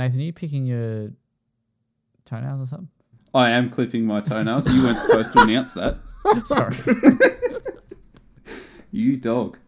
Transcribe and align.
Nathan, 0.00 0.20
are 0.20 0.22
you 0.22 0.32
picking 0.32 0.64
your 0.64 1.10
toenails 2.24 2.62
or 2.62 2.66
something? 2.66 2.88
I 3.34 3.50
am 3.50 3.68
clipping 3.68 4.06
my 4.06 4.22
toenails. 4.22 4.72
You 4.72 4.82
weren't 4.84 4.96
supposed 4.96 5.34
to 5.34 5.42
announce 5.42 5.74
that. 5.74 5.98
Sorry. 6.46 6.74
You 8.90 9.18
dog. 9.18 9.58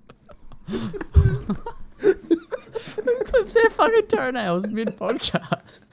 Clips 1.98 3.52
their 3.52 3.68
fucking 3.68 4.06
toenails 4.06 4.66
mid 4.68 4.88
podcast. 4.96 5.91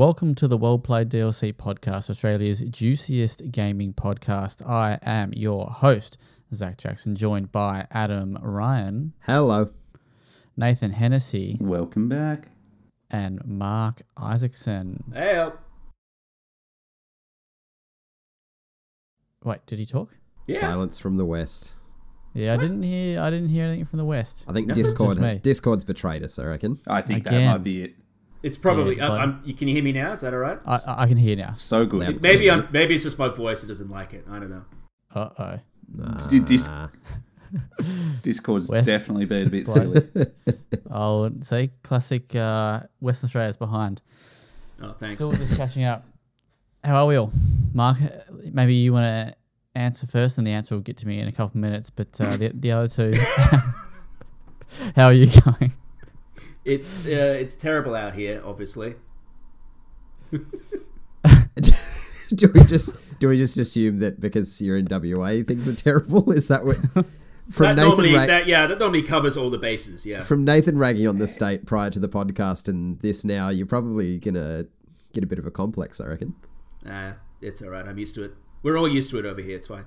Welcome 0.00 0.34
to 0.36 0.48
the 0.48 0.56
Well 0.56 0.78
Played 0.78 1.10
DLC 1.10 1.52
podcast, 1.52 2.08
Australia's 2.08 2.62
juiciest 2.62 3.42
gaming 3.52 3.92
podcast. 3.92 4.66
I 4.66 4.98
am 5.02 5.30
your 5.34 5.66
host, 5.66 6.16
Zach 6.54 6.78
Jackson, 6.78 7.14
joined 7.14 7.52
by 7.52 7.86
Adam 7.90 8.38
Ryan, 8.40 9.12
Hello. 9.26 9.68
Nathan 10.56 10.92
Hennessy, 10.92 11.58
Welcome 11.60 12.08
back. 12.08 12.48
and 13.10 13.44
Mark 13.44 14.00
Isaacson. 14.16 15.04
Hey, 15.12 15.50
Wait, 19.44 19.66
did 19.66 19.78
he 19.80 19.84
talk? 19.84 20.16
Yeah. 20.46 20.60
Silence 20.60 20.98
from 20.98 21.18
the 21.18 21.26
west. 21.26 21.74
Yeah, 22.32 22.54
I 22.54 22.56
didn't 22.56 22.84
hear. 22.84 23.20
I 23.20 23.28
didn't 23.28 23.48
hear 23.48 23.66
anything 23.66 23.84
from 23.84 23.98
the 23.98 24.06
west. 24.06 24.46
I 24.48 24.54
think 24.54 24.66
No, 24.68 24.74
Discord. 24.74 25.42
Discord's 25.42 25.84
betrayed 25.84 26.22
us, 26.22 26.38
I 26.38 26.46
reckon. 26.46 26.78
I 26.86 27.02
think 27.02 27.26
Again. 27.26 27.44
that 27.44 27.52
might 27.52 27.64
be 27.64 27.82
it. 27.82 27.96
It's 28.42 28.56
probably. 28.56 28.96
Yeah, 28.98 29.10
I, 29.12 29.22
I'm, 29.22 29.42
you, 29.44 29.54
can 29.54 29.68
you 29.68 29.74
hear 29.74 29.84
me 29.84 29.92
now? 29.92 30.12
Is 30.12 30.20
that 30.22 30.32
all 30.32 30.40
right? 30.40 30.58
I, 30.66 30.76
I 30.76 31.02
I 31.02 31.06
can 31.06 31.16
hear 31.16 31.36
now. 31.36 31.54
So 31.56 31.84
good. 31.86 32.00
Loud. 32.00 32.22
maybe 32.22 32.50
I'm. 32.50 32.68
Maybe 32.72 32.94
it's 32.94 33.04
just 33.04 33.18
my 33.18 33.28
voice 33.28 33.60
that 33.60 33.66
doesn't 33.68 33.90
like 33.90 34.12
it. 34.14 34.24
I 34.30 34.38
don't 34.38 34.50
know. 34.50 34.64
Uh 35.14 35.28
oh. 35.38 35.58
Did 36.28 36.44
dis- 36.44 36.68
Ah. 36.68 36.90
Discord's 38.22 38.68
Wes- 38.68 38.86
definitely 38.86 39.26
been 39.26 39.46
a 39.48 39.50
bit 39.50 39.64
Bloke. 39.66 39.76
silly. 40.14 40.26
Oh, 40.92 41.30
say 41.40 41.70
classic 41.84 42.34
uh, 42.34 42.80
Western 43.00 43.26
Australia's 43.28 43.56
behind. 43.56 44.02
Oh, 44.82 44.92
thanks. 44.98 45.16
Still 45.16 45.30
just 45.30 45.56
catching 45.56 45.84
up. 45.84 46.02
How 46.82 46.96
are 47.04 47.06
we 47.06 47.14
all? 47.16 47.30
Mark, 47.74 47.98
maybe 48.52 48.74
you 48.74 48.92
want 48.92 49.04
to 49.04 49.36
answer 49.76 50.06
first, 50.08 50.38
and 50.38 50.46
the 50.46 50.50
answer 50.50 50.74
will 50.74 50.82
get 50.82 50.96
to 50.98 51.06
me 51.06 51.20
in 51.20 51.28
a 51.28 51.32
couple 51.32 51.46
of 51.46 51.54
minutes. 51.56 51.90
But 51.90 52.20
uh, 52.20 52.36
the, 52.36 52.48
the 52.54 52.72
other 52.72 52.88
two, 52.88 53.12
how 54.96 55.06
are 55.06 55.12
you 55.12 55.28
going? 55.42 55.72
It's 56.64 57.06
uh, 57.06 57.36
it's 57.38 57.54
terrible 57.54 57.94
out 57.94 58.14
here. 58.14 58.42
Obviously. 58.44 58.94
do 62.34 62.48
we 62.54 62.62
just 62.64 63.18
do 63.18 63.28
we 63.28 63.36
just 63.36 63.56
assume 63.56 63.98
that 63.98 64.20
because 64.20 64.60
you're 64.62 64.76
in 64.76 64.86
WA 64.90 65.42
things 65.44 65.68
are 65.68 65.74
terrible? 65.74 66.30
Is 66.32 66.48
that 66.48 66.64
what 66.64 66.76
from 67.50 67.66
that 67.66 67.76
Nathan 67.76 67.88
normally, 67.88 68.14
Ra- 68.14 68.26
that 68.26 68.46
yeah, 68.46 68.66
that 68.66 68.78
normally 68.78 69.02
covers 69.02 69.36
all 69.36 69.50
the 69.50 69.58
bases. 69.58 70.06
Yeah. 70.06 70.20
from 70.20 70.44
Nathan 70.44 70.78
ragging 70.78 71.08
on 71.08 71.18
the 71.18 71.26
state 71.26 71.66
prior 71.66 71.90
to 71.90 71.98
the 71.98 72.08
podcast 72.08 72.68
and 72.68 73.00
this 73.00 73.24
now, 73.24 73.48
you're 73.48 73.66
probably 73.66 74.18
gonna 74.18 74.66
get 75.12 75.24
a 75.24 75.26
bit 75.26 75.38
of 75.38 75.46
a 75.46 75.50
complex, 75.50 76.00
I 76.00 76.06
reckon. 76.06 76.34
Uh, 76.88 77.12
it's 77.40 77.62
all 77.62 77.70
right. 77.70 77.86
I'm 77.86 77.98
used 77.98 78.14
to 78.14 78.24
it. 78.24 78.34
We're 78.62 78.78
all 78.78 78.88
used 78.88 79.10
to 79.10 79.18
it 79.18 79.26
over 79.26 79.40
here. 79.40 79.56
It's 79.56 79.66
fine. 79.66 79.84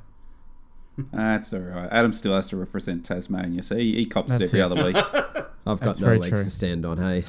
That's 1.11 1.53
all 1.53 1.59
right. 1.59 1.89
Adam 1.91 2.13
still 2.13 2.35
has 2.35 2.47
to 2.47 2.58
represent 2.58 3.03
Tasmania, 3.05 3.63
so 3.63 3.75
he, 3.75 3.95
he 3.95 4.05
cops 4.05 4.30
That's 4.30 4.53
it 4.53 4.59
every 4.59 4.59
it. 4.59 4.93
other 4.93 5.33
week. 5.33 5.45
I've 5.66 5.80
That's 5.80 6.00
got 6.00 6.08
no 6.08 6.16
legs 6.16 6.30
true. 6.30 6.44
to 6.44 6.50
stand 6.50 6.86
on, 6.86 6.97
hey. 6.97 7.23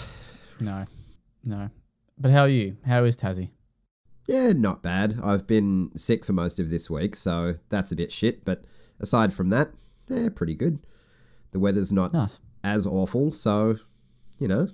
No, 0.61 0.85
no. 1.45 1.71
But 2.19 2.31
how 2.33 2.43
are 2.43 2.49
you? 2.49 2.77
How 2.87 3.05
is 3.05 3.17
Tassie? 3.17 3.51
Yeah, 4.27 4.53
not 4.55 4.83
bad. 4.83 5.17
I've 5.23 5.47
been 5.47 5.91
sick 5.97 6.25
for 6.25 6.33
most 6.33 6.59
of 6.59 6.71
this 6.71 6.89
week, 6.89 7.15
so 7.17 7.55
that's 7.69 7.93
a 7.93 7.97
bit 7.97 8.11
shit, 8.11 8.45
but 8.45 8.65
aside 8.99 9.35
from 9.35 9.51
that, 9.51 9.69
yeah, 10.09 10.29
pretty 10.35 10.55
good. 10.55 10.79
The 11.51 11.59
weather's 11.59 11.93
not 11.93 12.13
Nice. 12.13 12.41
as 12.63 12.87
awful, 12.87 13.31
so 13.33 13.77
you 14.39 14.49
know, 14.49 14.69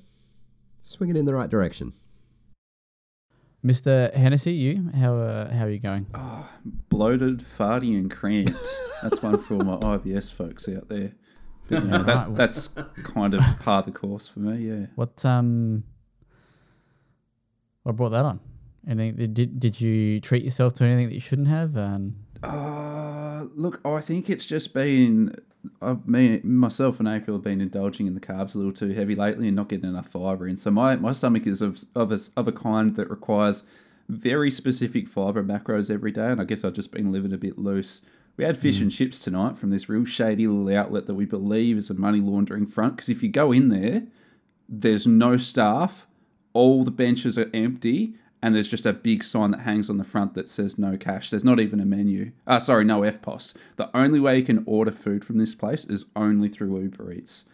swinging 0.80 1.16
in 1.16 1.24
the 1.26 1.34
right 1.34 1.50
direction. 1.50 1.92
Mr. 3.64 4.12
Hennessy, 4.14 4.52
you 4.52 4.90
how 4.96 5.16
uh, 5.16 5.52
how 5.52 5.64
are 5.64 5.70
you 5.70 5.78
going? 5.78 6.06
Bloated, 6.88 7.40
farty, 7.40 7.98
and 7.98 8.10
cramped. 8.10 8.52
That's 9.02 9.22
one 9.22 9.36
for 9.38 9.54
all 9.54 9.60
my 9.64 9.76
IBS 9.98 10.32
folks 10.32 10.66
out 10.68 10.88
there. 10.88 11.12
But, 11.70 11.84
Yeah, 11.84 11.98
that, 12.02 12.28
right. 12.28 12.36
that's 12.36 12.68
kind 13.02 13.34
of 13.34 13.40
par 13.60 13.82
the 13.82 13.92
course 13.92 14.28
for 14.28 14.40
me, 14.40 14.66
yeah. 14.68 14.86
What 14.96 15.24
um, 15.24 15.84
what 17.84 17.96
brought 17.96 18.10
that 18.10 18.24
on? 18.24 18.40
Anything? 18.88 19.32
Did 19.32 19.58
did 19.58 19.80
you 19.80 20.20
treat 20.20 20.44
yourself 20.44 20.74
to 20.74 20.84
anything 20.84 21.08
that 21.08 21.14
you 21.14 21.20
shouldn't 21.20 21.48
have? 21.48 21.76
Um, 21.76 22.16
Uh, 22.42 23.44
look, 23.54 23.80
I 23.84 24.00
think 24.00 24.28
it's 24.30 24.46
just 24.46 24.72
been 24.74 25.34
I've 25.82 26.06
me 26.08 26.40
myself 26.42 26.98
and 27.00 27.08
April 27.08 27.36
have 27.36 27.44
been 27.44 27.60
indulging 27.60 28.06
in 28.06 28.14
the 28.14 28.20
carbs 28.20 28.54
a 28.54 28.58
little 28.58 28.72
too 28.72 28.90
heavy 28.90 29.14
lately 29.14 29.46
and 29.48 29.56
not 29.56 29.68
getting 29.68 29.88
enough 29.88 30.08
fiber 30.08 30.48
in. 30.48 30.56
So 30.56 30.70
my, 30.70 30.96
my 30.96 31.12
stomach 31.12 31.46
is 31.46 31.60
of 31.62 31.82
of 31.94 32.12
a, 32.12 32.18
of 32.36 32.48
a 32.48 32.52
kind 32.52 32.96
that 32.96 33.10
requires 33.10 33.64
very 34.08 34.50
specific 34.50 35.06
fiber 35.08 35.42
macros 35.44 35.90
every 35.90 36.10
day, 36.12 36.26
and 36.32 36.40
I 36.40 36.44
guess 36.44 36.64
I've 36.64 36.72
just 36.72 36.92
been 36.92 37.12
living 37.12 37.32
a 37.32 37.38
bit 37.38 37.58
loose. 37.58 38.02
We 38.36 38.44
had 38.44 38.56
fish 38.56 38.80
and 38.80 38.90
chips 38.90 39.18
tonight 39.20 39.58
from 39.58 39.68
this 39.70 39.88
real 39.88 40.06
shady 40.06 40.46
little 40.46 40.74
outlet 40.76 41.06
that 41.06 41.14
we 41.14 41.26
believe 41.26 41.76
is 41.76 41.90
a 41.90 41.94
money 41.94 42.20
laundering 42.20 42.66
front. 42.66 42.96
Because 42.96 43.10
if 43.10 43.22
you 43.22 43.28
go 43.28 43.52
in 43.52 43.68
there, 43.68 44.04
there's 44.68 45.06
no 45.06 45.36
staff, 45.36 46.06
all 46.54 46.82
the 46.84 46.90
benches 46.90 47.36
are 47.36 47.50
empty, 47.52 48.14
and 48.42 48.54
there's 48.54 48.68
just 48.68 48.86
a 48.86 48.94
big 48.94 49.22
sign 49.22 49.50
that 49.50 49.60
hangs 49.60 49.90
on 49.90 49.98
the 49.98 50.04
front 50.04 50.32
that 50.34 50.48
says 50.48 50.78
no 50.78 50.96
cash. 50.96 51.28
There's 51.28 51.44
not 51.44 51.60
even 51.60 51.80
a 51.80 51.84
menu. 51.84 52.32
Uh, 52.46 52.58
sorry, 52.60 52.84
no 52.84 53.00
EFTPOS. 53.02 53.56
The 53.76 53.94
only 53.94 54.18
way 54.20 54.38
you 54.38 54.44
can 54.44 54.62
order 54.64 54.92
food 54.92 55.22
from 55.24 55.36
this 55.36 55.54
place 55.54 55.84
is 55.84 56.06
only 56.16 56.48
through 56.48 56.80
Uber 56.80 57.12
Eats. 57.12 57.44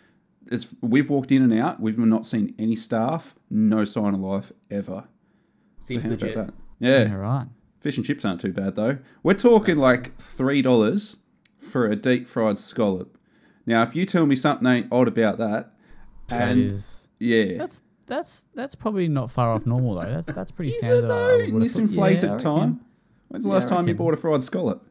It's, 0.49 0.69
we've 0.81 1.11
walked 1.11 1.33
in 1.33 1.43
and 1.43 1.53
out. 1.59 1.81
We've 1.81 1.99
not 1.99 2.25
seen 2.25 2.55
any 2.57 2.77
staff. 2.77 3.35
No 3.51 3.85
sign 3.85 4.15
of 4.15 4.21
life 4.21 4.53
ever. 4.71 5.09
Seems 5.81 6.05
So 6.05 6.11
legit. 6.11 6.37
that? 6.37 6.55
Yeah. 6.79 7.09
all 7.13 7.19
right. 7.19 7.47
Fish 7.87 7.97
and 7.99 8.05
chips 8.05 8.25
aren't 8.25 8.41
too 8.41 8.53
bad 8.53 8.75
though. 8.75 8.99
We're 9.23 9.35
talking 9.35 9.77
like 9.77 10.19
three 10.21 10.61
dollars 10.61 11.19
for 11.61 11.87
a 11.87 11.95
deep 11.95 12.27
fried 12.27 12.59
scallop. 12.59 13.17
Now, 13.65 13.83
if 13.85 13.95
you 13.95 14.05
tell 14.05 14.27
me 14.27 14.35
something 14.35 14.67
ain't 14.67 14.89
odd 14.91 15.07
about 15.07 15.39
that, 15.39 15.71
That 16.27 16.49
and 16.49 16.61
is 16.61 17.09
yeah, 17.21 17.57
that's 17.59 17.83
that's 18.07 18.47
that's 18.57 18.75
probably 18.75 19.07
not 19.07 19.31
far 19.31 19.53
off 19.53 19.67
normal 19.67 19.95
though. 19.95 20.11
That's 20.11 20.27
that's 20.27 20.51
pretty 20.51 20.71
Is 20.73 20.79
standard. 20.79 21.05
I 21.05 21.09
though? 21.09 21.39
In 21.39 21.61
this 21.61 21.79
inflated 21.79 22.25
Yeah, 22.31 22.39
time. 22.39 22.81
When's 23.29 23.45
the 23.45 23.51
Yeah, 23.51 23.55
last 23.55 23.69
time 23.69 23.87
you 23.87 23.95
bought 23.95 24.15
a 24.15 24.17
fried 24.17 24.43
scallop? 24.43 24.85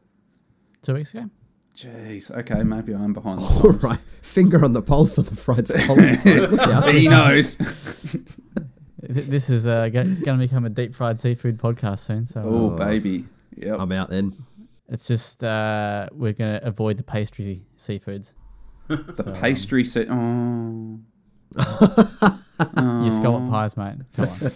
Two 0.80 0.94
weeks 0.94 1.12
ago. 1.12 1.28
Jeez. 1.76 2.30
Okay, 2.30 2.62
maybe 2.62 2.94
I'm 2.94 3.12
behind 3.12 3.40
the 3.40 3.42
All 3.62 3.72
times. 3.72 3.82
right, 3.84 3.98
finger 3.98 4.64
on 4.64 4.72
the 4.72 4.80
pulse 4.80 5.18
on 5.18 5.26
the 5.26 5.36
fried 5.36 5.68
scallop. 5.68 6.16
front. 6.20 6.50
Look 6.50 6.60
out. 6.60 6.94
he 6.94 7.08
knows. 7.08 7.58
Th- 9.12 9.26
This 9.26 9.50
is 9.50 9.66
uh, 9.66 9.88
going 9.88 10.16
to 10.24 10.36
become 10.36 10.64
a 10.64 10.70
deep 10.70 10.94
fried 10.94 11.20
seafood 11.20 11.58
podcast 11.58 12.00
soon. 12.00 12.26
So 12.26 12.42
oh, 12.44 12.70
uh, 12.70 12.76
baby. 12.76 13.24
Yep. 13.56 13.80
I'm 13.80 13.92
out 13.92 14.10
then. 14.10 14.32
it's 14.88 15.06
just 15.06 15.42
uh, 15.42 16.08
we're 16.12 16.32
going 16.32 16.60
to 16.60 16.66
avoid 16.66 16.98
the 16.98 17.02
pastry 17.02 17.62
seafoods. 17.78 18.34
the 18.88 19.14
so, 19.22 19.32
um, 19.32 19.40
pastry 19.40 19.84
set. 19.84 20.08
Oh. 20.10 21.00
Your 23.02 23.10
scallop 23.10 23.48
pies, 23.48 23.76
mate. 23.76 23.96
Come 24.16 24.28
on. 24.28 24.52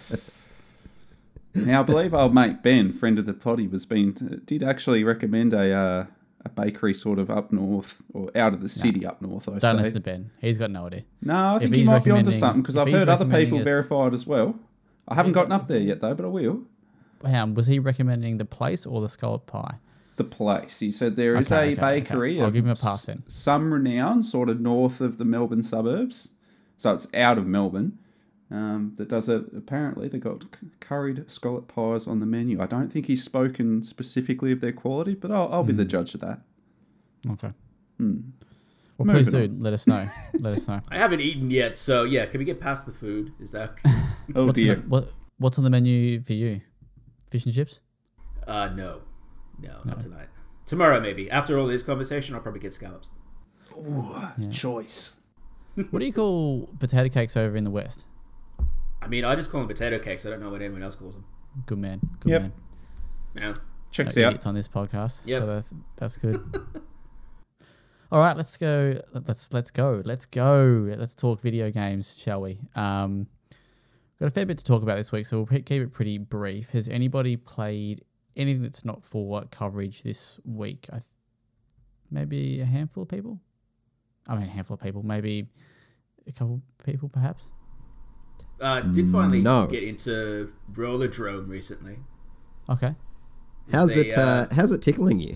Now 1.53 1.81
I 1.81 1.83
believe 1.83 2.13
our 2.13 2.29
mate 2.29 2.63
Ben, 2.63 2.93
friend 2.93 3.19
of 3.19 3.25
the 3.25 3.33
potty, 3.33 3.67
was 3.67 3.85
been 3.85 4.41
did 4.45 4.63
actually 4.63 5.03
recommend 5.03 5.53
a 5.53 5.73
uh, 5.73 6.05
a 6.43 6.49
bakery 6.49 6.93
sort 6.93 7.19
of 7.19 7.29
up 7.29 7.51
north 7.51 8.01
or 8.13 8.31
out 8.35 8.53
of 8.53 8.61
the 8.61 8.69
city 8.69 9.05
up 9.05 9.21
north. 9.21 9.47
I 9.47 9.59
Don't 9.59 9.77
say. 9.77 9.83
listen 9.83 9.93
to 9.95 9.99
Ben. 10.01 10.31
He's 10.41 10.57
got 10.57 10.71
no 10.71 10.87
idea. 10.87 11.03
No, 11.21 11.55
I 11.55 11.59
think 11.59 11.73
he 11.73 11.81
he's 11.81 11.87
might 11.87 12.03
be 12.03 12.11
onto 12.11 12.29
recommending- 12.31 12.39
something 12.39 12.61
because 12.63 12.75
if 12.75 12.81
I've 12.81 12.87
he's 12.87 12.97
heard 12.97 13.09
other 13.09 13.25
recommending 13.25 13.45
people 13.47 13.59
us- 13.59 13.63
verify 13.65 14.07
it 14.07 14.13
as 14.13 14.25
well. 14.25 14.55
I 15.07 15.15
haven't 15.15 15.33
gotten 15.33 15.51
up 15.51 15.67
there 15.67 15.79
yet 15.79 16.01
though, 16.01 16.13
but 16.15 16.25
I 16.25 16.29
will. 16.29 16.61
Hang 17.23 17.35
on, 17.35 17.53
was 17.53 17.67
he 17.67 17.77
recommending 17.79 18.37
the 18.37 18.45
place 18.45 18.85
or 18.85 19.01
the 19.01 19.09
scallop 19.09 19.45
pie? 19.45 19.75
The 20.17 20.23
place. 20.23 20.79
He 20.79 20.91
said 20.91 21.15
there 21.15 21.35
is 21.35 21.51
Okay, 21.51 21.55
a 21.55 21.73
okay, 21.73 21.73
okay. 21.73 21.99
bakery. 22.01 22.39
I'll 22.41 22.47
of 22.47 22.53
give 22.53 22.65
him 22.65 22.71
a 22.71 22.75
pass 22.75 23.05
then. 23.05 23.23
Some 23.27 23.71
renown, 23.73 24.23
sort 24.23 24.49
of 24.49 24.59
north 24.59 25.01
of 25.01 25.17
the 25.17 25.25
Melbourne 25.25 25.63
suburbs. 25.63 26.29
So 26.77 26.93
it's 26.93 27.07
out 27.13 27.37
of 27.37 27.45
Melbourne. 27.45 27.97
Um, 28.51 28.93
that 28.97 29.07
does 29.07 29.29
a 29.29 29.45
apparently 29.55 30.09
they 30.09 30.17
got 30.17 30.43
curried 30.81 31.23
scallop 31.31 31.73
pies 31.73 32.05
on 32.05 32.19
the 32.19 32.25
menu. 32.25 32.61
I 32.61 32.65
don't 32.65 32.91
think 32.91 33.05
he's 33.05 33.23
spoken 33.23 33.81
specifically 33.81 34.51
of 34.51 34.59
their 34.59 34.73
quality, 34.73 35.13
but 35.15 35.31
I'll, 35.31 35.47
I'll 35.53 35.63
be 35.63 35.71
Hmm. 35.71 35.77
the 35.77 35.85
judge 35.85 36.13
of 36.15 36.19
that. 36.21 36.41
Okay. 37.31 37.51
Hmm. 37.97 38.17
Well, 38.97 39.13
please 39.15 39.31
Moving 39.31 39.55
do 39.57 39.63
let 39.63 39.73
us 39.73 39.87
know. 39.87 40.07
let 40.39 40.53
us 40.57 40.67
know. 40.67 40.81
I 40.89 40.97
haven't 40.97 41.21
eaten 41.21 41.49
yet, 41.49 41.77
so 41.77 42.03
yeah. 42.03 42.25
Can 42.25 42.39
we 42.39 42.45
get 42.45 42.59
past 42.59 42.85
the 42.85 42.91
food? 42.91 43.31
Is 43.39 43.51
that? 43.51 43.75
Oh 44.35 44.45
What's, 44.45 44.55
dear. 44.59 44.75
the, 44.75 44.81
what, 44.83 45.07
what's 45.39 45.57
on 45.57 45.63
the 45.65 45.69
menu 45.69 46.21
for 46.23 46.31
you? 46.33 46.61
Fish 47.29 47.43
and 47.45 47.53
chips? 47.53 47.81
uh, 48.47 48.69
no, 48.69 49.01
no, 49.59 49.81
not 49.83 49.99
tonight. 49.99 50.27
Tomorrow, 50.65 51.01
maybe. 51.01 51.29
After 51.29 51.57
all 51.59 51.67
this 51.67 51.83
conversation, 51.83 52.33
I'll 52.35 52.39
probably 52.41 52.61
get 52.61 52.71
scallops. 52.73 53.09
Ooh, 53.77 54.15
choice. 54.51 55.17
What 55.89 55.99
do 55.99 56.05
you 56.05 56.13
call 56.13 56.69
potato 56.79 57.09
cakes 57.09 57.35
over 57.35 57.57
in 57.57 57.63
the 57.65 57.71
West? 57.71 58.05
I 59.01 59.07
mean, 59.07 59.25
I 59.25 59.35
just 59.35 59.49
call 59.51 59.61
them 59.61 59.67
potato 59.67 59.99
cakes. 59.99 60.25
I 60.25 60.29
don't 60.29 60.41
know 60.41 60.49
what 60.49 60.61
anyone 60.61 60.83
else 60.83 60.95
calls 60.95 61.15
them. 61.15 61.25
Good 61.65 61.79
man. 61.79 61.99
Good 62.19 62.29
Yep. 62.31 62.41
man. 62.41 62.51
Yeah. 63.35 63.53
Checks 63.91 64.15
no 64.15 64.23
out. 64.23 64.27
idiots 64.29 64.45
on 64.45 64.55
this 64.55 64.67
podcast. 64.67 65.21
Yep. 65.25 65.41
So 65.41 65.45
that's 65.47 65.73
that's 65.97 66.17
good. 66.17 66.41
All 68.11 68.19
right, 68.19 68.35
let's 68.35 68.55
go. 68.57 68.99
Let's 69.25 69.51
let's 69.53 69.71
go. 69.71 70.01
Let's 70.03 70.25
go. 70.25 70.93
Let's 70.97 71.15
talk 71.15 71.39
video 71.41 71.71
games, 71.71 72.15
shall 72.17 72.41
we? 72.41 72.59
Um, 72.75 73.27
got 74.19 74.27
a 74.27 74.29
fair 74.29 74.45
bit 74.45 74.57
to 74.59 74.63
talk 74.63 74.83
about 74.83 74.97
this 74.97 75.11
week, 75.11 75.25
so 75.25 75.37
we'll 75.37 75.45
pe- 75.45 75.61
keep 75.61 75.81
it 75.81 75.93
pretty 75.93 76.17
brief. 76.17 76.69
Has 76.71 76.87
anybody 76.89 77.37
played 77.37 78.03
anything 78.35 78.61
that's 78.63 78.83
not 78.85 79.03
for 79.05 79.43
coverage 79.51 80.03
this 80.03 80.39
week? 80.45 80.87
I 80.89 80.97
th- 80.97 81.05
maybe 82.09 82.59
a 82.61 82.65
handful 82.65 83.03
of 83.03 83.09
people. 83.09 83.39
I 84.27 84.35
mean, 84.35 84.43
a 84.43 84.51
handful 84.51 84.75
of 84.75 84.81
people. 84.81 85.03
Maybe 85.03 85.47
a 86.27 86.31
couple 86.33 86.61
people, 86.85 87.07
perhaps. 87.09 87.51
Uh, 88.61 88.81
did 88.81 89.11
finally 89.11 89.41
No. 89.41 89.65
get 89.67 89.83
into 89.83 90.51
Rollerdrome 90.73 91.49
recently. 91.49 91.97
Okay. 92.69 92.95
How's 93.71 93.95
They, 93.95 94.07
it? 94.07 94.17
Uh, 94.17 94.21
uh, 94.21 94.47
how's 94.53 94.71
it 94.71 94.81
tickling 94.81 95.19
you? 95.19 95.35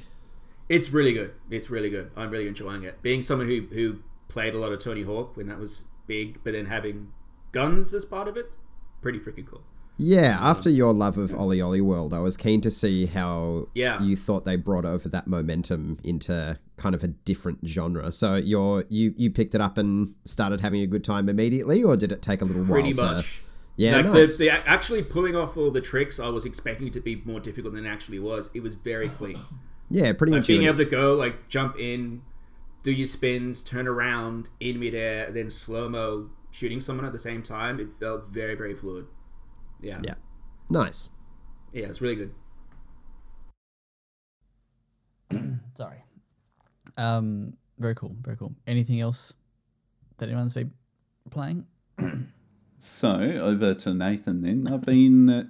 It's 0.69 0.89
really 0.92 1.13
good. 1.13 1.33
It's 1.50 1.69
really 1.69 1.89
good. 1.89 2.12
I'm 2.16 2.30
really 2.30 2.48
enjoying 2.48 2.83
it. 2.83 3.01
Being 3.01 3.22
someone 3.22 3.48
who 3.48 3.62
who 3.72 3.98
played 4.27 4.54
a 4.56 4.57
lot 4.60 4.72
of 4.72 4.80
Tony 4.80 5.04
Hawk 5.04 5.36
when 5.38 5.48
that 5.48 5.60
was 5.60 5.86
big, 6.07 6.39
but 6.44 6.54
then 6.54 6.66
having 6.66 7.12
guns 7.51 7.94
as 7.94 8.06
part 8.06 8.27
of 8.27 8.36
it, 8.38 8.54
pretty 9.01 9.19
freaking 9.19 9.45
cool. 9.45 9.62
Yeah, 9.97 10.38
after 10.42 10.69
your 10.69 10.94
love 10.94 11.18
of 11.18 11.31
OlliOlli 11.31 11.80
World, 11.81 12.13
I 12.13 12.19
was 12.19 12.36
keen 12.36 12.59
to 12.62 12.71
see 12.71 13.06
how 13.06 13.69
Yeah. 13.74 14.01
you 14.03 14.15
thought 14.18 14.44
they 14.44 14.57
brought 14.57 14.83
over 14.86 15.07
that 15.09 15.25
momentum 15.27 16.00
into 16.03 16.59
kind 16.75 16.94
of 16.94 17.03
a 17.03 17.07
different 17.07 17.59
genre. 17.65 18.12
So 18.12 18.36
you're 18.36 18.83
you 18.89 19.13
you 19.15 19.31
picked 19.31 19.56
it 19.56 19.62
up 19.62 19.77
and 19.77 20.13
started 20.25 20.59
having 20.62 20.81
a 20.81 20.88
good 20.88 21.03
time 21.03 21.30
immediately, 21.30 21.81
or 21.83 21.95
did 21.95 22.12
it 22.12 22.21
take 22.21 22.42
a 22.42 22.45
little 22.45 22.65
Pretty 22.65 22.94
while 22.94 23.15
much. 23.15 23.38
to? 23.38 23.42
Yeah, 23.77 23.95
like 23.97 24.06
nice. 24.06 24.38
the, 24.38 24.45
the 24.50 24.68
actually 24.69 25.01
pulling 25.03 25.36
off 25.36 25.56
all 25.57 25.71
the 25.71 25.81
tricks 25.81 26.19
I 26.19 26.27
was 26.30 26.45
expecting 26.45 26.92
to 26.92 27.00
be 27.00 27.21
more 27.25 27.39
difficult 27.39 27.74
than 27.74 27.86
it 27.86 27.89
actually 27.89 28.19
was. 28.19 28.50
It 28.53 28.63
was 28.63 28.74
very 28.74 29.07
clean. 29.09 29.38
yeah, 29.89 30.12
pretty 30.13 30.33
Like 30.33 30.45
being 30.47 30.63
able 30.63 30.77
to 30.77 30.86
go 30.86 31.15
like 31.15 31.47
jump 31.47 31.77
in, 31.80 32.21
do 32.83 32.92
your 32.92 33.07
spins, 33.07 33.63
turn 33.63 33.88
around 33.88 34.50
in 34.59 34.80
midair, 34.80 35.31
then 35.31 35.50
slow 35.50 35.88
mo 35.88 36.30
shooting 36.51 36.80
someone 36.81 37.06
at 37.06 37.12
the 37.13 37.19
same 37.19 37.42
time. 37.44 37.80
It 37.80 37.88
felt 38.00 38.27
very 38.30 38.56
very 38.56 38.74
fluid. 38.75 39.06
Yeah, 39.86 40.00
Yeah, 40.04 40.16
nice. 40.70 41.10
yeah, 41.72 41.86
it's 41.86 42.02
really 42.02 42.16
good. 42.16 42.34
Sorry. 45.76 46.04
Um, 46.98 47.56
very 47.78 47.94
cool. 47.96 48.16
Very 48.22 48.36
cool. 48.38 48.54
Anything 48.68 49.00
else 49.02 49.34
that 50.18 50.28
anyone's 50.30 50.54
been 50.54 50.72
playing? 51.30 51.66
So 52.78 53.10
over 53.10 53.74
to 53.74 53.94
Nathan. 53.96 54.42
Then 54.44 54.68
I've 54.72 54.86
been 54.86 55.28
uh, 55.30 55.44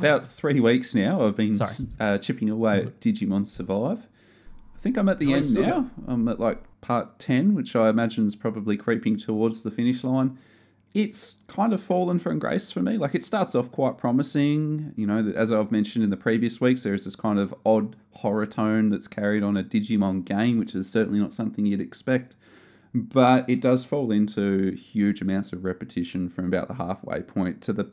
about 0.00 0.26
three 0.26 0.58
weeks 0.58 0.92
now. 0.92 1.24
I've 1.24 1.36
been 1.36 1.56
uh, 2.00 2.18
chipping 2.18 2.50
away 2.50 2.80
at 2.82 2.98
Digimon 3.00 3.46
Survive. 3.46 4.08
I 4.74 4.78
think 4.80 4.96
I'm 4.96 5.08
at 5.08 5.20
the 5.20 5.32
Oh, 5.32 5.36
end 5.36 5.46
still 5.46 5.62
now. 5.62 5.90
I'm 6.08 6.26
at 6.26 6.40
like 6.40 6.64
part 6.80 7.20
ten, 7.20 7.54
which 7.54 7.76
I 7.76 7.90
imagine 7.90 8.26
is 8.26 8.34
probably 8.34 8.76
creeping 8.76 9.18
towards 9.18 9.62
the 9.62 9.70
finish 9.70 10.02
line. 10.02 10.36
It's 10.92 11.36
kind 11.46 11.72
of 11.72 11.80
fallen 11.80 12.18
from 12.18 12.40
grace 12.40 12.72
for 12.72 12.80
me. 12.80 12.96
Like 12.98 13.14
it 13.14 13.22
starts 13.22 13.54
off 13.54 13.70
quite 13.70 13.96
promising. 13.96 14.92
You 14.96 15.06
know, 15.06 15.32
as 15.36 15.52
I've 15.52 15.70
mentioned 15.70 16.02
in 16.02 16.10
the 16.10 16.16
previous 16.16 16.60
weeks, 16.60 16.82
there 16.82 16.94
is 16.94 17.04
this 17.04 17.14
kind 17.14 17.38
of 17.38 17.54
odd 17.64 17.94
horror 18.12 18.46
tone 18.46 18.90
that's 18.90 19.06
carried 19.06 19.42
on 19.42 19.56
a 19.56 19.62
Digimon 19.62 20.24
game, 20.24 20.58
which 20.58 20.74
is 20.74 20.90
certainly 20.90 21.20
not 21.20 21.32
something 21.32 21.64
you'd 21.64 21.80
expect 21.80 22.34
but 22.92 23.48
it 23.48 23.60
does 23.60 23.84
fall 23.84 24.10
into 24.10 24.72
huge 24.72 25.20
amounts 25.20 25.52
of 25.52 25.64
repetition 25.64 26.28
from 26.28 26.46
about 26.46 26.68
the 26.68 26.74
halfway 26.74 27.22
point 27.22 27.60
to 27.60 27.72
the 27.72 27.90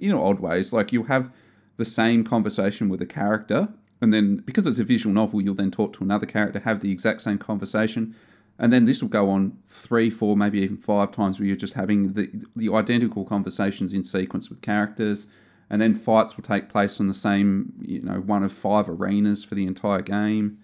you 0.00 0.10
know 0.10 0.24
odd 0.24 0.40
ways 0.40 0.72
like 0.72 0.92
you'll 0.92 1.04
have 1.04 1.30
the 1.76 1.84
same 1.84 2.24
conversation 2.24 2.88
with 2.88 3.02
a 3.02 3.06
character 3.06 3.68
and 4.00 4.12
then 4.12 4.36
because 4.36 4.66
it's 4.66 4.78
a 4.78 4.84
visual 4.84 5.12
novel 5.12 5.42
you'll 5.42 5.54
then 5.54 5.70
talk 5.70 5.92
to 5.92 6.02
another 6.02 6.26
character 6.26 6.58
have 6.60 6.80
the 6.80 6.90
exact 6.90 7.20
same 7.20 7.38
conversation 7.38 8.14
and 8.58 8.72
then 8.72 8.84
this 8.84 9.02
will 9.02 9.08
go 9.08 9.30
on 9.30 9.56
three 9.68 10.10
four 10.10 10.36
maybe 10.36 10.60
even 10.60 10.76
five 10.76 11.10
times 11.10 11.38
where 11.38 11.46
you're 11.46 11.56
just 11.56 11.74
having 11.74 12.12
the 12.12 12.30
the 12.54 12.72
identical 12.72 13.24
conversations 13.24 13.92
in 13.92 14.04
sequence 14.04 14.48
with 14.48 14.60
characters 14.60 15.26
and 15.70 15.80
then 15.80 15.94
fights 15.94 16.36
will 16.36 16.44
take 16.44 16.68
place 16.68 17.00
on 17.00 17.08
the 17.08 17.14
same 17.14 17.72
you 17.80 18.00
know 18.00 18.20
one 18.20 18.42
of 18.42 18.52
five 18.52 18.88
arenas 18.88 19.42
for 19.42 19.54
the 19.54 19.66
entire 19.66 20.02
game 20.02 20.58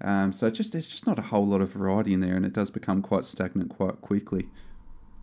um, 0.00 0.32
so 0.32 0.50
just 0.50 0.72
there's 0.72 0.86
just 0.86 1.06
not 1.06 1.18
a 1.18 1.22
whole 1.22 1.46
lot 1.46 1.60
of 1.60 1.72
variety 1.72 2.12
in 2.12 2.20
there, 2.20 2.36
and 2.36 2.44
it 2.44 2.52
does 2.52 2.70
become 2.70 3.02
quite 3.02 3.24
stagnant 3.24 3.70
quite 3.70 4.00
quickly. 4.00 4.48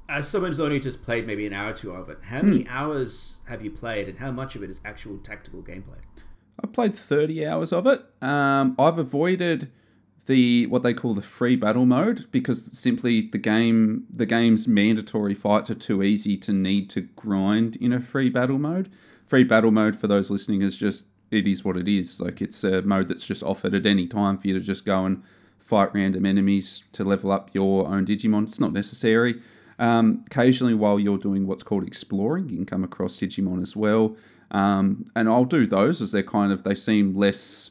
As 0.09 0.27
someone 0.27 0.51
who's 0.51 0.59
only 0.59 0.79
just 0.79 1.03
played 1.03 1.25
maybe 1.25 1.45
an 1.45 1.53
hour 1.53 1.71
or 1.71 1.73
two 1.73 1.91
of 1.91 2.09
it, 2.09 2.17
how 2.23 2.41
many 2.41 2.67
hours 2.67 3.37
have 3.47 3.63
you 3.63 3.71
played, 3.71 4.09
and 4.09 4.17
how 4.17 4.31
much 4.31 4.55
of 4.55 4.63
it 4.63 4.69
is 4.69 4.81
actual 4.83 5.17
tactical 5.19 5.61
gameplay? 5.61 5.99
I've 6.63 6.73
played 6.73 6.95
30 6.95 7.45
hours 7.45 7.71
of 7.71 7.87
it. 7.87 8.03
Um, 8.21 8.75
I've 8.77 8.97
avoided 8.97 9.71
the 10.27 10.67
what 10.67 10.83
they 10.83 10.93
call 10.93 11.13
the 11.13 11.21
free 11.21 11.55
battle 11.55 11.85
mode 11.85 12.27
because 12.31 12.77
simply 12.77 13.21
the 13.21 13.37
game 13.37 14.05
the 14.09 14.25
game's 14.25 14.67
mandatory 14.67 15.33
fights 15.33 15.69
are 15.69 15.75
too 15.75 16.03
easy 16.03 16.37
to 16.37 16.53
need 16.53 16.89
to 16.91 17.01
grind 17.01 17.75
in 17.77 17.91
a 17.91 17.99
free 17.99 18.29
battle 18.29 18.59
mode. 18.59 18.89
Free 19.25 19.43
battle 19.43 19.71
mode 19.71 19.99
for 19.99 20.07
those 20.07 20.29
listening 20.29 20.61
is 20.61 20.75
just 20.75 21.05
it 21.31 21.47
is 21.47 21.63
what 21.63 21.77
it 21.77 21.87
is. 21.87 22.21
Like 22.21 22.41
it's 22.41 22.63
a 22.63 22.81
mode 22.81 23.07
that's 23.07 23.25
just 23.25 23.41
offered 23.41 23.73
at 23.73 23.85
any 23.85 24.05
time 24.05 24.37
for 24.37 24.47
you 24.47 24.53
to 24.53 24.59
just 24.59 24.85
go 24.85 25.05
and 25.05 25.23
fight 25.57 25.93
random 25.93 26.25
enemies 26.25 26.83
to 26.91 27.03
level 27.03 27.31
up 27.31 27.49
your 27.53 27.87
own 27.87 28.05
Digimon. 28.05 28.43
It's 28.43 28.59
not 28.59 28.73
necessary. 28.73 29.41
Um, 29.79 30.23
occasionally, 30.27 30.75
while 30.75 30.99
you're 30.99 31.17
doing 31.17 31.47
what's 31.47 31.63
called 31.63 31.87
exploring, 31.87 32.49
you 32.49 32.57
can 32.57 32.65
come 32.65 32.83
across 32.83 33.17
Digimon 33.17 33.61
as 33.61 33.75
well. 33.75 34.15
Um, 34.51 35.05
and 35.15 35.27
I'll 35.27 35.45
do 35.45 35.65
those 35.65 36.01
as 36.01 36.11
they're 36.11 36.23
kind 36.23 36.51
of 36.51 36.63
they 36.63 36.75
seem 36.75 37.15
less 37.15 37.70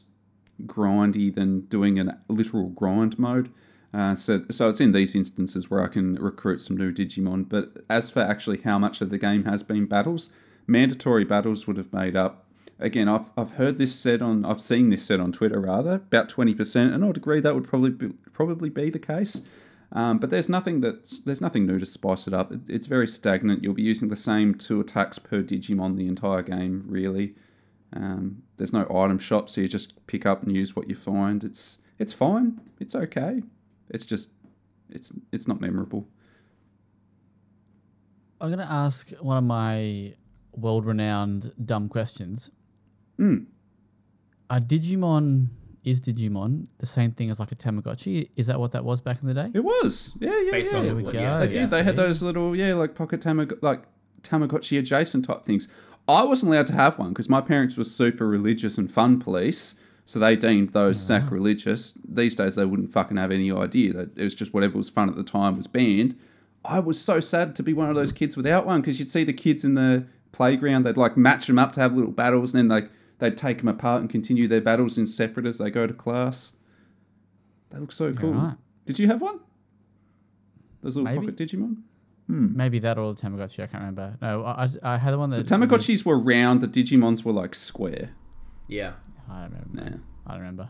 grindy 0.67 1.33
than 1.33 1.61
doing 1.61 1.99
a 1.99 2.19
literal 2.27 2.69
grind 2.69 3.17
mode. 3.17 3.51
Uh, 3.93 4.15
so, 4.15 4.45
so 4.49 4.69
it's 4.69 4.79
in 4.79 4.93
these 4.93 5.15
instances 5.15 5.69
where 5.69 5.83
I 5.83 5.87
can 5.87 6.15
recruit 6.15 6.61
some 6.61 6.77
new 6.77 6.93
Digimon. 6.93 7.49
But 7.49 7.83
as 7.89 8.09
for 8.09 8.21
actually 8.21 8.61
how 8.61 8.79
much 8.79 9.01
of 9.01 9.09
the 9.09 9.17
game 9.17 9.43
has 9.43 9.63
been 9.63 9.85
battles, 9.85 10.29
mandatory 10.65 11.25
battles 11.25 11.67
would 11.67 11.77
have 11.77 11.91
made 11.91 12.15
up. 12.15 12.45
Again, 12.79 13.07
I've, 13.07 13.25
I've 13.37 13.51
heard 13.51 13.77
this 13.77 13.93
said 13.93 14.21
on, 14.21 14.43
I've 14.43 14.61
seen 14.61 14.89
this 14.89 15.03
said 15.03 15.19
on 15.19 15.31
Twitter 15.31 15.59
rather, 15.59 15.95
about 15.95 16.29
twenty 16.29 16.55
percent, 16.55 16.93
and 16.93 17.05
I'd 17.05 17.17
agree 17.17 17.39
that 17.39 17.53
would 17.53 17.67
probably 17.67 17.91
be, 17.91 18.07
probably 18.33 18.69
be 18.69 18.89
the 18.89 18.97
case. 18.97 19.41
Um, 19.91 20.19
but 20.19 20.29
there's 20.29 20.49
nothing 20.49 20.79
that's 20.81 21.19
there's 21.19 21.41
nothing 21.41 21.67
new 21.67 21.77
to 21.77 21.85
spice 21.85 22.25
it 22.25 22.33
up. 22.33 22.51
It, 22.51 22.61
it's 22.67 22.87
very 22.87 23.07
stagnant. 23.07 23.61
You'll 23.61 23.73
be 23.73 23.83
using 23.83 24.09
the 24.09 24.15
same 24.15 24.55
two 24.55 24.79
attacks 24.79 25.19
per 25.19 25.43
Digimon 25.43 25.97
the 25.97 26.07
entire 26.07 26.41
game, 26.41 26.85
really. 26.87 27.35
Um, 27.93 28.43
there's 28.57 28.71
no 28.73 28.87
item 28.95 29.19
shop, 29.19 29.49
so 29.49 29.61
you 29.61 29.67
just 29.67 30.05
pick 30.07 30.25
up 30.25 30.43
and 30.43 30.55
use 30.55 30.75
what 30.75 30.89
you 30.89 30.95
find. 30.95 31.43
It's 31.43 31.79
it's 31.99 32.13
fine. 32.13 32.59
It's 32.79 32.95
okay. 32.95 33.43
It's 33.89 34.05
just 34.05 34.29
it's 34.89 35.11
it's 35.31 35.47
not 35.47 35.59
memorable. 35.61 36.07
I'm 38.39 38.49
going 38.49 38.59
to 38.59 38.71
ask 38.71 39.11
one 39.19 39.37
of 39.37 39.43
my 39.43 40.13
world 40.53 40.85
renowned 40.85 41.53
dumb 41.63 41.87
questions. 41.89 42.49
Hmm. 43.17 43.43
Are 44.49 44.59
Digimon, 44.59 45.47
is 45.83 46.01
Digimon 46.01 46.65
the 46.79 46.85
same 46.87 47.11
thing 47.11 47.29
as 47.29 47.39
like 47.39 47.51
a 47.51 47.55
Tamagotchi? 47.55 48.29
Is 48.35 48.47
that 48.47 48.59
what 48.59 48.71
that 48.71 48.83
was 48.83 48.99
back 48.99 49.21
in 49.21 49.27
the 49.27 49.33
day? 49.33 49.51
It 49.53 49.63
was 49.63 50.13
yeah 50.19 50.37
yeah 50.43 50.51
Based 50.51 50.71
yeah. 50.73 50.79
off 50.79 50.85
There 50.85 50.95
we 50.95 51.03
what- 51.03 51.13
go. 51.13 51.19
yeah, 51.19 51.39
They 51.45 51.53
did. 51.53 51.69
They 51.69 51.83
had 51.83 51.95
those 51.95 52.21
little 52.23 52.55
yeah 52.55 52.73
like 52.73 52.95
pocket 52.95 53.21
tamag 53.21 53.57
like 53.61 53.83
Tamagotchi 54.23 54.79
adjacent 54.79 55.25
type 55.25 55.45
things. 55.45 55.67
I 56.07 56.23
wasn't 56.23 56.51
allowed 56.51 56.67
to 56.67 56.73
have 56.73 56.97
one 56.99 57.09
because 57.09 57.29
my 57.29 57.41
parents 57.41 57.77
were 57.77 57.83
super 57.83 58.27
religious 58.27 58.77
and 58.77 58.91
fun 58.91 59.19
police. 59.19 59.75
So 60.05 60.19
they 60.19 60.35
deemed 60.35 60.73
those 60.73 60.99
sacrilegious. 60.99 61.97
These 62.05 62.35
days 62.35 62.55
they 62.55 62.65
wouldn't 62.65 62.91
fucking 62.91 63.17
have 63.17 63.31
any 63.31 63.51
idea 63.51 63.93
that 63.93 64.17
it 64.17 64.23
was 64.23 64.35
just 64.35 64.53
whatever 64.53 64.77
was 64.77 64.89
fun 64.89 65.07
at 65.07 65.15
the 65.15 65.23
time 65.23 65.55
was 65.55 65.67
banned. 65.67 66.17
I 66.65 66.79
was 66.79 66.99
so 66.99 67.19
sad 67.19 67.55
to 67.55 67.63
be 67.63 67.73
one 67.73 67.89
of 67.89 67.95
those 67.95 68.11
kids 68.11 68.35
without 68.35 68.65
one 68.65 68.81
because 68.81 68.99
you'd 68.99 69.09
see 69.09 69.23
the 69.23 69.33
kids 69.33 69.63
in 69.63 69.75
the 69.75 70.05
playground. 70.31 70.83
They'd 70.83 70.97
like 70.97 71.17
match 71.17 71.47
them 71.47 71.57
up 71.57 71.71
to 71.73 71.79
have 71.79 71.95
little 71.95 72.11
battles, 72.11 72.53
and 72.53 72.59
then 72.59 72.67
like 72.67 72.91
they'd 73.19 73.37
take 73.37 73.59
them 73.59 73.67
apart 73.67 74.01
and 74.01 74.09
continue 74.09 74.47
their 74.47 74.61
battles 74.61 74.97
in 74.97 75.07
separate 75.07 75.45
as 75.45 75.57
they 75.57 75.71
go 75.71 75.87
to 75.87 75.93
class. 75.93 76.53
They 77.69 77.79
look 77.79 77.91
so 77.91 78.13
cool. 78.13 78.33
right. 78.33 78.57
Did 78.85 78.99
you 78.99 79.07
have 79.07 79.21
one? 79.21 79.39
Those 80.81 80.97
little 80.97 81.11
Maybe. 81.11 81.27
pocket 81.27 81.37
Digimon. 81.37 81.77
Maybe 82.31 82.79
that 82.79 82.97
or 82.97 83.13
the 83.13 83.21
Tamagotchi. 83.21 83.63
I 83.63 83.67
can't 83.67 83.81
remember. 83.81 84.17
No, 84.21 84.43
I, 84.45 84.63
I, 84.83 84.93
I 84.93 84.97
had 84.97 85.11
the 85.13 85.17
one 85.19 85.29
that 85.31 85.45
The 85.47 85.55
Tamagotchis 85.55 86.05
were 86.05 86.17
round. 86.17 86.61
The 86.61 86.67
Digimons 86.67 87.23
were 87.25 87.33
like 87.33 87.53
square. 87.55 88.11
Yeah. 88.67 88.93
I 89.29 89.41
don't 89.41 89.51
remember. 89.73 89.89
Nah. 89.91 89.97
I 90.27 90.31
don't 90.31 90.39
remember. 90.39 90.69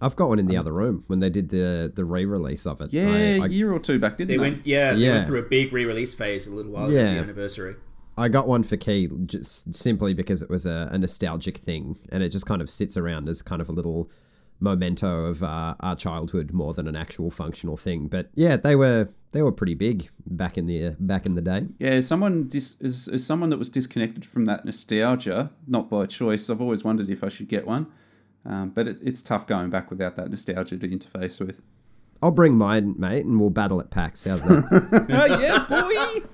I've 0.00 0.14
got 0.16 0.28
one 0.28 0.38
in 0.38 0.46
the 0.46 0.56
other 0.56 0.72
room 0.72 1.04
when 1.08 1.18
they 1.18 1.28
did 1.30 1.48
the 1.50 1.92
the 1.94 2.04
re-release 2.04 2.66
of 2.66 2.80
it. 2.80 2.92
Yeah, 2.92 3.08
I, 3.08 3.16
a 3.16 3.40
I, 3.42 3.46
year 3.46 3.72
or 3.72 3.80
two 3.80 3.98
back, 3.98 4.16
didn't 4.16 4.28
They 4.28 4.34
they? 4.34 4.38
went, 4.38 4.66
yeah, 4.66 4.92
they 4.94 5.08
went 5.10 5.26
through 5.26 5.40
a 5.40 5.48
big 5.48 5.72
re-release 5.72 6.14
phase 6.14 6.46
a 6.46 6.50
little 6.50 6.70
while 6.72 6.84
ago, 6.86 6.94
Yeah. 6.94 7.14
the 7.14 7.20
anniversary. 7.20 7.74
I 8.16 8.28
got 8.28 8.46
one 8.48 8.62
for 8.64 8.76
Key 8.76 9.08
just 9.26 9.74
simply 9.76 10.12
because 10.14 10.40
it 10.42 10.50
was 10.50 10.66
a, 10.66 10.88
a 10.92 10.98
nostalgic 10.98 11.56
thing, 11.56 11.98
and 12.10 12.22
it 12.22 12.30
just 12.30 12.46
kind 12.46 12.60
of 12.62 12.70
sits 12.70 12.96
around 12.96 13.28
as 13.28 13.42
kind 13.42 13.60
of 13.60 13.68
a 13.68 13.72
little 13.72 14.10
memento 14.60 15.26
of 15.26 15.42
uh, 15.42 15.74
our 15.80 15.94
childhood 15.96 16.52
more 16.52 16.74
than 16.74 16.86
an 16.88 16.96
actual 16.96 17.30
functional 17.30 17.76
thing. 17.76 18.08
But 18.08 18.28
yeah, 18.34 18.56
they 18.56 18.74
were 18.76 19.08
they 19.32 19.42
were 19.42 19.52
pretty 19.52 19.74
big 19.74 20.08
back 20.26 20.56
in 20.56 20.66
the 20.66 20.96
back 20.98 21.26
in 21.26 21.34
the 21.34 21.42
day. 21.42 21.66
Yeah, 21.78 22.00
someone 22.00 22.48
dis- 22.48 22.80
as, 22.82 23.08
as 23.08 23.24
someone 23.24 23.50
that 23.50 23.58
was 23.58 23.68
disconnected 23.68 24.24
from 24.24 24.46
that 24.46 24.64
nostalgia, 24.64 25.50
not 25.66 25.90
by 25.90 26.06
choice. 26.06 26.48
I've 26.48 26.60
always 26.60 26.84
wondered 26.84 27.10
if 27.10 27.22
I 27.22 27.28
should 27.28 27.48
get 27.48 27.66
one, 27.66 27.86
um, 28.44 28.70
but 28.70 28.88
it, 28.88 28.98
it's 29.02 29.22
tough 29.22 29.46
going 29.46 29.70
back 29.70 29.90
without 29.90 30.16
that 30.16 30.30
nostalgia 30.30 30.78
to 30.78 30.88
interface 30.88 31.44
with. 31.44 31.60
I'll 32.22 32.32
bring 32.32 32.56
mine, 32.56 32.94
mate, 32.98 33.24
and 33.24 33.38
we'll 33.38 33.50
battle 33.50 33.80
at 33.80 33.90
PAX. 33.90 34.24
How's 34.24 34.42
that? 34.42 35.06
oh 35.10 35.24
yeah, 35.40 35.66
boy! 35.68 36.26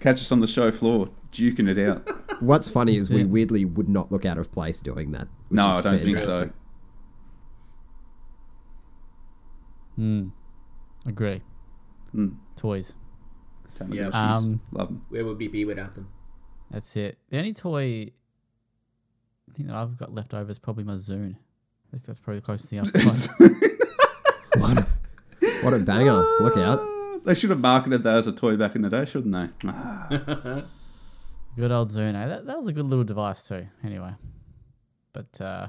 Catch 0.00 0.20
us 0.20 0.30
on 0.30 0.40
the 0.40 0.46
show 0.46 0.70
floor, 0.70 1.08
duking 1.32 1.68
it 1.68 1.78
out. 1.78 2.42
What's 2.42 2.68
funny 2.68 2.96
is 2.96 3.10
we 3.10 3.24
weirdly 3.24 3.64
would 3.64 3.88
not 3.88 4.12
look 4.12 4.26
out 4.26 4.36
of 4.38 4.52
place 4.52 4.82
doing 4.82 5.12
that. 5.12 5.28
which 5.48 5.56
no, 5.56 5.68
is 5.68 5.78
I 5.78 5.82
don't 5.82 5.98
think 5.98 6.18
so. 6.18 6.50
Hmm. 9.96 10.28
Agree. 11.06 11.42
Mm. 12.14 12.36
Toys. 12.56 12.94
Tamagotchis. 13.78 14.14
Um, 14.14 14.60
Love 14.72 14.88
them. 14.88 15.04
Where 15.08 15.24
would 15.24 15.38
we 15.38 15.48
be 15.48 15.64
without 15.64 15.94
them? 15.94 16.08
That's 16.70 16.96
it. 16.96 17.18
The 17.30 17.38
only 17.38 17.52
toy 17.52 18.10
I 19.50 19.52
think 19.54 19.68
that 19.68 19.76
I've 19.76 19.96
got 19.96 20.12
left 20.12 20.32
over 20.34 20.50
is 20.50 20.58
probably 20.58 20.84
my 20.84 20.94
Zune. 20.94 21.36
That's, 21.90 22.04
that's 22.04 22.18
probably 22.18 22.40
the 22.40 22.46
closest 22.46 22.70
thing 22.70 22.80
I've 22.80 22.92
got. 22.92 23.28
What 24.60 24.78
a, 24.78 24.86
what 25.62 25.74
a 25.74 25.78
banger! 25.78 26.22
Look 26.40 26.56
out! 26.56 26.80
They 27.24 27.34
should 27.34 27.50
have 27.50 27.60
marketed 27.60 28.02
that 28.04 28.16
as 28.18 28.26
a 28.26 28.32
toy 28.32 28.56
back 28.56 28.74
in 28.76 28.82
the 28.82 28.90
day, 28.90 29.04
shouldn't 29.04 29.32
they? 29.32 29.68
Ah. 29.68 30.08
good 31.56 31.72
old 31.72 31.88
Zune. 31.88 32.14
eh? 32.14 32.26
That, 32.26 32.46
that 32.46 32.56
was 32.56 32.66
a 32.66 32.72
good 32.72 32.86
little 32.86 33.04
device 33.04 33.42
too. 33.48 33.66
Anyway, 33.84 34.12
but 35.12 35.40
uh, 35.40 35.68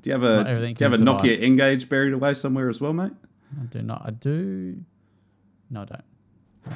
Do 0.00 0.10
you 0.10 0.12
have 0.12 0.22
a 0.22 0.44
do 0.44 0.50
you 0.66 0.74
have 0.80 0.92
a 0.94 0.96
can 0.96 1.06
Nokia 1.06 1.20
survive. 1.20 1.42
N-Gage 1.42 1.88
buried 1.88 2.12
away 2.12 2.34
somewhere 2.34 2.68
as 2.68 2.80
well, 2.80 2.92
mate? 2.92 3.12
I 3.60 3.64
do 3.66 3.82
not. 3.82 4.02
I 4.04 4.10
do. 4.10 4.76
No, 5.70 5.82
I 5.82 5.84
don't. 5.86 6.04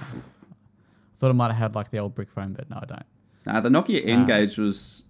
Thought 1.19 1.31
I 1.31 1.33
might 1.33 1.49
have 1.53 1.57
had 1.57 1.75
like 1.75 1.91
the 1.91 1.99
old 1.99 2.15
brick 2.15 2.31
phone, 2.31 2.53
but 2.55 2.69
no, 2.71 2.77
I 2.83 2.87
don't. 2.87 3.07
Nah, 3.47 3.61
the 3.61 3.69
Nokia 3.69 4.07
N-Gage 4.07 4.59
was. 4.59 5.03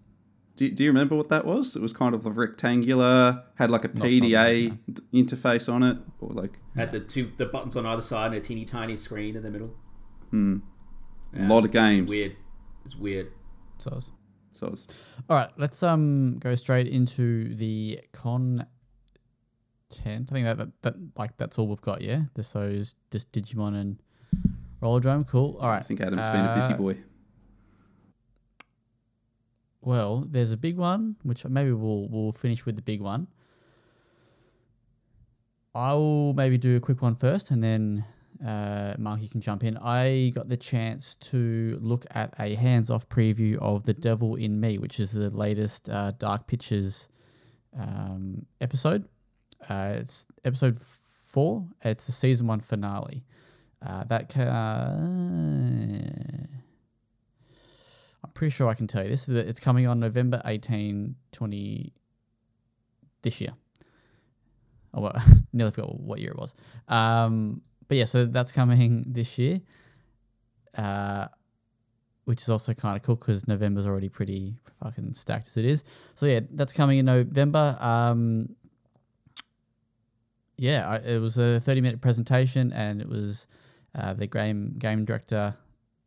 Do, 0.57 0.71
do 0.71 0.85
you 0.85 0.91
remember 0.91 1.17
what 1.17 1.29
that 1.31 1.45
was? 1.45 1.75
It 1.75 1.83
was 1.83 1.93
kind 1.93 2.14
of 2.14 2.26
a 2.26 2.31
rectangular, 2.31 3.43
had 3.57 3.71
like 3.73 3.85
a 3.85 3.88
Not 3.88 3.97
something 4.03 4.23
PDA 4.23 4.79
d- 4.93 5.03
interface 5.25 5.73
on 5.73 5.83
it, 5.83 5.99
or 6.21 6.31
like 6.33 6.53
Had 6.76 6.93
the 6.93 7.00
two 7.00 7.33
the 7.37 7.47
buttons 7.47 7.75
on 7.76 7.85
either 7.87 8.03
side 8.03 8.26
and 8.26 8.37
a 8.37 8.41
teeny 8.41 8.64
tiny 8.64 8.97
screen 8.97 9.35
in 9.37 9.43
the 9.43 9.50
middle. 9.50 9.75
hmm, 10.31 10.59
Yeah, 11.35 11.47
a 11.47 11.53
lot 11.53 11.64
of 11.64 11.73
games. 11.73 12.09
Weird. 12.11 12.37
It's 12.85 12.95
weird. 12.97 13.33
So, 13.79 13.91
I 13.91 13.95
was- 13.97 14.11
So 14.53 14.67
it's 14.69 14.87
all 15.29 15.37
right, 15.37 15.50
let's 15.57 15.83
um 15.83 16.38
go 16.38 16.55
straight 16.55 16.87
into 16.87 17.53
the 17.57 17.99
content. 19.91 20.29
I 20.31 20.35
think 20.35 20.45
that, 20.47 20.59
that 20.59 20.83
that 20.83 20.95
like 21.17 21.37
that's 21.37 21.59
all 21.59 21.69
we've 21.69 21.81
got. 21.81 22.03
Yeah, 22.03 22.23
just 22.37 22.53
those 22.53 22.95
just 23.11 23.33
Digimon 23.33 23.81
and 23.81 24.03
Rollerdrome. 24.83 25.26
Cool. 25.26 25.57
All 25.61 25.69
right. 25.69 25.81
I 25.81 25.83
think 25.83 26.00
Adam's 26.00 26.26
been 26.26 26.45
a 26.45 26.55
busy 26.55 26.75
Uh, 26.75 26.76
boy. 26.76 26.97
Well, 29.81 30.26
there's 30.31 30.53
a 30.53 30.57
big 30.57 30.76
one, 30.76 31.17
which 31.23 31.45
maybe 31.45 31.73
we'll 31.73 32.09
we'll 32.09 32.33
finish 32.33 32.64
with 32.64 32.76
the 32.76 32.83
big 32.83 33.00
one. 33.00 33.26
I'll 35.75 36.33
maybe 36.35 36.57
do 36.57 36.76
a 36.76 36.81
quick 36.81 37.03
one 37.03 37.17
first, 37.17 37.50
and 37.50 37.62
then 37.62 38.05
uh, 38.45 38.95
Mark, 38.97 39.21
you 39.21 39.29
can 39.29 39.41
jump 39.41 39.64
in. 39.64 39.76
I 39.79 40.31
got 40.35 40.49
the 40.49 40.57
chance 40.57 41.17
to 41.17 41.79
look 41.83 42.07
at 42.12 42.33
a 42.38 42.55
hands-off 42.55 43.09
preview 43.09 43.59
of 43.59 43.85
The 43.85 43.93
Devil 43.95 44.37
in 44.37 44.61
Me, 44.61 44.79
which 44.79 45.00
is 45.00 45.11
the 45.11 45.31
latest 45.31 45.88
uh, 45.88 46.12
Dark 46.12 46.47
Pictures 46.47 47.09
um, 47.76 48.47
episode. 48.61 49.09
Uh, 49.68 49.94
it's 49.99 50.26
episode 50.44 50.76
four. 50.80 51.66
It's 51.85 52.04
the 52.04 52.12
season 52.12 52.47
one 52.47 52.61
finale. 52.61 53.25
Uh, 53.85 54.04
that 54.04 54.28
ca- 54.28 54.42
I'm 58.23 58.30
pretty 58.35 58.50
sure 58.52 58.68
I 58.68 58.75
can 58.75 58.87
tell 58.87 59.02
you 59.02 59.11
this. 59.11 59.26
but 59.26 59.37
It's 59.47 59.61
coming 59.61 59.87
on 59.87 60.00
November 60.00 60.40
18, 60.44 61.14
20 61.33 61.92
this 63.23 63.40
year. 63.40 63.52
Oh, 64.94 65.00
well, 65.02 65.16
nearly 65.52 65.71
forgot 65.73 65.99
what 66.00 66.21
year 66.21 66.30
it 66.30 66.38
was. 66.38 66.54
Um, 66.88 67.61
but 67.88 67.97
yeah, 67.99 68.04
so 68.04 68.25
that's 68.26 68.52
coming 68.52 69.04
this 69.06 69.38
year, 69.38 69.61
uh, 70.78 71.26
which 72.25 72.40
is 72.40 72.49
also 72.49 72.73
kind 72.73 72.97
of 72.97 73.02
cool 73.02 73.16
because 73.16 73.47
November's 73.47 73.87
already 73.87 74.09
pretty 74.09 74.54
fucking 74.83 75.12
stacked 75.14 75.49
as 75.49 75.56
it 75.59 75.64
is. 75.66 75.85
So 76.14 76.26
yeah, 76.26 76.40
that's 76.52 76.73
coming 76.73 76.99
in 76.99 77.04
November. 77.06 77.76
Um, 77.80 78.54
yeah, 80.57 80.89
I, 80.89 80.97
it 80.97 81.21
was 81.21 81.39
a 81.39 81.61
30 81.61 81.81
minute 81.81 82.01
presentation 82.01 82.73
and 82.73 83.01
it 83.01 83.09
was 83.09 83.47
uh, 83.95 84.15
the 84.15 84.27
game 84.27 84.75
game 84.79 85.05
director 85.05 85.55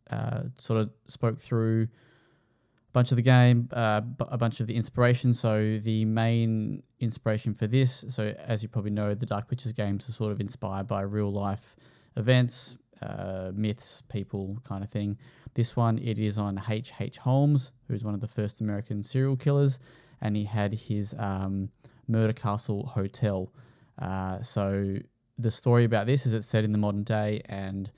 uh, 0.10 0.44
sort 0.58 0.80
of 0.80 0.89
spoke 1.06 1.39
through 1.39 1.84
a 1.84 2.92
bunch 2.94 3.12
of 3.12 3.18
the 3.18 3.22
game, 3.22 3.70
uh, 3.74 4.01
a 4.20 4.38
bunch 4.38 4.60
of 4.60 4.68
the 4.68 4.75
inspiration. 4.75 5.34
So 5.34 5.77
the 5.80 6.06
main 6.06 6.84
inspiration 7.00 7.54
for 7.54 7.68
this, 7.68 8.06
so 8.10 8.34
as 8.39 8.63
you 8.63 8.70
probably 8.70 8.92
know, 8.92 9.13
the 9.13 9.25
Dark 9.25 9.50
Pictures 9.50 9.74
games 9.74 10.08
are 10.10 10.13
sort 10.13 10.32
of 10.32 10.39
inspired 10.39 10.88
by 10.88 11.01
real 11.01 11.32
life 11.32 11.75
events, 12.16 12.77
uh, 13.01 13.51
myths, 13.54 14.01
people, 14.10 14.58
kind 14.63 14.84
of 14.84 14.89
thing. 14.89 15.18
This 15.54 15.75
one, 15.75 15.98
it 16.00 16.20
is 16.20 16.38
on 16.38 16.62
H. 16.70 16.94
H. 17.00 17.18
Holmes, 17.18 17.72
who's 17.88 18.04
one 18.04 18.13
of 18.13 18.22
the 18.22 18.27
first 18.27 18.62
American 18.62 19.04
serial 19.04 19.36
killers, 19.36 19.80
and 20.22 20.36
he 20.36 20.44
had 20.44 20.74
his 20.74 21.16
um, 21.18 21.70
Murder 22.08 22.34
Castle 22.34 22.86
Hotel. 22.86 23.51
Uh, 24.00 24.42
so 24.42 24.98
the 25.38 25.51
story 25.51 25.86
about 25.86 26.06
this 26.06 26.25
is 26.25 26.34
it's 26.34 26.48
set 26.48 26.63
in 26.63 26.72
the 26.72 26.77
modern 26.77 27.04
day 27.04 27.42
and 27.46 27.92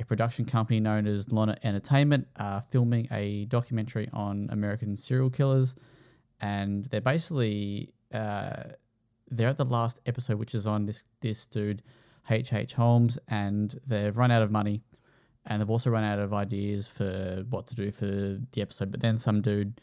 a 0.00 0.04
production 0.04 0.44
company 0.44 0.80
known 0.80 1.06
as 1.06 1.26
Lonnit 1.26 1.58
Entertainment 1.62 2.26
are 2.36 2.62
filming 2.70 3.08
a 3.10 3.44
documentary 3.46 4.08
on 4.12 4.48
American 4.50 4.96
serial 4.96 5.30
killers, 5.30 5.74
and 6.40 6.86
they're 6.86 7.00
basically 7.00 7.92
uh, 8.12 8.64
they're 9.30 9.48
at 9.48 9.56
the 9.56 9.64
last 9.64 10.00
episode, 10.06 10.38
which 10.38 10.54
is 10.54 10.66
on 10.66 10.86
this 10.86 11.04
this 11.20 11.46
dude 11.46 11.82
H. 12.30 12.52
H. 12.52 12.74
Holmes, 12.74 13.18
and 13.28 13.78
they've 13.86 14.16
run 14.16 14.30
out 14.30 14.42
of 14.42 14.50
money, 14.50 14.82
and 15.46 15.60
they've 15.60 15.70
also 15.70 15.90
run 15.90 16.04
out 16.04 16.18
of 16.18 16.32
ideas 16.32 16.88
for 16.88 17.44
what 17.50 17.66
to 17.68 17.74
do 17.74 17.92
for 17.92 18.06
the 18.06 18.62
episode. 18.62 18.90
But 18.90 19.00
then 19.00 19.16
some 19.16 19.40
dude 19.40 19.80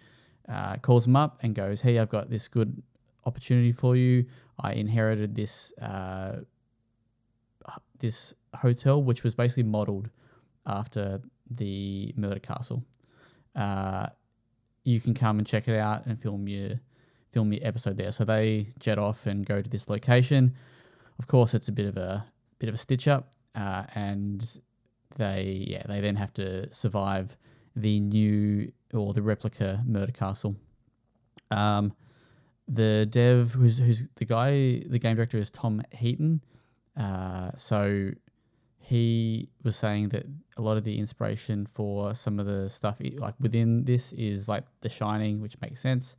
uh, 0.49 0.77
calls 0.77 1.05
them 1.05 1.15
up 1.15 1.39
and 1.41 1.55
goes, 1.55 1.81
"Hey, 1.81 1.99
I've 1.99 2.09
got 2.09 2.29
this 2.29 2.47
good 2.47 2.81
opportunity 3.25 3.71
for 3.71 3.95
you. 3.95 4.25
I 4.59 4.73
inherited 4.73 5.35
this." 5.35 5.73
Uh, 5.79 6.41
this 8.01 8.33
hotel, 8.55 9.01
which 9.01 9.23
was 9.23 9.33
basically 9.33 9.63
modeled 9.63 10.09
after 10.65 11.21
the 11.49 12.13
Murder 12.17 12.39
Castle. 12.39 12.83
Uh, 13.55 14.07
you 14.83 14.99
can 14.99 15.13
come 15.13 15.37
and 15.37 15.47
check 15.47 15.67
it 15.67 15.77
out 15.77 16.05
and 16.05 16.19
film 16.21 16.47
your 16.47 16.79
film 17.31 17.53
your 17.53 17.65
episode 17.65 17.95
there. 17.95 18.11
So 18.11 18.25
they 18.25 18.67
jet 18.79 18.97
off 18.97 19.25
and 19.25 19.45
go 19.45 19.61
to 19.61 19.69
this 19.69 19.87
location. 19.89 20.53
Of 21.19 21.27
course, 21.27 21.53
it's 21.53 21.69
a 21.69 21.71
bit 21.71 21.85
of 21.85 21.95
a 21.95 22.25
bit 22.59 22.67
of 22.67 22.75
a 22.75 22.77
stitch 22.77 23.07
up, 23.07 23.31
uh, 23.55 23.83
and 23.95 24.59
they 25.17 25.65
yeah 25.67 25.83
they 25.87 26.01
then 26.01 26.15
have 26.15 26.33
to 26.33 26.71
survive 26.73 27.37
the 27.75 27.99
new 27.99 28.71
or 28.93 29.13
the 29.13 29.21
replica 29.21 29.81
Murder 29.85 30.11
Castle. 30.11 30.55
Um, 31.51 31.93
the 32.67 33.07
dev 33.09 33.51
who's 33.51 33.77
who's 33.77 34.07
the 34.15 34.25
guy 34.25 34.81
the 34.87 34.99
game 34.99 35.15
director 35.15 35.37
is 35.37 35.49
Tom 35.49 35.81
Heaton. 35.91 36.41
Uh, 36.97 37.51
so 37.57 38.11
he 38.79 39.47
was 39.63 39.75
saying 39.75 40.09
that 40.09 40.25
a 40.57 40.61
lot 40.61 40.75
of 40.75 40.83
the 40.83 40.97
inspiration 40.97 41.65
for 41.73 42.13
some 42.13 42.39
of 42.39 42.45
the 42.45 42.69
stuff 42.69 42.97
like 43.15 43.35
within 43.39 43.85
this 43.85 44.11
is 44.13 44.49
like 44.49 44.65
The 44.81 44.89
Shining, 44.89 45.41
which 45.41 45.55
makes 45.61 45.79
sense. 45.79 46.17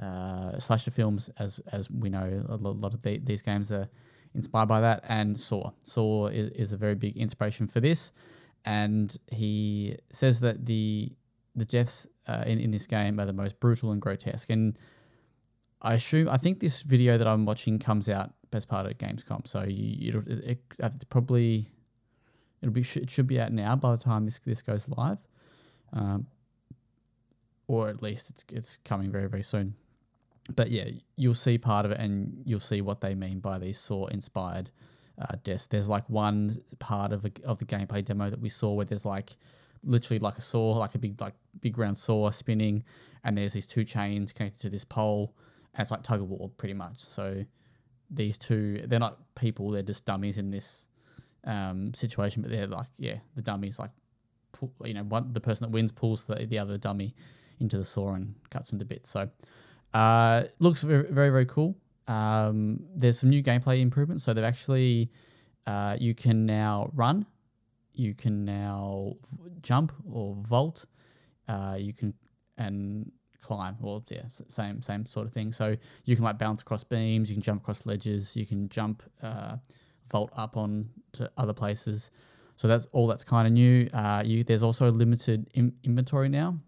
Uh, 0.00 0.58
slasher 0.58 0.90
films, 0.90 1.30
as 1.38 1.58
as 1.72 1.90
we 1.90 2.08
know, 2.08 2.44
a 2.48 2.56
lot 2.56 2.94
of 2.94 3.02
the, 3.02 3.18
these 3.18 3.42
games 3.42 3.72
are 3.72 3.88
inspired 4.34 4.68
by 4.68 4.80
that, 4.80 5.02
and 5.08 5.36
Saw. 5.36 5.72
Saw 5.82 6.26
is, 6.26 6.50
is 6.50 6.72
a 6.72 6.76
very 6.76 6.94
big 6.94 7.16
inspiration 7.16 7.66
for 7.66 7.80
this, 7.80 8.12
and 8.66 9.16
he 9.32 9.96
says 10.12 10.38
that 10.40 10.64
the 10.66 11.10
the 11.56 11.64
deaths 11.64 12.06
uh, 12.28 12.44
in 12.46 12.60
in 12.60 12.70
this 12.70 12.86
game 12.86 13.18
are 13.18 13.26
the 13.26 13.32
most 13.32 13.58
brutal 13.58 13.92
and 13.92 14.00
grotesque, 14.02 14.50
and 14.50 14.78
I 15.82 15.94
assume 15.94 16.28
I 16.28 16.36
think 16.36 16.60
this 16.60 16.82
video 16.82 17.18
that 17.18 17.26
I'm 17.26 17.44
watching 17.44 17.78
comes 17.78 18.08
out 18.08 18.32
best 18.50 18.68
part 18.68 18.86
of 18.86 18.96
Gamescom, 18.98 19.46
so 19.46 19.64
you, 19.64 20.08
it'll, 20.08 20.22
it, 20.22 20.44
it, 20.44 20.60
it's 20.78 21.04
probably 21.04 21.68
it'll 22.62 22.72
be 22.72 22.80
it 22.80 23.10
should 23.10 23.26
be 23.26 23.40
out 23.40 23.52
now 23.52 23.76
by 23.76 23.92
the 23.92 24.02
time 24.02 24.24
this 24.24 24.38
this 24.40 24.62
goes 24.62 24.88
live, 24.88 25.18
um, 25.92 26.26
or 27.68 27.88
at 27.88 28.02
least 28.02 28.30
it's 28.30 28.44
it's 28.50 28.78
coming 28.84 29.10
very 29.10 29.28
very 29.28 29.42
soon. 29.42 29.74
But 30.54 30.70
yeah, 30.70 30.88
you'll 31.16 31.34
see 31.34 31.58
part 31.58 31.84
of 31.84 31.92
it, 31.92 31.98
and 31.98 32.42
you'll 32.44 32.60
see 32.60 32.80
what 32.80 33.00
they 33.00 33.14
mean 33.14 33.40
by 33.40 33.58
these 33.58 33.78
Saw 33.78 34.06
inspired 34.06 34.70
uh, 35.18 35.36
deaths. 35.42 35.66
There's 35.66 35.88
like 35.88 36.08
one 36.08 36.58
part 36.78 37.12
of 37.12 37.24
a, 37.24 37.30
of 37.44 37.58
the 37.58 37.64
gameplay 37.64 38.04
demo 38.04 38.30
that 38.30 38.40
we 38.40 38.48
saw 38.48 38.72
where 38.72 38.84
there's 38.84 39.04
like 39.04 39.36
literally 39.82 40.18
like 40.18 40.36
a 40.38 40.42
saw, 40.42 40.72
like 40.72 40.94
a 40.94 40.98
big 40.98 41.20
like 41.20 41.34
big 41.60 41.78
round 41.78 41.96
saw 41.98 42.30
spinning, 42.30 42.84
and 43.24 43.36
there's 43.36 43.52
these 43.52 43.66
two 43.66 43.84
chains 43.84 44.32
connected 44.32 44.60
to 44.62 44.70
this 44.70 44.84
pole, 44.84 45.34
and 45.76 45.82
it's 45.82 45.90
like 45.90 46.02
tug 46.02 46.20
of 46.20 46.30
war 46.30 46.50
pretty 46.56 46.74
much. 46.74 46.98
So 46.98 47.44
these 48.10 48.38
two, 48.38 48.82
they're 48.86 48.98
not 48.98 49.18
people; 49.34 49.70
they're 49.70 49.82
just 49.82 50.04
dummies 50.04 50.38
in 50.38 50.50
this 50.50 50.86
um, 51.44 51.92
situation, 51.92 52.42
but 52.42 52.50
they're 52.50 52.66
like 52.66 52.88
yeah, 52.96 53.18
the 53.34 53.42
dummies 53.42 53.78
like 53.78 53.90
pull, 54.52 54.72
you 54.84 54.94
know 54.94 55.02
one 55.04 55.32
the 55.32 55.40
person 55.40 55.66
that 55.66 55.72
wins 55.72 55.92
pulls 55.92 56.24
the 56.24 56.46
the 56.46 56.58
other 56.58 56.78
dummy 56.78 57.14
into 57.60 57.76
the 57.78 57.84
saw 57.84 58.14
and 58.14 58.34
cuts 58.50 58.70
them 58.70 58.78
to 58.78 58.84
bits. 58.84 59.10
So 59.10 59.28
uh, 59.94 60.44
looks 60.58 60.82
very 60.82 61.10
very 61.10 61.30
very 61.30 61.46
cool. 61.46 61.76
Um, 62.08 62.80
there's 62.94 63.18
some 63.18 63.30
new 63.30 63.42
gameplay 63.42 63.80
improvements. 63.80 64.24
So 64.24 64.32
they've 64.32 64.44
actually 64.44 65.10
uh, 65.66 65.96
you 65.98 66.14
can 66.14 66.46
now 66.46 66.90
run, 66.94 67.26
you 67.92 68.14
can 68.14 68.44
now 68.44 69.14
jump 69.60 69.92
or 70.10 70.36
vault, 70.48 70.86
uh, 71.48 71.76
you 71.78 71.92
can 71.92 72.14
and 72.58 73.10
climb. 73.46 73.76
Well, 73.80 74.04
yeah, 74.08 74.24
same 74.48 74.82
same 74.82 75.06
sort 75.06 75.26
of 75.26 75.32
thing. 75.32 75.52
So 75.52 75.76
you 76.04 76.16
can 76.16 76.24
like 76.24 76.38
bounce 76.38 76.62
across 76.62 76.84
beams, 76.84 77.30
you 77.30 77.36
can 77.36 77.42
jump 77.42 77.62
across 77.62 77.86
ledges, 77.86 78.36
you 78.36 78.46
can 78.46 78.68
jump, 78.68 79.02
uh, 79.22 79.56
vault 80.10 80.30
up 80.36 80.56
on 80.56 80.88
to 81.12 81.30
other 81.36 81.52
places. 81.52 82.10
So 82.56 82.68
that's 82.68 82.86
all 82.92 83.06
that's 83.06 83.24
kind 83.24 83.46
of 83.46 83.52
new. 83.52 83.88
Uh, 83.92 84.22
you 84.24 84.44
there's 84.44 84.62
also 84.62 84.90
limited 84.90 85.48
in- 85.54 85.74
inventory 85.84 86.28
now. 86.28 86.58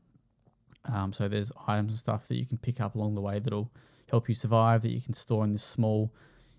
Um, 0.85 1.12
so 1.12 1.28
there's 1.28 1.52
items 1.66 1.92
and 1.92 1.99
stuff 1.99 2.28
that 2.28 2.37
you 2.37 2.47
can 2.47 2.58
pick 2.58 2.80
up 2.80 2.94
along 2.94 3.14
the 3.14 3.20
way 3.20 3.38
that'll 3.40 3.70
help 4.08 4.28
you 4.28 4.35
survive 4.35 4.80
that 4.82 4.90
you 4.90 5.02
can 5.02 5.12
store 5.12 5.44
in 5.44 5.52
this 5.52 5.62
small 5.62 6.14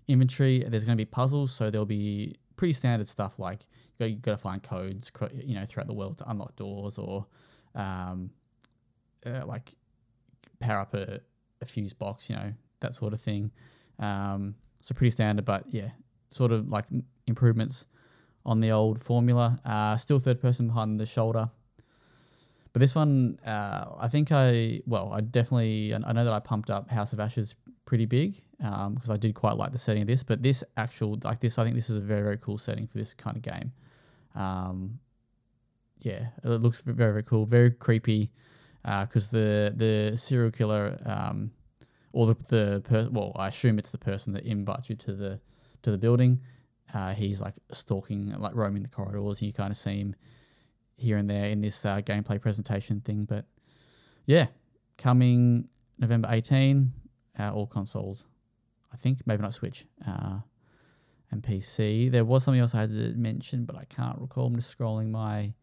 inventory. 0.06 0.64
There's 0.68 0.84
going 0.84 0.96
to 0.96 1.00
be 1.00 1.06
puzzles, 1.06 1.52
so 1.52 1.70
there'll 1.70 1.86
be 1.86 2.36
pretty 2.56 2.74
standard 2.74 3.08
stuff 3.08 3.38
like 3.38 3.66
you've 3.98 4.22
got 4.22 4.32
to 4.32 4.38
find 4.38 4.62
codes, 4.62 5.10
you 5.44 5.54
know, 5.54 5.64
throughout 5.66 5.86
the 5.86 5.94
world 5.94 6.18
to 6.18 6.30
unlock 6.30 6.56
doors 6.56 6.98
or 6.98 7.26
um, 7.74 8.30
uh, 9.26 9.44
like 9.46 9.72
power 10.60 10.80
up 10.80 10.94
a, 10.94 11.20
a 11.60 11.64
fuse 11.64 11.92
box, 11.92 12.30
you 12.30 12.36
know, 12.36 12.52
that 12.80 12.94
sort 12.94 13.12
of 13.12 13.20
thing. 13.20 13.50
Um, 13.98 14.54
so 14.80 14.94
pretty 14.94 15.10
standard, 15.10 15.44
but 15.44 15.64
yeah, 15.68 15.90
sort 16.28 16.52
of 16.52 16.68
like 16.68 16.86
improvements 17.26 17.86
on 18.46 18.60
the 18.60 18.70
old 18.70 19.02
formula. 19.02 19.60
Uh, 19.64 19.96
still 19.96 20.18
third 20.18 20.40
person 20.40 20.68
behind 20.68 20.98
the 20.98 21.06
shoulder. 21.06 21.50
But 22.72 22.80
this 22.80 22.94
one, 22.94 23.38
uh, 23.44 23.96
I 23.98 24.08
think 24.08 24.30
I, 24.30 24.80
well, 24.86 25.12
I 25.12 25.20
definitely, 25.20 25.92
I 25.92 26.12
know 26.12 26.24
that 26.24 26.32
I 26.32 26.38
pumped 26.38 26.70
up 26.70 26.88
House 26.88 27.12
of 27.12 27.18
Ashes 27.18 27.56
pretty 27.84 28.06
big 28.06 28.42
because 28.58 29.10
I 29.10 29.16
did 29.16 29.34
quite 29.34 29.56
like 29.56 29.72
the 29.72 29.78
setting 29.78 30.02
of 30.02 30.08
this. 30.08 30.22
But 30.22 30.42
this 30.42 30.62
actual, 30.76 31.18
like 31.24 31.40
this, 31.40 31.58
I 31.58 31.64
think 31.64 31.74
this 31.74 31.90
is 31.90 31.96
a 31.96 32.00
very, 32.00 32.22
very 32.22 32.38
cool 32.38 32.58
setting 32.58 32.86
for 32.86 32.96
this 32.96 33.12
kind 33.12 33.36
of 33.36 33.42
game. 33.42 33.72
Um, 34.36 35.00
yeah, 35.98 36.28
it 36.44 36.48
looks 36.48 36.80
very, 36.80 36.96
very 36.96 37.22
cool, 37.24 37.44
very 37.44 37.72
creepy 37.72 38.30
because 38.82 39.28
the 39.28 39.72
the 39.76 40.16
serial 40.16 40.50
killer 40.50 40.98
um, 41.04 41.50
or 42.12 42.26
the 42.26 42.34
the 42.48 42.82
per- 42.84 43.08
well, 43.10 43.32
I 43.36 43.48
assume 43.48 43.78
it's 43.78 43.90
the 43.90 43.98
person 43.98 44.32
that 44.34 44.44
invites 44.44 44.88
you 44.90 44.96
to 44.96 45.12
the 45.12 45.40
to 45.82 45.90
the 45.90 45.98
building. 45.98 46.40
Uh, 46.92 47.14
he's 47.14 47.40
like 47.40 47.54
stalking, 47.72 48.32
like 48.38 48.54
roaming 48.54 48.82
the 48.82 48.88
corridors. 48.88 49.40
You 49.42 49.52
kind 49.52 49.70
of 49.70 49.76
see 49.76 50.00
him 50.00 50.16
here 50.96 51.18
and 51.18 51.30
there 51.30 51.46
in 51.46 51.60
this 51.60 51.84
uh, 51.84 52.00
gameplay 52.00 52.40
presentation 52.40 53.00
thing. 53.00 53.24
But 53.24 53.44
yeah, 54.26 54.46
coming 54.98 55.68
November 55.98 56.28
18, 56.30 56.92
uh, 57.38 57.52
all 57.52 57.66
consoles. 57.66 58.26
I 58.92 58.96
think 58.96 59.18
maybe 59.24 59.42
not 59.42 59.54
Switch 59.54 59.86
uh, 60.06 60.38
and 61.30 61.42
PC. 61.42 62.10
There 62.10 62.24
was 62.24 62.42
something 62.42 62.60
else 62.60 62.74
I 62.74 62.80
had 62.80 62.90
to 62.90 63.14
mention, 63.14 63.64
but 63.64 63.76
I 63.76 63.84
can't 63.84 64.18
recall. 64.18 64.46
I'm 64.46 64.56
just 64.56 64.76
scrolling 64.76 65.10
my 65.10 65.54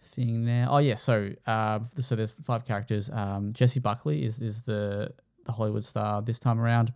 thing 0.00 0.44
there. 0.44 0.66
Oh 0.68 0.78
yeah, 0.78 0.96
so 0.96 1.30
uh, 1.46 1.80
so 1.98 2.16
there's 2.16 2.34
five 2.44 2.64
characters. 2.64 3.10
Um, 3.10 3.52
Jessie 3.52 3.80
Buckley 3.80 4.24
is 4.24 4.40
is 4.40 4.62
the 4.62 5.12
the 5.44 5.52
Hollywood 5.52 5.84
star 5.84 6.22
this 6.22 6.38
time 6.38 6.60
around, 6.60 6.92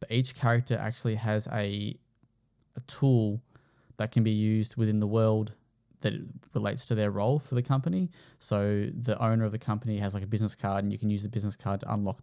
but 0.00 0.10
each 0.10 0.34
character 0.34 0.76
actually 0.78 1.14
has 1.14 1.48
a 1.52 1.96
a 2.76 2.80
tool 2.86 3.40
that 3.96 4.12
can 4.12 4.22
be 4.22 4.30
used 4.30 4.76
within 4.76 5.00
the 5.00 5.06
world 5.06 5.52
that 6.00 6.12
relates 6.54 6.84
to 6.86 6.94
their 6.94 7.10
role 7.10 7.38
for 7.38 7.54
the 7.54 7.62
company. 7.62 8.10
So 8.38 8.88
the 9.00 9.18
owner 9.22 9.44
of 9.44 9.52
the 9.52 9.58
company 9.58 9.98
has 9.98 10.12
like 10.14 10.22
a 10.22 10.26
business 10.26 10.54
card, 10.54 10.84
and 10.84 10.92
you 10.92 10.98
can 10.98 11.10
use 11.10 11.22
the 11.22 11.28
business 11.28 11.56
card 11.56 11.80
to 11.80 11.92
unlock 11.92 12.18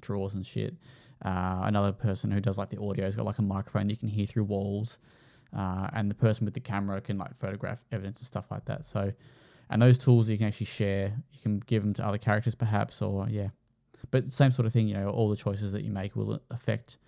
drawers 0.00 0.34
and 0.34 0.46
shit. 0.46 0.76
Uh, 1.24 1.62
another 1.64 1.92
person 1.92 2.30
who 2.30 2.40
does 2.40 2.58
like 2.58 2.68
the 2.68 2.80
audio 2.80 3.06
has 3.06 3.16
got 3.16 3.24
like 3.24 3.38
a 3.38 3.42
microphone 3.42 3.88
you 3.88 3.96
can 3.96 4.08
hear 4.08 4.26
through 4.26 4.44
walls, 4.44 4.98
uh, 5.54 5.88
and 5.92 6.10
the 6.10 6.14
person 6.14 6.44
with 6.44 6.54
the 6.54 6.60
camera 6.60 7.00
can 7.00 7.18
like 7.18 7.34
photograph 7.36 7.84
evidence 7.92 8.20
and 8.20 8.26
stuff 8.26 8.50
like 8.50 8.64
that. 8.66 8.84
So, 8.84 9.12
and 9.70 9.80
those 9.80 9.98
tools 9.98 10.28
you 10.28 10.38
can 10.38 10.48
actually 10.48 10.66
share. 10.66 11.12
You 11.32 11.40
can 11.42 11.58
give 11.60 11.82
them 11.82 11.94
to 11.94 12.06
other 12.06 12.18
characters 12.18 12.54
perhaps, 12.54 13.00
or 13.00 13.26
yeah. 13.28 13.48
But 14.10 14.26
same 14.26 14.52
sort 14.52 14.66
of 14.66 14.72
thing, 14.72 14.88
you 14.88 14.94
know, 14.94 15.08
all 15.08 15.28
the 15.30 15.36
choices 15.36 15.72
that 15.72 15.82
you 15.84 15.90
make 15.90 16.14
will 16.14 16.40
affect 16.50 16.98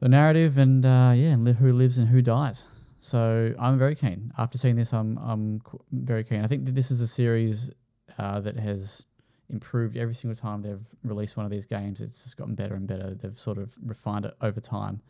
the 0.00 0.08
narrative 0.08 0.58
and 0.58 0.84
uh, 0.84 1.12
yeah, 1.14 1.30
and 1.30 1.46
who 1.48 1.72
lives 1.72 1.98
and 1.98 2.08
who 2.08 2.22
dies. 2.22 2.64
So 3.00 3.54
I'm 3.58 3.78
very 3.78 3.94
keen. 3.94 4.32
After 4.38 4.58
seeing 4.58 4.76
this, 4.76 4.92
I'm 4.92 5.18
I'm 5.18 5.60
very 5.92 6.24
keen. 6.24 6.42
I 6.42 6.46
think 6.46 6.64
that 6.64 6.74
this 6.74 6.90
is 6.90 7.00
a 7.00 7.06
series 7.06 7.70
uh, 8.18 8.40
that 8.40 8.58
has 8.58 9.04
improved 9.50 9.96
every 9.96 10.14
single 10.14 10.36
time 10.36 10.62
they've 10.62 10.84
released 11.04 11.36
one 11.36 11.46
of 11.46 11.52
these 11.52 11.66
games. 11.66 12.00
It's 12.00 12.24
just 12.24 12.36
gotten 12.36 12.54
better 12.54 12.74
and 12.74 12.86
better. 12.86 13.14
They've 13.14 13.38
sort 13.38 13.58
of 13.58 13.74
refined 13.84 14.24
it 14.24 14.34
over 14.40 14.60
time. 14.60 15.00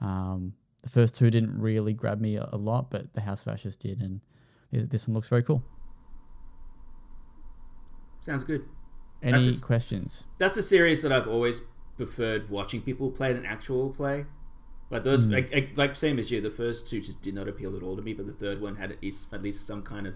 Um, 0.00 0.52
the 0.82 0.88
first 0.88 1.16
two 1.16 1.30
didn't 1.30 1.58
really 1.58 1.92
grab 1.92 2.20
me 2.20 2.36
a, 2.36 2.48
a 2.52 2.56
lot, 2.56 2.90
but 2.90 3.12
the 3.14 3.20
House 3.20 3.42
of 3.42 3.52
Ashes 3.52 3.76
did, 3.76 4.00
and 4.00 4.20
this 4.70 5.06
one 5.06 5.14
looks 5.14 5.28
very 5.28 5.42
cool. 5.42 5.62
Sounds 8.20 8.44
good. 8.44 8.64
Any 9.22 9.42
That's 9.42 9.58
a 9.58 9.62
questions? 9.62 10.26
That's 10.38 10.56
a 10.56 10.62
series 10.62 11.02
that 11.02 11.12
I've 11.12 11.28
always 11.28 11.62
preferred 11.96 12.50
watching 12.50 12.80
people 12.80 13.10
play 13.10 13.32
than 13.32 13.46
actual 13.46 13.90
play. 13.90 14.24
Like 14.90 15.04
those, 15.04 15.24
like, 15.24 15.52
like, 15.54 15.70
like 15.76 15.94
same 15.96 16.18
as 16.18 16.30
you, 16.30 16.40
the 16.40 16.50
first 16.50 16.86
two 16.86 17.00
just 17.00 17.22
did 17.22 17.34
not 17.34 17.48
appeal 17.48 17.76
at 17.76 17.82
all 17.82 17.96
to 17.96 18.02
me, 18.02 18.12
but 18.12 18.26
the 18.26 18.32
third 18.32 18.60
one 18.60 18.76
had 18.76 18.92
at 18.92 19.02
least, 19.02 19.28
at 19.32 19.42
least 19.42 19.66
some 19.66 19.82
kind 19.82 20.06
of 20.06 20.14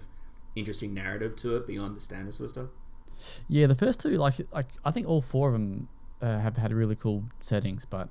interesting 0.55 0.93
narrative 0.93 1.35
to 1.37 1.55
it 1.55 1.65
beyond 1.65 1.95
the 1.95 2.01
standard 2.01 2.35
sort 2.35 2.45
of 2.45 2.51
stuff. 2.51 2.69
Yeah, 3.49 3.65
the 3.65 3.75
first 3.75 3.99
two, 3.99 4.09
like 4.11 4.35
like 4.51 4.67
I 4.85 4.91
think 4.91 5.07
all 5.07 5.21
four 5.21 5.47
of 5.47 5.53
them 5.53 5.87
uh, 6.21 6.37
have 6.39 6.57
had 6.57 6.71
really 6.71 6.95
cool 6.95 7.23
settings, 7.39 7.85
but 7.85 8.09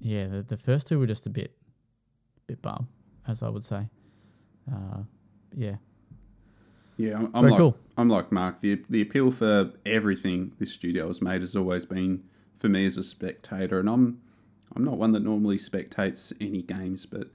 yeah, 0.00 0.26
the, 0.26 0.42
the 0.42 0.56
first 0.56 0.86
two 0.86 0.98
were 0.98 1.06
just 1.06 1.26
a 1.26 1.30
bit 1.30 1.56
bit 2.46 2.62
bum, 2.62 2.88
as 3.26 3.42
I 3.42 3.48
would 3.48 3.64
say. 3.64 3.88
Uh, 4.72 5.02
yeah, 5.54 5.76
Yeah, 6.96 7.18
I'm, 7.18 7.30
I'm 7.34 7.48
like 7.48 7.58
cool. 7.58 7.76
I'm 7.96 8.08
like 8.08 8.32
Mark. 8.32 8.60
The 8.60 8.82
the 8.88 9.00
appeal 9.00 9.30
for 9.30 9.72
everything 9.84 10.52
this 10.58 10.72
studio 10.72 11.06
has 11.08 11.22
made 11.22 11.40
has 11.40 11.56
always 11.56 11.84
been 11.84 12.24
for 12.58 12.68
me 12.68 12.86
as 12.86 12.96
a 12.96 13.04
spectator, 13.04 13.78
and 13.78 13.88
I'm 13.88 14.20
I'm 14.74 14.84
not 14.84 14.98
one 14.98 15.12
that 15.12 15.22
normally 15.22 15.56
spectates 15.56 16.32
any 16.40 16.62
games, 16.62 17.06
but 17.06 17.28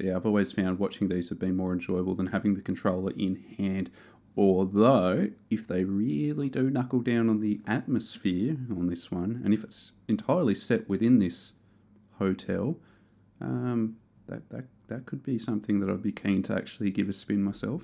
yeah, 0.00 0.16
I've 0.16 0.26
always 0.26 0.52
found 0.52 0.78
watching 0.78 1.08
these 1.08 1.28
have 1.28 1.38
been 1.38 1.56
more 1.56 1.72
enjoyable 1.72 2.14
than 2.14 2.28
having 2.28 2.54
the 2.54 2.60
controller 2.62 3.12
in 3.16 3.44
hand. 3.58 3.90
Although, 4.36 5.28
if 5.48 5.68
they 5.68 5.84
really 5.84 6.48
do 6.48 6.68
knuckle 6.68 7.00
down 7.00 7.28
on 7.28 7.40
the 7.40 7.60
atmosphere 7.68 8.56
on 8.70 8.88
this 8.88 9.10
one, 9.10 9.40
and 9.44 9.54
if 9.54 9.62
it's 9.62 9.92
entirely 10.08 10.56
set 10.56 10.88
within 10.88 11.20
this 11.20 11.52
hotel, 12.18 12.76
um, 13.40 13.96
that 14.26 14.48
that 14.50 14.64
that 14.88 15.06
could 15.06 15.22
be 15.22 15.38
something 15.38 15.80
that 15.80 15.88
I'd 15.88 16.02
be 16.02 16.12
keen 16.12 16.42
to 16.44 16.54
actually 16.54 16.90
give 16.90 17.08
a 17.08 17.12
spin 17.12 17.42
myself. 17.42 17.82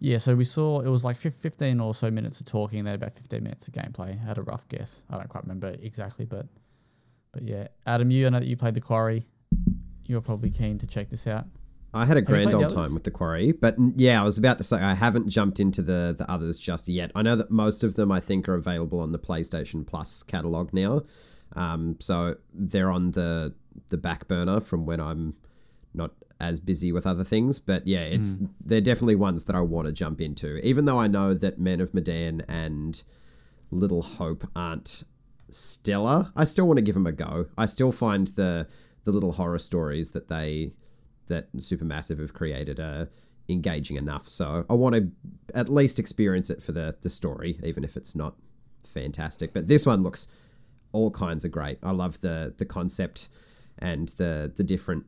yeah. 0.00 0.18
So 0.18 0.34
we 0.34 0.44
saw 0.44 0.80
it 0.80 0.88
was 0.88 1.04
like 1.04 1.16
fifteen 1.18 1.80
or 1.80 1.94
so 1.94 2.10
minutes 2.10 2.40
of 2.40 2.46
talking, 2.46 2.80
and 2.80 2.88
then 2.88 2.94
about 2.94 3.14
fifteen 3.14 3.42
minutes 3.42 3.68
of 3.68 3.74
gameplay. 3.74 4.20
I 4.20 4.26
had 4.26 4.38
a 4.38 4.42
rough 4.42 4.68
guess. 4.68 5.02
I 5.10 5.16
don't 5.16 5.28
quite 5.28 5.44
remember 5.44 5.74
exactly, 5.80 6.24
but 6.24 6.46
but 7.32 7.42
yeah. 7.42 7.68
Adam, 7.86 8.10
you 8.10 8.26
I 8.26 8.30
know 8.30 8.40
that 8.40 8.46
you 8.46 8.56
played 8.56 8.74
the 8.74 8.80
Quarry. 8.80 9.26
You're 10.06 10.20
probably 10.20 10.50
keen 10.50 10.78
to 10.78 10.86
check 10.86 11.10
this 11.10 11.26
out. 11.26 11.46
I 11.94 12.06
had 12.06 12.16
a 12.16 12.22
grand 12.22 12.52
old 12.52 12.70
time 12.70 12.92
with 12.92 13.04
the 13.04 13.12
quarry, 13.12 13.52
but 13.52 13.76
yeah, 13.94 14.20
I 14.20 14.24
was 14.24 14.36
about 14.36 14.58
to 14.58 14.64
say 14.64 14.78
I 14.78 14.94
haven't 14.94 15.28
jumped 15.28 15.60
into 15.60 15.80
the 15.80 16.12
the 16.16 16.28
others 16.28 16.58
just 16.58 16.88
yet. 16.88 17.12
I 17.14 17.22
know 17.22 17.36
that 17.36 17.52
most 17.52 17.84
of 17.84 17.94
them 17.94 18.10
I 18.10 18.18
think 18.18 18.48
are 18.48 18.54
available 18.54 18.98
on 18.98 19.12
the 19.12 19.18
PlayStation 19.18 19.86
Plus 19.86 20.24
catalog 20.24 20.72
now, 20.74 21.04
um, 21.54 21.96
so 22.00 22.36
they're 22.52 22.90
on 22.90 23.12
the 23.12 23.54
the 23.88 23.96
back 23.96 24.28
burner 24.28 24.60
from 24.60 24.86
when 24.86 25.00
I'm 25.00 25.34
not 25.92 26.12
as 26.40 26.60
busy 26.60 26.92
with 26.92 27.06
other 27.06 27.24
things. 27.24 27.58
But 27.60 27.86
yeah, 27.86 28.02
it's 28.02 28.38
they're 28.64 28.80
definitely 28.80 29.16
ones 29.16 29.44
that 29.46 29.56
I 29.56 29.60
want 29.60 29.86
to 29.86 29.92
jump 29.92 30.20
into, 30.20 30.58
even 30.66 30.84
though 30.84 30.98
I 30.98 31.06
know 31.06 31.34
that 31.34 31.58
Men 31.58 31.80
of 31.80 31.94
Medan 31.94 32.42
and 32.48 33.02
Little 33.70 34.02
Hope 34.02 34.48
aren't 34.54 35.04
stellar. 35.50 36.32
I 36.36 36.44
still 36.44 36.66
want 36.66 36.78
to 36.78 36.84
give 36.84 36.94
them 36.94 37.06
a 37.06 37.12
go. 37.12 37.46
I 37.56 37.66
still 37.66 37.92
find 37.92 38.28
the 38.28 38.66
the 39.04 39.12
little 39.12 39.32
horror 39.32 39.58
stories 39.58 40.10
that 40.10 40.28
they 40.28 40.72
that 41.26 41.54
Supermassive 41.56 42.20
have 42.20 42.34
created 42.34 42.78
are 42.78 43.08
engaging 43.48 43.96
enough. 43.96 44.28
So 44.28 44.64
I 44.68 44.74
want 44.74 44.94
to 44.94 45.10
at 45.54 45.68
least 45.68 45.98
experience 45.98 46.50
it 46.50 46.62
for 46.62 46.72
the 46.72 46.96
the 47.02 47.10
story, 47.10 47.58
even 47.62 47.84
if 47.84 47.96
it's 47.96 48.14
not 48.14 48.34
fantastic. 48.84 49.52
But 49.52 49.68
this 49.68 49.86
one 49.86 50.02
looks 50.02 50.28
all 50.94 51.10
kinds 51.10 51.44
of 51.44 51.50
great. 51.50 51.78
I 51.82 51.90
love 51.90 52.22
the 52.22 52.54
the 52.56 52.64
concept 52.64 53.28
and 53.78 54.08
the 54.10 54.50
the 54.54 54.64
different 54.64 55.04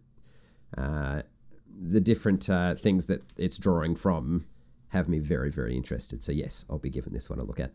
uh, 0.77 1.23
the 1.71 2.01
different 2.01 2.51
uh, 2.51 2.75
things 2.75 3.07
that 3.07 3.23
it's 3.39 3.57
drawing 3.57 3.97
from 3.97 4.47
have 4.89 5.09
me 5.09 5.19
very, 5.19 5.51
very 5.51 5.77
interested. 5.77 6.23
So 6.23 6.33
yes, 6.33 6.65
I'll 6.69 6.79
be 6.79 6.91
giving 6.91 7.13
this 7.13 7.31
one 7.31 7.39
a 7.39 7.45
look 7.45 7.61
at. 7.61 7.73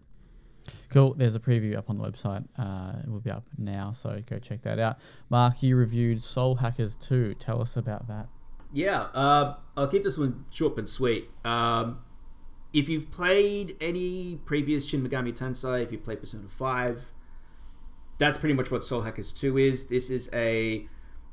Cool. 0.90 1.16
There's 1.16 1.36
a 1.36 1.40
preview 1.40 1.76
up 1.76 1.90
on 1.90 1.98
the 1.98 2.04
website. 2.04 2.46
Uh, 2.58 3.00
it 3.04 3.10
will 3.10 3.20
be 3.20 3.32
up 3.32 3.46
now, 3.58 3.92
so 3.92 4.22
go 4.30 4.38
check 4.40 4.62
that 4.64 4.80
out. 4.80 5.00
Mark, 5.30 5.64
you 5.64 5.76
reviewed 5.76 6.24
Soul 6.24 6.56
Hackers 6.56 6.96
2. 6.98 7.36
Tell 7.36 7.62
us 7.62 7.78
about 7.78 8.08
that. 8.08 8.28
Yeah, 8.74 9.02
uh, 9.14 9.56
I'll 9.76 9.88
keep 9.88 10.04
this 10.04 10.18
one 10.18 10.46
short 10.52 10.78
and 10.78 10.88
sweet. 10.88 11.30
Um, 11.44 12.00
if 12.74 12.88
you've 12.88 13.12
played 13.12 13.76
any 13.82 14.40
previous 14.46 14.86
Shin 14.86 15.06
Megami 15.06 15.38
Tensei, 15.38 15.84
if 15.84 15.92
you've 15.92 16.04
played 16.04 16.22
Persona 16.22 16.48
5, 16.48 17.02
that's 18.22 18.38
pretty 18.38 18.54
much 18.54 18.70
what 18.70 18.84
Soul 18.84 19.02
Hackers 19.02 19.34
2 19.34 19.58
is. 19.58 19.88
This 19.88 20.12
is 20.12 20.30
a 20.32 20.86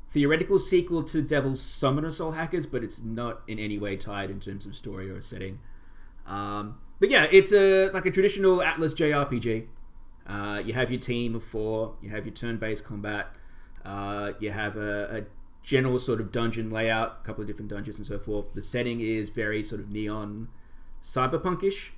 theoretical 0.07 0.57
sequel 0.57 1.03
to 1.03 1.21
Devil's 1.21 1.61
Summoner 1.61 2.09
Soul 2.09 2.31
Hackers, 2.31 2.65
but 2.65 2.83
it's 2.83 2.99
not 2.99 3.41
in 3.47 3.59
any 3.59 3.77
way 3.77 3.95
tied 3.95 4.31
in 4.31 4.39
terms 4.39 4.65
of 4.65 4.75
story 4.75 5.07
or 5.07 5.21
setting. 5.21 5.59
Um, 6.25 6.79
but 6.99 7.11
yeah, 7.11 7.27
it's 7.31 7.53
a 7.53 7.89
like 7.89 8.07
a 8.07 8.11
traditional 8.11 8.57
Atlus 8.57 8.95
JRPG. 8.95 9.67
Uh, 10.25 10.63
you 10.65 10.73
have 10.73 10.89
your 10.89 10.99
team 10.99 11.35
of 11.35 11.43
four. 11.43 11.93
You 12.01 12.09
have 12.09 12.25
your 12.25 12.33
turn-based 12.33 12.83
combat. 12.83 13.35
Uh, 13.85 14.31
you 14.39 14.49
have 14.49 14.75
a, 14.75 15.17
a, 15.17 15.25
general 15.61 15.99
sort 15.99 16.19
of 16.19 16.31
dungeon 16.31 16.71
layout, 16.71 17.19
a 17.21 17.25
couple 17.27 17.41
of 17.41 17.47
different 17.47 17.69
dungeons 17.69 17.97
and 17.97 18.07
so 18.07 18.17
forth. 18.17 18.51
The 18.55 18.63
setting 18.63 19.01
is 19.01 19.29
very 19.29 19.61
sort 19.61 19.79
of 19.79 19.91
neon, 19.91 20.47
cyberpunkish 21.03 21.89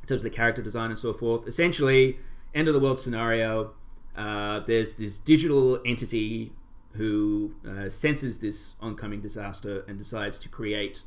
in 0.00 0.08
terms 0.08 0.24
of 0.24 0.30
the 0.30 0.30
character 0.30 0.62
design 0.62 0.88
and 0.90 0.98
so 0.98 1.12
forth. 1.12 1.46
Essentially, 1.46 2.18
end 2.54 2.68
of 2.68 2.72
the 2.72 2.80
world 2.80 2.98
scenario. 2.98 3.74
Uh, 4.16 4.60
there's 4.60 4.94
this 4.94 5.18
digital 5.18 5.80
entity 5.84 6.52
who 6.94 7.54
uh, 7.68 7.90
senses 7.90 8.38
this 8.38 8.74
oncoming 8.80 9.20
disaster 9.20 9.84
and 9.86 9.98
decides 9.98 10.38
to 10.38 10.48
create 10.48 11.02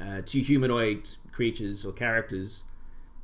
uh, 0.00 0.22
two 0.24 0.40
humanoid 0.40 1.08
creatures 1.32 1.84
or 1.84 1.92
characters 1.92 2.64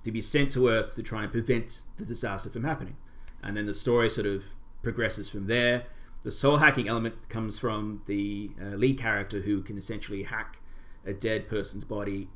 to 0.05 0.11
be 0.11 0.21
sent 0.21 0.53
to 0.53 0.69
Earth 0.69 0.95
to 0.95 1.03
try 1.03 1.23
and 1.23 1.33
prevent 1.33 1.83
the 1.97 2.05
disaster 2.05 2.51
from 2.51 2.65
happening. 2.65 2.97
And 3.43 3.57
then 3.57 3.67
the 3.67 3.75
story 3.75 4.11
sort 4.11 4.27
of 4.27 4.45
progresses 4.83 5.29
from 5.29 5.47
there. 5.47 5.85
The 6.23 6.33
soul 6.33 6.57
hacking 6.57 6.89
element 6.89 7.29
comes 7.29 7.59
from 7.59 8.03
the 8.07 8.51
uh, 8.61 8.77
lead 8.77 8.99
character 8.99 9.41
who 9.41 9.63
can 9.63 9.79
essentially 9.79 10.25
hack 10.25 10.59
a 11.05 11.13
dead 11.13 11.49
person's 11.49 11.85
body 11.85 12.29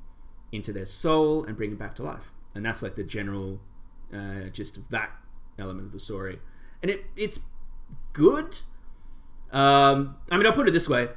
into 0.52 0.72
their 0.72 0.84
soul 0.84 1.44
and 1.44 1.56
bring 1.56 1.72
it 1.72 1.78
back 1.78 1.94
to 1.96 2.04
life. 2.04 2.32
And 2.54 2.64
that's 2.64 2.82
like 2.82 2.94
the 2.94 3.04
general 3.04 3.60
uh, 4.14 4.48
gist 4.52 4.76
of 4.76 4.88
that 4.90 5.10
element 5.58 5.86
of 5.86 5.92
the 5.92 6.00
story. 6.00 6.38
And 6.82 6.90
it, 6.90 7.04
it's 7.16 7.40
good. 8.12 8.58
Um, 9.52 10.16
I 10.30 10.36
mean, 10.36 10.46
I'll 10.46 10.52
put 10.52 10.68
it 10.68 10.72
this 10.72 10.88
way 10.88 11.08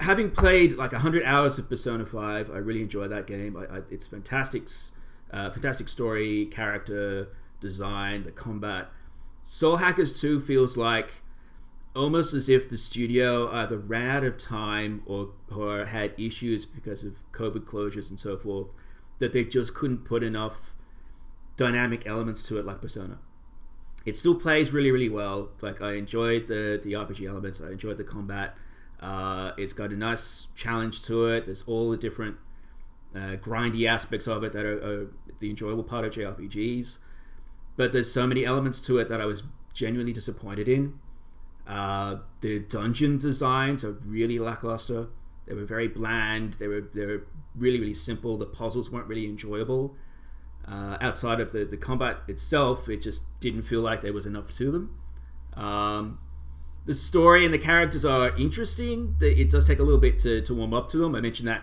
having 0.00 0.30
played 0.30 0.72
like 0.72 0.92
100 0.92 1.22
hours 1.24 1.58
of 1.58 1.68
Persona 1.68 2.04
5, 2.04 2.50
I 2.50 2.56
really 2.56 2.82
enjoy 2.82 3.06
that 3.08 3.26
game. 3.26 3.56
I, 3.56 3.76
I, 3.76 3.80
it's 3.90 4.06
fantastic, 4.06 4.64
uh, 5.30 5.50
fantastic 5.50 5.88
story, 5.88 6.46
character 6.46 7.28
design, 7.60 8.24
the 8.24 8.32
combat. 8.32 8.88
Soul 9.42 9.76
Hackers 9.76 10.18
2 10.18 10.40
feels 10.40 10.76
like 10.76 11.22
almost 11.94 12.34
as 12.34 12.48
if 12.48 12.68
the 12.68 12.78
studio 12.78 13.50
either 13.52 13.76
ran 13.78 14.08
out 14.08 14.24
of 14.24 14.38
time 14.38 15.02
or, 15.06 15.30
or 15.54 15.84
had 15.84 16.14
issues 16.18 16.64
because 16.64 17.04
of 17.04 17.14
COVID 17.32 17.64
closures 17.64 18.10
and 18.10 18.18
so 18.18 18.36
forth, 18.36 18.68
that 19.18 19.32
they 19.32 19.44
just 19.44 19.74
couldn't 19.74 20.04
put 20.04 20.22
enough 20.22 20.72
dynamic 21.56 22.06
elements 22.06 22.46
to 22.46 22.58
it 22.58 22.64
like 22.64 22.80
Persona. 22.80 23.18
It 24.10 24.16
still 24.16 24.34
plays 24.34 24.72
really, 24.72 24.90
really 24.90 25.08
well. 25.08 25.50
Like 25.60 25.80
I 25.80 25.92
enjoyed 25.92 26.48
the 26.48 26.80
the 26.82 26.94
RPG 26.94 27.28
elements. 27.28 27.60
I 27.60 27.70
enjoyed 27.70 27.96
the 27.96 28.02
combat. 28.02 28.56
Uh, 28.98 29.52
it's 29.56 29.72
got 29.72 29.92
a 29.92 29.96
nice 29.96 30.48
challenge 30.56 31.02
to 31.02 31.26
it. 31.26 31.46
There's 31.46 31.62
all 31.62 31.92
the 31.92 31.96
different 31.96 32.36
uh, 33.14 33.36
grindy 33.36 33.86
aspects 33.86 34.26
of 34.26 34.42
it 34.42 34.52
that 34.52 34.66
are, 34.66 34.78
are, 34.78 35.06
the 35.38 35.48
enjoyable 35.48 35.84
part 35.84 36.04
of 36.04 36.12
JRPGs. 36.12 36.98
But 37.76 37.92
there's 37.92 38.12
so 38.12 38.26
many 38.26 38.44
elements 38.44 38.80
to 38.82 38.98
it 38.98 39.08
that 39.10 39.20
I 39.20 39.26
was 39.26 39.44
genuinely 39.74 40.12
disappointed 40.12 40.68
in. 40.68 40.98
Uh, 41.68 42.16
the 42.40 42.58
dungeon 42.58 43.16
designs 43.16 43.84
are 43.84 43.92
really 43.92 44.40
lackluster. 44.40 45.06
They 45.46 45.54
were 45.54 45.64
very 45.64 45.86
bland. 45.86 46.54
They 46.54 46.66
were 46.66 46.90
they 46.92 47.06
were 47.06 47.28
really 47.54 47.78
really 47.78 47.94
simple. 47.94 48.36
The 48.36 48.46
puzzles 48.46 48.90
weren't 48.90 49.06
really 49.06 49.26
enjoyable. 49.26 49.94
Uh, 50.66 50.96
outside 51.00 51.40
of 51.40 51.52
the, 51.52 51.64
the 51.64 51.76
combat 51.76 52.18
itself, 52.28 52.88
it 52.88 53.02
just 53.02 53.22
didn't 53.40 53.62
feel 53.62 53.80
like 53.80 54.02
there 54.02 54.12
was 54.12 54.26
enough 54.26 54.54
to 54.56 54.70
them. 54.70 55.00
Um, 55.54 56.18
the 56.86 56.94
story 56.94 57.44
and 57.44 57.52
the 57.52 57.58
characters 57.58 58.04
are 58.04 58.36
interesting. 58.36 59.16
It 59.20 59.50
does 59.50 59.66
take 59.66 59.80
a 59.80 59.82
little 59.82 60.00
bit 60.00 60.18
to, 60.20 60.42
to 60.42 60.54
warm 60.54 60.72
up 60.72 60.88
to 60.90 60.98
them. 60.98 61.14
I 61.14 61.20
mentioned 61.20 61.48
that 61.48 61.62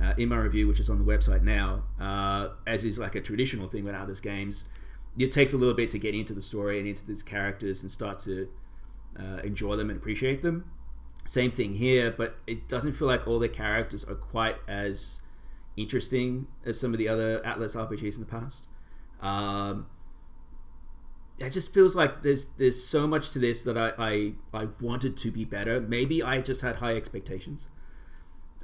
uh, 0.00 0.12
in 0.18 0.28
my 0.28 0.36
review, 0.36 0.68
which 0.68 0.80
is 0.80 0.90
on 0.90 0.98
the 0.98 1.04
website 1.04 1.42
now, 1.42 1.84
uh, 2.00 2.50
as 2.66 2.84
is 2.84 2.98
like 2.98 3.14
a 3.14 3.20
traditional 3.20 3.68
thing 3.68 3.84
with 3.84 3.94
Atlus 3.94 4.20
games. 4.20 4.64
It 5.18 5.30
takes 5.30 5.52
a 5.52 5.56
little 5.56 5.74
bit 5.74 5.90
to 5.90 5.98
get 5.98 6.14
into 6.14 6.34
the 6.34 6.42
story 6.42 6.78
and 6.78 6.88
into 6.88 7.06
these 7.06 7.22
characters 7.22 7.82
and 7.82 7.90
start 7.90 8.18
to 8.20 8.48
uh, 9.18 9.38
enjoy 9.44 9.76
them 9.76 9.90
and 9.90 9.98
appreciate 9.98 10.42
them. 10.42 10.64
Same 11.26 11.52
thing 11.52 11.74
here, 11.74 12.12
but 12.16 12.36
it 12.46 12.68
doesn't 12.68 12.92
feel 12.92 13.08
like 13.08 13.26
all 13.26 13.38
the 13.38 13.48
characters 13.48 14.04
are 14.04 14.16
quite 14.16 14.56
as 14.68 15.20
interesting 15.76 16.46
as 16.64 16.78
some 16.78 16.92
of 16.92 16.98
the 16.98 17.08
other 17.08 17.40
Atlus 17.40 17.74
RPGs 17.74 18.14
in 18.14 18.20
the 18.20 18.26
past. 18.26 18.68
Um, 19.20 19.86
it 21.38 21.50
just 21.50 21.74
feels 21.74 21.96
like 21.96 22.22
there's 22.22 22.46
there's 22.58 22.82
so 22.82 23.06
much 23.06 23.30
to 23.30 23.38
this 23.38 23.62
that 23.64 23.76
I, 23.76 23.92
I, 23.98 24.32
I 24.52 24.68
wanted 24.80 25.16
to 25.18 25.30
be 25.30 25.44
better. 25.44 25.80
Maybe 25.80 26.22
I 26.22 26.40
just 26.40 26.60
had 26.60 26.76
high 26.76 26.94
expectations. 26.94 27.68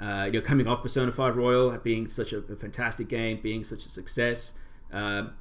Uh, 0.00 0.24
you 0.26 0.32
know, 0.32 0.40
coming 0.40 0.66
off 0.66 0.82
Persona 0.82 1.12
5 1.12 1.36
Royal, 1.36 1.76
being 1.78 2.08
such 2.08 2.32
a, 2.32 2.38
a 2.38 2.56
fantastic 2.56 3.08
game, 3.08 3.38
being 3.42 3.62
such 3.62 3.84
a 3.84 3.90
success. 3.90 4.54
Um, 4.92 5.34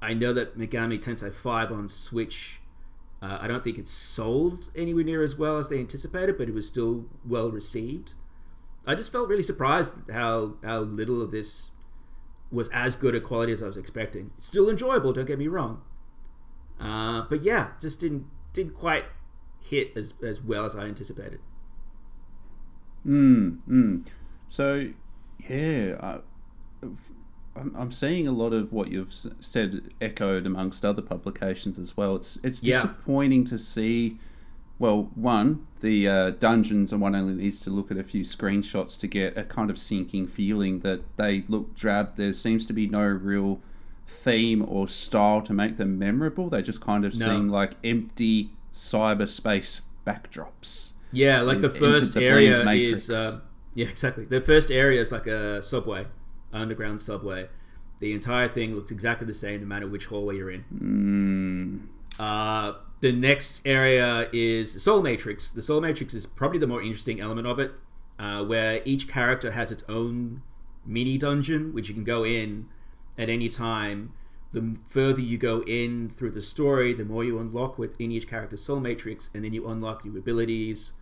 I 0.00 0.14
know 0.14 0.32
that 0.32 0.58
Megami 0.58 1.00
Tensei 1.00 1.32
5 1.32 1.70
on 1.70 1.88
Switch, 1.88 2.58
uh, 3.22 3.38
I 3.40 3.46
don't 3.46 3.62
think 3.62 3.78
it's 3.78 3.92
sold 3.92 4.70
anywhere 4.74 5.04
near 5.04 5.22
as 5.22 5.36
well 5.36 5.58
as 5.58 5.68
they 5.68 5.78
anticipated, 5.78 6.36
but 6.36 6.48
it 6.48 6.54
was 6.54 6.66
still 6.66 7.04
well 7.24 7.52
received. 7.52 8.12
I 8.86 8.94
just 8.94 9.12
felt 9.12 9.28
really 9.28 9.42
surprised 9.42 9.94
how 10.10 10.54
how 10.64 10.80
little 10.80 11.22
of 11.22 11.30
this 11.30 11.70
was 12.50 12.68
as 12.72 12.96
good 12.96 13.14
a 13.14 13.20
quality 13.20 13.52
as 13.52 13.62
I 13.62 13.66
was 13.66 13.76
expecting. 13.76 14.30
still 14.38 14.68
enjoyable, 14.68 15.12
don't 15.12 15.26
get 15.26 15.38
me 15.38 15.48
wrong, 15.48 15.82
uh, 16.80 17.22
but 17.28 17.42
yeah, 17.42 17.70
just 17.80 18.00
didn't 18.00 18.26
didn't 18.52 18.74
quite 18.74 19.04
hit 19.60 19.96
as 19.96 20.14
as 20.22 20.40
well 20.40 20.64
as 20.64 20.76
I 20.76 20.84
anticipated. 20.84 21.40
Hmm. 23.04 23.56
Mm. 23.68 24.06
So, 24.48 24.90
yeah, 25.48 25.96
I, 26.00 26.18
I'm, 27.56 27.74
I'm 27.76 27.90
seeing 27.90 28.28
a 28.28 28.32
lot 28.32 28.52
of 28.52 28.72
what 28.72 28.90
you've 28.90 29.14
said 29.40 29.94
echoed 30.00 30.46
amongst 30.46 30.84
other 30.84 31.02
publications 31.02 31.78
as 31.78 31.96
well. 31.96 32.16
It's 32.16 32.38
it's 32.42 32.60
disappointing 32.60 33.44
yeah. 33.44 33.50
to 33.50 33.58
see. 33.58 34.18
Well, 34.82 35.12
one, 35.14 35.64
the 35.80 36.08
uh, 36.08 36.30
dungeons, 36.30 36.90
and 36.90 37.00
one 37.00 37.14
only 37.14 37.34
needs 37.34 37.60
to 37.60 37.70
look 37.70 37.92
at 37.92 37.98
a 37.98 38.02
few 38.02 38.22
screenshots 38.22 38.98
to 38.98 39.06
get 39.06 39.38
a 39.38 39.44
kind 39.44 39.70
of 39.70 39.78
sinking 39.78 40.26
feeling 40.26 40.80
that 40.80 41.02
they 41.16 41.44
look 41.46 41.76
drab. 41.76 42.16
There 42.16 42.32
seems 42.32 42.66
to 42.66 42.72
be 42.72 42.88
no 42.88 43.04
real 43.04 43.60
theme 44.08 44.60
or 44.68 44.88
style 44.88 45.40
to 45.42 45.52
make 45.52 45.76
them 45.76 46.00
memorable. 46.00 46.50
They 46.50 46.62
just 46.62 46.80
kind 46.80 47.04
of 47.04 47.16
no. 47.16 47.26
seem 47.26 47.48
like 47.48 47.74
empty 47.84 48.50
cyberspace 48.74 49.82
backdrops. 50.04 50.94
Yeah, 51.12 51.42
like 51.42 51.60
the 51.60 51.70
first 51.70 52.14
the 52.14 52.24
area 52.24 52.68
is 52.68 53.08
uh, 53.08 53.38
yeah, 53.76 53.86
exactly. 53.86 54.24
The 54.24 54.40
first 54.40 54.72
area 54.72 55.00
is 55.00 55.12
like 55.12 55.28
a 55.28 55.62
subway, 55.62 56.08
underground 56.52 57.02
subway. 57.02 57.48
The 58.00 58.12
entire 58.14 58.48
thing 58.48 58.74
looks 58.74 58.90
exactly 58.90 59.28
the 59.28 59.34
same 59.34 59.60
no 59.60 59.66
matter 59.68 59.86
which 59.86 60.06
hallway 60.06 60.38
you're 60.38 60.50
in. 60.50 60.64
Mm. 60.74 62.01
Uh, 62.18 62.74
the 63.00 63.12
next 63.12 63.60
area 63.64 64.28
is 64.32 64.82
Soul 64.82 65.02
Matrix. 65.02 65.50
The 65.50 65.62
Soul 65.62 65.80
Matrix 65.80 66.14
is 66.14 66.26
probably 66.26 66.58
the 66.58 66.66
more 66.66 66.82
interesting 66.82 67.20
element 67.20 67.46
of 67.46 67.58
it, 67.58 67.72
uh, 68.18 68.44
where 68.44 68.80
each 68.84 69.08
character 69.08 69.50
has 69.50 69.72
its 69.72 69.82
own 69.88 70.42
mini 70.86 71.18
dungeon, 71.18 71.72
which 71.72 71.88
you 71.88 71.94
can 71.94 72.04
go 72.04 72.24
in 72.24 72.68
at 73.18 73.28
any 73.28 73.48
time, 73.48 74.12
the 74.52 74.76
further 74.88 75.20
you 75.20 75.38
go 75.38 75.62
in 75.62 76.10
through 76.10 76.30
the 76.30 76.40
story, 76.42 76.94
the 76.94 77.04
more 77.04 77.24
you 77.24 77.38
unlock 77.38 77.78
within 77.78 78.12
each 78.12 78.28
character's 78.28 78.62
soul 78.62 78.80
matrix, 78.80 79.30
and 79.34 79.44
then 79.44 79.52
you 79.52 79.66
unlock 79.66 80.04
new 80.04 80.16
abilities, 80.18 80.92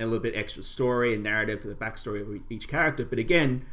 a 0.00 0.04
little 0.04 0.20
bit 0.20 0.34
extra 0.34 0.62
story 0.62 1.14
and 1.14 1.22
narrative 1.22 1.60
for 1.60 1.68
the 1.68 1.74
backstory 1.74 2.20
of 2.20 2.42
each 2.50 2.68
character. 2.68 3.04
But 3.04 3.18
again, 3.18 3.64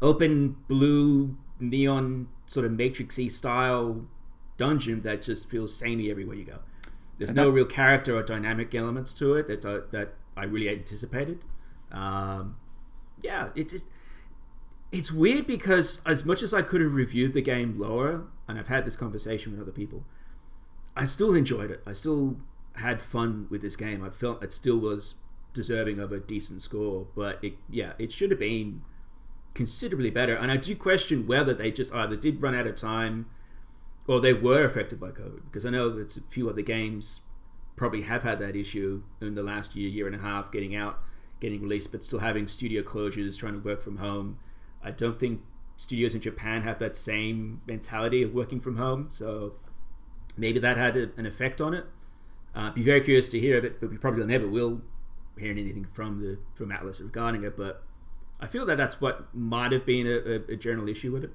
open 0.00 0.56
blue 0.68 1.36
neon 1.60 2.28
sort 2.46 2.66
of 2.66 2.72
matrixy 2.72 3.30
style 3.30 4.06
dungeon 4.62 5.00
that 5.02 5.22
just 5.22 5.50
feels 5.50 5.74
samey 5.74 6.10
everywhere 6.10 6.36
you 6.36 6.44
go. 6.44 6.58
There's 7.18 7.32
no 7.32 7.48
real 7.48 7.66
character 7.66 8.16
or 8.16 8.22
dynamic 8.22 8.74
elements 8.74 9.12
to 9.14 9.34
it 9.34 9.46
that 9.48 9.64
uh, 9.64 9.80
that 9.90 10.14
I 10.36 10.44
really 10.44 10.68
anticipated. 10.68 11.44
Um, 11.90 12.56
yeah, 13.22 13.48
it 13.54 13.68
just 13.68 13.86
it's 14.92 15.10
weird 15.10 15.46
because 15.46 16.00
as 16.06 16.24
much 16.24 16.42
as 16.42 16.54
I 16.54 16.62
could 16.62 16.80
have 16.80 16.94
reviewed 16.94 17.32
the 17.32 17.42
game 17.42 17.78
lower, 17.78 18.24
and 18.46 18.58
I've 18.58 18.68
had 18.68 18.84
this 18.84 18.96
conversation 18.96 19.52
with 19.52 19.60
other 19.60 19.72
people, 19.72 20.04
I 20.96 21.06
still 21.06 21.34
enjoyed 21.34 21.70
it. 21.70 21.82
I 21.86 21.92
still 21.92 22.36
had 22.74 23.00
fun 23.00 23.46
with 23.50 23.62
this 23.62 23.76
game. 23.76 24.04
I 24.04 24.10
felt 24.10 24.42
it 24.42 24.52
still 24.52 24.78
was 24.78 25.14
deserving 25.52 25.98
of 25.98 26.12
a 26.12 26.20
decent 26.20 26.62
score. 26.62 27.06
But 27.14 27.42
it, 27.42 27.54
yeah, 27.68 27.92
it 27.98 28.12
should 28.12 28.30
have 28.30 28.40
been 28.40 28.82
considerably 29.54 30.10
better. 30.10 30.34
And 30.34 30.50
I 30.50 30.56
do 30.56 30.74
question 30.76 31.26
whether 31.26 31.52
they 31.54 31.70
just 31.70 31.92
either 31.92 32.16
did 32.16 32.40
run 32.40 32.54
out 32.54 32.66
of 32.66 32.76
time 32.76 33.26
or 34.06 34.20
they 34.20 34.32
were 34.32 34.64
affected 34.64 35.00
by 35.00 35.10
COVID. 35.10 35.44
Because 35.44 35.64
I 35.64 35.70
know 35.70 35.90
that 35.90 36.16
a 36.16 36.20
few 36.30 36.48
other 36.48 36.62
games 36.62 37.20
probably 37.76 38.02
have 38.02 38.22
had 38.22 38.38
that 38.40 38.56
issue 38.56 39.02
in 39.20 39.34
the 39.34 39.42
last 39.42 39.74
year, 39.76 39.88
year 39.88 40.06
and 40.06 40.16
a 40.16 40.18
half, 40.18 40.52
getting 40.52 40.74
out, 40.74 41.00
getting 41.40 41.62
released, 41.62 41.92
but 41.92 42.04
still 42.04 42.18
having 42.18 42.46
studio 42.46 42.82
closures, 42.82 43.38
trying 43.38 43.54
to 43.54 43.58
work 43.60 43.82
from 43.82 43.96
home. 43.96 44.38
I 44.82 44.90
don't 44.90 45.18
think 45.18 45.40
studios 45.76 46.14
in 46.14 46.20
Japan 46.20 46.62
have 46.62 46.78
that 46.78 46.96
same 46.96 47.60
mentality 47.66 48.22
of 48.22 48.34
working 48.34 48.60
from 48.60 48.76
home. 48.76 49.08
So 49.12 49.54
maybe 50.36 50.58
that 50.60 50.76
had 50.76 50.96
a, 50.96 51.10
an 51.16 51.26
effect 51.26 51.60
on 51.60 51.74
it. 51.74 51.86
Uh, 52.54 52.70
be 52.70 52.82
very 52.82 53.00
curious 53.00 53.28
to 53.30 53.40
hear 53.40 53.56
of 53.58 53.64
it, 53.64 53.80
but 53.80 53.90
we 53.90 53.96
probably 53.96 54.24
never 54.26 54.46
will 54.46 54.82
hear 55.38 55.50
anything 55.50 55.86
from 55.92 56.20
the 56.20 56.38
from 56.54 56.70
Atlus 56.70 57.00
regarding 57.00 57.44
it. 57.44 57.56
But 57.56 57.82
I 58.38 58.46
feel 58.46 58.66
that 58.66 58.76
that's 58.76 59.00
what 59.00 59.34
might 59.34 59.72
have 59.72 59.86
been 59.86 60.06
a, 60.06 60.10
a, 60.10 60.54
a 60.54 60.56
general 60.56 60.88
issue 60.88 61.12
with 61.12 61.24
it. 61.24 61.32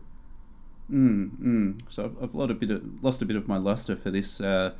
Mm, 0.91 1.37
mm. 1.37 1.81
So 1.89 2.05
I've, 2.05 2.23
I've 2.23 2.35
lost 2.35 2.51
a 2.51 2.53
bit 2.53 2.71
of 2.71 3.03
lost 3.03 3.21
a 3.21 3.25
bit 3.25 3.35
of 3.35 3.47
my 3.47 3.57
luster 3.57 3.95
for 3.95 4.09
this. 4.09 4.39
Uh, 4.39 4.73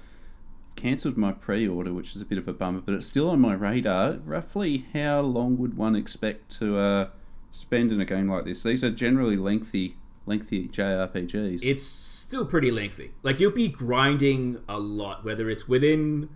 cancelled 0.75 1.17
my 1.17 1.31
pre-order, 1.31 1.91
which 1.91 2.15
is 2.15 2.21
a 2.21 2.25
bit 2.25 2.37
of 2.37 2.47
a 2.47 2.53
bummer, 2.53 2.79
but 2.79 2.93
it's 2.93 3.07
still 3.07 3.29
on 3.29 3.41
my 3.41 3.53
radar. 3.53 4.13
Roughly, 4.23 4.85
how 4.93 5.21
long 5.21 5.57
would 5.57 5.75
one 5.75 5.95
expect 5.95 6.57
to 6.59 6.77
uh, 6.77 7.09
spend 7.51 7.91
in 7.91 7.99
a 7.99 8.05
game 8.05 8.29
like 8.29 8.45
this? 8.45 8.63
These 8.63 8.83
are 8.83 8.91
generally 8.91 9.35
lengthy, 9.35 9.95
lengthy 10.25 10.67
JRPGs. 10.69 11.65
It's 11.65 11.83
still 11.83 12.45
pretty 12.45 12.71
lengthy. 12.71 13.11
Like 13.23 13.39
you'll 13.39 13.51
be 13.51 13.67
grinding 13.67 14.59
a 14.69 14.79
lot, 14.79 15.25
whether 15.25 15.49
it's 15.49 15.67
within 15.67 16.29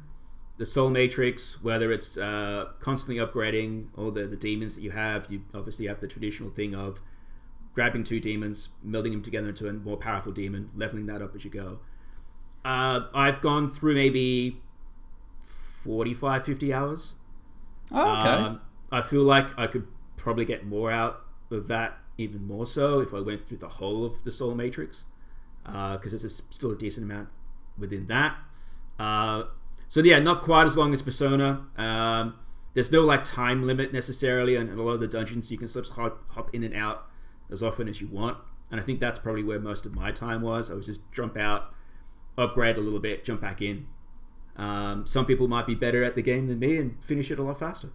the 0.57 0.65
Soul 0.65 0.89
Matrix, 0.89 1.61
whether 1.63 1.91
it's 1.91 2.17
uh, 2.17 2.69
constantly 2.79 3.23
upgrading 3.23 3.87
all 3.95 4.11
the, 4.11 4.27
the 4.27 4.35
demons 4.35 4.75
that 4.75 4.81
you 4.81 4.91
have. 4.91 5.27
You 5.29 5.41
obviously 5.53 5.87
have 5.87 5.99
the 5.99 6.07
traditional 6.07 6.49
thing 6.49 6.75
of 6.75 6.99
grabbing 7.73 8.03
two 8.03 8.19
demons, 8.19 8.69
melding 8.85 9.11
them 9.11 9.21
together 9.21 9.49
into 9.49 9.67
a 9.67 9.73
more 9.73 9.97
powerful 9.97 10.31
demon, 10.31 10.69
leveling 10.75 11.05
that 11.05 11.21
up 11.21 11.35
as 11.35 11.45
you 11.45 11.51
go. 11.51 11.79
Uh, 12.63 13.01
I've 13.13 13.41
gone 13.41 13.67
through 13.67 13.95
maybe 13.95 14.61
45, 15.83 16.45
50 16.45 16.73
hours. 16.73 17.13
oh, 17.91 18.19
okay. 18.19 18.29
Um, 18.29 18.61
I 18.91 19.01
feel 19.01 19.23
like 19.23 19.47
I 19.57 19.67
could 19.67 19.87
probably 20.17 20.45
get 20.45 20.65
more 20.65 20.91
out 20.91 21.21
of 21.49 21.67
that, 21.67 21.97
even 22.17 22.45
more 22.45 22.65
so, 22.65 22.99
if 22.99 23.13
I 23.13 23.19
went 23.19 23.47
through 23.47 23.57
the 23.57 23.69
whole 23.69 24.05
of 24.05 24.23
the 24.23 24.31
Soul 24.31 24.53
Matrix, 24.53 25.05
because 25.63 26.11
there's 26.11 26.25
a, 26.25 26.29
still 26.29 26.71
a 26.71 26.75
decent 26.75 27.09
amount 27.09 27.29
within 27.77 28.07
that. 28.07 28.37
Uh, 28.99 29.45
so 29.87 30.01
yeah, 30.01 30.19
not 30.19 30.43
quite 30.43 30.67
as 30.67 30.77
long 30.77 30.93
as 30.93 31.01
Persona. 31.01 31.65
Um, 31.77 32.35
there's 32.73 32.91
no 32.91 33.01
like 33.01 33.23
time 33.23 33.65
limit 33.65 33.91
necessarily, 33.91 34.55
and 34.55 34.69
a 34.69 34.81
lot 34.81 34.93
of 34.93 34.99
the 34.99 35.07
dungeons 35.07 35.49
you 35.49 35.57
can 35.57 35.67
sort 35.67 35.87
of 35.87 35.93
hop, 35.93 36.23
hop 36.29 36.53
in 36.53 36.63
and 36.63 36.75
out 36.75 37.07
as 37.51 37.61
often 37.61 37.87
as 37.87 37.99
you 38.01 38.07
want. 38.07 38.37
And 38.71 38.79
I 38.79 38.83
think 38.83 38.99
that's 38.99 39.19
probably 39.19 39.43
where 39.43 39.59
most 39.59 39.85
of 39.85 39.93
my 39.95 40.11
time 40.11 40.41
was. 40.41 40.71
I 40.71 40.73
was 40.75 40.85
just 40.85 41.01
jump 41.11 41.37
out, 41.37 41.73
upgrade 42.37 42.77
a 42.77 42.81
little 42.81 42.99
bit, 42.99 43.25
jump 43.25 43.41
back 43.41 43.61
in. 43.61 43.87
Um, 44.57 45.05
some 45.07 45.25
people 45.25 45.47
might 45.47 45.67
be 45.67 45.75
better 45.75 46.03
at 46.03 46.15
the 46.15 46.21
game 46.21 46.47
than 46.47 46.59
me 46.59 46.77
and 46.77 47.03
finish 47.03 47.31
it 47.31 47.39
a 47.39 47.43
lot 47.43 47.59
faster. 47.59 47.89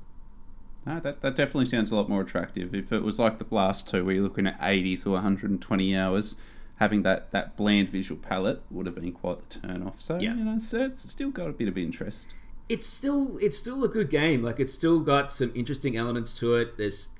No, 0.85 1.01
that, 1.01 1.21
that 1.21 1.35
definitely 1.35 1.67
sounds 1.67 1.91
a 1.91 1.97
lot 1.97 2.09
more 2.09 2.21
attractive. 2.21 2.75
If 2.75 2.93
it 2.93 3.03
was 3.03 3.19
like 3.19 3.39
the 3.39 3.47
last 3.55 3.89
two, 3.89 4.05
where 4.05 4.15
you're 4.15 4.23
looking 4.25 4.47
at 4.47 4.57
80 4.61 4.97
to 4.99 5.11
120 5.13 5.97
hours, 5.97 6.37
having 6.79 7.03
that, 7.03 7.33
that 7.33 7.57
bland 7.57 7.89
visual 7.89 8.21
palette 8.21 8.63
would 8.71 8.87
have 8.87 8.95
been 8.95 9.13
quite 9.13 9.49
the 9.49 9.61
turn 9.61 9.83
off. 9.83 10.01
So, 10.01 10.19
Yeah. 10.21 10.35
you 10.35 10.45
know, 10.45 10.59
so 10.59 10.85
it's 10.85 11.09
still 11.11 11.31
got 11.31 11.49
a 11.49 11.53
bit 11.53 11.69
of 11.69 11.77
interest. 11.79 12.29
it's 12.69 12.87
still 12.87 13.39
it's 13.39 13.57
still 13.57 13.85
a 13.85 13.89
good 13.89 14.11
game. 14.11 14.43
Like 14.43 14.59
it's 14.61 14.75
still 14.75 14.99
got 15.01 15.31
some 15.33 15.53
interesting 15.55 15.97
elements 15.97 16.35
to 16.39 16.55
it. 16.57 16.77
There's 16.77 17.11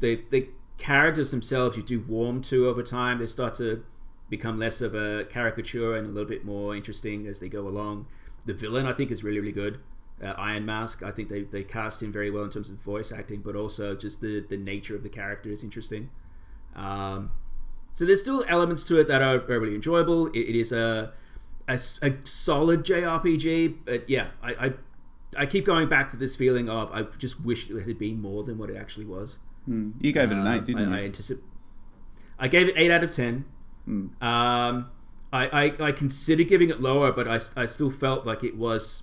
the 0.00 0.20
the 0.30 0.48
characters 0.78 1.30
themselves 1.30 1.76
you 1.76 1.82
do 1.82 2.00
warm 2.00 2.42
to 2.42 2.68
over 2.68 2.82
time. 2.82 3.18
They 3.18 3.26
start 3.26 3.54
to 3.56 3.84
become 4.28 4.58
less 4.58 4.80
of 4.80 4.94
a 4.94 5.24
caricature 5.24 5.96
and 5.96 6.06
a 6.06 6.10
little 6.10 6.28
bit 6.28 6.44
more 6.44 6.74
interesting 6.74 7.26
as 7.26 7.40
they 7.40 7.48
go 7.48 7.66
along. 7.68 8.06
The 8.46 8.54
villain 8.54 8.86
I 8.86 8.92
think 8.92 9.10
is 9.10 9.22
really 9.22 9.40
really 9.40 9.52
good. 9.52 9.80
Uh, 10.22 10.34
Iron 10.38 10.64
Mask 10.64 11.02
I 11.02 11.10
think 11.10 11.28
they, 11.28 11.42
they 11.42 11.64
cast 11.64 12.02
him 12.02 12.12
very 12.12 12.30
well 12.30 12.44
in 12.44 12.50
terms 12.50 12.70
of 12.70 12.76
voice 12.76 13.12
acting, 13.12 13.40
but 13.40 13.56
also 13.56 13.94
just 13.94 14.20
the 14.20 14.40
the 14.48 14.56
nature 14.56 14.94
of 14.96 15.02
the 15.02 15.08
character 15.08 15.50
is 15.50 15.62
interesting. 15.62 16.10
Um, 16.74 17.30
so 17.94 18.04
there's 18.04 18.20
still 18.20 18.44
elements 18.48 18.82
to 18.84 18.98
it 18.98 19.06
that 19.06 19.22
are, 19.22 19.38
really 19.38 19.74
enjoyable. 19.74 20.26
It, 20.28 20.38
it 20.38 20.56
is 20.56 20.72
a 20.72 21.12
solid 22.24 22.84
JRPG, 22.84 23.76
but 23.84 24.10
yeah, 24.10 24.28
I, 24.42 24.66
I 24.66 24.72
I 25.36 25.46
keep 25.46 25.64
going 25.64 25.88
back 25.88 26.10
to 26.10 26.16
this 26.16 26.36
feeling 26.36 26.68
of 26.68 26.90
I 26.92 27.02
just 27.18 27.40
wish 27.40 27.70
it 27.70 27.86
had 27.86 27.98
been 27.98 28.20
more 28.20 28.42
than 28.44 28.58
what 28.58 28.70
it 28.70 28.76
actually 28.76 29.06
was. 29.06 29.38
Hmm. 29.66 29.92
You 30.00 30.12
gave 30.12 30.30
it 30.30 30.36
an 30.38 30.46
Uh, 30.46 30.62
8, 30.62 30.64
didn't 30.64 30.88
I, 30.88 30.98
I 30.98 31.00
you? 31.00 31.06
anticipate. 31.06 31.44
I 32.38 32.48
gave 32.48 32.68
it 32.68 32.74
eight 32.76 32.90
out 32.90 33.04
of 33.04 33.14
ten. 33.14 33.44
Hmm. 33.84 34.06
Um, 34.20 34.90
I, 35.32 35.48
I 35.80 35.86
I 35.88 35.92
considered 35.92 36.48
giving 36.48 36.70
it 36.70 36.80
lower, 36.80 37.12
but 37.12 37.26
I, 37.28 37.40
I 37.56 37.66
still 37.66 37.90
felt 37.90 38.26
like 38.26 38.44
it 38.44 38.56
was. 38.56 39.02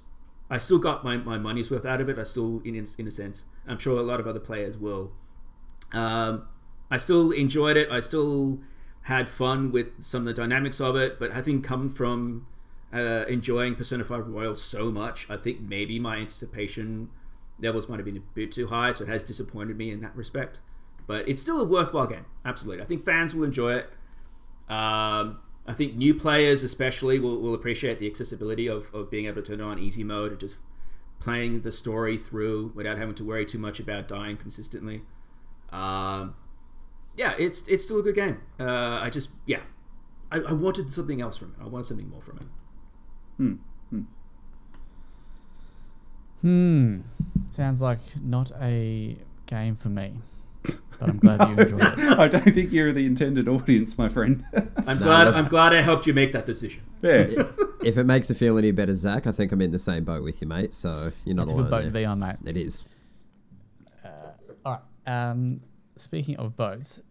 I 0.50 0.58
still 0.58 0.80
got 0.80 1.04
my, 1.04 1.16
my 1.18 1.38
money's 1.38 1.72
worth 1.72 1.86
out 1.86 2.02
of 2.02 2.10
it. 2.10 2.20
I 2.20 2.24
still, 2.24 2.62
in 2.66 2.76
in 2.76 3.08
a 3.08 3.12
sense, 3.12 3.46
I'm 3.68 3.78
sure 3.80 3.98
a 4.00 4.04
lot 4.04 4.20
of 4.20 4.28
other 4.28 4.40
players 4.40 4.78
will. 4.78 5.14
Um, 5.94 6.48
I 6.90 6.98
still 6.98 7.32
enjoyed 7.32 7.78
it. 7.78 7.90
I 7.92 8.00
still 8.00 8.60
had 9.04 9.30
fun 9.30 9.72
with 9.72 9.88
some 10.04 10.22
of 10.22 10.26
the 10.28 10.34
dynamics 10.42 10.80
of 10.82 10.96
it, 10.96 11.20
but 11.20 11.32
having 11.32 11.62
come 11.62 11.90
from 11.90 12.48
uh, 12.94 13.26
enjoying 13.28 13.76
Persona 13.76 14.04
5 14.04 14.28
Royal 14.28 14.56
so 14.56 14.92
much, 14.92 15.28
I 15.30 15.38
think 15.38 15.62
maybe 15.62 16.00
my 16.00 16.18
anticipation 16.18 17.10
levels 17.62 17.88
might 17.88 17.98
have 17.98 18.06
been 18.06 18.18
a 18.18 18.22
bit 18.34 18.52
too 18.52 18.68
high, 18.68 18.92
so 18.92 19.04
it 19.04 19.10
has 19.10 19.24
disappointed 19.24 19.78
me 19.78 19.92
in 19.92 20.02
that 20.02 20.16
respect. 20.16 20.60
But 21.08 21.28
it's 21.28 21.42
still 21.42 21.60
a 21.60 21.66
worthwhile 21.66 22.08
game, 22.08 22.26
absolutely. 22.46 22.84
I 22.84 22.86
think 22.86 23.04
fans 23.04 23.34
will 23.34 23.44
enjoy 23.44 23.74
it. 23.74 23.90
Um, 24.70 25.40
I 25.68 25.74
think 25.74 25.96
new 25.96 26.14
players, 26.14 26.64
especially, 26.64 27.20
will, 27.20 27.40
will 27.40 27.54
appreciate 27.54 28.00
the 28.00 28.08
accessibility 28.08 28.68
of, 28.68 28.94
of 28.94 29.12
being 29.12 29.26
able 29.26 29.42
to 29.42 29.48
turn 29.48 29.62
on 29.62 29.80
easy 29.80 30.04
mode 30.04 30.32
and 30.32 30.40
just 30.40 30.56
playing 31.20 31.62
the 31.62 31.72
story 31.72 32.18
through 32.18 32.72
without 32.76 32.98
having 32.98 33.16
to 33.16 33.24
worry 33.24 33.46
too 33.46 33.60
much 33.60 33.80
about 33.80 34.08
dying 34.08 34.38
consistently. 34.38 35.04
Um, 35.72 36.36
yeah, 37.16 37.34
it's 37.38 37.68
it's 37.68 37.84
still 37.84 38.00
a 38.00 38.04
good 38.04 38.16
game. 38.16 38.42
Uh, 38.60 39.00
I 39.02 39.10
just 39.10 39.30
yeah, 39.46 39.62
I, 40.32 40.40
I 40.40 40.54
wanted 40.54 40.92
something 40.92 41.22
else 41.22 41.38
from 41.38 41.56
it. 41.58 41.64
I 41.64 41.68
wanted 41.68 41.86
something 41.86 42.10
more 42.10 42.22
from 42.22 42.38
it. 42.38 42.44
Hmm. 43.38 43.54
Hmm. 46.42 47.00
Sounds 47.50 47.82
like 47.82 48.00
not 48.22 48.52
a 48.62 49.18
game 49.46 49.76
for 49.76 49.90
me. 49.90 50.14
But 51.00 51.10
I'm 51.10 51.18
glad 51.18 51.50
you 51.50 51.56
enjoyed 51.64 51.82
it. 52.00 52.00
I 52.20 52.28
don't 52.28 52.52
think 52.54 52.72
you're 52.72 52.94
the 52.94 53.06
intended 53.08 53.48
audience, 53.48 53.98
my 53.98 54.08
friend. 54.08 54.44
I'm 54.88 55.00
No, 55.00 55.06
glad 55.06 55.28
look- 55.28 55.36
I'm 55.36 55.48
glad 55.48 55.74
I 55.74 55.82
helped 55.82 56.06
you 56.08 56.14
make 56.14 56.32
that 56.34 56.46
decision. 56.46 56.82
yeah. 57.02 57.26
if 57.84 57.98
it 57.98 58.06
makes 58.06 58.30
you 58.30 58.36
feel 58.36 58.58
any 58.58 58.72
better, 58.72 58.94
Zach, 58.94 59.26
I 59.26 59.32
think 59.32 59.52
I'm 59.52 59.62
in 59.62 59.72
the 59.72 59.80
same 59.80 60.04
boat 60.04 60.24
with 60.24 60.42
you, 60.42 60.48
mate. 60.48 60.74
So 60.76 61.12
you're 61.26 61.36
not 61.36 61.44
It's 61.44 61.52
a 61.52 61.56
alone 61.56 61.64
good 61.66 61.72
boat 61.72 61.86
to 61.86 61.92
be 61.92 62.06
on, 62.06 62.20
mate. 62.20 62.36
It 62.46 62.56
is. 62.58 62.90
All 64.64 64.80
right. 65.08 65.32
Um, 65.32 65.62
speaking 65.98 66.38
of 66.38 66.56
boats, 66.56 67.02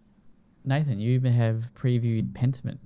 Nathan, 0.64 1.00
you 1.00 1.20
have 1.20 1.70
previewed 1.74 2.32
Pentiment. 2.32 2.78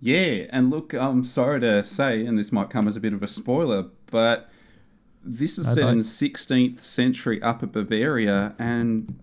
Yeah, 0.00 0.46
and 0.50 0.70
look, 0.70 0.92
I'm 0.92 1.24
sorry 1.24 1.60
to 1.60 1.82
say, 1.84 2.26
and 2.26 2.36
this 2.36 2.52
might 2.52 2.68
come 2.68 2.88
as 2.88 2.96
a 2.96 3.00
bit 3.00 3.12
of 3.12 3.22
a 3.22 3.28
spoiler, 3.28 3.86
but 4.10 4.50
this 5.24 5.58
is 5.58 5.66
No 5.66 5.74
set 5.74 5.88
in 5.88 5.98
16th 5.98 6.80
century 6.80 7.40
Upper 7.42 7.66
Bavaria, 7.66 8.54
and 8.58 9.18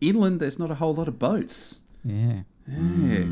inland 0.00 0.40
there's 0.40 0.58
not 0.58 0.70
a 0.70 0.76
whole 0.76 0.94
lot 0.94 1.08
of 1.08 1.18
boats. 1.18 1.80
Yeah. 2.04 2.40
Yeah. 2.68 3.24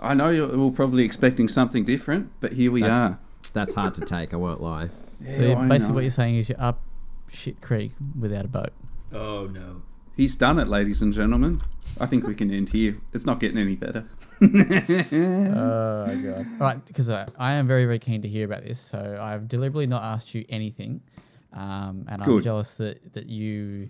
I 0.00 0.14
know 0.14 0.30
you're 0.30 0.56
we're 0.56 0.70
probably 0.70 1.04
expecting 1.04 1.48
something 1.48 1.84
different, 1.84 2.30
but 2.40 2.52
here 2.52 2.70
we 2.72 2.82
That's 2.82 3.00
are. 3.00 3.18
that's 3.52 3.74
hard 3.74 3.94
to 3.94 4.00
take. 4.02 4.32
I 4.34 4.36
won't 4.36 4.60
lie. 4.60 4.90
So 5.30 5.40
Yeah, 5.42 5.58
I 5.58 5.66
basically, 5.66 5.94
what 5.94 6.04
you're 6.04 6.10
saying 6.10 6.34
is 6.36 6.50
you're 6.50 6.60
up 6.60 6.82
shit 7.30 7.62
creek 7.62 7.92
without 8.20 8.44
a 8.44 8.48
boat. 8.48 8.72
Oh 9.12 9.46
no. 9.46 9.80
He's 10.16 10.34
done 10.34 10.58
it, 10.58 10.66
ladies 10.68 11.02
and 11.02 11.12
gentlemen. 11.12 11.62
I 12.00 12.06
think 12.06 12.26
we 12.26 12.34
can 12.34 12.50
end 12.50 12.70
here. 12.70 12.96
It's 13.12 13.26
not 13.26 13.38
getting 13.40 13.58
any 13.58 13.76
better. 13.76 14.04
Oh 14.40 16.20
god! 16.22 16.46
All 16.52 16.66
right, 16.66 16.84
because 16.86 17.08
uh, 17.10 17.26
I 17.38 17.52
am 17.54 17.66
very 17.66 17.84
very 17.84 17.98
keen 17.98 18.20
to 18.22 18.28
hear 18.28 18.44
about 18.44 18.64
this, 18.64 18.78
so 18.78 19.18
I've 19.20 19.48
deliberately 19.48 19.86
not 19.86 20.02
asked 20.02 20.34
you 20.34 20.44
anything, 20.48 21.00
um, 21.52 22.04
and 22.08 22.22
I'm 22.22 22.40
jealous 22.42 22.74
that 22.74 23.12
that 23.14 23.26
you 23.26 23.88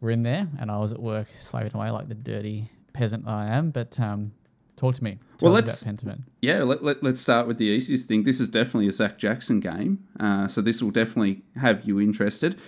were 0.00 0.10
in 0.10 0.22
there 0.22 0.46
and 0.60 0.70
I 0.70 0.78
was 0.78 0.92
at 0.92 1.00
work 1.00 1.26
slaving 1.36 1.74
away 1.74 1.90
like 1.90 2.08
the 2.08 2.14
dirty 2.14 2.70
peasant 2.92 3.26
I 3.26 3.48
am. 3.48 3.70
But 3.70 3.98
um, 4.00 4.32
talk 4.76 4.94
to 4.94 5.04
me. 5.04 5.18
Tell 5.38 5.46
Well, 5.48 5.52
let's- 5.54 5.82
about 5.82 5.96
Pentiment. 5.96 6.20
Yeah, 6.40 6.62
let, 6.62 6.82
let, 6.84 7.02
let's 7.02 7.20
start 7.20 7.46
with 7.48 7.58
the 7.58 7.64
easiest 7.66 8.06
thing. 8.08 8.22
This 8.22 8.38
is 8.40 8.48
definitely 8.48 8.88
a 8.88 8.92
Zach 8.92 9.18
Jackson 9.18 9.60
game, 9.60 10.04
uh, 10.20 10.46
so 10.48 10.60
this 10.60 10.80
will 10.82 10.92
definitely 10.92 11.42
have 11.56 11.84
you 11.86 12.00
interested. 12.00 12.58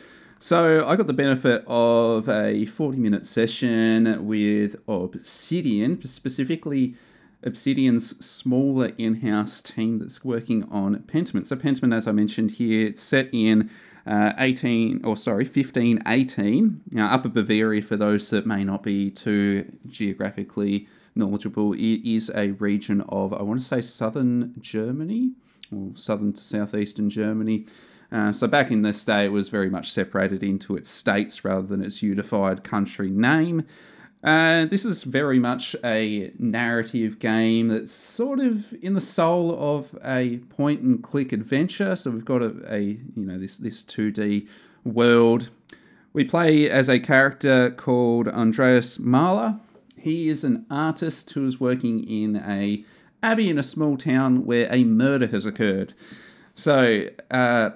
So 0.42 0.86
I 0.88 0.96
got 0.96 1.06
the 1.06 1.12
benefit 1.12 1.62
of 1.66 2.26
a 2.26 2.64
40 2.64 2.96
minute 2.96 3.26
session 3.26 4.26
with 4.26 4.74
Obsidian, 4.88 6.00
specifically 6.08 6.94
Obsidian's 7.42 8.24
smaller 8.24 8.92
in-house 8.96 9.60
team 9.60 9.98
that's 9.98 10.24
working 10.24 10.64
on 10.70 10.96
Pentiment. 11.00 11.44
So 11.44 11.56
Pentiment, 11.56 11.94
as 11.94 12.08
I 12.08 12.12
mentioned 12.12 12.52
here, 12.52 12.86
it's 12.86 13.02
set 13.02 13.28
in 13.32 13.68
uh, 14.06 14.32
18 14.38 15.04
or 15.04 15.14
sorry 15.14 15.44
1518 15.44 16.80
now 16.90 17.12
upper 17.12 17.28
bavaria 17.28 17.82
for 17.82 17.96
those 17.96 18.30
that 18.30 18.46
may 18.46 18.64
not 18.64 18.82
be 18.82 19.10
too 19.10 19.70
geographically 19.86 20.88
knowledgeable 21.14 21.74
it 21.74 22.00
is 22.02 22.30
a 22.34 22.52
region 22.52 23.02
of 23.10 23.34
i 23.34 23.42
want 23.42 23.60
to 23.60 23.66
say 23.66 23.82
southern 23.82 24.54
germany 24.58 25.32
or 25.70 25.90
southern 25.94 26.32
to 26.32 26.42
southeastern 26.42 27.10
germany 27.10 27.66
uh, 28.12 28.32
so 28.32 28.46
back 28.46 28.70
in 28.70 28.82
this 28.82 29.04
day 29.04 29.24
it 29.24 29.32
was 29.32 29.48
very 29.48 29.70
much 29.70 29.92
separated 29.92 30.42
into 30.42 30.76
its 30.76 30.88
states 30.88 31.44
rather 31.44 31.66
than 31.66 31.82
its 31.82 32.02
unified 32.02 32.64
country 32.64 33.10
name 33.10 33.64
uh, 34.22 34.66
this 34.66 34.84
is 34.84 35.02
very 35.02 35.38
much 35.38 35.74
a 35.82 36.30
narrative 36.38 37.18
game 37.18 37.68
that's 37.68 37.92
sort 37.92 38.38
of 38.38 38.72
in 38.82 38.92
the 38.92 39.00
soul 39.00 39.56
of 39.58 39.98
a 40.04 40.36
point 40.50 40.82
and 40.82 41.02
click 41.02 41.32
adventure. 41.32 41.96
So 41.96 42.10
we've 42.10 42.24
got 42.24 42.42
a, 42.42 42.54
a 42.68 42.80
you 42.80 43.24
know 43.24 43.38
this 43.38 43.56
this 43.56 43.82
two 43.82 44.10
D 44.10 44.46
world. 44.84 45.48
We 46.12 46.24
play 46.24 46.68
as 46.68 46.88
a 46.88 47.00
character 47.00 47.70
called 47.70 48.28
Andreas 48.28 48.98
Maler. 48.98 49.58
He 49.96 50.28
is 50.28 50.44
an 50.44 50.66
artist 50.70 51.30
who 51.30 51.46
is 51.46 51.58
working 51.58 52.04
in 52.04 52.36
a 52.36 52.84
abbey 53.22 53.48
in 53.48 53.58
a 53.58 53.62
small 53.62 53.96
town 53.96 54.44
where 54.44 54.68
a 54.70 54.84
murder 54.84 55.28
has 55.28 55.46
occurred. 55.46 55.94
So 56.54 57.06
uh, 57.30 57.70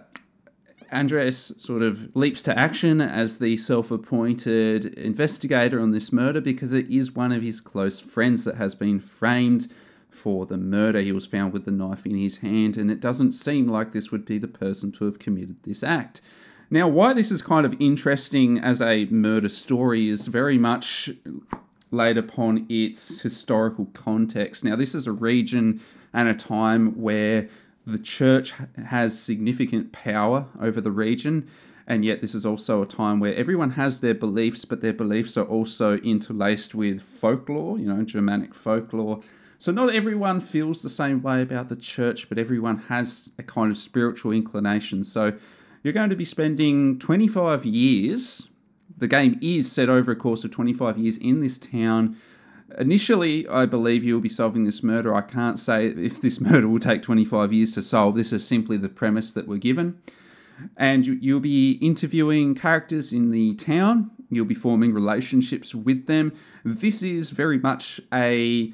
Andreas 0.94 1.52
sort 1.58 1.82
of 1.82 2.14
leaps 2.14 2.40
to 2.42 2.58
action 2.58 3.00
as 3.00 3.38
the 3.38 3.56
self 3.56 3.90
appointed 3.90 4.86
investigator 4.94 5.80
on 5.80 5.90
this 5.90 6.12
murder 6.12 6.40
because 6.40 6.72
it 6.72 6.88
is 6.88 7.12
one 7.12 7.32
of 7.32 7.42
his 7.42 7.60
close 7.60 8.00
friends 8.00 8.44
that 8.44 8.56
has 8.56 8.74
been 8.74 9.00
framed 9.00 9.70
for 10.08 10.46
the 10.46 10.56
murder. 10.56 11.00
He 11.00 11.12
was 11.12 11.26
found 11.26 11.52
with 11.52 11.64
the 11.64 11.70
knife 11.70 12.06
in 12.06 12.16
his 12.16 12.38
hand, 12.38 12.76
and 12.76 12.90
it 12.90 13.00
doesn't 13.00 13.32
seem 13.32 13.68
like 13.68 13.92
this 13.92 14.10
would 14.10 14.24
be 14.24 14.38
the 14.38 14.48
person 14.48 14.92
to 14.92 15.04
have 15.04 15.18
committed 15.18 15.56
this 15.64 15.82
act. 15.82 16.20
Now, 16.70 16.88
why 16.88 17.12
this 17.12 17.30
is 17.30 17.42
kind 17.42 17.66
of 17.66 17.76
interesting 17.78 18.58
as 18.58 18.80
a 18.80 19.06
murder 19.06 19.48
story 19.48 20.08
is 20.08 20.28
very 20.28 20.58
much 20.58 21.10
laid 21.90 22.16
upon 22.16 22.66
its 22.68 23.20
historical 23.20 23.86
context. 23.92 24.64
Now, 24.64 24.76
this 24.76 24.94
is 24.94 25.06
a 25.06 25.12
region 25.12 25.80
and 26.12 26.28
a 26.28 26.34
time 26.34 27.00
where 27.00 27.48
the 27.86 27.98
church 27.98 28.54
has 28.86 29.20
significant 29.20 29.92
power 29.92 30.46
over 30.60 30.80
the 30.80 30.90
region, 30.90 31.48
and 31.86 32.04
yet 32.04 32.20
this 32.20 32.34
is 32.34 32.46
also 32.46 32.82
a 32.82 32.86
time 32.86 33.20
where 33.20 33.34
everyone 33.34 33.72
has 33.72 34.00
their 34.00 34.14
beliefs, 34.14 34.64
but 34.64 34.80
their 34.80 34.92
beliefs 34.92 35.36
are 35.36 35.44
also 35.44 35.98
interlaced 35.98 36.74
with 36.74 37.02
folklore, 37.02 37.78
you 37.78 37.86
know, 37.86 38.02
Germanic 38.02 38.54
folklore. 38.54 39.20
So 39.58 39.70
not 39.70 39.94
everyone 39.94 40.40
feels 40.40 40.82
the 40.82 40.88
same 40.88 41.22
way 41.22 41.42
about 41.42 41.68
the 41.68 41.76
church, 41.76 42.28
but 42.28 42.38
everyone 42.38 42.78
has 42.88 43.30
a 43.38 43.42
kind 43.42 43.70
of 43.70 43.78
spiritual 43.78 44.32
inclination. 44.32 45.04
So 45.04 45.34
you're 45.82 45.92
going 45.92 46.10
to 46.10 46.16
be 46.16 46.24
spending 46.24 46.98
25 46.98 47.66
years. 47.66 48.48
The 48.96 49.08
game 49.08 49.38
is 49.42 49.70
set 49.70 49.88
over 49.88 50.12
a 50.12 50.16
course 50.16 50.44
of 50.44 50.50
25 50.50 50.98
years 50.98 51.18
in 51.18 51.40
this 51.40 51.58
town 51.58 52.16
Initially, 52.78 53.46
I 53.48 53.66
believe 53.66 54.04
you'll 54.04 54.20
be 54.20 54.28
solving 54.28 54.64
this 54.64 54.82
murder. 54.82 55.14
I 55.14 55.20
can't 55.20 55.58
say 55.58 55.86
if 55.88 56.20
this 56.20 56.40
murder 56.48 56.68
will 56.68 56.80
take 56.80 57.02
25 57.02 57.52
years 57.52 57.72
to 57.72 57.82
solve. 57.82 58.16
This 58.16 58.32
is 58.32 58.46
simply 58.46 58.76
the 58.76 58.88
premise 58.88 59.32
that 59.32 59.48
we're 59.48 59.58
given. 59.58 60.00
And 60.76 61.04
you'll 61.06 61.40
be 61.40 61.72
interviewing 61.82 62.54
characters 62.54 63.12
in 63.12 63.32
the 63.32 63.54
town, 63.54 64.12
you'll 64.30 64.44
be 64.44 64.54
forming 64.54 64.92
relationships 64.94 65.74
with 65.74 66.06
them. 66.06 66.32
This 66.64 67.02
is 67.02 67.30
very 67.30 67.58
much 67.58 68.00
a 68.12 68.72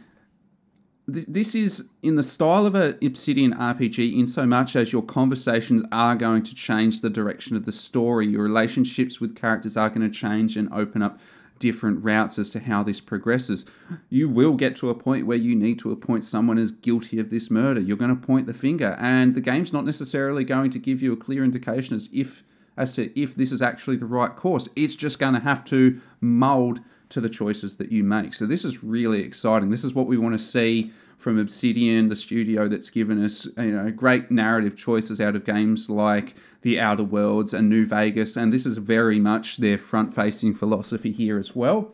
this 1.13 1.55
is 1.57 1.89
in 2.03 2.15
the 2.15 2.23
style 2.23 2.67
of 2.67 2.77
an 2.77 2.97
Obsidian 3.03 3.53
RPG, 3.53 4.17
in 4.17 4.27
so 4.27 4.47
much 4.47 4.77
as 4.77 4.93
your 4.93 5.03
conversations 5.03 5.83
are 5.91 6.15
going 6.15 6.43
to 6.45 6.55
change 6.55 7.01
the 7.01 7.11
direction 7.11 7.57
of 7.57 7.65
the 7.65 7.73
story. 7.73 8.29
Your 8.29 8.45
relationships 8.45 9.21
with 9.21 9.35
characters 9.35 9.77
are 9.77 9.91
going 9.91 10.09
to 10.09 10.17
change 10.17 10.57
and 10.57 10.73
open 10.73 11.03
up 11.03 11.19
different 11.61 12.03
routes 12.03 12.37
as 12.39 12.51
to 12.51 12.59
how 12.59 12.83
this 12.83 13.01
progresses. 13.01 13.65
You 14.09 14.29
will 14.29 14.55
get 14.55 14.75
to 14.77 14.91
a 14.91 14.95
point 14.95 15.27
where 15.27 15.37
you 15.37 15.55
need 15.55 15.79
to 15.81 15.93
appoint 15.93 16.25
someone 16.25 16.59
as 16.59 16.73
guilty 16.73 17.21
of 17.21 17.31
this 17.31 17.51
murder. 17.51 17.81
You're 17.81 17.97
going 17.97 18.19
to 18.19 18.27
point 18.27 18.49
the 18.49 18.55
finger, 18.55 18.97
and 18.99 19.37
the 19.37 19.41
game's 19.41 19.73
not 19.73 19.85
necessarily 19.85 20.43
going 20.43 20.71
to 20.71 20.81
give 20.81 21.01
you 21.01 21.13
a 21.13 21.17
clear 21.17 21.45
indication 21.45 21.95
as 21.95 22.09
if 22.13 22.43
as 22.77 22.93
to 22.95 23.21
if 23.21 23.35
this 23.35 23.53
is 23.53 23.63
actually 23.63 23.97
the 23.97 24.07
right 24.07 24.35
course. 24.35 24.69
It's 24.75 24.97
just 24.97 25.19
going 25.19 25.35
to 25.35 25.41
have 25.41 25.65
to 25.67 26.01
mold 26.21 26.81
to 27.11 27.21
the 27.21 27.29
choices 27.29 27.77
that 27.77 27.93
you 27.93 28.03
make. 28.03 28.33
So 28.35 28.47
this 28.47 28.65
is 28.65 28.83
really 28.83 29.21
exciting. 29.23 29.71
This 29.71 29.85
is 29.85 29.95
what 29.95 30.07
we 30.07 30.17
want 30.17 30.35
to 30.35 30.39
see 30.39 30.93
from 31.21 31.39
Obsidian, 31.39 32.09
the 32.09 32.17
studio 32.17 32.67
that's 32.67 32.89
given 32.89 33.23
us 33.23 33.47
you 33.59 33.73
know 33.73 33.91
great 33.91 34.31
narrative 34.31 34.75
choices 34.77 35.21
out 35.21 35.37
of 35.37 35.45
games 35.45 35.91
like 35.91 36.35
The 36.63 36.81
Outer 36.81 37.05
Worlds 37.05 37.53
and 37.53 37.69
New 37.69 37.85
Vegas, 37.85 38.37
and 38.37 38.53
this 38.53 38.65
is 38.65 38.79
very 38.79 39.21
much 39.21 39.59
their 39.59 39.77
front-facing 39.77 40.55
philosophy 40.55 41.13
here 41.13 41.39
as 41.39 41.55
well. 41.55 41.93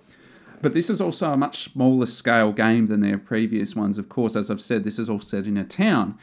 But 0.62 0.74
this 0.74 0.88
is 0.88 1.00
also 1.00 1.32
a 1.32 1.36
much 1.36 1.64
smaller 1.64 2.06
scale 2.06 2.52
game 2.52 2.86
than 2.86 3.00
their 3.00 3.18
previous 3.18 3.74
ones. 3.74 3.98
Of 3.98 4.08
course, 4.08 4.36
as 4.36 4.50
I've 4.50 4.60
said, 4.60 4.84
this 4.84 4.98
is 4.98 5.10
all 5.10 5.20
set 5.20 5.46
in 5.46 5.56
a 5.56 5.64
town. 5.64 6.16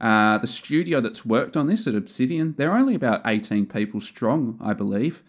Uh, 0.00 0.38
the 0.38 0.46
studio 0.46 1.00
that's 1.00 1.24
worked 1.24 1.56
on 1.56 1.66
this 1.66 1.86
at 1.86 1.94
Obsidian, 1.94 2.54
they're 2.56 2.76
only 2.76 2.94
about 2.94 3.22
18 3.24 3.66
people 3.66 4.00
strong, 4.00 4.58
I 4.60 4.72
believe. 4.72 5.22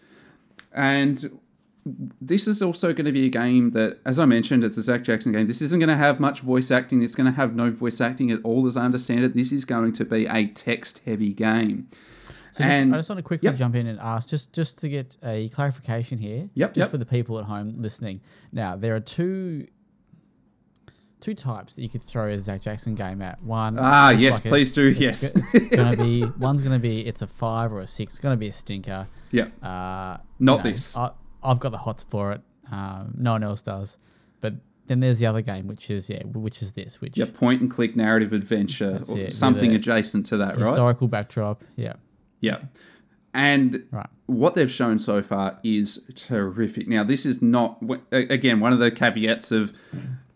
And 0.72 1.38
this 2.20 2.46
is 2.46 2.62
also 2.62 2.92
going 2.92 3.06
to 3.06 3.12
be 3.12 3.26
a 3.26 3.30
game 3.30 3.70
that, 3.70 3.98
as 4.04 4.18
I 4.18 4.24
mentioned, 4.24 4.64
it's 4.64 4.76
a 4.76 4.82
Zach 4.82 5.02
Jackson 5.02 5.32
game. 5.32 5.46
This 5.46 5.62
isn't 5.62 5.78
going 5.78 5.88
to 5.88 5.96
have 5.96 6.20
much 6.20 6.40
voice 6.40 6.70
acting. 6.70 7.02
It's 7.02 7.14
going 7.14 7.26
to 7.26 7.36
have 7.36 7.54
no 7.54 7.70
voice 7.70 8.00
acting 8.00 8.30
at 8.30 8.40
all, 8.44 8.66
as 8.66 8.76
I 8.76 8.84
understand 8.84 9.24
it. 9.24 9.34
This 9.34 9.52
is 9.52 9.64
going 9.64 9.92
to 9.94 10.04
be 10.04 10.26
a 10.26 10.46
text-heavy 10.46 11.32
game. 11.34 11.88
So 12.52 12.64
just, 12.64 12.74
and, 12.74 12.94
I 12.94 12.98
just 12.98 13.08
want 13.08 13.18
to 13.18 13.22
quickly 13.22 13.48
yep. 13.48 13.56
jump 13.56 13.74
in 13.74 13.86
and 13.86 13.98
ask, 14.00 14.28
just 14.28 14.52
just 14.52 14.78
to 14.80 14.88
get 14.88 15.16
a 15.22 15.48
clarification 15.50 16.18
here, 16.18 16.48
yep, 16.54 16.74
just 16.74 16.86
yep. 16.86 16.90
for 16.90 16.98
the 16.98 17.06
people 17.06 17.38
at 17.38 17.44
home 17.44 17.74
listening. 17.78 18.20
Now, 18.52 18.74
there 18.74 18.96
are 18.96 19.00
two 19.00 19.68
two 21.20 21.34
types 21.34 21.74
that 21.74 21.82
you 21.82 21.88
could 21.88 22.02
throw 22.02 22.28
a 22.28 22.38
Zach 22.38 22.62
Jackson 22.62 22.94
game 22.94 23.22
at. 23.22 23.42
One, 23.42 23.76
ah, 23.78 24.10
yes, 24.10 24.34
like 24.34 24.44
please 24.44 24.72
do, 24.72 24.88
it's, 24.88 25.00
yes. 25.00 25.36
It's 25.36 25.76
gonna 25.76 25.96
be 25.96 26.24
one's 26.38 26.62
gonna 26.62 26.78
be 26.78 27.06
it's 27.06 27.22
a 27.22 27.26
five 27.26 27.72
or 27.72 27.80
a 27.80 27.86
six. 27.86 28.14
It's 28.14 28.20
gonna 28.20 28.36
be 28.36 28.48
a 28.48 28.52
stinker. 28.52 29.06
Yeah. 29.30 29.48
Uh, 29.62 30.18
Not 30.38 30.58
you 30.58 30.64
know, 30.64 30.70
this. 30.70 30.96
I, 30.96 31.10
I've 31.42 31.60
got 31.60 31.70
the 31.70 31.78
hots 31.78 32.02
for 32.02 32.32
it. 32.32 32.40
Um, 32.70 33.14
no 33.16 33.32
one 33.32 33.42
else 33.42 33.62
does. 33.62 33.98
But 34.40 34.54
then 34.86 35.00
there's 35.00 35.18
the 35.18 35.26
other 35.26 35.42
game, 35.42 35.66
which 35.66 35.90
is 35.90 36.08
yeah, 36.08 36.22
which 36.24 36.62
is 36.62 36.72
this, 36.72 37.00
which 37.00 37.16
yeah, 37.16 37.26
point 37.32 37.60
and 37.60 37.70
click 37.70 37.96
narrative 37.96 38.32
adventure, 38.32 39.00
or 39.08 39.18
it, 39.18 39.32
something 39.32 39.74
adjacent 39.74 40.26
to 40.26 40.36
that, 40.38 40.50
historical 40.50 40.64
right? 40.64 40.70
Historical 40.70 41.08
backdrop, 41.08 41.64
yeah, 41.76 41.94
yeah. 42.40 42.58
And 43.34 43.84
right. 43.90 44.08
what 44.26 44.54
they've 44.54 44.70
shown 44.70 44.98
so 44.98 45.22
far 45.22 45.58
is 45.62 46.00
terrific. 46.14 46.88
Now, 46.88 47.04
this 47.04 47.26
is 47.26 47.42
not 47.42 47.82
again 48.10 48.60
one 48.60 48.72
of 48.72 48.78
the 48.78 48.90
caveats 48.90 49.52
of 49.52 49.74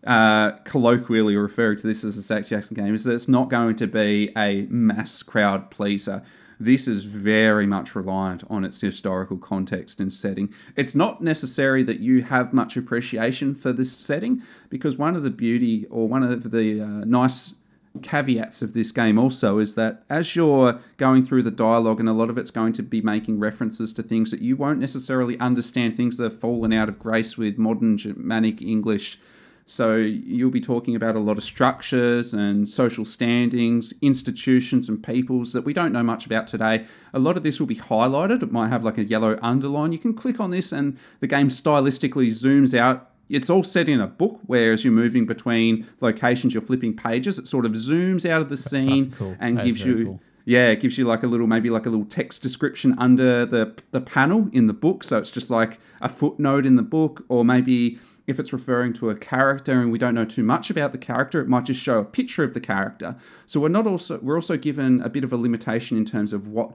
uh, 0.05 0.51
colloquially 0.63 1.35
referring 1.35 1.77
to 1.77 1.87
this 1.87 2.03
as 2.03 2.17
a 2.17 2.21
Zach 2.21 2.45
Jackson 2.45 2.75
game 2.75 2.93
is 2.93 3.03
that 3.05 3.13
it's 3.13 3.27
not 3.27 3.49
going 3.49 3.75
to 3.77 3.87
be 3.87 4.31
a 4.37 4.63
mass 4.69 5.23
crowd 5.23 5.71
pleaser 5.71 6.21
this 6.59 6.87
is 6.87 7.03
very 7.03 7.65
much 7.65 7.95
reliant 7.95 8.43
on 8.49 8.63
its 8.63 8.81
historical 8.81 9.37
context 9.37 9.99
and 9.99 10.11
setting. 10.11 10.53
It's 10.75 10.95
not 10.95 11.21
necessary 11.21 11.83
that 11.83 11.99
you 11.99 12.23
have 12.23 12.53
much 12.53 12.77
appreciation 12.77 13.55
for 13.55 13.73
this 13.73 13.91
setting, 13.91 14.41
because 14.69 14.97
one 14.97 15.15
of 15.15 15.23
the 15.23 15.29
beauty 15.29 15.85
or 15.89 16.07
one 16.07 16.23
of 16.23 16.51
the 16.51 16.81
uh, 16.81 16.85
nice 17.05 17.55
caveats 18.01 18.63
of 18.63 18.73
this 18.73 18.91
game 18.91 19.19
also 19.19 19.59
is 19.59 19.75
that 19.75 20.03
as 20.09 20.35
you're 20.35 20.79
going 20.97 21.23
through 21.23 21.43
the 21.43 21.51
dialogue, 21.51 21.99
and 21.99 22.09
a 22.09 22.13
lot 22.13 22.29
of 22.29 22.37
it's 22.39 22.49
going 22.49 22.73
to 22.73 22.81
be 22.81 23.01
making 23.01 23.39
references 23.39 23.93
to 23.93 24.01
things 24.01 24.31
that 24.31 24.41
you 24.41 24.55
won't 24.55 24.79
necessarily 24.79 25.39
understand, 25.39 25.95
things 25.95 26.17
that 26.17 26.23
have 26.23 26.39
fallen 26.39 26.73
out 26.73 26.89
of 26.89 26.97
grace 26.97 27.37
with 27.37 27.59
modern 27.59 27.97
Germanic 27.97 28.61
English 28.63 29.19
so 29.65 29.95
you'll 29.95 30.51
be 30.51 30.59
talking 30.59 30.95
about 30.95 31.15
a 31.15 31.19
lot 31.19 31.37
of 31.37 31.43
structures 31.43 32.33
and 32.33 32.69
social 32.69 33.05
standings, 33.05 33.93
institutions 34.01 34.89
and 34.89 35.01
peoples 35.01 35.53
that 35.53 35.63
we 35.63 35.73
don't 35.73 35.93
know 35.93 36.03
much 36.03 36.25
about 36.25 36.47
today. 36.47 36.85
A 37.13 37.19
lot 37.19 37.37
of 37.37 37.43
this 37.43 37.59
will 37.59 37.67
be 37.67 37.77
highlighted. 37.77 38.43
It 38.43 38.51
might 38.51 38.67
have 38.69 38.83
like 38.83 38.97
a 38.97 39.03
yellow 39.03 39.39
underline. 39.41 39.93
You 39.93 39.99
can 39.99 40.13
click 40.13 40.39
on 40.39 40.49
this 40.49 40.71
and 40.71 40.97
the 41.21 41.27
game 41.27 41.47
stylistically 41.47 42.27
zooms 42.27 42.77
out. 42.77 43.09
It's 43.29 43.49
all 43.49 43.63
set 43.63 43.87
in 43.87 44.01
a 44.01 44.07
book, 44.07 44.41
whereas 44.45 44.83
you're 44.83 44.93
moving 44.93 45.25
between 45.25 45.87
locations, 46.01 46.53
you're 46.53 46.61
flipping 46.61 46.95
pages. 46.95 47.39
It 47.39 47.47
sort 47.47 47.65
of 47.65 47.71
zooms 47.71 48.29
out 48.29 48.41
of 48.41 48.49
the 48.49 48.57
scene 48.57 49.11
cool. 49.11 49.37
and 49.39 49.59
gives 49.61 49.85
you 49.85 50.05
cool. 50.05 50.21
Yeah, 50.45 50.71
it 50.71 50.81
gives 50.81 50.97
you 50.97 51.05
like 51.05 51.23
a 51.23 51.27
little, 51.27 51.47
maybe 51.47 51.69
like 51.69 51.85
a 51.85 51.89
little 51.89 52.05
text 52.05 52.41
description 52.41 52.95
under 52.97 53.45
the 53.45 53.73
the 53.91 54.01
panel 54.01 54.49
in 54.51 54.67
the 54.67 54.73
book. 54.73 55.05
So 55.05 55.17
it's 55.17 55.29
just 55.29 55.49
like 55.49 55.79
a 56.01 56.09
footnote 56.09 56.65
in 56.65 56.75
the 56.75 56.83
book, 56.83 57.23
or 57.29 57.45
maybe 57.45 57.97
if 58.25 58.39
it's 58.39 58.53
referring 58.53 58.93
to 58.93 59.09
a 59.09 59.15
character 59.15 59.81
and 59.81 59.91
we 59.91 59.99
don't 59.99 60.15
know 60.15 60.25
too 60.25 60.43
much 60.43 60.69
about 60.69 60.91
the 60.91 60.97
character, 60.97 61.41
it 61.41 61.47
might 61.47 61.65
just 61.65 61.81
show 61.81 61.99
a 61.99 62.05
picture 62.05 62.43
of 62.43 62.53
the 62.53 62.61
character. 62.61 63.15
So 63.47 63.59
we're 63.59 63.69
not 63.69 63.87
also 63.87 64.19
we're 64.19 64.35
also 64.35 64.57
given 64.57 65.01
a 65.01 65.09
bit 65.09 65.23
of 65.23 65.33
a 65.33 65.37
limitation 65.37 65.97
in 65.97 66.05
terms 66.05 66.33
of 66.33 66.47
what 66.47 66.73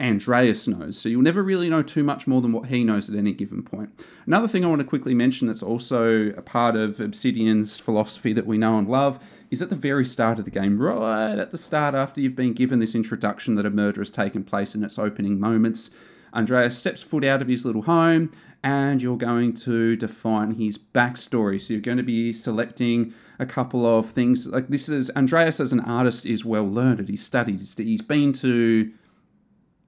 Andreas 0.00 0.66
knows. 0.66 0.98
So 0.98 1.10
you'll 1.10 1.22
never 1.22 1.42
really 1.42 1.68
know 1.68 1.82
too 1.82 2.02
much 2.02 2.26
more 2.26 2.40
than 2.40 2.52
what 2.52 2.68
he 2.68 2.84
knows 2.84 3.10
at 3.10 3.16
any 3.16 3.32
given 3.34 3.62
point. 3.62 3.90
Another 4.26 4.48
thing 4.48 4.64
I 4.64 4.68
want 4.68 4.80
to 4.80 4.86
quickly 4.86 5.14
mention 5.14 5.46
that's 5.46 5.62
also 5.62 6.30
a 6.30 6.42
part 6.42 6.74
of 6.74 7.00
Obsidian's 7.00 7.78
philosophy 7.78 8.32
that 8.32 8.46
we 8.46 8.56
know 8.56 8.78
and 8.78 8.88
love 8.88 9.22
is 9.50 9.60
at 9.60 9.68
the 9.68 9.76
very 9.76 10.06
start 10.06 10.38
of 10.38 10.46
the 10.46 10.50
game, 10.50 10.80
right 10.80 11.38
at 11.38 11.50
the 11.50 11.58
start, 11.58 11.94
after 11.94 12.20
you've 12.20 12.36
been 12.36 12.54
given 12.54 12.78
this 12.78 12.94
introduction 12.94 13.56
that 13.56 13.66
a 13.66 13.70
murder 13.70 14.00
has 14.00 14.08
taken 14.08 14.42
place 14.42 14.74
in 14.74 14.82
its 14.82 14.98
opening 14.98 15.38
moments, 15.38 15.90
Andreas 16.34 16.76
steps 16.76 17.02
foot 17.02 17.24
out 17.24 17.42
of 17.42 17.48
his 17.48 17.64
little 17.64 17.82
home 17.82 18.30
and 18.62 19.02
you're 19.02 19.16
going 19.16 19.54
to 19.54 19.96
define 19.96 20.52
his 20.52 20.78
backstory. 20.78 21.60
So 21.60 21.74
you're 21.74 21.80
going 21.80 21.96
to 21.96 22.02
be 22.02 22.32
selecting 22.32 23.14
a 23.38 23.46
couple 23.46 23.86
of 23.86 24.10
things. 24.10 24.46
Like 24.46 24.68
this 24.68 24.88
is 24.88 25.10
Andreas 25.16 25.60
as 25.60 25.72
an 25.72 25.80
artist 25.80 26.26
is 26.26 26.44
well 26.44 26.68
learned. 26.68 27.08
He's 27.08 27.24
studied. 27.24 27.60
He's 27.60 28.02
been 28.02 28.32
to 28.34 28.92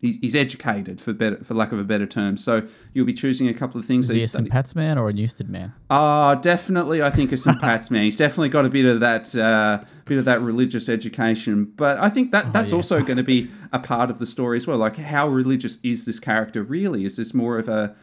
he's, 0.03 0.35
educated 0.35 1.01
for 1.01 1.13
better 1.13 1.43
for 1.45 1.55
lack 1.55 1.73
of 1.73 1.79
a 1.79 1.85
better 1.85 2.07
term. 2.07 2.37
So 2.37 2.67
you'll 2.93 3.07
be 3.07 3.13
choosing 3.13 3.49
a 3.49 3.55
couple 3.55 3.79
of 3.79 3.87
things. 3.87 4.11
Is 4.11 4.17
he 4.17 4.23
a 4.25 4.29
St. 4.29 4.51
Pat's 4.51 4.75
man 4.75 4.99
or 4.99 5.09
a 5.09 5.13
Newstead 5.13 5.49
man? 5.49 5.73
Ah, 5.89 6.35
definitely. 6.35 7.03
I 7.03 7.11
think 7.11 7.31
a 7.33 7.37
St. 7.37 7.61
Pat's 7.61 7.91
man. 7.91 8.03
He's 8.03 8.17
definitely 8.17 8.49
got 8.49 8.65
a 8.65 8.69
bit 8.69 8.85
of 8.85 9.01
that, 9.01 9.35
uh, 9.35 9.85
bit 10.05 10.19
of 10.19 10.25
that 10.25 10.41
religious 10.41 10.89
education. 10.89 11.65
But 11.65 11.99
I 11.99 12.09
think 12.09 12.33
that 12.33 12.53
that's 12.53 12.71
yeah. 12.71 12.77
also 12.77 13.03
going 13.03 13.19
to 13.19 13.23
be 13.23 13.51
a 13.73 13.79
part 13.79 14.11
of 14.11 14.19
the 14.19 14.27
story 14.27 14.57
as 14.57 14.67
well. 14.67 14.79
Like, 14.79 14.97
how 14.97 15.29
religious 15.29 15.79
is 15.83 16.05
this 16.05 16.19
character 16.19 16.63
really? 16.63 17.05
Is 17.05 17.17
this 17.17 17.33
more 17.33 17.59
of 17.59 17.69
a 17.69 17.95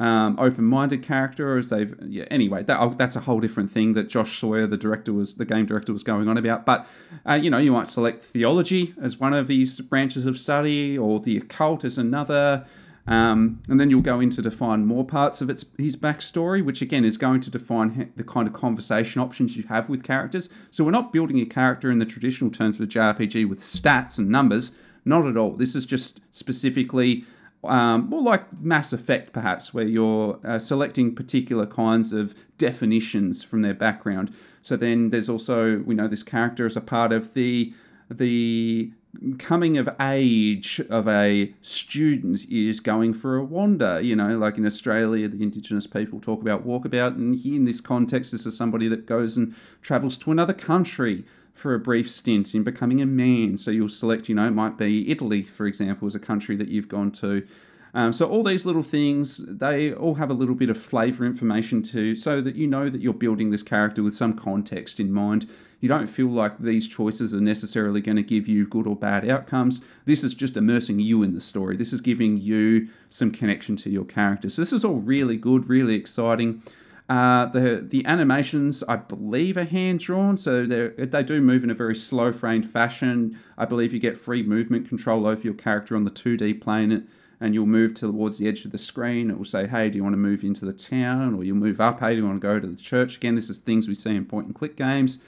um, 0.00 0.36
open-minded 0.40 1.02
character, 1.02 1.52
or 1.52 1.58
is 1.58 1.68
they? 1.68 1.86
Yeah. 2.06 2.24
Anyway, 2.30 2.62
that, 2.64 2.80
oh, 2.80 2.94
that's 2.96 3.16
a 3.16 3.20
whole 3.20 3.38
different 3.38 3.70
thing 3.70 3.92
that 3.92 4.08
Josh 4.08 4.38
Sawyer, 4.38 4.66
the 4.66 4.78
director, 4.78 5.12
was 5.12 5.34
the 5.34 5.44
game 5.44 5.66
director, 5.66 5.92
was 5.92 6.02
going 6.02 6.26
on 6.26 6.38
about. 6.38 6.64
But 6.64 6.88
uh, 7.28 7.34
you 7.34 7.50
know, 7.50 7.58
you 7.58 7.70
might 7.70 7.86
select 7.86 8.22
theology 8.22 8.94
as 9.00 9.18
one 9.18 9.34
of 9.34 9.46
these 9.46 9.78
branches 9.82 10.24
of 10.24 10.38
study, 10.38 10.96
or 10.96 11.20
the 11.20 11.36
occult 11.36 11.84
as 11.84 11.98
another. 11.98 12.64
Um, 13.06 13.60
and 13.68 13.80
then 13.80 13.90
you'll 13.90 14.02
go 14.02 14.20
in 14.20 14.30
to 14.30 14.42
define 14.42 14.86
more 14.86 15.04
parts 15.04 15.42
of 15.42 15.50
its 15.50 15.66
his 15.76 15.96
backstory, 15.96 16.64
which 16.64 16.80
again 16.80 17.04
is 17.04 17.18
going 17.18 17.42
to 17.42 17.50
define 17.50 18.10
the 18.16 18.24
kind 18.24 18.48
of 18.48 18.54
conversation 18.54 19.20
options 19.20 19.56
you 19.56 19.64
have 19.64 19.90
with 19.90 20.02
characters. 20.02 20.48
So 20.70 20.82
we're 20.82 20.92
not 20.92 21.12
building 21.12 21.38
a 21.40 21.46
character 21.46 21.90
in 21.90 21.98
the 21.98 22.06
traditional 22.06 22.50
terms 22.50 22.76
of 22.76 22.84
a 22.84 22.86
JRPG 22.86 23.46
with 23.46 23.58
stats 23.58 24.16
and 24.16 24.30
numbers. 24.30 24.72
Not 25.04 25.26
at 25.26 25.36
all. 25.36 25.52
This 25.52 25.74
is 25.74 25.84
just 25.84 26.20
specifically 26.30 27.24
um, 27.64 28.08
more 28.08 28.22
like 28.22 28.60
Mass 28.60 28.92
Effect, 28.92 29.32
perhaps, 29.32 29.74
where 29.74 29.86
you're 29.86 30.38
uh, 30.44 30.58
selecting 30.58 31.14
particular 31.14 31.66
kinds 31.66 32.12
of 32.12 32.34
definitions 32.56 33.44
from 33.44 33.62
their 33.62 33.74
background. 33.74 34.32
So 34.62 34.76
then 34.76 35.10
there's 35.10 35.28
also 35.28 35.78
we 35.78 35.94
know 35.94 36.08
this 36.08 36.22
character 36.22 36.66
as 36.66 36.76
a 36.76 36.80
part 36.80 37.12
of 37.12 37.34
the 37.34 37.72
the 38.10 38.92
coming 39.38 39.76
of 39.76 39.88
age 40.00 40.80
of 40.88 41.08
a 41.08 41.52
student 41.60 42.46
is 42.48 42.80
going 42.80 43.12
for 43.12 43.36
a 43.36 43.44
wander. 43.44 44.00
You 44.00 44.16
know, 44.16 44.38
like 44.38 44.56
in 44.56 44.66
Australia, 44.66 45.28
the 45.28 45.42
Indigenous 45.42 45.86
people 45.86 46.20
talk 46.20 46.40
about 46.40 46.66
walkabout, 46.66 47.14
and 47.16 47.36
here 47.36 47.56
in 47.56 47.66
this 47.66 47.80
context, 47.80 48.32
this 48.32 48.46
is 48.46 48.56
somebody 48.56 48.88
that 48.88 49.06
goes 49.06 49.36
and 49.36 49.54
travels 49.82 50.16
to 50.18 50.32
another 50.32 50.54
country 50.54 51.24
for 51.54 51.74
a 51.74 51.78
brief 51.78 52.10
stint 52.10 52.54
in 52.54 52.62
becoming 52.62 53.00
a 53.00 53.06
man. 53.06 53.56
So 53.56 53.70
you'll 53.70 53.88
select, 53.88 54.28
you 54.28 54.34
know, 54.34 54.46
it 54.46 54.52
might 54.52 54.78
be 54.78 55.10
Italy, 55.10 55.42
for 55.42 55.66
example, 55.66 56.08
as 56.08 56.14
a 56.14 56.20
country 56.20 56.56
that 56.56 56.68
you've 56.68 56.88
gone 56.88 57.12
to. 57.12 57.46
Um, 57.92 58.12
so 58.12 58.28
all 58.28 58.44
these 58.44 58.64
little 58.64 58.84
things, 58.84 59.38
they 59.46 59.92
all 59.92 60.14
have 60.14 60.30
a 60.30 60.34
little 60.34 60.54
bit 60.54 60.70
of 60.70 60.80
flavour 60.80 61.26
information 61.26 61.82
too, 61.82 62.14
so 62.14 62.40
that 62.40 62.54
you 62.54 62.66
know 62.66 62.88
that 62.88 63.00
you're 63.00 63.12
building 63.12 63.50
this 63.50 63.64
character 63.64 64.02
with 64.02 64.14
some 64.14 64.34
context 64.34 65.00
in 65.00 65.12
mind. 65.12 65.48
You 65.80 65.88
don't 65.88 66.06
feel 66.06 66.28
like 66.28 66.58
these 66.58 66.86
choices 66.86 67.34
are 67.34 67.40
necessarily 67.40 68.00
going 68.00 68.16
to 68.16 68.22
give 68.22 68.46
you 68.46 68.66
good 68.66 68.86
or 68.86 68.94
bad 68.94 69.28
outcomes. 69.28 69.82
This 70.04 70.22
is 70.22 70.34
just 70.34 70.56
immersing 70.56 71.00
you 71.00 71.22
in 71.22 71.34
the 71.34 71.40
story. 71.40 71.76
This 71.76 71.92
is 71.92 72.00
giving 72.00 72.36
you 72.36 72.88
some 73.08 73.32
connection 73.32 73.76
to 73.78 73.90
your 73.90 74.04
character. 74.04 74.50
So 74.50 74.62
this 74.62 74.72
is 74.72 74.84
all 74.84 74.96
really 74.96 75.36
good, 75.36 75.68
really 75.68 75.94
exciting. 75.94 76.62
Uh, 77.10 77.46
the 77.46 77.84
the 77.84 78.06
animations, 78.06 78.84
I 78.86 78.94
believe, 78.94 79.56
are 79.56 79.64
hand 79.64 79.98
drawn, 79.98 80.36
so 80.36 80.64
they 80.64 80.90
they 81.06 81.24
do 81.24 81.40
move 81.40 81.64
in 81.64 81.70
a 81.70 81.74
very 81.74 81.96
slow 81.96 82.30
framed 82.32 82.70
fashion. 82.70 83.36
I 83.58 83.64
believe 83.64 83.92
you 83.92 83.98
get 83.98 84.16
free 84.16 84.44
movement 84.44 84.88
control 84.88 85.26
over 85.26 85.42
your 85.42 85.54
character 85.54 85.96
on 85.96 86.04
the 86.04 86.10
two 86.10 86.36
D 86.36 86.54
plane, 86.54 87.08
and 87.40 87.52
you'll 87.52 87.66
move 87.66 87.94
towards 87.94 88.38
the 88.38 88.46
edge 88.46 88.64
of 88.64 88.70
the 88.70 88.78
screen. 88.78 89.28
It 89.28 89.38
will 89.38 89.44
say, 89.44 89.66
"Hey, 89.66 89.90
do 89.90 89.98
you 89.98 90.04
want 90.04 90.12
to 90.12 90.18
move 90.18 90.44
into 90.44 90.64
the 90.64 90.72
town?" 90.72 91.34
Or 91.34 91.42
you'll 91.42 91.56
move 91.56 91.80
up. 91.80 91.98
Hey, 91.98 92.10
do 92.10 92.18
you 92.18 92.26
want 92.26 92.40
to 92.40 92.46
go 92.46 92.60
to 92.60 92.66
the 92.68 92.76
church? 92.76 93.16
Again, 93.16 93.34
this 93.34 93.50
is 93.50 93.58
things 93.58 93.88
we 93.88 93.94
see 93.96 94.14
in 94.14 94.24
point 94.24 94.46
and 94.46 94.54
click 94.54 94.76
games. 94.76 95.18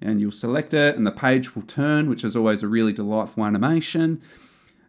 And 0.00 0.20
you'll 0.20 0.30
select 0.30 0.72
it, 0.72 0.96
and 0.96 1.04
the 1.04 1.10
page 1.10 1.56
will 1.56 1.62
turn, 1.62 2.08
which 2.08 2.22
is 2.22 2.36
always 2.36 2.62
a 2.62 2.68
really 2.68 2.92
delightful 2.92 3.44
animation. 3.44 4.20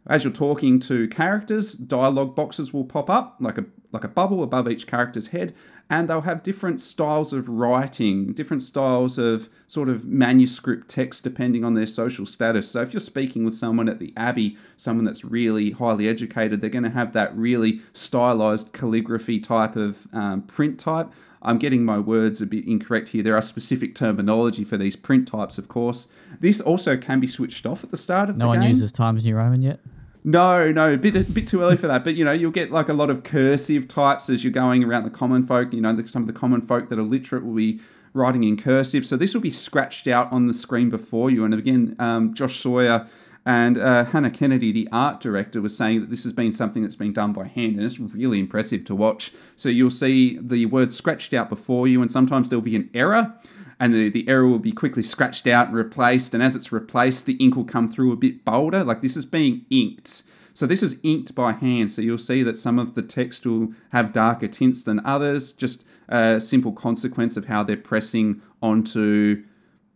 As 0.07 0.23
you're 0.23 0.33
talking 0.33 0.79
to 0.81 1.07
characters, 1.07 1.73
dialogue 1.73 2.35
boxes 2.35 2.71
will 2.71 2.85
pop 2.85 3.09
up 3.09 3.37
like 3.39 3.57
a 3.57 3.65
like 3.91 4.03
a 4.03 4.09
bubble 4.09 4.43
above 4.43 4.69
each 4.69 4.87
character's 4.87 5.27
head, 5.27 5.55
and 5.89 6.09
they'll 6.09 6.21
have 6.21 6.41
different 6.41 6.81
styles 6.81 7.31
of 7.31 7.47
writing, 7.47 8.33
different 8.33 8.63
styles 8.63 9.17
of 9.17 9.49
sort 9.67 9.87
of 9.87 10.03
manuscript 10.03 10.89
text 10.89 11.23
depending 11.23 11.63
on 11.63 11.75
their 11.75 11.85
social 11.85 12.25
status. 12.25 12.69
So 12.71 12.81
if 12.81 12.93
you're 12.93 12.99
speaking 12.99 13.45
with 13.45 13.53
someone 13.53 13.87
at 13.87 13.99
the 13.99 14.11
Abbey, 14.17 14.57
someone 14.77 15.05
that's 15.05 15.23
really 15.23 15.71
highly 15.71 16.07
educated, 16.07 16.59
they're 16.59 16.69
going 16.69 16.83
to 16.83 16.89
have 16.89 17.13
that 17.13 17.35
really 17.37 17.81
stylized 17.93 18.73
calligraphy 18.73 19.39
type 19.39 19.75
of 19.75 20.07
um, 20.11 20.41
print 20.43 20.79
type. 20.79 21.11
I'm 21.43 21.59
getting 21.59 21.85
my 21.85 21.99
words 21.99 22.41
a 22.41 22.47
bit 22.47 22.65
incorrect 22.67 23.09
here. 23.09 23.21
There 23.21 23.35
are 23.35 23.41
specific 23.41 23.93
terminology 23.93 24.63
for 24.63 24.77
these 24.77 24.95
print 24.95 25.27
types, 25.27 25.59
of 25.59 25.67
course. 25.67 26.07
This 26.39 26.59
also 26.59 26.97
can 26.97 27.19
be 27.19 27.27
switched 27.27 27.67
off 27.67 27.83
at 27.83 27.91
the 27.91 27.97
start 27.97 28.31
of 28.31 28.37
No 28.37 28.47
the 28.47 28.53
game. 28.53 28.61
No 28.61 28.65
one 28.65 28.69
uses 28.71 28.91
Times 28.91 29.23
New 29.23 29.35
Roman 29.35 29.61
yet. 29.61 29.79
No, 30.27 30.71
no, 30.71 30.91
a 30.91 30.97
bit 30.97 31.15
a 31.15 31.19
bit 31.19 31.47
too 31.47 31.61
early 31.61 31.77
for 31.77 31.85
that. 31.85 32.03
But 32.03 32.15
you 32.15 32.25
know, 32.25 32.31
you'll 32.31 32.49
get 32.49 32.71
like 32.71 32.89
a 32.89 32.93
lot 32.93 33.11
of 33.11 33.23
cursive 33.23 33.87
types 33.87 34.27
as 34.27 34.43
you're 34.43 34.51
going 34.51 34.83
around 34.83 35.03
the 35.03 35.11
common 35.11 35.45
folk. 35.45 35.71
You 35.71 35.81
know, 35.81 35.95
the, 35.95 36.07
some 36.07 36.23
of 36.23 36.27
the 36.27 36.33
common 36.33 36.61
folk 36.61 36.89
that 36.89 36.97
are 36.97 37.03
literate 37.03 37.45
will 37.45 37.53
be 37.53 37.79
writing 38.13 38.43
in 38.43 38.57
cursive. 38.57 39.05
So 39.05 39.17
this 39.17 39.35
will 39.35 39.41
be 39.41 39.51
scratched 39.51 40.07
out 40.07 40.31
on 40.31 40.47
the 40.47 40.53
screen 40.55 40.89
before 40.89 41.29
you. 41.29 41.45
And 41.45 41.53
again, 41.53 41.95
um, 41.99 42.33
Josh 42.33 42.59
Sawyer 42.59 43.07
and 43.45 43.77
uh, 43.77 44.05
Hannah 44.05 44.31
Kennedy, 44.31 44.71
the 44.71 44.89
art 44.91 45.21
director, 45.21 45.61
was 45.61 45.77
saying 45.77 46.01
that 46.01 46.09
this 46.09 46.23
has 46.23 46.33
been 46.33 46.51
something 46.51 46.81
that's 46.81 46.95
been 46.95 47.13
done 47.13 47.31
by 47.31 47.45
hand, 47.45 47.75
and 47.75 47.83
it's 47.83 47.99
really 47.99 48.39
impressive 48.39 48.83
to 48.85 48.95
watch. 48.95 49.31
So 49.55 49.69
you'll 49.69 49.91
see 49.91 50.39
the 50.41 50.65
words 50.65 50.95
scratched 50.95 51.35
out 51.35 51.49
before 51.49 51.87
you, 51.87 52.01
and 52.01 52.11
sometimes 52.11 52.49
there'll 52.49 52.63
be 52.63 52.75
an 52.75 52.89
error 52.95 53.35
and 53.79 53.93
the, 53.93 54.09
the 54.09 54.27
error 54.27 54.47
will 54.47 54.59
be 54.59 54.71
quickly 54.71 55.03
scratched 55.03 55.47
out 55.47 55.67
and 55.67 55.75
replaced. 55.75 56.33
And 56.33 56.41
as 56.41 56.55
it's 56.55 56.71
replaced, 56.71 57.25
the 57.25 57.33
ink 57.33 57.55
will 57.55 57.65
come 57.65 57.87
through 57.87 58.11
a 58.11 58.17
bit 58.17 58.45
bolder. 58.45 58.83
Like 58.83 59.01
this 59.01 59.17
is 59.17 59.25
being 59.25 59.65
inked. 59.69 60.23
So 60.53 60.65
this 60.65 60.81
is 60.81 60.97
inked 61.03 61.35
by 61.35 61.51
hand. 61.51 61.91
So 61.91 62.01
you'll 62.01 62.17
see 62.17 62.41
that 62.43 62.57
some 62.57 62.79
of 62.79 62.95
the 62.95 63.01
text 63.01 63.45
will 63.45 63.73
have 63.91 64.13
darker 64.13 64.47
tints 64.47 64.83
than 64.83 65.05
others. 65.05 65.51
Just 65.51 65.83
a 66.07 66.39
simple 66.39 66.71
consequence 66.71 67.35
of 67.35 67.45
how 67.45 67.63
they're 67.63 67.75
pressing 67.75 68.41
onto 68.61 69.43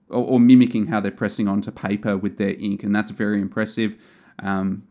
or, 0.09 0.23
or 0.25 0.39
mimicking 0.39 0.87
how 0.87 0.99
they're 0.99 1.11
pressing 1.11 1.47
onto 1.47 1.71
paper 1.71 2.17
with 2.17 2.37
their 2.37 2.55
ink. 2.55 2.83
And 2.83 2.93
that's 2.93 3.11
very 3.11 3.41
impressive. 3.41 3.95
Um, 4.39 4.83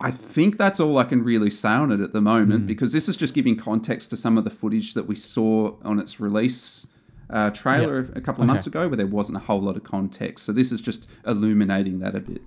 I 0.00 0.10
think 0.10 0.58
that's 0.58 0.78
all 0.78 0.98
I 0.98 1.04
can 1.04 1.24
really 1.24 1.50
say 1.50 1.70
on 1.70 1.90
it 1.90 2.00
at 2.00 2.12
the 2.12 2.20
moment 2.20 2.66
because 2.66 2.92
this 2.92 3.08
is 3.08 3.16
just 3.16 3.32
giving 3.32 3.56
context 3.56 4.10
to 4.10 4.16
some 4.16 4.36
of 4.36 4.44
the 4.44 4.50
footage 4.50 4.92
that 4.92 5.06
we 5.06 5.14
saw 5.14 5.74
on 5.82 5.98
its 5.98 6.20
release 6.20 6.86
uh, 7.30 7.50
trailer 7.50 8.08
a 8.14 8.20
couple 8.20 8.42
of 8.42 8.48
Okay. 8.48 8.54
months 8.54 8.66
ago 8.66 8.88
where 8.88 8.96
there 8.96 9.06
wasn't 9.06 9.36
a 9.36 9.40
whole 9.40 9.60
lot 9.60 9.76
of 9.76 9.84
context. 9.84 10.44
So 10.46 10.52
this 10.52 10.70
is 10.72 10.80
just 10.80 11.08
illuminating 11.26 11.98
that 12.00 12.14
a 12.14 12.20
bit. 12.20 12.42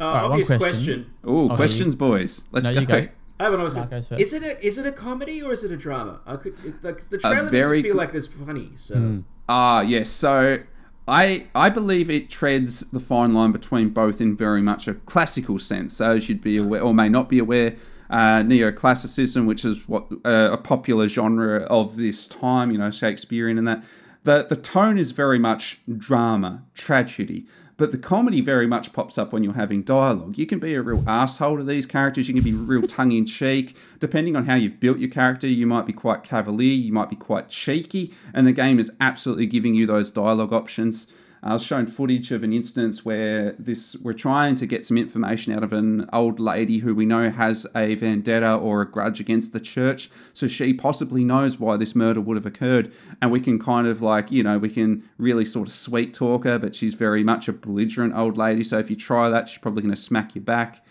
Uh, 0.00 0.04
right, 0.04 0.24
obvious 0.24 0.46
question. 0.48 0.58
question. 0.70 1.06
Oh, 1.24 1.46
Okay, 1.46 1.56
questions, 1.56 1.94
boys. 1.94 2.44
Let's 2.52 2.66
No, 2.66 2.74
go. 2.74 2.80
you 2.80 2.86
go. 2.86 3.08
I 3.38 3.44
have 3.44 3.52
an 3.54 3.60
obvious 3.60 3.74
Mark 3.74 3.88
question. 3.88 4.18
Is 4.18 4.32
it 4.32 4.42
a 4.42 4.66
is 4.66 4.78
it 4.78 4.86
a 4.86 4.92
comedy 4.92 5.42
or 5.42 5.52
is 5.52 5.62
it 5.62 5.70
a 5.70 5.76
drama? 5.76 6.20
I 6.26 6.36
could 6.36 6.54
it, 6.64 6.82
like 6.82 7.08
the 7.10 7.18
trailer 7.18 7.50
very 7.50 7.82
doesn't 7.82 7.90
feel 7.90 7.96
like 7.96 8.12
this 8.12 8.26
funny. 8.26 8.72
So 8.76 8.94
Hmm. 8.94 9.18
Ah, 9.48 9.80
yes. 9.82 10.08
So 10.10 10.58
I 11.06 11.46
I 11.54 11.68
believe 11.68 12.08
it 12.10 12.28
treads 12.30 12.80
the 12.90 13.00
fine 13.00 13.32
line 13.34 13.52
between 13.52 13.90
both 13.90 14.20
in 14.20 14.36
very 14.36 14.62
much 14.62 14.88
a 14.88 14.94
classical 14.94 15.58
sense. 15.58 15.94
So 15.94 16.12
as 16.12 16.28
you'd 16.28 16.40
be 16.42 16.56
aware 16.56 16.82
or 16.82 16.94
may 16.94 17.08
not 17.08 17.28
be 17.28 17.38
aware, 17.38 17.74
uh, 18.10 18.40
neoclassicism, 18.42 19.46
which 19.46 19.64
is 19.64 19.88
what 19.88 20.06
uh, 20.24 20.50
a 20.52 20.56
popular 20.56 21.08
genre 21.08 21.60
of 21.64 21.96
this 21.96 22.26
time, 22.26 22.70
you 22.70 22.78
know, 22.78 22.90
Shakespearean 22.90 23.58
and 23.58 23.66
that. 23.68 23.82
The 24.24 24.44
the 24.48 24.56
tone 24.56 24.98
is 24.98 25.12
very 25.12 25.38
much 25.38 25.78
drama, 25.96 26.64
tragedy. 26.74 27.46
But 27.78 27.92
the 27.92 27.98
comedy 27.98 28.40
very 28.40 28.66
much 28.66 28.92
pops 28.94 29.18
up 29.18 29.32
when 29.32 29.44
you're 29.44 29.52
having 29.52 29.82
dialogue. 29.82 30.38
You 30.38 30.46
can 30.46 30.58
be 30.58 30.74
a 30.74 30.80
real 30.80 31.04
asshole 31.06 31.58
to 31.58 31.64
these 31.64 31.84
characters. 31.84 32.26
You 32.26 32.34
can 32.34 32.42
be 32.42 32.54
real 32.54 32.88
tongue 32.88 33.12
in 33.12 33.26
cheek. 33.26 33.76
Depending 34.00 34.34
on 34.34 34.46
how 34.46 34.54
you've 34.54 34.80
built 34.80 34.98
your 34.98 35.10
character, 35.10 35.46
you 35.46 35.66
might 35.66 35.84
be 35.84 35.92
quite 35.92 36.22
cavalier. 36.22 36.72
You 36.72 36.92
might 36.92 37.10
be 37.10 37.16
quite 37.16 37.50
cheeky. 37.50 38.14
And 38.32 38.46
the 38.46 38.52
game 38.52 38.78
is 38.78 38.90
absolutely 38.98 39.46
giving 39.46 39.74
you 39.74 39.84
those 39.84 40.10
dialogue 40.10 40.54
options. 40.54 41.08
I 41.46 41.52
was 41.52 41.62
shown 41.62 41.86
footage 41.86 42.32
of 42.32 42.42
an 42.42 42.52
instance 42.52 43.04
where 43.04 43.52
this 43.52 43.94
we're 44.02 44.14
trying 44.14 44.56
to 44.56 44.66
get 44.66 44.84
some 44.84 44.98
information 44.98 45.52
out 45.52 45.62
of 45.62 45.72
an 45.72 46.10
old 46.12 46.40
lady 46.40 46.78
who 46.78 46.92
we 46.92 47.06
know 47.06 47.30
has 47.30 47.68
a 47.72 47.94
vendetta 47.94 48.56
or 48.56 48.80
a 48.80 48.90
grudge 48.90 49.20
against 49.20 49.52
the 49.52 49.60
church, 49.60 50.10
so 50.32 50.48
she 50.48 50.74
possibly 50.74 51.22
knows 51.22 51.60
why 51.60 51.76
this 51.76 51.94
murder 51.94 52.20
would 52.20 52.36
have 52.36 52.46
occurred, 52.46 52.92
and 53.22 53.30
we 53.30 53.38
can 53.38 53.60
kind 53.60 53.86
of 53.86 54.02
like 54.02 54.32
you 54.32 54.42
know 54.42 54.58
we 54.58 54.68
can 54.68 55.08
really 55.18 55.44
sort 55.44 55.68
of 55.68 55.74
sweet 55.74 56.12
talk 56.12 56.42
her, 56.42 56.58
but 56.58 56.74
she's 56.74 56.94
very 56.94 57.22
much 57.22 57.46
a 57.46 57.52
belligerent 57.52 58.12
old 58.12 58.36
lady. 58.36 58.64
So 58.64 58.80
if 58.80 58.90
you 58.90 58.96
try 58.96 59.30
that, 59.30 59.48
she's 59.48 59.60
probably 59.60 59.82
going 59.82 59.94
to 59.94 60.00
smack 60.00 60.34
you 60.34 60.40
back. 60.40 60.84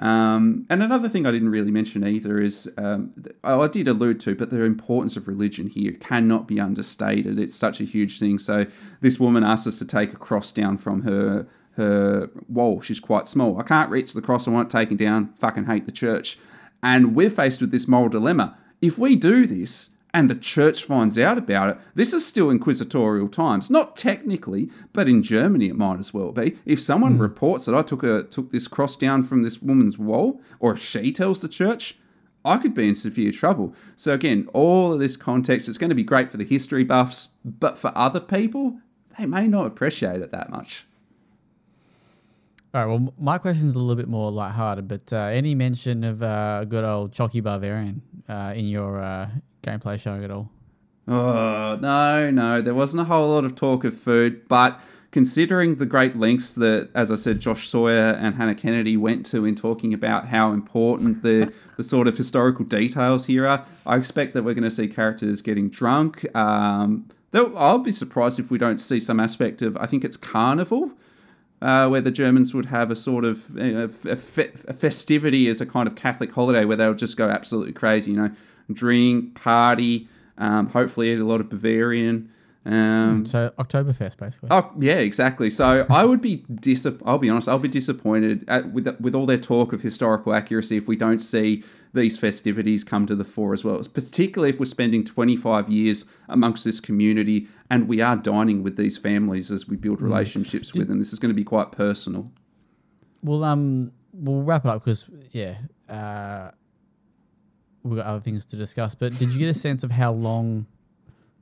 Um, 0.00 0.66
and 0.70 0.82
another 0.82 1.10
thing 1.10 1.26
I 1.26 1.30
didn't 1.30 1.50
really 1.50 1.70
mention 1.70 2.06
either 2.06 2.40
is, 2.40 2.70
um, 2.78 3.12
I 3.44 3.66
did 3.68 3.86
allude 3.86 4.18
to, 4.20 4.34
but 4.34 4.48
the 4.48 4.62
importance 4.62 5.16
of 5.16 5.28
religion 5.28 5.66
here 5.68 5.92
cannot 5.92 6.48
be 6.48 6.58
understated. 6.58 7.38
It's 7.38 7.54
such 7.54 7.80
a 7.80 7.84
huge 7.84 8.18
thing. 8.18 8.38
So 8.38 8.66
this 9.02 9.20
woman 9.20 9.44
asked 9.44 9.66
us 9.66 9.78
to 9.78 9.84
take 9.84 10.12
a 10.14 10.16
cross 10.16 10.52
down 10.52 10.78
from 10.78 11.02
her 11.02 11.46
her 11.74 12.28
wall. 12.48 12.80
She's 12.80 12.98
quite 12.98 13.28
small. 13.28 13.58
I 13.58 13.62
can't 13.62 13.90
reach 13.90 14.12
the 14.12 14.20
cross. 14.20 14.48
I 14.48 14.50
want 14.50 14.68
it 14.68 14.76
taken 14.76 14.96
down. 14.96 15.32
Fucking 15.38 15.66
hate 15.66 15.86
the 15.86 15.92
church. 15.92 16.38
And 16.82 17.14
we're 17.14 17.30
faced 17.30 17.60
with 17.60 17.70
this 17.70 17.86
moral 17.86 18.08
dilemma. 18.08 18.58
If 18.82 18.98
we 18.98 19.14
do 19.14 19.46
this, 19.46 19.90
and 20.12 20.28
the 20.28 20.34
church 20.34 20.84
finds 20.84 21.18
out 21.18 21.38
about 21.38 21.70
it, 21.70 21.78
this 21.94 22.12
is 22.12 22.26
still 22.26 22.50
inquisitorial 22.50 23.28
times. 23.28 23.70
Not 23.70 23.96
technically, 23.96 24.70
but 24.92 25.08
in 25.08 25.22
Germany 25.22 25.68
it 25.68 25.76
might 25.76 26.00
as 26.00 26.12
well 26.12 26.32
be. 26.32 26.58
If 26.66 26.80
someone 26.80 27.16
mm. 27.16 27.20
reports 27.20 27.64
that 27.66 27.74
I 27.74 27.82
took 27.82 28.02
a 28.02 28.24
took 28.24 28.50
this 28.50 28.68
cross 28.68 28.96
down 28.96 29.22
from 29.22 29.42
this 29.42 29.62
woman's 29.62 29.98
wall, 29.98 30.40
or 30.58 30.74
if 30.74 30.82
she 30.82 31.12
tells 31.12 31.40
the 31.40 31.48
church, 31.48 31.98
I 32.44 32.56
could 32.56 32.74
be 32.74 32.88
in 32.88 32.94
severe 32.94 33.32
trouble. 33.32 33.74
So 33.96 34.12
again, 34.12 34.48
all 34.52 34.92
of 34.92 34.98
this 34.98 35.16
context, 35.16 35.68
it's 35.68 35.78
going 35.78 35.90
to 35.90 35.94
be 35.94 36.02
great 36.02 36.30
for 36.30 36.38
the 36.38 36.44
history 36.44 36.84
buffs, 36.84 37.28
but 37.44 37.78
for 37.78 37.92
other 37.94 38.20
people, 38.20 38.78
they 39.18 39.26
may 39.26 39.46
not 39.46 39.66
appreciate 39.66 40.22
it 40.22 40.30
that 40.30 40.50
much. 40.50 40.86
All 42.72 42.80
right. 42.80 42.86
Well, 42.86 43.12
my 43.18 43.36
question 43.36 43.68
is 43.68 43.74
a 43.74 43.78
little 43.78 43.96
bit 43.96 44.08
more 44.08 44.30
lighthearted, 44.30 44.86
but 44.86 45.12
uh, 45.12 45.16
any 45.16 45.56
mention 45.56 46.04
of 46.04 46.22
uh, 46.22 46.64
good 46.64 46.84
old 46.84 47.12
Chocky 47.12 47.42
Bavarian 47.42 48.00
uh, 48.28 48.52
in 48.54 48.68
your 48.68 49.00
uh, 49.00 49.28
gameplay 49.62 49.98
showing 50.00 50.24
at 50.24 50.30
all? 50.30 50.50
Oh, 51.08 51.76
no, 51.80 52.30
no. 52.30 52.62
There 52.62 52.74
wasn't 52.74 53.02
a 53.02 53.04
whole 53.04 53.30
lot 53.30 53.44
of 53.44 53.56
talk 53.56 53.84
of 53.84 53.98
food, 53.98 54.46
but 54.48 54.80
considering 55.10 55.76
the 55.76 55.86
great 55.86 56.16
lengths 56.16 56.54
that, 56.54 56.88
as 56.94 57.10
I 57.10 57.16
said, 57.16 57.40
Josh 57.40 57.68
Sawyer 57.68 58.16
and 58.20 58.36
Hannah 58.36 58.54
Kennedy 58.54 58.96
went 58.96 59.26
to 59.26 59.44
in 59.44 59.56
talking 59.56 59.92
about 59.92 60.26
how 60.26 60.52
important 60.52 61.22
the, 61.22 61.52
the 61.76 61.84
sort 61.84 62.06
of 62.06 62.16
historical 62.16 62.64
details 62.64 63.26
here 63.26 63.46
are, 63.46 63.64
I 63.86 63.96
expect 63.96 64.34
that 64.34 64.44
we're 64.44 64.54
going 64.54 64.64
to 64.64 64.70
see 64.70 64.88
characters 64.88 65.42
getting 65.42 65.68
drunk. 65.68 66.24
Um, 66.36 67.08
I'll 67.32 67.78
be 67.78 67.92
surprised 67.92 68.38
if 68.38 68.50
we 68.50 68.58
don't 68.58 68.78
see 68.78 69.00
some 69.00 69.20
aspect 69.20 69.62
of, 69.62 69.76
I 69.76 69.86
think 69.86 70.04
it's 70.04 70.16
carnival. 70.16 70.92
Uh, 71.62 71.86
where 71.86 72.00
the 72.00 72.10
Germans 72.10 72.54
would 72.54 72.64
have 72.64 72.90
a 72.90 72.96
sort 72.96 73.22
of 73.22 73.54
a, 73.58 73.86
fe- 73.86 74.50
a, 74.66 74.72
festivity 74.72 75.46
as 75.46 75.60
a 75.60 75.66
kind 75.66 75.86
of 75.86 75.94
Catholic 75.94 76.32
holiday 76.32 76.64
where 76.64 76.78
they 76.78 76.88
would 76.88 76.96
just 76.96 77.18
go 77.18 77.28
absolutely 77.28 77.74
crazy, 77.74 78.12
you 78.12 78.16
know, 78.16 78.30
drink, 78.74 79.40
party, 79.40 80.08
um, 80.38 80.68
hopefully 80.68 81.12
eat 81.12 81.18
a 81.18 81.24
lot 81.24 81.40
of 81.40 81.48
Bavarian. 81.48 82.30
Um, 82.66 83.24
so 83.24 83.52
Oktoberfest, 83.58 84.18
basically. 84.18 84.48
Oh 84.50 84.70
yeah, 84.78 84.98
exactly. 84.98 85.48
So 85.48 85.86
I 85.88 86.04
would 86.04 86.20
be 86.20 86.44
dis. 86.60 86.86
I'll 87.06 87.18
be 87.18 87.30
honest. 87.30 87.48
I'll 87.48 87.58
be 87.58 87.68
disappointed 87.68 88.44
at, 88.48 88.72
with 88.72 88.86
with 89.00 89.14
all 89.14 89.24
their 89.24 89.38
talk 89.38 89.72
of 89.72 89.80
historical 89.80 90.34
accuracy 90.34 90.76
if 90.76 90.86
we 90.86 90.96
don't 90.96 91.20
see 91.20 91.64
these 91.94 92.18
festivities 92.18 92.84
come 92.84 93.06
to 93.06 93.16
the 93.16 93.24
fore 93.24 93.52
as 93.52 93.64
well. 93.64 93.82
Particularly 93.92 94.50
if 94.50 94.60
we're 94.60 94.66
spending 94.66 95.04
25 95.04 95.68
years 95.68 96.04
amongst 96.28 96.64
this 96.64 96.80
community 96.80 97.48
and 97.68 97.88
we 97.88 98.00
are 98.00 98.16
dining 98.16 98.62
with 98.62 98.76
these 98.76 98.96
families 98.96 99.50
as 99.50 99.66
we 99.66 99.76
build 99.76 99.98
mm. 99.98 100.02
relationships 100.02 100.70
mm. 100.70 100.78
with 100.78 100.88
them. 100.88 100.98
This 100.98 101.12
is 101.12 101.18
going 101.18 101.30
to 101.30 101.34
be 101.34 101.44
quite 101.44 101.72
personal. 101.72 102.30
Well, 103.22 103.42
um, 103.42 103.92
we'll 104.12 104.42
wrap 104.42 104.64
it 104.64 104.68
up 104.68 104.84
because 104.84 105.06
yeah, 105.32 105.56
uh, 105.88 106.50
we've 107.82 107.96
got 107.96 108.06
other 108.06 108.20
things 108.20 108.44
to 108.46 108.56
discuss. 108.56 108.94
But 108.94 109.18
did 109.18 109.32
you 109.32 109.38
get 109.38 109.48
a 109.48 109.54
sense 109.54 109.82
of 109.82 109.90
how 109.90 110.12
long 110.12 110.66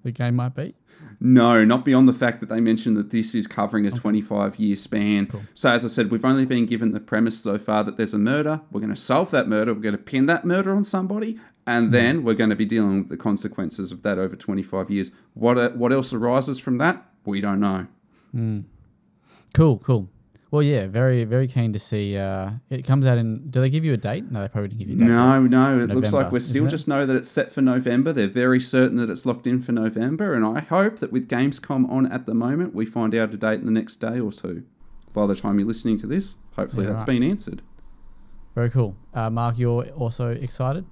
the 0.05 0.13
game 0.13 0.37
might 0.37 0.55
be? 0.55 0.75
No, 1.21 1.65
not 1.65 1.85
beyond 1.85 2.09
the 2.09 2.13
fact 2.13 2.41
that 2.41 2.49
they 2.49 2.61
mentioned 2.61 2.97
that 2.97 3.11
this 3.11 3.35
is 3.35 3.47
covering 3.47 3.87
a 3.87 3.91
25 3.91 4.57
year 4.57 4.77
span. 4.77 5.27
Cool. 5.27 5.43
So, 5.55 5.71
as 5.71 5.85
I 5.85 5.89
said, 5.89 6.11
we've 6.11 6.25
only 6.25 6.45
been 6.45 6.67
given 6.67 6.93
the 6.93 7.01
premise 7.01 7.39
so 7.41 7.59
far 7.59 7.85
that 7.85 7.97
there's 7.97 8.15
a 8.15 8.19
murder. 8.19 8.61
We're 8.71 8.81
going 8.81 8.95
to 8.95 9.01
solve 9.01 9.31
that 9.33 9.49
murder. 9.49 9.75
We're 9.75 9.81
going 9.81 9.97
to 9.97 10.03
pin 10.03 10.27
that 10.27 10.45
murder 10.45 10.75
on 10.75 10.85
somebody. 10.85 11.39
And 11.67 11.89
mm. 11.89 11.93
then 11.93 12.25
we're 12.25 12.35
going 12.35 12.51
to 12.51 12.57
be 12.57 12.65
dealing 12.65 12.99
with 12.99 13.09
the 13.09 13.17
consequences 13.17 13.93
of 13.93 14.03
that 14.03 14.19
over 14.19 14.37
25 14.37 14.91
years. 14.91 15.13
What, 15.35 15.59
uh, 15.59 15.71
what 15.71 15.93
else 15.93 16.13
arises 16.13 16.59
from 16.59 16.79
that? 16.79 17.05
We 17.25 17.41
don't 17.41 17.61
know. 17.61 17.87
Mm. 18.35 18.65
Cool, 19.55 19.79
cool. 19.79 20.09
Well, 20.51 20.63
yeah, 20.63 20.87
very, 20.87 21.25
very 21.25 21.47
keen 21.47 21.75
to 21.75 21.79
see. 21.79 22.17
Uh, 22.17 22.53
it 22.71 22.87
comes 22.87 23.07
out 23.07 23.19
in. 23.19 23.51
Do 23.51 23.61
they 23.61 23.69
give 23.69 23.85
you 23.85 23.93
a 23.93 23.99
date? 23.99 24.31
No, 24.31 24.41
they 24.41 24.49
probably 24.49 24.69
didn't 24.69 24.81
give 24.81 24.89
you 24.89 24.97
a 24.97 24.99
date. 24.99 25.07
No, 25.07 25.43
no. 25.43 25.75
It 25.75 25.89
November, 25.89 25.95
looks 25.95 26.13
like 26.13 26.33
we 26.33 26.41
still 26.41 26.67
just 26.67 26.89
know 26.89 27.05
that 27.05 27.15
it's 27.15 27.29
set 27.29 27.53
for 27.53 27.61
November. 27.61 28.15
They're 28.15 28.29
very 28.29 28.59
certain 28.59 28.97
that 28.97 29.11
it's 29.11 29.27
locked 29.27 29.47
in 29.47 29.63
for 29.63 29.73
November, 29.73 30.35
and 30.35 30.47
I 30.47 30.61
hope 30.61 31.01
that 31.01 31.13
with 31.13 31.29
Gamescom 31.29 31.91
on 31.91 32.11
at 32.11 32.25
the 32.25 32.33
moment, 32.33 32.75
we 32.75 32.87
find 32.87 33.15
out 33.15 33.35
a 33.35 33.37
date 33.37 33.61
in 33.61 33.67
the 33.67 33.73
next 33.73 33.97
day 33.97 34.19
or 34.19 34.33
two. 34.33 34.65
By 35.13 35.27
the 35.27 35.35
time 35.35 35.59
you're 35.59 35.69
listening 35.69 35.99
to 35.99 36.07
this, 36.07 36.37
hopefully 36.57 36.85
yeah, 36.85 36.93
that's 36.93 37.03
right. 37.03 37.19
been 37.19 37.23
answered. 37.25 37.61
Very 38.55 38.71
cool, 38.71 38.97
uh, 39.13 39.29
Mark. 39.29 39.59
You're 39.59 39.85
also 39.91 40.29
excited. 40.29 40.87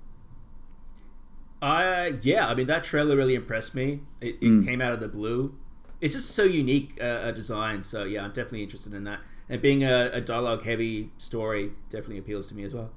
Uh, 1.62 2.11
yeah. 2.20 2.46
I 2.46 2.54
mean, 2.54 2.66
that 2.66 2.84
trailer 2.84 3.16
really 3.16 3.34
impressed 3.34 3.74
me. 3.74 4.00
It, 4.20 4.36
it 4.36 4.42
mm. 4.42 4.66
came 4.66 4.82
out 4.82 4.92
of 4.92 5.00
the 5.00 5.09
blue. 5.09 5.54
It's 6.00 6.12
just 6.12 6.32
so 6.32 6.44
unique 6.44 6.98
uh, 7.00 7.20
a 7.24 7.32
design. 7.32 7.82
So 7.82 8.04
yeah, 8.04 8.22
I'm 8.22 8.32
definitely 8.32 8.62
interested 8.62 8.92
in 8.92 9.04
that 9.04 9.20
and 9.49 9.62
being 9.62 9.84
a, 9.84 10.11
a 10.12 10.20
dialogue 10.20 10.62
heavy 10.64 11.11
story 11.18 11.70
definitely 11.88 12.18
appeals 12.18 12.47
to 12.49 12.55
me 12.55 12.64
as 12.64 12.74
well. 12.74 12.90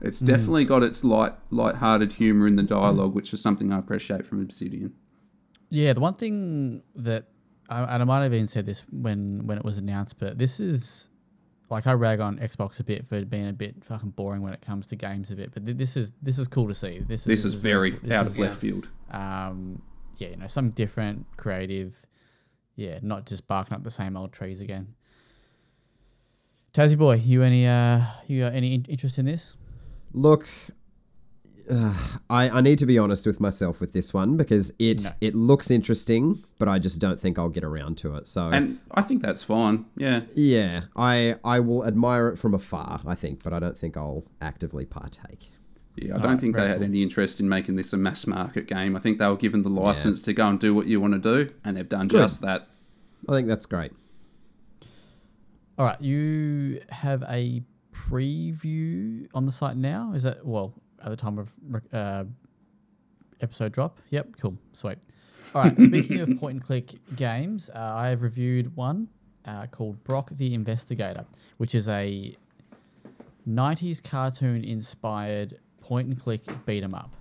It's 0.00 0.20
definitely 0.20 0.64
mm. 0.64 0.68
got 0.68 0.82
its 0.82 1.04
light 1.04 1.32
light-hearted 1.50 2.14
humor 2.14 2.46
in 2.46 2.56
the 2.56 2.62
dialogue, 2.62 3.14
which 3.14 3.32
is 3.34 3.40
something 3.40 3.72
I 3.72 3.78
appreciate 3.78 4.26
from 4.26 4.40
Obsidian. 4.40 4.94
Yeah, 5.68 5.92
the 5.92 6.00
one 6.00 6.14
thing 6.14 6.82
that 6.96 7.26
and 7.68 8.02
I 8.02 8.04
might 8.04 8.22
have 8.22 8.34
even 8.34 8.46
said 8.46 8.66
this 8.66 8.84
when 8.90 9.46
when 9.46 9.58
it 9.58 9.64
was 9.64 9.78
announced, 9.78 10.18
but 10.18 10.38
this 10.38 10.58
is 10.58 11.08
like 11.68 11.86
I 11.86 11.92
rag 11.92 12.20
on 12.20 12.38
Xbox 12.38 12.80
a 12.80 12.84
bit 12.84 13.06
for 13.06 13.24
being 13.24 13.48
a 13.48 13.52
bit 13.52 13.84
fucking 13.84 14.10
boring 14.10 14.42
when 14.42 14.52
it 14.52 14.60
comes 14.60 14.86
to 14.88 14.96
games 14.96 15.30
a 15.30 15.36
bit, 15.36 15.52
but 15.52 15.78
this 15.78 15.96
is 15.96 16.12
this 16.20 16.38
is 16.38 16.48
cool 16.48 16.66
to 16.66 16.74
see. 16.74 16.98
This 16.98 17.24
this 17.24 17.44
is, 17.44 17.54
is 17.54 17.54
very 17.54 17.92
this 17.92 18.10
out 18.10 18.26
is, 18.26 18.32
of 18.32 18.38
left 18.38 18.56
field. 18.56 18.88
Um, 19.10 19.82
yeah, 20.16 20.28
you 20.28 20.36
know, 20.36 20.46
something 20.46 20.72
different, 20.72 21.26
creative. 21.36 21.94
Yeah, 22.76 22.98
not 23.02 23.26
just 23.26 23.46
barking 23.46 23.74
up 23.74 23.84
the 23.84 23.90
same 23.90 24.16
old 24.16 24.32
trees 24.32 24.60
again. 24.60 24.94
Tassie 26.72 26.96
boy, 26.96 27.14
you 27.16 27.42
any 27.42 27.66
uh, 27.66 28.02
you 28.26 28.42
got 28.42 28.54
any 28.54 28.74
interest 28.74 29.18
in 29.18 29.26
this? 29.26 29.56
Look, 30.12 30.48
uh, 31.70 31.94
I 32.28 32.48
I 32.50 32.60
need 32.60 32.78
to 32.78 32.86
be 32.86 32.98
honest 32.98 33.26
with 33.26 33.40
myself 33.40 33.80
with 33.80 33.92
this 33.92 34.14
one 34.14 34.36
because 34.36 34.72
it 34.78 35.02
no. 35.04 35.10
it 35.20 35.34
looks 35.34 35.70
interesting, 35.70 36.44
but 36.58 36.68
I 36.68 36.78
just 36.78 37.00
don't 37.00 37.18
think 37.18 37.38
I'll 37.38 37.48
get 37.48 37.64
around 37.64 37.98
to 37.98 38.14
it. 38.14 38.28
So 38.28 38.50
and 38.50 38.78
I 38.92 39.02
think 39.02 39.22
that's 39.22 39.42
fine. 39.42 39.86
Yeah, 39.96 40.22
yeah. 40.36 40.82
I 40.96 41.34
I 41.44 41.60
will 41.60 41.84
admire 41.84 42.28
it 42.28 42.36
from 42.36 42.54
afar. 42.54 43.00
I 43.06 43.14
think, 43.14 43.42
but 43.42 43.52
I 43.52 43.58
don't 43.58 43.76
think 43.76 43.96
I'll 43.96 44.24
actively 44.40 44.84
partake. 44.84 45.50
Yeah, 45.96 46.14
I 46.14 46.18
don't 46.18 46.32
right, 46.32 46.40
think 46.40 46.56
they 46.56 46.68
had 46.68 46.78
cool. 46.78 46.84
any 46.84 47.02
interest 47.02 47.40
in 47.40 47.48
making 47.48 47.74
this 47.76 47.92
a 47.92 47.96
mass 47.96 48.26
market 48.26 48.68
game. 48.68 48.96
I 48.96 49.00
think 49.00 49.18
they 49.18 49.26
were 49.26 49.36
given 49.36 49.62
the 49.62 49.70
license 49.70 50.20
yeah. 50.20 50.26
to 50.26 50.32
go 50.34 50.46
and 50.46 50.60
do 50.60 50.72
what 50.72 50.86
you 50.86 51.00
want 51.00 51.14
to 51.14 51.18
do, 51.18 51.52
and 51.64 51.76
they've 51.76 51.88
done 51.88 52.08
Good. 52.08 52.20
just 52.20 52.40
that. 52.42 52.68
I 53.28 53.32
think 53.32 53.48
that's 53.48 53.66
great. 53.66 53.92
All 55.80 55.86
right, 55.86 55.98
you 56.02 56.78
have 56.90 57.22
a 57.26 57.62
preview 57.90 59.26
on 59.32 59.46
the 59.46 59.50
site 59.50 59.78
now. 59.78 60.12
Is 60.14 60.24
that 60.24 60.44
well 60.44 60.74
at 61.02 61.08
the 61.08 61.16
time 61.16 61.38
of 61.38 61.50
uh, 61.90 62.24
episode 63.40 63.72
drop? 63.72 63.98
Yep, 64.10 64.28
cool, 64.38 64.58
sweet. 64.74 64.98
All 65.54 65.62
right, 65.62 65.80
speaking 65.80 66.20
of 66.20 66.38
point 66.38 66.56
and 66.56 66.62
click 66.62 66.90
games, 67.16 67.70
uh, 67.74 67.78
I 67.78 68.08
have 68.08 68.20
reviewed 68.20 68.76
one 68.76 69.08
uh, 69.46 69.68
called 69.68 70.04
Brok 70.04 70.28
the 70.36 70.54
InvestiGator, 70.54 71.24
which 71.56 71.74
is 71.74 71.88
a 71.88 72.36
90s 73.48 74.04
cartoon 74.04 74.62
inspired 74.64 75.54
point 75.80 76.08
and 76.08 76.20
click 76.20 76.42
beat 76.66 76.84
'em 76.84 76.92
up. 76.92 77.16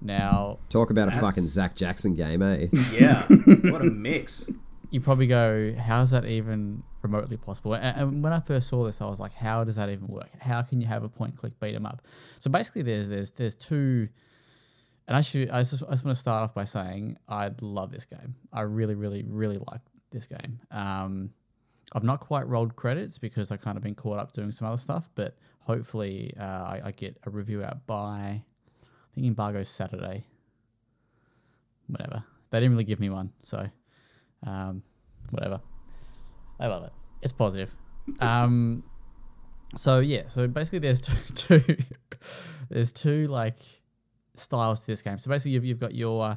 Now, 0.00 0.60
talk 0.70 0.88
about 0.88 1.08
a 1.08 1.10
fucking 1.10 1.42
Zach 1.42 1.76
Jackson 1.76 2.14
game, 2.14 2.40
eh? 2.40 2.68
Yeah, 2.90 3.26
what 3.70 3.82
a 3.82 3.84
mix. 3.90 4.46
You 4.88 5.02
probably 5.02 5.26
go, 5.26 5.74
how's 5.78 6.10
that 6.12 6.24
even 6.24 6.82
remotely 7.04 7.36
possible. 7.36 7.74
And, 7.74 7.96
and, 7.96 8.22
when 8.22 8.32
I 8.32 8.40
first 8.40 8.68
saw 8.68 8.84
this, 8.84 9.00
I 9.00 9.06
was 9.06 9.20
like, 9.20 9.32
how 9.32 9.62
does 9.62 9.76
that 9.76 9.88
even 9.90 10.08
work? 10.08 10.30
How 10.40 10.62
can 10.62 10.80
you 10.80 10.86
have 10.88 11.04
a 11.04 11.08
point 11.08 11.36
click 11.36 11.52
beat 11.60 11.74
'em 11.74 11.86
up? 11.86 12.02
So 12.40 12.50
basically, 12.50 12.82
there's 12.82 13.08
there's 13.08 13.30
there's 13.30 13.54
two. 13.54 14.08
And 15.06 15.16
I 15.16 15.20
should 15.20 15.50
I 15.50 15.62
just, 15.62 15.82
I 15.82 15.90
just 15.90 16.04
want 16.04 16.16
to 16.16 16.20
start 16.20 16.42
off 16.42 16.54
by 16.54 16.64
saying 16.64 17.18
I 17.28 17.50
love 17.60 17.92
this 17.92 18.06
game. 18.06 18.34
I 18.52 18.62
really 18.62 18.94
really 18.94 19.22
really 19.22 19.58
like 19.70 19.82
this 20.10 20.26
game. 20.26 20.60
Um, 20.70 21.30
I've 21.92 22.04
not 22.04 22.20
quite 22.20 22.48
rolled 22.48 22.74
credits 22.74 23.18
because 23.18 23.52
I've 23.52 23.60
kind 23.60 23.76
of 23.76 23.82
been 23.84 23.94
caught 23.94 24.18
up 24.18 24.32
doing 24.32 24.50
some 24.50 24.66
other 24.66 24.78
stuff, 24.78 25.10
but 25.14 25.36
hopefully 25.60 26.32
uh, 26.40 26.42
I, 26.42 26.80
I, 26.86 26.90
get 26.90 27.16
a 27.24 27.30
review 27.30 27.62
out 27.62 27.86
by 27.86 28.42
I 28.82 29.14
think 29.14 29.26
embargo's 29.26 29.68
Saturday. 29.68 30.24
Whatever. 31.86 32.24
They 32.50 32.60
didn't 32.60 32.72
really 32.72 32.84
give 32.84 33.00
me 33.00 33.10
one, 33.10 33.30
so 33.42 33.66
um, 34.46 34.82
whatever. 35.30 35.60
I 36.60 36.66
love 36.66 36.84
it. 36.84 36.92
It's 37.22 37.32
positive. 37.32 37.74
Um, 38.20 38.84
so 39.76 39.98
yeah, 40.00 40.28
so 40.28 40.46
basically 40.46 40.80
there's 40.80 41.00
two, 41.34 41.62
two 41.62 41.76
there's 42.68 42.92
two 42.92 43.26
like 43.28 43.58
styles 44.36 44.80
to 44.80 44.86
this 44.86 45.02
game. 45.02 45.18
So 45.18 45.30
basically 45.30 45.52
you've, 45.52 45.64
you've 45.64 45.80
got 45.80 45.94
your 45.94 46.24
uh, 46.24 46.36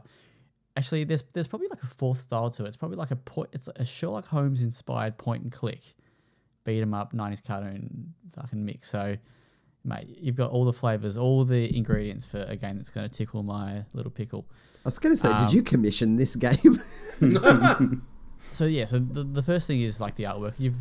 actually 0.75 1.03
there's 1.03 1.23
there's 1.33 1.47
probably 1.47 1.67
like 1.67 1.83
a 1.83 1.87
fourth 1.87 2.19
style 2.19 2.49
to 2.51 2.65
it. 2.65 2.67
It's 2.69 2.77
probably 2.77 2.97
like 2.97 3.11
a 3.11 3.15
point. 3.15 3.49
It's 3.53 3.69
a 3.75 3.85
Sherlock 3.85 4.25
Holmes 4.25 4.61
inspired 4.61 5.17
point 5.17 5.43
and 5.43 5.51
click 5.51 5.81
beat 6.63 6.81
'em 6.81 6.93
up 6.93 7.13
90s 7.13 7.43
cartoon 7.43 8.13
fucking 8.35 8.63
mix. 8.63 8.89
So 8.89 9.17
mate, 9.83 10.07
you've 10.19 10.35
got 10.35 10.51
all 10.51 10.65
the 10.65 10.73
flavors, 10.73 11.15
all 11.15 11.45
the 11.45 11.75
ingredients 11.75 12.25
for 12.25 12.43
a 12.47 12.55
game 12.57 12.75
that's 12.75 12.89
going 12.89 13.07
to 13.09 13.15
tickle 13.15 13.41
my 13.43 13.85
little 13.93 14.11
pickle. 14.11 14.45
I 14.51 14.79
was 14.85 14.99
going 14.99 15.13
to 15.13 15.17
say, 15.17 15.31
Um, 15.31 15.37
did 15.37 15.53
you 15.53 15.63
commission 15.63 16.17
this 16.17 16.35
game? 16.35 16.77
So 18.51 18.65
yeah, 18.65 18.85
so 18.85 18.99
the, 18.99 19.23
the 19.23 19.43
first 19.43 19.67
thing 19.67 19.81
is 19.81 19.99
like 20.01 20.15
the 20.15 20.23
artwork. 20.25 20.53
You've 20.57 20.75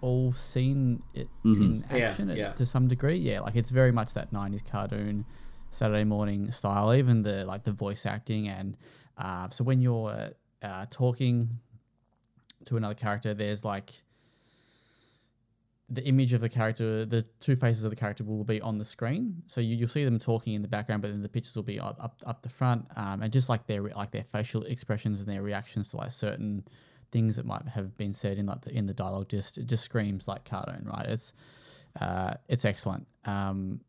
all 0.00 0.32
seen 0.34 1.02
it 1.14 1.28
in 1.44 1.84
Yeah, 1.90 1.96
action 2.08 2.30
at- 2.30 2.36
yeah. 2.36 2.52
to 2.52 2.66
some 2.66 2.88
degree. 2.88 3.16
Yeah, 3.16 3.40
like 3.40 3.56
it's 3.56 3.70
very 3.70 3.92
much 3.92 4.12
that 4.14 4.32
'90s 4.32 4.64
cartoon, 4.64 5.24
Saturday 5.70 6.04
morning 6.04 6.50
style. 6.50 6.92
Even 6.94 7.22
the 7.22 7.44
like 7.44 7.64
the 7.64 7.72
voice 7.72 8.04
acting 8.06 8.48
and 8.48 8.76
uh, 9.16 9.48
so 9.48 9.62
when 9.64 9.80
you're 9.80 10.30
uh, 10.62 10.86
talking 10.90 11.48
to 12.66 12.76
another 12.76 12.94
character, 12.94 13.32
there's 13.32 13.64
like 13.64 13.92
the 15.90 16.02
image 16.06 16.32
of 16.32 16.40
the 16.40 16.48
character, 16.48 17.04
the 17.04 17.22
two 17.40 17.54
faces 17.54 17.84
of 17.84 17.90
the 17.90 17.96
character 17.96 18.24
will 18.24 18.42
be 18.42 18.60
on 18.62 18.78
the 18.78 18.84
screen. 18.84 19.42
So 19.46 19.60
you, 19.60 19.76
you'll 19.76 19.88
see 19.88 20.04
them 20.04 20.18
talking 20.18 20.54
in 20.54 20.62
the 20.62 20.68
background, 20.68 21.02
but 21.02 21.10
then 21.12 21.22
the 21.22 21.28
pictures 21.28 21.54
will 21.54 21.62
be 21.62 21.78
up 21.78 21.96
up, 22.02 22.16
up 22.26 22.42
the 22.42 22.48
front, 22.48 22.86
um, 22.96 23.22
and 23.22 23.32
just 23.32 23.48
like 23.48 23.66
their 23.66 23.82
like 23.82 24.10
their 24.10 24.24
facial 24.24 24.64
expressions 24.64 25.20
and 25.20 25.28
their 25.28 25.42
reactions 25.42 25.90
to 25.90 25.98
like 25.98 26.10
certain 26.10 26.64
things 27.14 27.36
that 27.36 27.46
might 27.46 27.66
have 27.68 27.96
been 27.96 28.12
said 28.12 28.38
in 28.38 28.46
like 28.46 28.60
the 28.62 28.76
in 28.76 28.86
the 28.86 28.92
dialogue 28.92 29.28
just 29.28 29.56
it 29.56 29.66
just 29.68 29.84
screams 29.84 30.26
like 30.26 30.44
cartoon, 30.44 30.84
right? 30.84 31.06
It's 31.06 31.32
uh, 32.00 32.34
it's 32.48 32.64
excellent. 32.64 33.06
Um, 33.24 33.80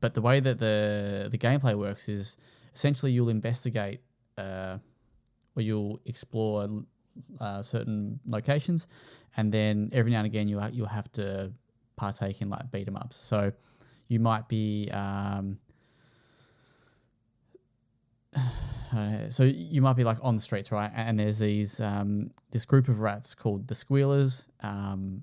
but 0.00 0.14
the 0.14 0.22
way 0.22 0.38
that 0.40 0.58
the 0.58 1.28
the 1.28 1.36
gameplay 1.36 1.74
works 1.76 2.08
is 2.08 2.36
essentially 2.72 3.10
you'll 3.10 3.30
investigate 3.40 4.00
uh, 4.38 4.78
or 5.56 5.62
you'll 5.62 6.00
explore 6.06 6.68
uh, 7.40 7.62
certain 7.62 8.20
locations, 8.26 8.86
and 9.36 9.52
then 9.52 9.90
every 9.92 10.12
now 10.12 10.18
and 10.18 10.26
again 10.26 10.46
you'll 10.46 10.60
ha- 10.60 10.70
you'll 10.72 10.86
have 10.86 11.10
to 11.12 11.52
partake 11.96 12.40
in 12.40 12.48
like 12.48 12.70
beat 12.70 12.86
'em 12.86 12.96
ups. 12.96 13.16
So 13.16 13.52
you 14.06 14.20
might 14.20 14.46
be 14.48 14.88
um, 14.92 15.58
so 19.30 19.44
you 19.44 19.82
might 19.82 19.96
be 19.96 20.04
like 20.04 20.18
on 20.22 20.36
the 20.36 20.42
streets, 20.42 20.70
right? 20.72 20.90
And 20.94 21.18
there's 21.18 21.38
these 21.38 21.80
um, 21.80 22.30
this 22.50 22.64
group 22.64 22.88
of 22.88 23.00
rats 23.00 23.34
called 23.34 23.66
the 23.66 23.74
Squealers, 23.74 24.46
um, 24.60 25.22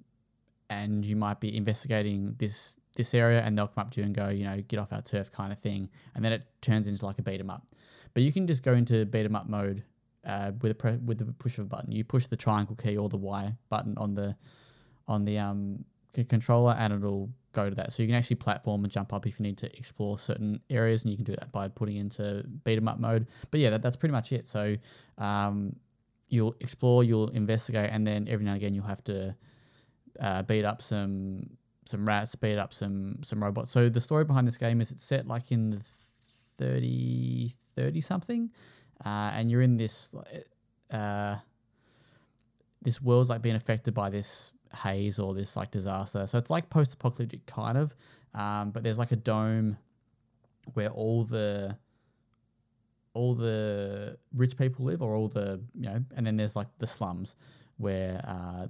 and 0.70 1.06
you 1.06 1.16
might 1.16 1.40
be 1.40 1.56
investigating 1.56 2.36
this 2.38 2.74
this 2.96 3.14
area, 3.14 3.42
and 3.42 3.58
they'll 3.58 3.68
come 3.68 3.84
up 3.84 3.92
to 3.92 4.02
you 4.02 4.06
and 4.06 4.16
go, 4.16 4.30
you 4.30 4.44
know, 4.44 4.62
get 4.68 4.80
off 4.80 4.92
our 4.92 5.02
turf, 5.02 5.32
kind 5.32 5.52
of 5.52 5.60
thing, 5.60 5.90
and 6.16 6.24
then 6.24 6.34
it 6.34 6.44
turns 6.62 6.88
into 6.88 7.06
like 7.06 7.20
a 7.20 7.22
beat 7.22 7.40
'em 7.40 7.50
up. 7.50 7.66
But 8.14 8.24
you 8.24 8.34
can 8.34 8.46
just 8.48 8.64
go 8.64 8.74
into 8.74 9.06
beat 9.06 9.26
'em 9.26 9.36
up 9.36 9.48
mode 9.48 9.84
uh, 10.26 10.52
with 10.62 10.72
a 10.72 10.76
pre- 10.76 10.98
with 10.98 11.20
the 11.20 11.26
push 11.26 11.58
of 11.58 11.66
a 11.66 11.68
button. 11.68 11.92
You 11.92 12.04
push 12.04 12.26
the 12.26 12.38
triangle 12.38 12.76
key 12.76 12.98
or 12.98 13.10
the 13.10 13.18
Y 13.18 13.56
button 13.70 13.98
on 13.98 14.14
the 14.14 14.36
on 15.08 15.26
the 15.26 15.40
um, 15.40 15.84
controller, 16.30 16.74
and 16.78 16.94
it'll 16.94 17.30
go 17.52 17.70
to 17.70 17.76
that. 17.76 17.92
So 17.92 18.04
you 18.04 18.08
can 18.08 18.16
actually 18.16 18.38
platform 18.38 18.84
and 18.84 18.92
jump 18.92 19.14
up 19.14 19.26
if 19.26 19.40
you 19.40 19.44
need 19.44 19.58
to 19.60 19.78
explore 19.78 20.18
certain 20.18 20.62
areas, 20.70 21.04
and 21.04 21.12
you 21.12 21.18
can 21.18 21.26
do 21.26 21.36
that 21.36 21.52
by 21.52 21.68
putting 21.68 21.98
into 21.98 22.44
beat 22.64 22.78
'em 22.78 22.88
up 22.88 23.00
mode. 23.00 23.28
But 23.50 23.60
yeah, 23.60 23.70
that, 23.72 23.82
that's 23.82 23.96
pretty 23.96 24.14
much 24.14 24.32
it. 24.32 24.48
So 24.48 24.76
um, 25.18 25.76
you'll 26.30 26.56
explore, 26.60 27.04
you'll 27.04 27.30
investigate, 27.30 27.90
and 27.92 28.06
then 28.06 28.28
every 28.28 28.46
now 28.46 28.52
and 28.52 28.58
again 28.58 28.74
you'll 28.74 28.86
have 28.86 29.04
to 29.06 29.36
uh, 30.20 30.44
beat 30.44 30.66
up 30.66 30.82
some 30.82 31.50
some 31.86 32.08
rats, 32.08 32.36
beat 32.36 32.58
up 32.58 32.74
some 32.74 33.18
some 33.24 33.44
robots. 33.44 33.72
So 33.72 33.90
the 33.90 34.02
story 34.02 34.24
behind 34.26 34.48
this 34.48 34.58
game 34.58 34.82
is 34.82 34.92
it's 34.92 35.04
set 35.04 35.28
like 35.28 35.52
in 35.52 35.72
the 35.72 35.82
30, 36.58 37.56
30 37.76 38.02
something, 38.02 38.52
uh, 39.06 39.32
and 39.34 39.50
you're 39.50 39.62
in 39.62 39.78
this 39.78 40.14
uh, 40.92 41.36
this 42.82 43.02
world's 43.02 43.30
like 43.30 43.42
being 43.42 43.56
affected 43.56 43.94
by 43.94 44.10
this 44.10 44.52
haze 44.74 45.20
or 45.20 45.34
this 45.34 45.56
like 45.56 45.72
disaster. 45.72 46.26
So 46.28 46.38
it's 46.38 46.50
like 46.50 46.70
post 46.70 46.94
apocalyptic 46.94 47.46
kind 47.46 47.78
of, 47.78 47.96
um, 48.34 48.72
but 48.72 48.84
there's 48.84 49.00
like 49.00 49.12
a 49.12 49.18
dome 49.18 49.78
where 50.74 50.90
all 50.90 51.24
the 51.24 51.78
all 53.14 53.36
the 53.36 54.18
rich 54.34 54.58
people 54.58 54.86
live 54.86 55.02
or 55.02 55.16
all 55.16 55.28
the 55.28 55.60
you 55.76 55.82
know 55.82 56.02
and 56.16 56.26
then 56.26 56.38
there's 56.38 56.56
like 56.56 56.68
the 56.80 56.88
slums 56.88 57.36
where 57.78 58.22
uh, 58.26 58.68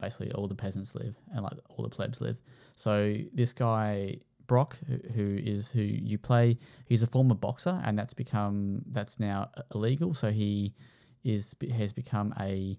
basically 0.00 0.32
all 0.32 0.48
the 0.48 0.54
peasants 0.54 0.94
live 0.94 1.14
and 1.32 1.42
like 1.42 1.52
all 1.68 1.84
the 1.84 1.88
plebs 1.88 2.20
live 2.20 2.36
so 2.76 3.16
this 3.32 3.52
guy 3.52 4.16
Brok 4.46 4.76
who, 4.86 4.98
who 5.14 5.38
is 5.42 5.68
who 5.68 5.80
you 5.80 6.18
play 6.18 6.56
he's 6.86 7.02
a 7.02 7.06
former 7.06 7.34
boxer 7.34 7.80
and 7.84 7.98
that's 7.98 8.14
become 8.14 8.82
that's 8.90 9.20
now 9.20 9.50
illegal 9.74 10.12
so 10.12 10.30
he 10.30 10.74
is 11.22 11.54
has 11.76 11.92
become 11.92 12.34
a 12.40 12.78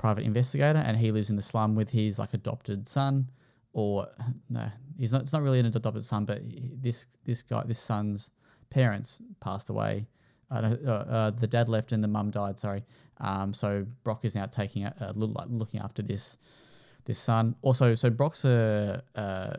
private 0.00 0.24
investigator 0.24 0.78
and 0.78 0.96
he 0.96 1.12
lives 1.12 1.28
in 1.28 1.36
the 1.36 1.42
slum 1.42 1.74
with 1.74 1.90
his 1.90 2.18
like 2.18 2.32
adopted 2.32 2.88
son 2.88 3.30
or 3.74 4.06
no 4.48 4.66
he's 4.96 5.12
not 5.12 5.20
it's 5.20 5.32
not 5.32 5.42
really 5.42 5.60
an 5.60 5.66
adopted 5.66 6.04
son 6.04 6.24
but 6.24 6.40
this 6.80 7.06
this 7.24 7.42
guy 7.42 7.62
this 7.66 7.78
son's 7.78 8.30
parents 8.70 9.20
passed 9.40 9.68
away 9.68 10.06
uh, 10.50 10.74
uh, 10.84 10.90
uh, 10.90 11.30
the 11.30 11.46
dad 11.46 11.68
left 11.68 11.92
and 11.92 12.02
the 12.02 12.08
mum 12.08 12.30
died. 12.30 12.58
Sorry. 12.58 12.82
Um, 13.18 13.54
so 13.54 13.86
Brok 14.02 14.24
is 14.24 14.34
now 14.34 14.46
taking 14.46 14.84
a, 14.84 14.94
a 15.00 15.12
little 15.12 15.34
like 15.34 15.46
looking 15.48 15.80
after 15.80 16.02
this 16.02 16.36
this 17.04 17.18
son. 17.18 17.54
Also, 17.62 17.94
so 17.94 18.10
Brok's 18.10 18.44
a, 18.44 19.02
a 19.14 19.58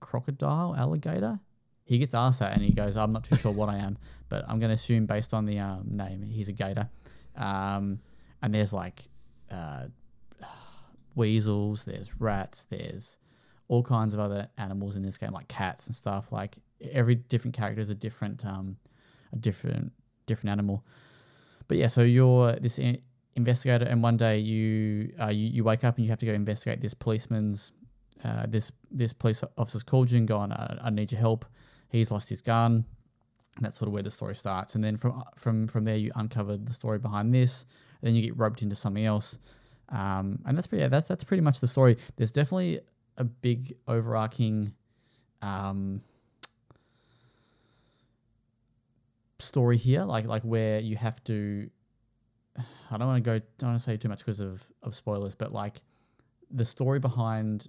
crocodile 0.00 0.74
alligator. 0.76 1.38
He 1.84 1.98
gets 1.98 2.14
asked 2.14 2.38
that 2.38 2.52
and 2.52 2.62
he 2.62 2.72
goes, 2.72 2.96
"I'm 2.96 3.12
not 3.12 3.24
too 3.24 3.36
sure 3.36 3.52
what 3.52 3.68
I 3.68 3.78
am, 3.78 3.98
but 4.28 4.44
I'm 4.48 4.60
going 4.60 4.70
to 4.70 4.74
assume 4.74 5.06
based 5.06 5.34
on 5.34 5.44
the 5.44 5.58
um, 5.58 5.88
name, 5.90 6.22
he's 6.22 6.48
a 6.48 6.52
gator." 6.52 6.88
Um, 7.34 7.98
and 8.42 8.54
there's 8.54 8.72
like 8.72 9.02
uh, 9.52 9.86
weasels, 11.14 11.84
there's 11.84 12.10
rats, 12.20 12.66
there's 12.70 13.18
all 13.68 13.82
kinds 13.82 14.14
of 14.14 14.20
other 14.20 14.48
animals 14.58 14.96
in 14.96 15.02
this 15.02 15.18
game, 15.18 15.32
like 15.32 15.48
cats 15.48 15.86
and 15.86 15.94
stuff. 15.94 16.32
Like 16.32 16.56
every 16.90 17.14
different 17.14 17.56
character 17.56 17.80
is 17.80 17.90
a 17.90 17.94
different 17.94 18.44
um, 18.44 18.76
a 19.32 19.36
different 19.36 19.92
different 20.26 20.50
animal. 20.50 20.84
But 21.68 21.76
yeah, 21.78 21.86
so 21.86 22.02
you're 22.02 22.52
this 22.56 22.78
i- 22.78 23.00
investigator, 23.36 23.84
and 23.86 24.02
one 24.02 24.16
day 24.16 24.38
you, 24.38 25.12
uh, 25.20 25.28
you 25.28 25.48
you 25.48 25.64
wake 25.64 25.84
up 25.84 25.96
and 25.96 26.04
you 26.04 26.10
have 26.10 26.18
to 26.20 26.26
go 26.26 26.32
investigate 26.32 26.80
this 26.80 26.94
policeman's 26.94 27.72
uh, 28.24 28.46
this 28.48 28.72
this 28.90 29.12
police 29.12 29.42
officer's 29.56 29.82
called 29.82 30.10
you 30.10 30.18
and 30.18 30.28
gone, 30.28 30.52
I, 30.52 30.78
I 30.82 30.90
need 30.90 31.12
your 31.12 31.20
help. 31.20 31.44
He's 31.88 32.10
lost 32.10 32.28
his 32.28 32.40
gun. 32.40 32.84
And 33.56 33.66
that's 33.66 33.78
sort 33.78 33.88
of 33.88 33.92
where 33.92 34.02
the 34.02 34.10
story 34.10 34.34
starts, 34.34 34.76
and 34.76 34.82
then 34.82 34.96
from 34.96 35.22
from 35.36 35.68
from 35.68 35.84
there 35.84 35.96
you 35.96 36.10
uncover 36.14 36.56
the 36.56 36.72
story 36.72 36.98
behind 36.98 37.34
this. 37.34 37.66
Then 38.02 38.14
you 38.14 38.22
get 38.22 38.36
roped 38.36 38.62
into 38.62 38.74
something 38.74 39.04
else, 39.04 39.38
um, 39.88 40.40
and 40.44 40.56
that's 40.56 40.66
pretty. 40.66 40.82
Yeah, 40.82 40.88
that's 40.88 41.08
that's 41.08 41.24
pretty 41.24 41.40
much 41.40 41.60
the 41.60 41.68
story. 41.68 41.96
There's 42.16 42.32
definitely 42.32 42.80
a 43.16 43.24
big 43.24 43.74
overarching 43.86 44.72
um, 45.40 46.02
story 49.38 49.76
here, 49.76 50.02
like 50.02 50.26
like 50.26 50.42
where 50.42 50.80
you 50.80 50.96
have 50.96 51.22
to. 51.24 51.70
I 52.90 52.98
don't 52.98 53.06
want 53.06 53.24
to 53.24 53.30
go. 53.30 53.44
Don't 53.58 53.70
want 53.70 53.78
to 53.78 53.84
say 53.84 53.96
too 53.96 54.08
much 54.08 54.18
because 54.18 54.40
of 54.40 54.62
of 54.82 54.94
spoilers, 54.94 55.34
but 55.34 55.52
like 55.52 55.82
the 56.50 56.64
story 56.64 56.98
behind 56.98 57.68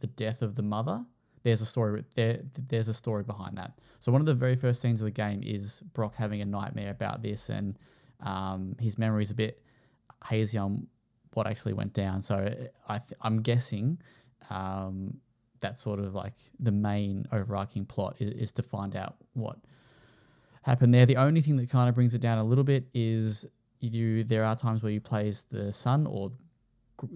the 0.00 0.06
death 0.08 0.42
of 0.42 0.54
the 0.54 0.62
mother. 0.62 1.04
There's 1.42 1.62
a 1.62 1.66
story. 1.66 2.04
There, 2.16 2.40
there's 2.68 2.88
a 2.88 2.94
story 2.94 3.22
behind 3.22 3.56
that. 3.56 3.78
So 4.00 4.12
one 4.12 4.20
of 4.20 4.26
the 4.26 4.34
very 4.34 4.56
first 4.56 4.82
scenes 4.82 5.00
of 5.00 5.06
the 5.06 5.10
game 5.10 5.42
is 5.42 5.82
Brok 5.94 6.14
having 6.14 6.42
a 6.42 6.44
nightmare 6.44 6.90
about 6.90 7.22
this, 7.22 7.48
and 7.48 7.78
um, 8.22 8.76
his 8.78 8.98
memory's 8.98 9.30
a 9.30 9.34
bit 9.34 9.62
hazy 10.28 10.58
on 10.58 10.86
what 11.34 11.46
actually 11.46 11.72
went 11.72 11.92
down. 11.92 12.20
So 12.22 12.36
I, 12.88 12.98
th- 12.98 13.12
I'm 13.22 13.42
guessing 13.42 13.98
um, 14.50 15.18
sort 15.74 16.00
of 16.00 16.14
like 16.14 16.34
the 16.58 16.72
main 16.72 17.26
overarching 17.32 17.84
plot 17.84 18.16
is, 18.18 18.30
is 18.32 18.52
to 18.52 18.62
find 18.62 18.96
out 18.96 19.16
what 19.34 19.56
happened 20.62 20.92
there. 20.92 21.06
The 21.06 21.16
only 21.16 21.40
thing 21.40 21.56
that 21.56 21.70
kind 21.70 21.88
of 21.88 21.94
brings 21.94 22.14
it 22.14 22.20
down 22.20 22.38
a 22.38 22.44
little 22.44 22.64
bit 22.64 22.86
is 22.94 23.46
you. 23.80 24.24
There 24.24 24.44
are 24.44 24.56
times 24.56 24.82
where 24.82 24.92
you 24.92 25.00
play 25.00 25.28
as 25.28 25.44
the 25.50 25.72
son 25.72 26.06
or 26.06 26.32
Gr- 26.96 27.06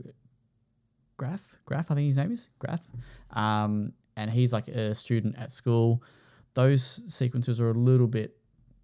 Graf. 1.16 1.42
Graf, 1.66 1.90
I 1.90 1.94
think 1.94 2.08
his 2.08 2.16
name 2.16 2.32
is 2.32 2.48
Graf, 2.58 2.80
um, 3.32 3.92
and 4.16 4.30
he's 4.30 4.52
like 4.52 4.68
a 4.68 4.94
student 4.94 5.36
at 5.38 5.52
school. 5.52 6.02
Those 6.54 6.82
sequences 6.82 7.60
are 7.60 7.70
a 7.70 7.74
little 7.74 8.06
bit 8.06 8.36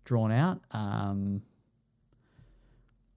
drawn 0.05 0.33
out. 0.33 0.61
Um, 0.73 1.43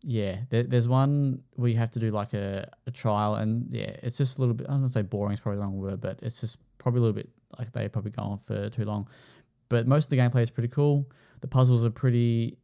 yeah, 0.04 0.38
there, 0.50 0.64
there's 0.64 0.88
one 0.88 1.42
where 1.56 1.70
you 1.70 1.78
have 1.78 1.92
to 1.92 2.00
do 2.00 2.12
like 2.12 2.34
a, 2.34 2.70
a 2.86 2.92
trial, 2.92 3.36
and 3.36 3.66
yeah, 3.72 3.96
it's 4.04 4.18
just 4.18 4.38
a 4.38 4.42
little 4.42 4.54
bit. 4.54 4.68
I 4.70 4.74
don't 4.74 4.90
say 4.90 5.02
boring; 5.02 5.34
is 5.34 5.40
probably 5.40 5.58
the 5.58 5.64
wrong 5.64 5.78
word, 5.78 6.02
but 6.02 6.20
it's 6.22 6.42
just 6.42 6.58
probably 6.78 7.00
a 7.00 7.02
little 7.02 7.16
bit 7.16 7.30
like 7.58 7.72
they 7.72 7.88
probably 7.88 8.12
go 8.12 8.24
on 8.24 8.38
for 8.38 8.70
too 8.70 8.84
long. 8.84 9.08
But 9.70 9.88
most 9.88 10.06
of 10.06 10.10
the 10.10 10.18
gameplay 10.18 10.42
is 10.42 10.52
pretty 10.52 10.68
cool. 10.68 11.10
The 11.40 11.48
puzzles 11.48 11.86
are 11.86 11.90
pretty 11.90 12.58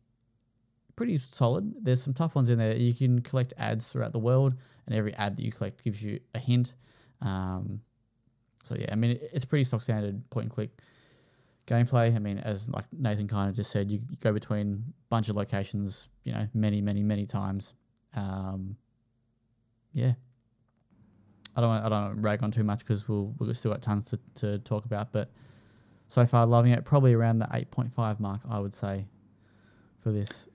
pretty 0.98 1.18
solid. 1.18 1.74
There's 1.82 2.04
some 2.04 2.14
tough 2.14 2.36
ones 2.36 2.50
in 2.50 2.60
there. 2.60 2.76
You 2.76 2.94
can 2.94 3.22
collect 3.22 3.54
ads 3.58 3.88
throughout 3.88 4.12
the 4.12 4.20
world, 4.20 4.54
and 4.86 4.96
every 4.96 5.14
ad 5.16 5.38
that 5.38 5.44
you 5.44 5.52
collect 5.54 5.82
gives 5.84 6.04
you 6.04 6.20
a 6.34 6.40
hint. 6.40 6.74
Um, 7.22 7.80
so 8.66 8.76
yeah, 8.76 8.90
I 8.92 8.96
mean 8.96 9.12
it, 9.12 9.30
it's 9.32 9.46
pretty 9.46 9.64
stock 9.64 9.82
standard 9.82 10.30
point 10.30 10.46
and 10.46 10.52
click 10.52 10.72
gameplay. 11.70 12.16
I 12.16 12.20
mean, 12.20 12.40
as 12.40 12.68
like 12.70 12.86
Nathan 12.92 13.28
kind 13.28 13.50
of 13.50 13.56
just 13.56 13.72
said, 13.72 13.92
you, 13.92 14.00
you 14.10 14.18
go 14.20 14.34
between 14.34 14.84
a 14.88 15.10
bunch 15.10 15.30
of 15.30 15.36
locations, 15.36 16.08
you 16.24 16.34
know, 16.34 16.48
many, 16.54 16.82
many, 16.82 17.04
many 17.04 17.26
times. 17.26 17.74
Um, 18.16 18.76
yeah. 19.94 20.14
I 21.56 21.62
don't. 21.62 21.72
I 21.72 21.90
don't 21.90 22.22
rag 22.22 22.44
on 22.44 22.52
too 22.52 22.64
much 22.64 22.80
because 22.80 23.10
we'll 23.10 23.34
we've 23.40 23.58
still 23.58 23.72
got 23.72 23.82
tons 23.82 24.06
to, 24.12 24.20
to 24.36 24.60
talk 24.60 24.86
about. 24.86 25.12
But 25.12 25.32
so 26.08 26.26
far, 26.26 26.46
loving 26.46 26.72
it. 26.72 26.86
Probably 26.86 27.14
around 27.14 27.40
the 27.40 27.50
eight 27.54 27.70
point 27.70 27.92
five 27.92 28.20
mark, 28.20 28.42
I 28.50 28.60
would 28.60 28.74
say, 28.74 29.08
for 30.02 30.12
this, 30.12 30.48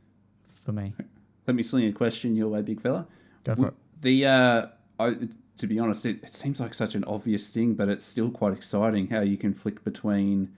for 0.64 0.72
me. 0.72 0.94
Let 1.46 1.56
me 1.56 1.62
sling 1.62 1.86
a 1.86 1.92
question 1.92 2.34
your 2.36 2.48
way, 2.48 2.62
big 2.62 2.80
fella. 2.80 3.06
Go 3.42 3.54
for 3.56 3.68
it. 3.68 3.74
The 4.00 4.24
uh, 4.24 4.66
I, 4.98 5.16
to 5.58 5.66
be 5.66 5.78
honest, 5.78 6.06
it, 6.06 6.22
it 6.22 6.32
seems 6.32 6.60
like 6.60 6.72
such 6.72 6.94
an 6.94 7.04
obvious 7.04 7.52
thing, 7.52 7.74
but 7.74 7.88
it's 7.88 8.04
still 8.04 8.30
quite 8.30 8.52
exciting 8.52 9.08
how 9.08 9.20
you 9.20 9.36
can 9.36 9.52
flick 9.52 9.84
between 9.84 10.48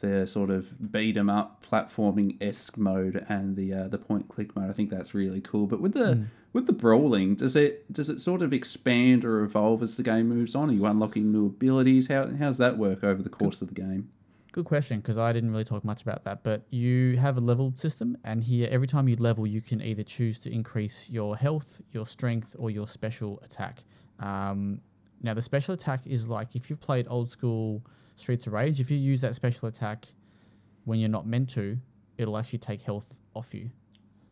the 0.00 0.26
sort 0.26 0.50
of 0.50 0.92
beat 0.92 1.16
'em 1.16 1.28
up 1.28 1.64
platforming 1.68 2.36
esque 2.40 2.78
mode 2.78 3.24
and 3.28 3.56
the 3.56 3.72
uh, 3.72 3.88
the 3.88 3.98
point 3.98 4.28
click 4.28 4.54
mode. 4.56 4.70
I 4.70 4.72
think 4.72 4.90
that's 4.90 5.14
really 5.14 5.40
cool. 5.40 5.66
But 5.66 5.80
with 5.80 5.94
the 5.94 6.26
with 6.52 6.66
the 6.66 6.72
brawling, 6.72 7.34
does 7.34 7.56
it 7.56 7.92
does 7.92 8.08
it 8.08 8.20
sort 8.20 8.42
of 8.42 8.52
expand 8.52 9.24
or 9.24 9.42
evolve 9.42 9.82
as 9.82 9.96
the 9.96 10.02
game 10.02 10.28
moves 10.28 10.54
on? 10.54 10.70
Are 10.70 10.72
you 10.72 10.86
unlocking 10.86 11.32
new 11.32 11.46
abilities? 11.46 12.08
How 12.08 12.28
how's 12.28 12.58
that 12.58 12.78
work 12.78 13.04
over 13.04 13.22
the 13.22 13.28
course 13.28 13.62
of 13.62 13.68
the 13.68 13.74
game? 13.74 14.08
Good 14.50 14.64
question, 14.64 14.98
because 14.98 15.18
I 15.18 15.32
didn't 15.32 15.50
really 15.50 15.64
talk 15.64 15.84
much 15.84 16.02
about 16.02 16.24
that. 16.24 16.42
But 16.42 16.62
you 16.70 17.16
have 17.18 17.36
a 17.36 17.40
level 17.40 17.72
system, 17.76 18.16
and 18.24 18.42
here 18.42 18.66
every 18.70 18.86
time 18.86 19.06
you 19.06 19.16
level, 19.16 19.46
you 19.46 19.60
can 19.60 19.82
either 19.82 20.02
choose 20.02 20.38
to 20.40 20.52
increase 20.52 21.08
your 21.10 21.36
health, 21.36 21.80
your 21.92 22.06
strength, 22.06 22.56
or 22.58 22.70
your 22.70 22.88
special 22.88 23.40
attack. 23.44 23.84
Um, 24.18 24.80
now, 25.22 25.34
the 25.34 25.42
special 25.42 25.74
attack 25.74 26.00
is 26.06 26.28
like 26.28 26.56
if 26.56 26.70
you've 26.70 26.80
played 26.80 27.06
old 27.08 27.30
school 27.30 27.84
Streets 28.18 28.46
of 28.46 28.52
Rage, 28.52 28.80
if 28.80 28.90
you 28.90 28.98
use 28.98 29.20
that 29.20 29.34
special 29.34 29.68
attack 29.68 30.06
when 30.84 30.98
you're 30.98 31.08
not 31.08 31.26
meant 31.26 31.48
to, 31.50 31.78
it'll 32.16 32.36
actually 32.36 32.58
take 32.58 32.82
health 32.82 33.06
off 33.34 33.54
you. 33.54 33.70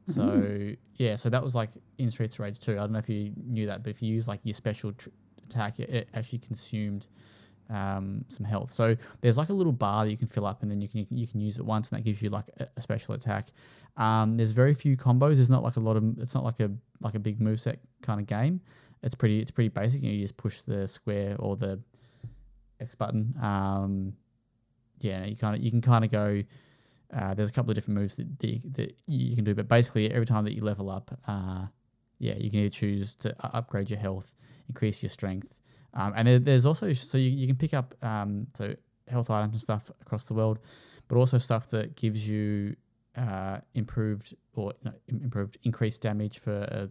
So 0.08 0.74
yeah, 0.96 1.16
so 1.16 1.28
that 1.30 1.42
was 1.42 1.54
like 1.54 1.70
in 1.98 2.10
Streets 2.10 2.34
of 2.34 2.40
Rage 2.40 2.60
2. 2.60 2.72
I 2.72 2.74
don't 2.76 2.92
know 2.92 2.98
if 2.98 3.08
you 3.08 3.32
knew 3.44 3.66
that, 3.66 3.82
but 3.82 3.90
if 3.90 4.02
you 4.02 4.12
use 4.12 4.28
like 4.28 4.40
your 4.44 4.54
special 4.54 4.92
tr- 4.92 5.08
attack, 5.44 5.80
it, 5.80 5.90
it 5.90 6.08
actually 6.14 6.38
consumed 6.38 7.06
um, 7.70 8.24
some 8.28 8.46
health. 8.46 8.70
So 8.72 8.96
there's 9.20 9.38
like 9.38 9.48
a 9.48 9.52
little 9.52 9.72
bar 9.72 10.04
that 10.04 10.10
you 10.10 10.16
can 10.16 10.28
fill 10.28 10.46
up, 10.46 10.62
and 10.62 10.70
then 10.70 10.80
you 10.80 10.88
can 10.88 11.06
you 11.10 11.26
can 11.26 11.40
use 11.40 11.58
it 11.58 11.64
once, 11.64 11.90
and 11.90 11.98
that 11.98 12.04
gives 12.04 12.22
you 12.22 12.30
like 12.30 12.46
a, 12.58 12.68
a 12.76 12.80
special 12.80 13.14
attack. 13.14 13.48
Um, 13.96 14.36
there's 14.36 14.52
very 14.52 14.74
few 14.74 14.96
combos. 14.96 15.36
There's 15.36 15.50
not 15.50 15.62
like 15.62 15.76
a 15.76 15.80
lot 15.80 15.96
of. 15.96 16.18
It's 16.18 16.34
not 16.34 16.44
like 16.44 16.60
a 16.60 16.70
like 17.00 17.14
a 17.14 17.20
big 17.20 17.40
moveset 17.40 17.78
kind 18.02 18.20
of 18.20 18.26
game. 18.26 18.60
It's 19.02 19.14
pretty 19.14 19.40
it's 19.40 19.50
pretty 19.50 19.68
basic. 19.68 20.02
You, 20.02 20.08
know, 20.08 20.14
you 20.14 20.22
just 20.22 20.36
push 20.36 20.60
the 20.60 20.86
square 20.86 21.36
or 21.38 21.56
the 21.56 21.80
X 22.80 22.94
button. 22.94 23.34
Um, 23.40 24.12
yeah, 25.00 25.24
you 25.24 25.36
kind 25.36 25.56
of 25.56 25.62
you 25.62 25.70
can 25.70 25.80
kind 25.80 26.04
of 26.04 26.10
go. 26.10 26.42
Uh, 27.14 27.34
there's 27.34 27.48
a 27.48 27.52
couple 27.52 27.70
of 27.70 27.76
different 27.76 28.00
moves 28.00 28.16
that, 28.16 28.38
that, 28.40 28.48
you, 28.48 28.60
that 28.74 28.94
you 29.06 29.36
can 29.36 29.44
do, 29.44 29.54
but 29.54 29.68
basically 29.68 30.10
every 30.10 30.26
time 30.26 30.42
that 30.44 30.54
you 30.54 30.64
level 30.64 30.90
up, 30.90 31.16
uh, 31.28 31.64
yeah, 32.18 32.34
you 32.34 32.50
can 32.50 32.60
either 32.60 32.68
choose 32.68 33.14
to 33.14 33.34
upgrade 33.56 33.88
your 33.88 33.98
health, 33.98 34.34
increase 34.68 35.02
your 35.04 35.10
strength, 35.10 35.60
um, 35.94 36.12
and 36.16 36.26
there, 36.26 36.38
there's 36.38 36.66
also 36.66 36.92
so 36.92 37.16
you, 37.18 37.30
you 37.30 37.46
can 37.46 37.56
pick 37.56 37.74
up 37.74 37.94
um, 38.02 38.46
so 38.54 38.74
health 39.08 39.30
items 39.30 39.54
and 39.54 39.62
stuff 39.62 39.90
across 40.00 40.26
the 40.26 40.34
world, 40.34 40.58
but 41.08 41.16
also 41.16 41.38
stuff 41.38 41.68
that 41.70 41.96
gives 41.96 42.28
you 42.28 42.76
uh, 43.16 43.58
improved 43.74 44.34
or 44.54 44.74
no, 44.84 44.92
improved 45.08 45.58
increased 45.62 46.02
damage 46.02 46.38
for 46.38 46.52
a 46.52 46.88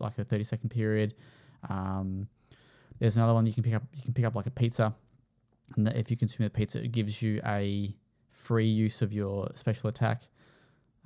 like 0.00 0.18
a 0.18 0.24
30 0.24 0.44
second 0.44 0.70
period. 0.70 1.14
Um, 1.68 2.26
there's 3.00 3.16
another 3.16 3.34
one 3.34 3.46
you 3.46 3.52
can 3.52 3.62
pick 3.62 3.74
up. 3.74 3.82
You 3.94 4.02
can 4.02 4.12
pick 4.12 4.24
up 4.24 4.36
like 4.36 4.46
a 4.46 4.50
pizza, 4.50 4.94
and 5.76 5.88
if 5.88 6.10
you 6.10 6.16
consume 6.16 6.44
the 6.44 6.50
pizza, 6.50 6.82
it 6.82 6.92
gives 6.92 7.20
you 7.20 7.40
a 7.44 7.94
free 8.30 8.66
use 8.66 9.02
of 9.02 9.12
your 9.12 9.50
special 9.54 9.88
attack. 9.88 10.22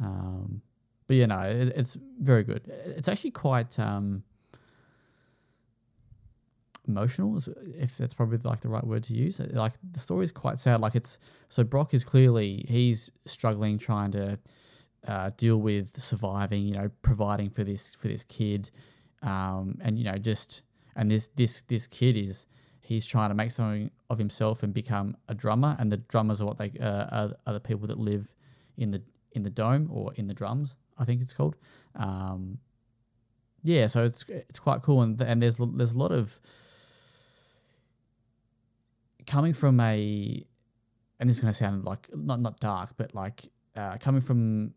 Um, 0.00 0.60
but 1.06 1.16
yeah, 1.16 1.26
no, 1.26 1.40
it, 1.40 1.68
it's 1.76 1.96
very 2.20 2.42
good. 2.42 2.62
It's 2.84 3.08
actually 3.08 3.30
quite 3.30 3.78
um, 3.78 4.24
emotional, 6.88 7.38
if 7.78 7.96
that's 7.96 8.12
probably 8.14 8.38
like 8.38 8.60
the 8.60 8.68
right 8.68 8.84
word 8.84 9.04
to 9.04 9.14
use. 9.14 9.38
Like 9.38 9.74
the 9.92 10.00
story 10.00 10.24
is 10.24 10.32
quite 10.32 10.58
sad. 10.58 10.80
Like 10.80 10.96
it's 10.96 11.18
so 11.48 11.62
Brok 11.62 11.94
is 11.94 12.04
clearly 12.04 12.64
he's 12.68 13.10
struggling 13.26 13.78
trying 13.78 14.10
to 14.12 14.38
uh, 15.06 15.30
deal 15.36 15.58
with 15.58 15.96
surviving. 16.00 16.64
You 16.64 16.74
know, 16.74 16.90
providing 17.02 17.50
for 17.50 17.62
this 17.62 17.94
for 17.94 18.08
this 18.08 18.24
kid, 18.24 18.70
um, 19.22 19.78
and 19.80 19.96
you 19.96 20.04
know 20.04 20.18
just 20.18 20.62
and 20.96 21.10
this 21.10 21.28
this 21.36 21.62
this 21.62 21.86
kid 21.86 22.16
is 22.16 22.46
he's 22.84 23.06
trying 23.06 23.30
to 23.30 23.34
make 23.34 23.50
something 23.50 23.90
of 24.10 24.18
himself 24.18 24.62
and 24.62 24.74
become 24.74 25.16
a 25.28 25.34
drummer. 25.34 25.74
And 25.78 25.90
the 25.90 25.96
drummers 25.96 26.42
are 26.42 26.46
what 26.46 26.58
they 26.58 26.72
uh, 26.80 27.06
are, 27.10 27.32
are 27.46 27.52
the 27.54 27.60
people 27.60 27.88
that 27.88 27.98
live 27.98 28.32
in 28.76 28.90
the 28.90 29.02
in 29.32 29.42
the 29.42 29.50
dome 29.50 29.88
or 29.92 30.12
in 30.14 30.26
the 30.26 30.34
drums. 30.34 30.76
I 30.98 31.04
think 31.04 31.22
it's 31.22 31.32
called. 31.32 31.56
Um, 31.96 32.58
yeah, 33.62 33.86
so 33.86 34.04
it's 34.04 34.24
it's 34.28 34.58
quite 34.58 34.82
cool, 34.82 35.02
and 35.02 35.20
and 35.20 35.42
there's 35.42 35.58
there's 35.58 35.92
a 35.92 35.98
lot 35.98 36.12
of 36.12 36.38
coming 39.26 39.54
from 39.54 39.80
a, 39.80 40.44
and 41.18 41.28
this 41.28 41.36
is 41.36 41.42
going 41.42 41.52
to 41.52 41.58
sound 41.58 41.84
like 41.84 42.08
not 42.14 42.40
not 42.40 42.60
dark, 42.60 42.90
but 42.96 43.14
like 43.14 43.50
uh, 43.74 43.96
coming 43.96 44.20
from 44.20 44.74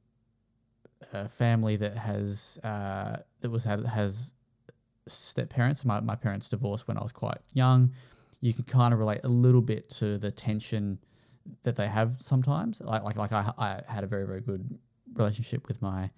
a 1.13 1.27
family 1.27 1.75
that 1.75 1.97
has 1.97 2.57
uh, 2.63 3.17
that 3.41 3.49
was 3.49 3.65
had 3.65 3.85
has 3.85 4.33
step 5.09 5.49
parents. 5.49 5.85
My 5.85 5.99
my 5.99 6.15
parents 6.15 6.49
divorced 6.49 6.87
when 6.87 6.97
I 6.97 7.01
was 7.01 7.11
quite 7.11 7.39
young. 7.53 7.91
You 8.41 8.53
can 8.53 8.63
kind 8.65 8.93
of 8.93 8.99
relate 8.99 9.21
a 9.23 9.29
little 9.29 9.61
bit 9.61 9.89
to 9.91 10.17
the 10.17 10.31
tension 10.31 10.99
that 11.63 11.75
they 11.75 11.87
have 11.87 12.15
sometimes. 12.19 12.81
Like 12.81 13.03
like 13.03 13.17
like 13.17 13.31
I 13.31 13.51
I 13.57 13.81
had 13.87 14.03
a 14.03 14.07
very 14.07 14.25
very 14.25 14.41
good 14.41 14.77
relationship 15.13 15.67
with 15.67 15.81
my 15.81 16.09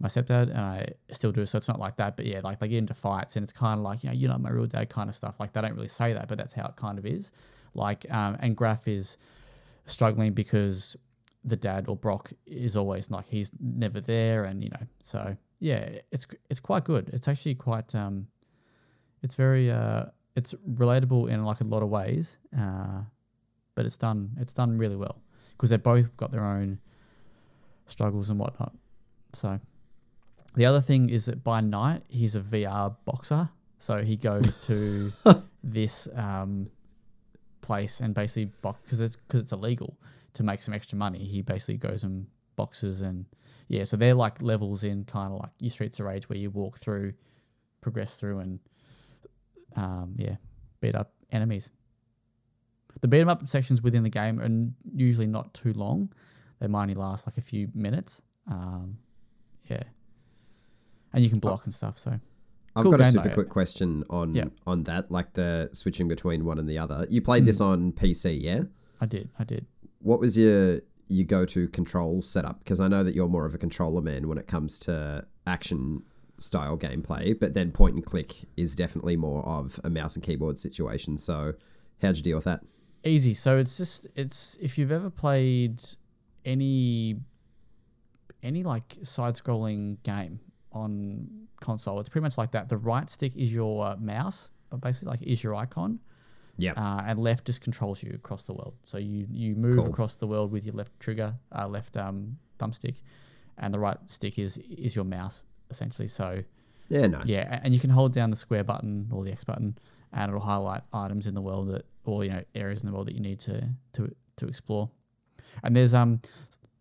my 0.00 0.08
stepdad 0.08 0.50
and 0.50 0.58
I 0.58 0.86
still 1.10 1.32
do. 1.32 1.44
So 1.44 1.58
it's 1.58 1.68
not 1.68 1.80
like 1.80 1.96
that, 1.96 2.16
but 2.16 2.26
yeah, 2.26 2.40
like 2.42 2.60
they 2.60 2.68
get 2.68 2.78
into 2.78 2.94
fights 2.94 3.36
and 3.36 3.42
it's 3.42 3.52
kind 3.52 3.78
of 3.78 3.84
like 3.84 4.04
you 4.04 4.10
know 4.10 4.14
you're 4.14 4.30
not 4.30 4.40
my 4.40 4.50
real 4.50 4.66
dad 4.66 4.88
kind 4.88 5.08
of 5.08 5.16
stuff. 5.16 5.36
Like 5.40 5.52
they 5.52 5.60
don't 5.60 5.74
really 5.74 5.88
say 5.88 6.12
that, 6.12 6.28
but 6.28 6.38
that's 6.38 6.52
how 6.52 6.66
it 6.66 6.76
kind 6.76 6.98
of 6.98 7.06
is. 7.06 7.32
Like 7.74 8.06
um, 8.10 8.36
and 8.40 8.56
Graf 8.56 8.86
is 8.88 9.16
struggling 9.86 10.32
because 10.32 10.96
the 11.44 11.56
dad 11.56 11.86
or 11.88 11.96
Brok 11.96 12.32
is 12.46 12.76
always 12.76 13.10
like 13.10 13.26
he's 13.26 13.50
never 13.60 14.00
there, 14.00 14.44
and 14.44 14.62
you 14.62 14.70
know 14.70 14.86
so 15.00 15.36
yeah, 15.60 15.88
it's 16.12 16.26
it's 16.50 16.60
quite 16.60 16.84
good. 16.84 17.10
It's 17.12 17.28
actually 17.28 17.54
quite 17.54 17.94
um, 17.94 18.28
it's 19.22 19.34
very 19.34 19.70
uh, 19.70 20.06
it's 20.36 20.54
relatable 20.70 21.30
in 21.30 21.42
like 21.44 21.60
a 21.60 21.64
lot 21.64 21.82
of 21.82 21.88
ways, 21.88 22.36
uh, 22.58 23.02
but 23.74 23.84
it's 23.84 23.96
done 23.96 24.30
it's 24.40 24.52
done 24.52 24.78
really 24.78 24.96
well 24.96 25.20
because 25.52 25.70
they've 25.70 25.82
both 25.82 26.16
got 26.16 26.30
their 26.30 26.44
own 26.44 26.78
struggles 27.86 28.30
and 28.30 28.38
whatnot. 28.38 28.72
So 29.32 29.58
the 30.54 30.64
other 30.64 30.80
thing 30.80 31.10
is 31.10 31.26
that 31.26 31.42
by 31.42 31.60
night 31.60 32.02
he's 32.08 32.36
a 32.36 32.40
VR 32.40 32.94
boxer, 33.04 33.48
so 33.78 34.02
he 34.02 34.16
goes 34.16 34.66
to 34.66 35.10
this 35.64 36.06
um, 36.14 36.70
place 37.60 38.00
and 38.00 38.14
basically 38.14 38.52
box 38.62 38.80
because 38.84 39.00
it's 39.00 39.16
because 39.16 39.42
it's 39.42 39.52
illegal 39.52 39.98
to 40.34 40.44
make 40.44 40.62
some 40.62 40.72
extra 40.72 40.96
money. 40.96 41.18
He 41.18 41.42
basically 41.42 41.78
goes 41.78 42.04
and 42.04 42.26
boxes 42.58 43.00
and 43.00 43.24
yeah, 43.68 43.84
so 43.84 43.96
they're 43.96 44.14
like 44.14 44.40
levels 44.42 44.82
in 44.84 45.04
kind 45.04 45.32
of 45.32 45.40
like 45.40 45.50
your 45.60 45.70
Streets 45.70 46.00
of 46.00 46.06
Rage 46.06 46.28
where 46.28 46.38
you 46.38 46.50
walk 46.50 46.78
through, 46.78 47.12
progress 47.82 48.14
through, 48.14 48.38
and 48.40 48.58
um, 49.76 50.14
yeah, 50.16 50.36
beat 50.80 50.94
up 50.94 51.12
enemies. 51.32 51.70
The 53.00 53.08
beat 53.08 53.20
'em 53.20 53.28
up 53.28 53.46
sections 53.48 53.82
within 53.82 54.02
the 54.02 54.10
game 54.10 54.40
are 54.40 54.48
usually 54.96 55.26
not 55.26 55.52
too 55.54 55.72
long. 55.74 56.10
They 56.60 56.66
might 56.66 56.82
only 56.82 56.94
last 56.94 57.26
like 57.26 57.36
a 57.36 57.42
few 57.42 57.68
minutes. 57.74 58.22
Um, 58.50 58.96
yeah, 59.70 59.82
and 61.12 61.22
you 61.22 61.30
can 61.30 61.38
block 61.38 61.64
and 61.64 61.74
stuff. 61.74 61.98
So 61.98 62.18
I've 62.74 62.82
Cool 62.84 62.92
got 62.92 63.00
a 63.02 63.04
super 63.04 63.28
though. 63.28 63.34
quick 63.34 63.48
question 63.50 64.02
on 64.10 64.34
Yeah. 64.34 64.46
on 64.66 64.84
that, 64.84 65.10
like 65.10 65.34
the 65.34 65.68
switching 65.72 66.08
between 66.08 66.44
one 66.44 66.58
and 66.58 66.68
the 66.68 66.78
other. 66.78 67.06
You 67.10 67.20
played 67.20 67.44
this 67.44 67.60
on 67.60 67.92
PC, 67.92 68.40
yeah? 68.40 68.62
I 69.00 69.06
did, 69.06 69.28
I 69.38 69.44
did. 69.44 69.66
What 70.00 70.20
was 70.20 70.38
your 70.38 70.80
your 71.08 71.26
go 71.26 71.44
to 71.46 71.68
control 71.68 72.22
setup? 72.22 72.60
Because 72.60 72.80
I 72.80 72.88
know 72.88 73.02
that 73.02 73.14
you're 73.14 73.28
more 73.28 73.46
of 73.46 73.54
a 73.54 73.58
controller 73.58 74.02
man 74.02 74.28
when 74.28 74.38
it 74.38 74.46
comes 74.46 74.78
to 74.80 75.26
action 75.46 76.02
style 76.38 76.78
gameplay, 76.78 77.38
but 77.38 77.54
then 77.54 77.72
point 77.72 77.94
and 77.94 78.04
click 78.04 78.44
is 78.56 78.74
definitely 78.74 79.16
more 79.16 79.44
of 79.44 79.80
a 79.84 79.90
mouse 79.90 80.14
and 80.16 80.24
keyboard 80.24 80.58
situation. 80.58 81.18
So 81.18 81.54
how'd 82.00 82.16
you 82.16 82.22
deal 82.22 82.36
with 82.36 82.44
that? 82.44 82.60
Easy. 83.04 83.34
So 83.34 83.58
it's 83.58 83.76
just 83.76 84.06
it's 84.16 84.56
if 84.60 84.78
you've 84.78 84.92
ever 84.92 85.10
played 85.10 85.82
any 86.44 87.16
any 88.42 88.62
like 88.62 88.96
side 89.02 89.34
scrolling 89.34 90.02
game 90.02 90.40
on 90.72 91.28
console, 91.60 92.00
it's 92.00 92.08
pretty 92.08 92.22
much 92.22 92.38
like 92.38 92.52
that. 92.52 92.68
The 92.68 92.76
right 92.76 93.08
stick 93.08 93.36
is 93.36 93.52
your 93.52 93.96
mouse, 93.96 94.50
but 94.70 94.80
basically 94.80 95.10
like 95.10 95.22
is 95.22 95.42
your 95.42 95.54
icon. 95.54 96.00
Yeah. 96.58 96.72
Uh, 96.72 97.02
and 97.06 97.18
left 97.20 97.46
just 97.46 97.60
controls 97.60 98.02
you 98.02 98.12
across 98.14 98.44
the 98.44 98.52
world. 98.52 98.74
So 98.84 98.98
you 98.98 99.26
you 99.30 99.54
move 99.54 99.76
Cool. 99.76 99.86
across 99.86 100.16
the 100.16 100.26
world 100.26 100.50
with 100.52 100.64
your 100.66 100.74
left 100.74 100.98
trigger, 101.00 101.34
uh, 101.56 101.66
left 101.68 101.96
um, 101.96 102.36
thumbstick, 102.58 102.96
and 103.58 103.72
the 103.72 103.78
right 103.78 103.96
stick 104.06 104.38
is 104.38 104.58
is 104.58 104.94
your 104.96 105.04
mouse 105.04 105.44
essentially. 105.70 106.08
So 106.08 106.42
Yeah, 106.90 107.06
nice. 107.06 107.28
yeah, 107.28 107.60
and 107.62 107.72
you 107.72 107.80
can 107.80 107.90
hold 107.90 108.12
down 108.12 108.30
the 108.30 108.36
square 108.36 108.64
button 108.64 109.08
or 109.12 109.24
the 109.24 109.30
X 109.32 109.44
button, 109.44 109.78
and 110.12 110.28
it'll 110.30 110.40
highlight 110.40 110.82
items 110.92 111.26
in 111.28 111.34
the 111.34 111.42
world 111.42 111.68
that, 111.68 111.84
or 112.04 112.24
you 112.24 112.30
know, 112.30 112.42
areas 112.54 112.82
in 112.82 112.86
the 112.88 112.92
world 112.92 113.06
that 113.06 113.14
you 113.14 113.20
need 113.20 113.38
to 113.40 113.68
to 113.92 114.12
to 114.36 114.46
explore. 114.48 114.90
And 115.62 115.76
there's 115.76 115.94
um, 115.94 116.20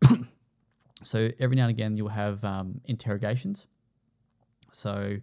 so 1.04 1.30
every 1.40 1.56
now 1.56 1.64
and 1.64 1.72
again 1.72 1.98
you'll 1.98 2.10
have 2.10 2.44
um, 2.44 2.82
interrogations. 2.86 3.68
So, 4.72 5.18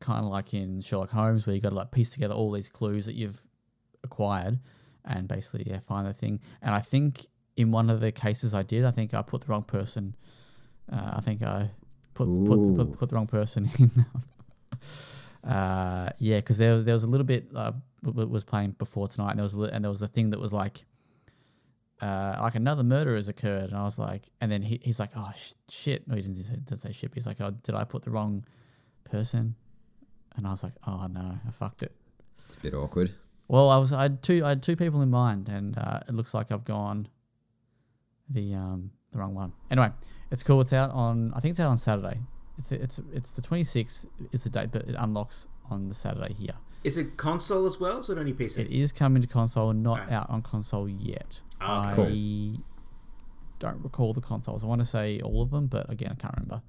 kind 0.00 0.24
of 0.24 0.30
like 0.30 0.54
in 0.54 0.80
Sherlock 0.80 1.10
Holmes, 1.10 1.46
where 1.46 1.54
you 1.54 1.60
got 1.62 1.70
to 1.70 1.74
like 1.74 1.90
piece 1.92 2.10
together 2.10 2.34
all 2.34 2.50
these 2.50 2.68
clues 2.68 3.06
that 3.06 3.14
you've 3.14 3.40
acquired, 4.04 4.58
and 5.04 5.28
basically 5.28 5.64
yeah, 5.66 5.80
find 5.80 6.06
the 6.06 6.12
thing. 6.12 6.40
And 6.60 6.74
I 6.74 6.80
think 6.80 7.26
in 7.56 7.70
one 7.70 7.90
of 7.90 8.00
the 8.00 8.12
cases 8.12 8.54
I 8.54 8.62
did, 8.62 8.84
I 8.84 8.90
think 8.90 9.14
I 9.14 9.22
put 9.22 9.42
the 9.42 9.48
wrong 9.48 9.64
person. 9.64 10.14
Uh, 10.90 11.12
I 11.14 11.20
think 11.20 11.42
I 11.42 11.70
put 12.14 12.26
put, 12.46 12.76
put 12.76 12.98
put 12.98 13.08
the 13.08 13.16
wrong 13.16 13.26
person 13.26 13.70
in. 13.78 15.50
uh, 15.50 16.10
yeah, 16.18 16.38
because 16.38 16.58
there 16.58 16.74
was 16.74 16.84
there 16.84 16.94
was 16.94 17.04
a 17.04 17.08
little 17.08 17.26
bit 17.26 17.48
uh, 17.54 17.72
was 18.02 18.44
playing 18.44 18.72
before 18.72 19.08
tonight, 19.08 19.30
and 19.30 19.38
there 19.38 19.44
was 19.44 19.54
a, 19.54 19.62
and 19.62 19.84
there 19.84 19.90
was 19.90 20.02
a 20.02 20.08
thing 20.08 20.30
that 20.30 20.40
was 20.40 20.52
like. 20.52 20.84
Uh, 22.00 22.36
like 22.40 22.56
another 22.56 22.82
murder 22.82 23.14
has 23.14 23.28
occurred, 23.28 23.68
and 23.70 23.76
I 23.76 23.84
was 23.84 23.96
like, 23.96 24.28
and 24.40 24.50
then 24.50 24.60
he, 24.60 24.80
he's 24.82 24.98
like, 24.98 25.10
oh 25.14 25.30
sh- 25.36 25.52
shit. 25.68 26.08
No, 26.08 26.16
he 26.16 26.22
didn't 26.22 26.34
say, 26.42 26.54
didn't 26.54 26.80
say 26.80 26.90
shit. 26.90 27.12
He's 27.14 27.28
like, 27.28 27.40
oh, 27.40 27.52
did 27.62 27.76
I 27.76 27.84
put 27.84 28.02
the 28.02 28.10
wrong 28.10 28.44
person? 29.04 29.54
And 30.34 30.44
I 30.44 30.50
was 30.50 30.64
like, 30.64 30.72
oh 30.84 31.06
no, 31.06 31.38
I 31.46 31.50
fucked 31.52 31.84
it. 31.84 31.94
It's 32.44 32.56
a 32.56 32.60
bit 32.60 32.74
awkward. 32.74 33.12
Well, 33.52 33.68
I 33.68 33.76
was 33.76 33.92
I 33.92 34.04
had 34.04 34.22
two 34.22 34.42
I 34.46 34.48
had 34.48 34.62
two 34.62 34.76
people 34.76 35.02
in 35.02 35.10
mind, 35.10 35.50
and 35.50 35.76
uh, 35.76 36.00
it 36.08 36.14
looks 36.14 36.32
like 36.32 36.50
I've 36.50 36.64
gone 36.64 37.06
the 38.30 38.54
um 38.54 38.90
the 39.10 39.18
wrong 39.18 39.34
one. 39.34 39.52
Anyway, 39.70 39.90
it's 40.30 40.42
cool. 40.42 40.62
It's 40.62 40.72
out 40.72 40.90
on 40.92 41.34
I 41.34 41.40
think 41.40 41.50
it's 41.50 41.60
out 41.60 41.68
on 41.68 41.76
Saturday. 41.76 42.18
It's 42.56 42.72
it's 42.72 43.00
it's 43.12 43.32
the 43.32 43.42
twenty 43.42 43.64
sixth 43.64 44.06
is 44.32 44.44
the 44.44 44.48
date, 44.48 44.70
but 44.72 44.88
it 44.88 44.94
unlocks 44.98 45.48
on 45.68 45.90
the 45.90 45.94
Saturday 45.94 46.32
here. 46.32 46.54
Is 46.82 46.96
it 46.96 47.18
console 47.18 47.66
as 47.66 47.78
well, 47.78 47.98
or 47.98 48.00
is 48.00 48.08
it 48.08 48.16
only 48.16 48.32
PC? 48.32 48.56
It 48.56 48.70
is 48.70 48.90
coming 48.90 49.20
to 49.20 49.28
console, 49.28 49.70
not 49.74 49.98
Right. 49.98 50.12
out 50.12 50.30
on 50.30 50.40
console 50.40 50.88
yet. 50.88 51.42
Oh, 51.60 51.66
I 51.66 51.92
Cool. 51.94 52.56
don't 53.58 53.82
recall 53.84 54.14
the 54.14 54.22
consoles. 54.22 54.64
I 54.64 54.66
want 54.66 54.80
to 54.80 54.86
say 54.86 55.20
all 55.20 55.42
of 55.42 55.50
them, 55.50 55.66
but 55.66 55.90
again, 55.90 56.10
I 56.10 56.14
can't 56.14 56.34
remember. 56.36 56.62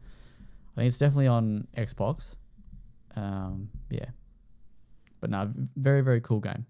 I 0.75 0.81
think 0.81 0.88
it's 0.89 0.97
definitely 0.97 1.27
on 1.27 1.65
Xbox. 1.77 2.36
Um, 3.15 3.69
yeah, 3.89 4.07
but 5.21 5.29
no, 5.29 5.49
very 5.77 6.01
very 6.01 6.19
cool 6.19 6.41
game. 6.41 6.65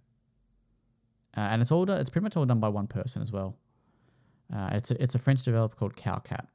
Uh, 1.36 1.42
and 1.52 1.62
it's 1.62 1.72
all 1.72 1.86
done, 1.86 2.00
it's 2.00 2.10
pretty 2.10 2.24
much 2.24 2.38
all 2.38 2.46
done 2.46 2.60
by 2.60 2.70
one 2.70 2.88
person 2.88 3.22
as 3.22 3.32
well. 3.32 3.58
Uh, 4.54 4.70
it's 4.74 4.92
a, 4.92 5.02
it's 5.02 5.16
a 5.16 5.20
French 5.20 5.44
developer 5.44 5.76
called 5.76 5.96
Cowcat, 5.96 6.46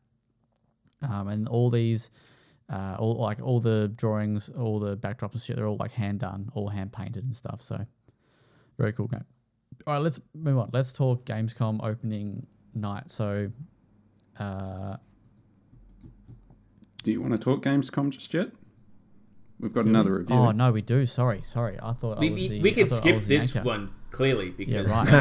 um, 1.08 1.28
and 1.28 1.48
all 1.48 1.68
these, 1.70 2.10
uh, 2.72 2.94
all 2.98 3.14
like 3.16 3.40
all 3.42 3.58
the 3.60 3.88
drawings, 3.96 4.50
all 4.50 4.78
the 4.78 4.96
backdrops 4.96 5.32
and 5.32 5.42
shit, 5.42 5.56
they're 5.56 5.66
all 5.66 5.78
like 5.78 5.90
hand 5.90 6.20
done, 6.20 6.48
all 6.54 6.68
hand 6.68 6.92
painted 6.92 7.24
and 7.24 7.34
stuff. 7.34 7.60
So 7.62 7.84
very 8.78 8.92
cool 8.92 9.08
game. 9.08 9.24
All 9.86 9.94
right, 9.94 10.02
let's 10.02 10.20
move 10.34 10.58
on. 10.58 10.70
Let's 10.72 10.92
talk 10.92 11.24
Gamescom 11.24 11.80
opening 11.82 12.46
night. 12.74 13.10
So, 13.10 13.50
uh, 14.38 14.96
Do 17.02 17.10
you 17.12 17.20
want 17.20 17.32
to 17.32 17.38
talk 17.38 17.62
Gamescom 17.62 18.10
just 18.10 18.32
yet? 18.34 18.50
We've 19.60 19.72
got 19.72 19.86
another 19.86 20.18
review. 20.18 20.36
oh 20.36 20.52
no, 20.52 20.70
we 20.70 20.82
do. 20.82 21.04
Sorry, 21.06 21.42
sorry. 21.42 21.78
I 21.82 21.92
thought 21.94 22.20
we, 22.20 22.28
I 22.28 22.30
was 22.30 22.40
we, 22.42 22.48
the, 22.48 22.62
we 22.62 22.70
I 22.70 22.74
can 22.74 22.88
thought 22.88 22.96
I 22.96 23.00
skip 23.00 23.22
this 23.22 23.56
anchor. 23.56 23.66
one 23.66 23.90
clearly 24.10 24.54
Yeah, 24.58 24.82
because 24.82 24.90
right. 24.90 25.12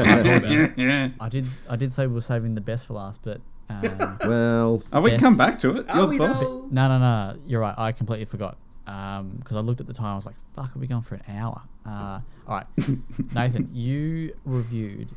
Um, 0.00 0.74
yeah. 0.76 1.08
I 1.20 1.28
did. 1.28 1.46
I 1.70 1.76
did 1.76 1.92
say 1.92 2.06
we 2.06 2.14
were 2.14 2.20
saving 2.20 2.54
the 2.54 2.60
best 2.60 2.86
for 2.86 2.94
last, 2.94 3.20
but 3.22 3.40
um, 3.68 4.18
Well, 4.26 4.82
Oh, 4.92 5.00
we 5.00 5.10
Best- 5.10 5.22
come 5.22 5.36
back 5.36 5.58
to 5.60 5.76
it. 5.78 5.86
You're 5.94 6.06
we 6.06 6.18
the 6.18 6.26
boss. 6.26 6.40
though? 6.44 6.66
no, 6.70 6.88
no, 6.88 6.98
no. 6.98 7.36
You're 7.46 7.60
right. 7.60 7.74
I 7.76 7.92
completely 7.92 8.26
forgot. 8.26 8.56
Um, 8.86 9.30
because 9.40 9.56
I 9.56 9.60
looked 9.60 9.80
at 9.80 9.88
the 9.88 9.92
time, 9.92 10.12
I 10.12 10.14
was 10.14 10.26
like, 10.26 10.36
"Fuck, 10.54 10.76
are 10.76 10.78
we 10.78 10.86
going 10.86 11.02
for 11.02 11.16
an 11.16 11.22
hour?" 11.28 11.60
Uh, 11.84 12.20
all 12.46 12.56
right, 12.58 12.66
Nathan, 13.34 13.68
you 13.72 14.32
reviewed 14.44 15.08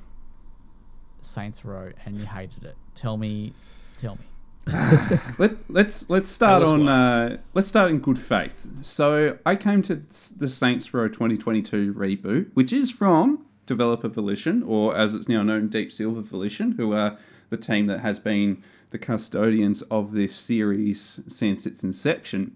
Saints 1.22 1.64
Row 1.64 1.92
and 2.06 2.18
you 2.20 2.26
hated 2.26 2.64
it. 2.64 2.76
Tell 2.96 3.18
me, 3.18 3.54
tell 3.98 4.16
me. 4.16 4.22
Let, 5.38 5.52
let's 5.70 6.10
let's 6.10 6.30
start 6.30 6.64
on 6.64 6.88
uh, 6.88 7.38
let's 7.54 7.68
start 7.68 7.92
in 7.92 8.00
good 8.00 8.20
faith. 8.20 8.68
So 8.82 9.38
I 9.46 9.56
came 9.56 9.82
to 9.84 10.04
the 10.38 10.50
Saints 10.50 10.94
Row 10.94 11.08
2022 11.08 11.94
reboot, 11.94 12.52
which 12.54 12.74
is 12.74 12.92
from 12.92 13.46
developer 13.66 14.10
Volition, 14.10 14.64
or 14.64 14.96
as 14.96 15.14
it's 15.14 15.28
now 15.28 15.44
known, 15.44 15.70
Deep 15.70 15.92
Silver 15.92 16.22
Volition, 16.22 16.74
who 16.74 16.94
are 16.94 17.18
the 17.50 17.58
team 17.58 17.88
that 17.88 18.02
has 18.02 18.20
been 18.20 18.62
the 18.92 18.98
custodians 18.98 19.82
of 19.84 20.14
this 20.14 20.36
series 20.36 21.20
since 21.28 21.66
its 21.66 21.84
inception. 21.84 22.56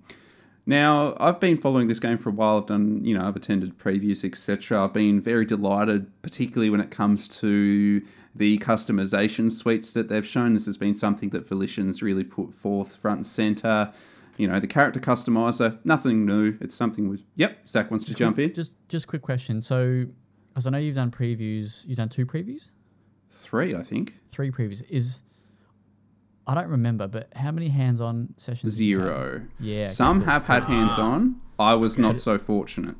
Now, 0.65 1.15
I've 1.19 1.39
been 1.41 1.57
following 1.57 1.89
this 1.89 1.99
game 1.99 2.17
for 2.17 2.29
a 2.29 2.31
while. 2.31 2.57
I've 2.59 2.67
done, 2.67 3.03
you 3.03 3.17
know, 3.17 3.25
I've 3.27 3.35
attended 3.35 3.77
previews, 3.77 4.23
etc. 4.23 4.81
I've 4.83 4.93
been 4.93 5.19
very 5.19 5.45
delighted, 5.45 6.09
particularly 6.21 6.69
when 6.69 6.79
it 6.79 6.89
comes 6.89 7.27
to 7.39 8.01
the 8.35 8.57
customization 8.59 9.51
suites 9.51 9.91
that 9.93 10.07
they've 10.07 10.25
shown. 10.25 10.53
This 10.53 10.65
has 10.65 10.77
been 10.77 10.93
something 10.95 11.29
that 11.31 11.47
Volition's 11.47 12.01
really 12.01 12.23
put 12.23 12.53
forth 12.53 12.95
front 12.95 13.17
and 13.17 13.27
center. 13.27 13.91
You 14.37 14.47
know, 14.47 14.59
the 14.59 14.67
character 14.67 14.99
customizer, 15.01 15.77
nothing 15.83 16.25
new. 16.25 16.57
It's 16.61 16.73
something 16.73 17.09
with. 17.09 17.21
Yep, 17.35 17.67
Zach 17.67 17.91
wants 17.91 18.05
to 18.05 18.13
jump 18.15 18.39
in. 18.39 18.53
Just, 18.53 18.77
just 18.87 19.07
quick 19.07 19.21
question. 19.21 19.61
So, 19.61 20.05
because 20.53 20.65
I 20.65 20.69
know 20.69 20.77
you've 20.77 20.95
done 20.95 21.11
previews. 21.11 21.85
You've 21.85 21.97
done 21.97 22.09
two 22.09 22.25
previews, 22.25 22.71
Three, 23.43 23.75
I 23.75 23.83
think. 23.83 24.13
three 24.29 24.49
previews. 24.49 24.81
Is 24.89 25.23
I 26.45 26.55
don't 26.55 26.67
remember, 26.67 27.07
but 27.07 27.29
how 27.35 27.51
many 27.51 27.69
hands-on 27.69 28.33
sessions? 28.37 28.73
have? 28.73 28.73
Zero. 28.73 29.43
Yeah. 29.59 29.87
Some 29.87 30.19
cool. 30.19 30.29
have 30.29 30.43
had 30.43 30.63
hands 30.65 30.93
on. 30.93 31.41
I 31.57 31.73
was 31.75 31.97
not 31.97 32.17
so 32.17 32.37
fortunate. 32.37 32.95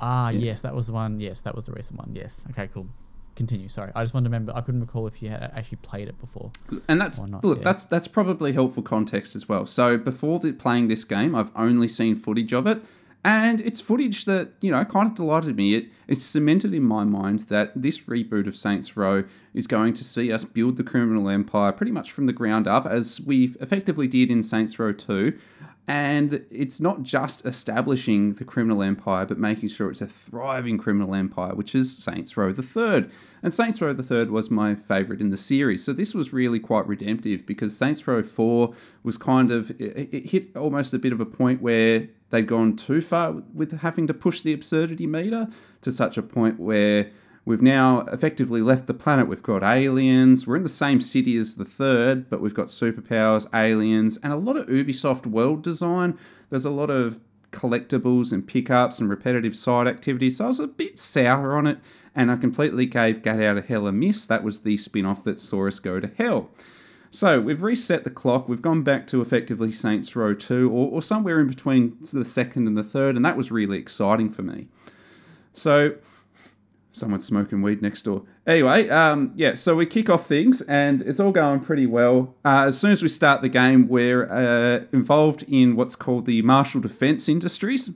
Ah, 0.00 0.30
yes, 0.30 0.62
that 0.62 0.74
was 0.74 0.86
the 0.86 0.92
one. 0.92 1.20
Yes, 1.20 1.42
that 1.42 1.54
was 1.54 1.66
the 1.66 1.72
recent 1.72 1.98
one. 1.98 2.12
Yes. 2.14 2.44
Okay, 2.50 2.68
cool. 2.72 2.86
Continue. 3.34 3.68
Sorry, 3.68 3.92
I 3.94 4.02
just 4.02 4.14
wanted 4.14 4.24
to 4.24 4.30
remember. 4.30 4.52
I 4.54 4.60
couldn't 4.62 4.80
recall 4.80 5.06
if 5.06 5.22
you 5.22 5.28
had 5.28 5.52
actually 5.54 5.78
played 5.82 6.08
it 6.08 6.18
before. 6.18 6.50
And 6.88 7.00
that's 7.00 7.20
not, 7.20 7.44
look, 7.44 7.58
yeah. 7.58 7.64
that's 7.64 7.84
that's 7.84 8.08
probably 8.08 8.52
helpful 8.52 8.82
context 8.82 9.36
as 9.36 9.48
well. 9.48 9.64
So 9.66 9.96
before 9.96 10.40
the, 10.40 10.52
playing 10.52 10.88
this 10.88 11.04
game, 11.04 11.34
I've 11.34 11.52
only 11.54 11.86
seen 11.86 12.16
footage 12.16 12.52
of 12.52 12.66
it, 12.66 12.82
and 13.24 13.60
it's 13.60 13.80
footage 13.80 14.24
that 14.26 14.52
you 14.60 14.70
know 14.70 14.84
kind 14.84 15.08
of 15.08 15.14
delighted 15.14 15.56
me. 15.56 15.74
It 15.74 15.86
it's 16.06 16.24
cemented 16.24 16.72
in 16.72 16.84
my 16.84 17.04
mind 17.04 17.40
that 17.40 17.72
this 17.80 17.98
reboot 18.00 18.46
of 18.46 18.56
Saints 18.56 18.96
Row 18.96 19.24
is 19.52 19.66
going 19.66 19.94
to 19.94 20.04
see 20.04 20.32
us 20.32 20.44
build 20.44 20.76
the 20.76 20.84
criminal 20.84 21.28
empire 21.28 21.72
pretty 21.72 21.92
much 21.92 22.12
from 22.12 22.26
the 22.26 22.32
ground 22.32 22.66
up, 22.66 22.86
as 22.86 23.20
we 23.20 23.56
effectively 23.60 24.06
did 24.06 24.30
in 24.30 24.42
Saints 24.42 24.78
Row 24.78 24.92
Two. 24.92 25.38
And 25.88 26.44
it's 26.50 26.82
not 26.82 27.02
just 27.02 27.46
establishing 27.46 28.34
the 28.34 28.44
criminal 28.44 28.82
empire, 28.82 29.24
but 29.24 29.38
making 29.38 29.70
sure 29.70 29.90
it's 29.90 30.02
a 30.02 30.06
thriving 30.06 30.76
criminal 30.76 31.14
empire, 31.14 31.54
which 31.54 31.74
is 31.74 31.96
Saints 31.96 32.36
Row 32.36 32.52
the 32.52 32.62
Third. 32.62 33.10
And 33.42 33.54
Saints 33.54 33.80
Row 33.80 33.94
the 33.94 34.02
Third 34.02 34.30
was 34.30 34.50
my 34.50 34.74
favourite 34.74 35.22
in 35.22 35.30
the 35.30 35.38
series. 35.38 35.82
So 35.82 35.94
this 35.94 36.12
was 36.12 36.30
really 36.30 36.60
quite 36.60 36.86
redemptive 36.86 37.46
because 37.46 37.74
Saints 37.74 38.06
Row 38.06 38.22
4 38.22 38.74
was 39.02 39.16
kind 39.16 39.50
of, 39.50 39.70
it, 39.80 40.12
it 40.12 40.26
hit 40.28 40.54
almost 40.54 40.92
a 40.92 40.98
bit 40.98 41.14
of 41.14 41.22
a 41.22 41.26
point 41.26 41.62
where 41.62 42.08
they'd 42.30 42.46
gone 42.46 42.76
too 42.76 43.00
far 43.00 43.42
with 43.54 43.80
having 43.80 44.06
to 44.06 44.14
push 44.14 44.42
the 44.42 44.52
absurdity 44.52 45.06
meter 45.06 45.48
to 45.82 45.92
such 45.92 46.16
a 46.16 46.22
point 46.22 46.58
where 46.58 47.10
We've 47.48 47.62
now 47.62 48.00
effectively 48.12 48.60
left 48.60 48.86
the 48.86 48.92
planet. 48.92 49.26
We've 49.26 49.42
got 49.42 49.62
aliens. 49.62 50.46
We're 50.46 50.56
in 50.56 50.64
the 50.64 50.68
same 50.68 51.00
city 51.00 51.38
as 51.38 51.56
the 51.56 51.64
third, 51.64 52.28
but 52.28 52.42
we've 52.42 52.52
got 52.52 52.66
superpowers, 52.66 53.46
aliens, 53.54 54.18
and 54.22 54.34
a 54.34 54.36
lot 54.36 54.58
of 54.58 54.66
Ubisoft 54.66 55.24
world 55.24 55.62
design. 55.62 56.18
There's 56.50 56.66
a 56.66 56.70
lot 56.70 56.90
of 56.90 57.20
collectibles 57.50 58.32
and 58.32 58.46
pickups 58.46 58.98
and 58.98 59.08
repetitive 59.08 59.56
side 59.56 59.88
activities. 59.88 60.36
So 60.36 60.44
I 60.44 60.48
was 60.48 60.60
a 60.60 60.66
bit 60.66 60.98
sour 60.98 61.56
on 61.56 61.66
it, 61.66 61.78
and 62.14 62.30
I 62.30 62.36
completely 62.36 62.84
gave 62.84 63.22
Gat 63.22 63.40
Out 63.42 63.56
of 63.56 63.64
Hell 63.64 63.86
a 63.86 63.92
miss. 63.92 64.26
That 64.26 64.44
was 64.44 64.60
the 64.60 64.76
spin 64.76 65.06
off 65.06 65.24
that 65.24 65.40
saw 65.40 65.68
us 65.68 65.78
go 65.78 66.00
to 66.00 66.10
hell. 66.18 66.50
So 67.10 67.40
we've 67.40 67.62
reset 67.62 68.04
the 68.04 68.10
clock. 68.10 68.48
We've 68.48 68.62
gone 68.62 68.82
back 68.82 69.06
to 69.08 69.20
effectively 69.20 69.72
Saints 69.72 70.14
Row 70.14 70.34
2 70.34 70.70
or, 70.70 70.90
or 70.90 71.02
somewhere 71.02 71.40
in 71.40 71.46
between 71.46 71.96
the 72.12 72.24
second 72.24 72.66
and 72.66 72.76
the 72.76 72.82
third, 72.82 73.16
and 73.16 73.24
that 73.24 73.36
was 73.36 73.50
really 73.50 73.78
exciting 73.78 74.30
for 74.30 74.42
me. 74.42 74.68
So 75.54 75.94
someone's 76.92 77.24
smoking 77.24 77.62
weed 77.62 77.80
next 77.80 78.02
door. 78.02 78.22
Anyway, 78.46 78.88
um, 78.88 79.32
yeah, 79.34 79.54
so 79.54 79.74
we 79.74 79.86
kick 79.86 80.10
off 80.10 80.26
things 80.26 80.60
and 80.62 81.02
it's 81.02 81.20
all 81.20 81.32
going 81.32 81.60
pretty 81.60 81.86
well. 81.86 82.34
Uh, 82.44 82.64
as 82.66 82.78
soon 82.78 82.90
as 82.92 83.02
we 83.02 83.08
start 83.08 83.40
the 83.42 83.48
game, 83.48 83.88
we're 83.88 84.30
uh, 84.30 84.84
involved 84.92 85.44
in 85.44 85.76
what's 85.76 85.96
called 85.96 86.26
the 86.26 86.42
Marshall 86.42 86.80
Defense 86.80 87.28
Industries. 87.28 87.90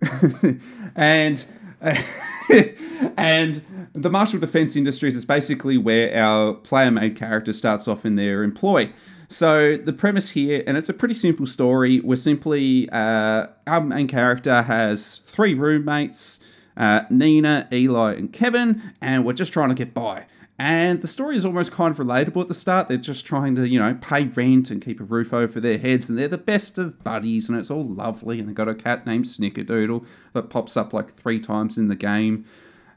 and 0.96 1.44
and 3.16 3.88
the 3.92 4.10
Marshall 4.10 4.40
Defense 4.40 4.76
Industries 4.76 5.16
is 5.16 5.24
basically 5.24 5.78
where 5.78 6.16
our 6.20 6.54
player 6.54 6.90
made 6.90 7.16
character 7.16 7.52
starts 7.52 7.86
off 7.86 8.04
in 8.04 8.16
their 8.16 8.42
employ. 8.42 8.92
So 9.28 9.76
the 9.76 9.92
premise 9.92 10.30
here, 10.30 10.64
and 10.66 10.76
it's 10.76 10.88
a 10.88 10.94
pretty 10.94 11.14
simple 11.14 11.46
story. 11.46 12.00
We're 12.00 12.16
simply 12.16 12.88
uh, 12.90 13.48
our 13.66 13.80
main 13.80 14.08
character 14.08 14.62
has 14.62 15.18
three 15.26 15.54
roommates, 15.54 16.40
uh, 16.76 17.02
Neenah, 17.10 17.70
Eli, 17.72 18.14
and 18.14 18.32
Kevin, 18.32 18.92
and 19.02 19.24
we're 19.24 19.34
just 19.34 19.52
trying 19.52 19.68
to 19.68 19.74
get 19.74 19.92
by. 19.92 20.24
And 20.60 21.02
the 21.02 21.08
story 21.08 21.36
is 21.36 21.44
almost 21.44 21.70
kind 21.70 21.92
of 21.92 22.04
relatable 22.04 22.42
at 22.42 22.48
the 22.48 22.54
start. 22.54 22.88
They're 22.88 22.96
just 22.96 23.24
trying 23.24 23.54
to, 23.54 23.68
you 23.68 23.78
know, 23.78 23.94
pay 24.00 24.24
rent 24.24 24.72
and 24.72 24.84
keep 24.84 25.00
a 25.00 25.04
roof 25.04 25.32
over 25.32 25.60
their 25.60 25.78
heads, 25.78 26.08
and 26.08 26.18
they're 26.18 26.26
the 26.26 26.36
best 26.36 26.78
of 26.78 27.04
buddies, 27.04 27.48
and 27.48 27.56
it's 27.56 27.70
all 27.70 27.86
lovely. 27.86 28.40
And 28.40 28.48
they've 28.48 28.56
got 28.56 28.68
a 28.68 28.74
cat 28.74 29.06
named 29.06 29.26
Snickerdoodle 29.26 30.04
that 30.32 30.50
pops 30.50 30.76
up 30.76 30.92
like 30.92 31.14
three 31.14 31.38
times 31.38 31.78
in 31.78 31.86
the 31.86 31.94
game. 31.94 32.44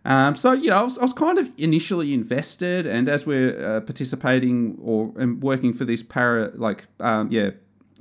Um, 0.03 0.35
so 0.35 0.53
you 0.53 0.71
know, 0.71 0.79
I 0.79 0.81
was, 0.81 0.97
I 0.97 1.03
was 1.03 1.13
kind 1.13 1.37
of 1.37 1.51
initially 1.57 2.15
invested, 2.15 2.87
and 2.87 3.07
as 3.07 3.27
we're 3.27 3.77
uh, 3.77 3.81
participating 3.81 4.75
or 4.81 5.13
um, 5.19 5.39
working 5.39 5.73
for 5.73 5.85
this 5.85 6.01
para, 6.01 6.51
like 6.55 6.87
um, 6.99 7.31
yeah, 7.31 7.51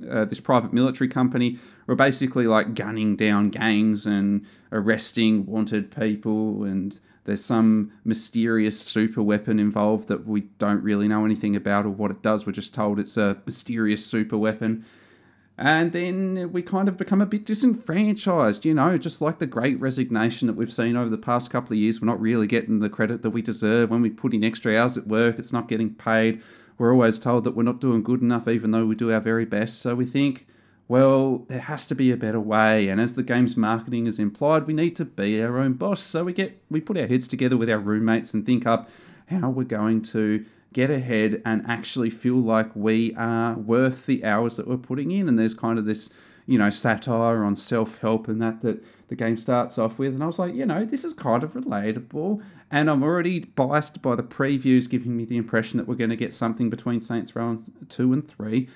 uh, 0.09 0.25
this 0.25 0.39
private 0.39 0.73
military 0.73 1.07
company, 1.07 1.59
we're 1.85 1.93
basically 1.93 2.47
like 2.47 2.73
gunning 2.73 3.15
down 3.15 3.51
gangs 3.51 4.07
and 4.07 4.43
arresting 4.71 5.45
wanted 5.45 5.91
people, 5.91 6.63
and 6.63 6.99
there's 7.23 7.45
some 7.45 7.91
mysterious 8.03 8.79
super 8.79 9.21
weapon 9.21 9.59
involved 9.59 10.07
that 10.07 10.25
we 10.25 10.41
don't 10.57 10.83
really 10.83 11.07
know 11.07 11.23
anything 11.25 11.55
about 11.55 11.85
or 11.85 11.89
what 11.89 12.11
it 12.11 12.21
does. 12.21 12.45
We're 12.45 12.51
just 12.51 12.73
told 12.73 12.99
it's 12.99 13.17
a 13.17 13.41
mysterious 13.45 14.05
super 14.05 14.37
weapon. 14.37 14.85
And 15.57 15.91
then 15.91 16.51
we 16.51 16.63
kind 16.63 16.87
of 16.87 16.97
become 16.97 17.21
a 17.21 17.25
bit 17.27 17.45
disenfranchised, 17.45 18.65
you 18.65 18.73
know, 18.73 18.97
just 18.97 19.21
like 19.21 19.37
the 19.37 19.45
great 19.45 19.79
resignation 19.79 20.47
that 20.47 20.55
we've 20.55 20.73
seen 20.73 20.95
over 20.95 21.09
the 21.09 21.17
past 21.17 21.51
couple 21.51 21.73
of 21.73 21.77
years. 21.77 22.01
We're 22.01 22.07
not 22.07 22.19
really 22.19 22.47
getting 22.47 22.79
the 22.79 22.89
credit 22.89 23.21
that 23.21 23.29
we 23.29 23.43
deserve. 23.43 23.91
When 23.91 24.01
we 24.01 24.09
put 24.09 24.33
in 24.33 24.43
extra 24.43 24.75
hours 24.75 24.97
at 24.97 25.05
work, 25.05 25.37
it's 25.37 25.53
not 25.53 25.67
getting 25.67 25.93
paid. 25.93 26.41
We're 26.79 26.93
always 26.93 27.19
told 27.19 27.43
that 27.43 27.55
we're 27.55 27.61
not 27.61 27.79
doing 27.79 28.01
good 28.01 28.21
enough, 28.21 28.47
even 28.47 28.71
though 28.71 28.87
we 28.87 28.95
do 28.95 29.11
our 29.11 29.19
very 29.19 29.45
best. 29.45 29.79
So 29.79 29.93
we 29.93 30.05
think, 30.05 30.47
well, 30.91 31.45
there 31.47 31.61
has 31.61 31.85
to 31.85 31.95
be 31.95 32.11
a 32.11 32.17
better 32.17 32.41
way. 32.41 32.89
And 32.89 32.99
as 32.99 33.15
the 33.15 33.23
game's 33.23 33.55
marketing 33.55 34.07
is 34.07 34.19
implied, 34.19 34.67
we 34.67 34.73
need 34.73 34.93
to 34.97 35.05
be 35.05 35.41
our 35.41 35.57
own 35.57 35.75
boss. 35.75 36.01
So 36.01 36.25
we 36.25 36.33
get 36.33 36.61
we 36.69 36.81
put 36.81 36.97
our 36.97 37.07
heads 37.07 37.29
together 37.29 37.55
with 37.55 37.69
our 37.69 37.79
roommates 37.79 38.33
and 38.33 38.45
think 38.45 38.67
up 38.67 38.89
how 39.27 39.51
we're 39.51 39.63
going 39.63 40.01
to 40.01 40.45
get 40.73 40.91
ahead 40.91 41.41
and 41.45 41.65
actually 41.65 42.09
feel 42.09 42.35
like 42.35 42.75
we 42.75 43.15
are 43.15 43.53
worth 43.53 44.05
the 44.05 44.25
hours 44.25 44.57
that 44.57 44.67
we're 44.67 44.75
putting 44.75 45.11
in. 45.11 45.29
And 45.29 45.39
there's 45.39 45.53
kind 45.53 45.79
of 45.79 45.85
this, 45.85 46.09
you 46.45 46.57
know, 46.57 46.69
satire 46.69 47.41
on 47.41 47.55
self 47.55 48.01
help 48.01 48.27
and 48.27 48.41
that 48.41 48.61
that 48.61 48.83
the 49.07 49.15
game 49.15 49.37
starts 49.37 49.77
off 49.77 49.97
with. 49.97 50.13
And 50.13 50.21
I 50.21 50.27
was 50.27 50.39
like, 50.39 50.53
you 50.53 50.65
know, 50.65 50.83
this 50.83 51.05
is 51.05 51.13
kind 51.13 51.41
of 51.41 51.53
relatable. 51.53 52.43
And 52.69 52.89
I'm 52.89 53.01
already 53.01 53.39
biased 53.39 54.01
by 54.01 54.17
the 54.17 54.23
previews 54.23 54.89
giving 54.89 55.15
me 55.15 55.23
the 55.23 55.37
impression 55.37 55.77
that 55.77 55.87
we're 55.87 55.95
going 55.95 56.09
to 56.09 56.17
get 56.17 56.33
something 56.33 56.69
between 56.69 56.99
Saints 56.99 57.33
Row 57.33 57.57
2 57.87 58.11
and 58.11 58.27
3. 58.27 58.67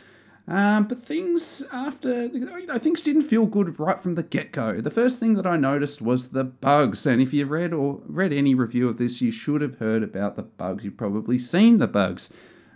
Um, 0.47 0.87
but 0.87 1.03
things 1.03 1.63
after, 1.71 2.27
you 2.27 2.45
know, 2.45 2.77
things 2.77 3.01
didn't 3.01 3.23
feel 3.23 3.47
good 3.47 3.79
right 3.79 3.99
from 3.99 4.13
the 4.13 4.21
get 4.21 4.51
go. 4.51 4.79
The 4.79 4.91
first 4.91 5.19
thing 5.19 5.33
that 5.35 5.47
I 5.47 5.57
noticed 5.57 6.01
was 6.03 6.29
the 6.29 6.43
bugs, 6.43 7.07
and 7.07 7.19
if 7.19 7.33
you've 7.33 7.49
read 7.49 7.73
or 7.73 8.01
read 8.05 8.31
any 8.31 8.53
review 8.53 8.87
of 8.87 8.97
this, 8.97 9.21
you 9.21 9.31
should 9.31 9.61
have 9.61 9.79
heard 9.79 10.03
about 10.03 10.35
the 10.35 10.43
bugs. 10.43 10.83
You've 10.83 10.97
probably 10.97 11.39
seen 11.39 11.79
the 11.79 11.87
bugs. 11.87 12.31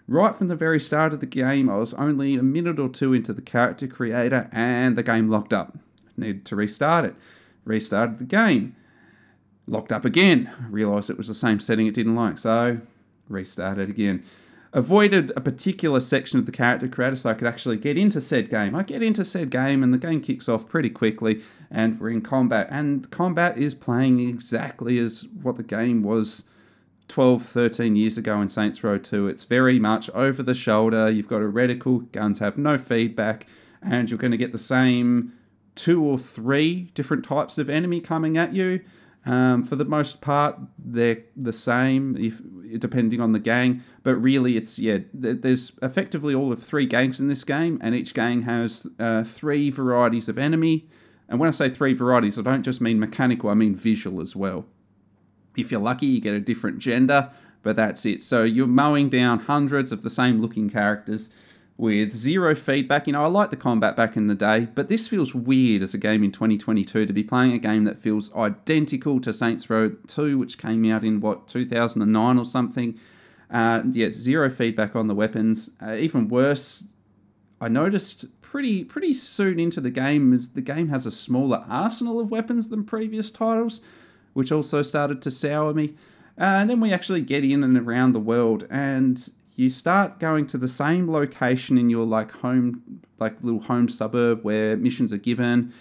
Right 0.08 0.36
from 0.36 0.48
the 0.48 0.56
very 0.56 0.80
start 0.80 1.14
of 1.14 1.20
the 1.20 1.28
game, 1.28 1.70
I 1.70 1.78
was 1.78 1.94
only 1.94 2.36
a 2.36 2.42
minute 2.42 2.80
or 2.80 2.90
two 2.90 3.14
into 3.14 3.34
the 3.34 3.42
character 3.44 3.86
creator, 3.86 4.50
and 4.52 4.98
the 4.98 5.04
game 5.04 5.28
locked 5.28 5.54
up. 5.54 5.78
needed 6.18 6.46
to 6.46 6.56
restart 6.56 7.06
it. 7.06 7.16
Restarted 7.66 8.18
the 8.18 8.24
game. 8.24 8.76
Locked 9.68 9.92
up 9.92 10.06
again. 10.06 10.50
Realised 10.72 11.12
it 11.12 11.18
was 11.18 11.28
the 11.28 11.36
same 11.36 11.60
setting 11.60 11.86
it 11.86 11.94
didn't 11.94 12.16
like, 12.16 12.40
so 12.40 12.80
restarted 13.28 13.92
again 13.92 14.24
avoided 14.72 15.32
a 15.36 15.42
particular 15.42 16.00
section 16.00 16.40
of 16.40 16.46
the 16.46 16.52
character 16.52 16.88
creator 16.88 17.16
so 17.16 17.32
I 17.32 17.34
could 17.34 17.48
actually 17.48 17.78
get 17.78 17.98
into 17.98 18.22
said 18.22 18.50
game. 18.50 18.76
I 18.76 18.84
get 18.84 19.02
into 19.02 19.26
said 19.26 19.50
game 19.50 19.84
and 19.84 19.94
the 19.94 19.98
game 19.98 20.22
kicks 20.22 20.48
off 20.48 20.68
pretty 20.68 20.90
quickly 20.90 21.42
and 21.72 22.00
we're 22.00 22.12
in 22.12 22.22
combat. 22.22 22.68
And 22.70 23.10
combat 23.10 23.58
is 23.58 23.74
playing 23.74 24.20
exactly 24.20 25.00
as 25.00 25.28
what 25.42 25.58
the 25.58 25.64
game 25.64 26.04
was 26.04 26.44
12, 27.08 27.44
13 27.44 27.96
years 27.96 28.18
ago 28.18 28.40
in 28.42 28.48
Saints 28.48 28.84
Row 28.84 28.98
2. 28.98 29.28
It's 29.28 29.44
very 29.44 29.80
much 29.80 30.10
over 30.12 30.44
the 30.44 30.54
shoulder. 30.54 31.10
You've 31.10 31.28
got 31.28 31.42
a 31.42 31.46
reticle, 31.46 32.12
guns 32.12 32.38
have 32.40 32.58
no 32.58 32.78
feedback, 32.78 33.48
and 33.82 34.10
you're 34.10 34.20
going 34.20 34.32
to 34.32 34.38
get 34.38 34.52
the 34.52 34.60
same 34.60 35.34
two 35.74 36.04
or 36.04 36.18
three 36.18 36.92
different 36.94 37.26
types 37.26 37.58
of 37.58 37.70
enemy 37.70 38.02
coming 38.02 38.38
at 38.38 38.54
you. 38.54 38.82
Um, 39.26 39.64
for 39.64 39.76
the 39.76 39.86
most 39.86 40.22
part, 40.22 40.58
they're 40.78 41.24
the 41.36 41.54
same, 41.54 42.16
if 42.18 42.42
depending 42.80 43.20
on 43.20 43.34
the 43.34 43.40
gang. 43.40 43.84
But 44.04 44.16
really, 44.16 44.56
it's 44.56 44.80
yeah. 44.80 45.00
There's 45.14 45.74
effectively 45.82 46.34
all 46.34 46.52
of 46.52 46.64
three 46.64 46.86
gangs 46.86 47.20
in 47.20 47.28
this 47.28 47.44
game, 47.44 47.80
and 47.82 47.94
each 47.94 48.14
gang 48.14 48.44
has 48.44 48.88
uh, 49.00 49.24
three 49.24 49.70
varieties 49.70 50.30
of 50.30 50.38
enemy. 50.38 50.88
And 51.28 51.40
when 51.40 51.48
I 51.48 51.52
say 51.52 51.70
three 51.70 51.94
varieties, 51.94 52.40
I 52.40 52.42
don't 52.42 52.64
just 52.64 52.82
mean 52.82 53.00
mechanical; 53.00 53.50
I 53.50 53.56
mean 53.56 53.76
visual 53.76 54.22
as 54.22 54.36
well. 54.36 54.66
If 55.58 55.72
you're 55.72 55.82
lucky, 55.82 56.06
you 56.06 56.22
get 56.22 56.34
a 56.34 56.40
different 56.40 56.80
gender, 56.80 57.30
but 57.62 57.76
that's 57.76 58.06
it. 58.06 58.24
So 58.24 58.44
you're 58.44 58.68
mowing 58.68 59.10
down 59.10 59.40
hundreds 59.40 59.92
of 59.92 60.02
the 60.02 60.10
same 60.10 60.42
looking 60.42 60.70
characters 60.70 61.30
with 61.80 62.14
zero 62.14 62.54
feedback. 62.54 63.08
You 63.08 63.14
know, 63.14 63.24
I 63.24 63.28
like 63.28 63.52
the 63.52 63.56
combat 63.56 63.96
back 63.96 64.18
in 64.18 64.28
the 64.28 64.36
day, 64.36 64.68
but 64.76 64.90
this 64.90 65.08
feels 65.08 65.34
weird 65.34 65.82
as 65.82 65.94
a 65.94 65.98
game 65.98 66.26
in 66.26 66.32
2022 66.32 67.06
to 67.06 67.14
be 67.14 67.24
playing 67.24 67.54
a 67.54 67.58
game 67.58 67.86
that 67.86 68.02
feels 68.02 68.36
identical 68.36 69.22
to 69.22 69.34
Saints 69.34 69.70
Row 69.70 69.92
2, 70.08 70.38
which 70.38 70.58
came 70.58 70.84
out 70.92 71.06
in 71.06 71.22
what 71.22 71.48
2009 71.48 72.38
or 72.38 72.46
something. 72.46 73.00
Uh, 73.50 73.84
yeah, 73.92 74.10
zero 74.12 74.50
feedback 74.50 74.94
on 74.94 75.08
the 75.08 75.16
weapons. 75.16 75.70
Uh, 75.82 75.94
even 75.94 76.28
worse, 76.28 76.84
I 77.62 77.70
noticed 77.70 78.26
pretty 78.42 78.84
pretty 78.84 79.14
soon 79.14 79.58
into 79.58 79.80
the 79.80 79.92
game 79.92 80.34
is 80.34 80.50
the 80.50 80.62
game 80.62 80.90
has 80.90 81.06
a 81.06 81.12
smaller 81.12 81.64
arsenal 81.70 82.20
of 82.20 82.30
weapons 82.30 82.68
than 82.68 82.84
previous 82.84 83.32
titles, 83.32 83.80
which 84.34 84.52
also 84.52 84.82
started 84.82 85.22
to 85.22 85.32
sour 85.32 85.74
me. 85.74 85.96
Uh, 86.38 86.44
and 86.44 86.70
then 86.70 86.82
we 86.82 86.92
actually 86.92 87.22
get 87.22 87.46
in 87.46 87.64
and 87.64 87.78
around 87.78 88.12
the 88.12 88.20
world, 88.20 88.68
and 88.70 89.30
you 89.60 89.70
start 89.70 90.22
going 90.22 90.48
to 90.48 90.58
the 90.58 90.70
same 90.70 91.12
location 91.12 91.78
in 91.78 91.90
your 91.90 92.06
like 92.06 92.32
home, 92.32 93.02
like 93.20 93.44
little 93.44 93.60
home 93.60 93.90
suburb 93.90 94.42
where 94.42 94.78
missions 94.78 95.12
are 95.12 95.18
given. 95.18 95.74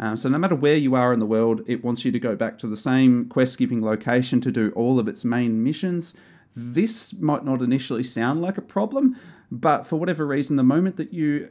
Um, 0.00 0.16
so 0.16 0.30
no 0.30 0.38
matter 0.38 0.54
where 0.54 0.76
you 0.76 0.94
are 0.94 1.12
in 1.12 1.20
the 1.20 1.26
world, 1.26 1.60
it 1.66 1.84
wants 1.84 2.06
you 2.06 2.12
to 2.12 2.18
go 2.18 2.34
back 2.34 2.58
to 2.60 2.66
the 2.66 2.76
same 2.76 3.28
quest-giving 3.28 3.84
location 3.84 4.40
to 4.40 4.50
do 4.50 4.70
all 4.70 4.98
of 4.98 5.08
its 5.08 5.26
main 5.26 5.62
missions. 5.62 6.14
This 6.56 7.12
might 7.12 7.44
not 7.44 7.60
initially 7.60 8.02
sound 8.02 8.40
like 8.40 8.56
a 8.56 8.62
problem, 8.62 9.14
but 9.50 9.86
for 9.86 9.96
whatever 9.96 10.26
reason, 10.26 10.56
the 10.56 10.62
moment 10.62 10.96
that 10.96 11.12
you 11.12 11.50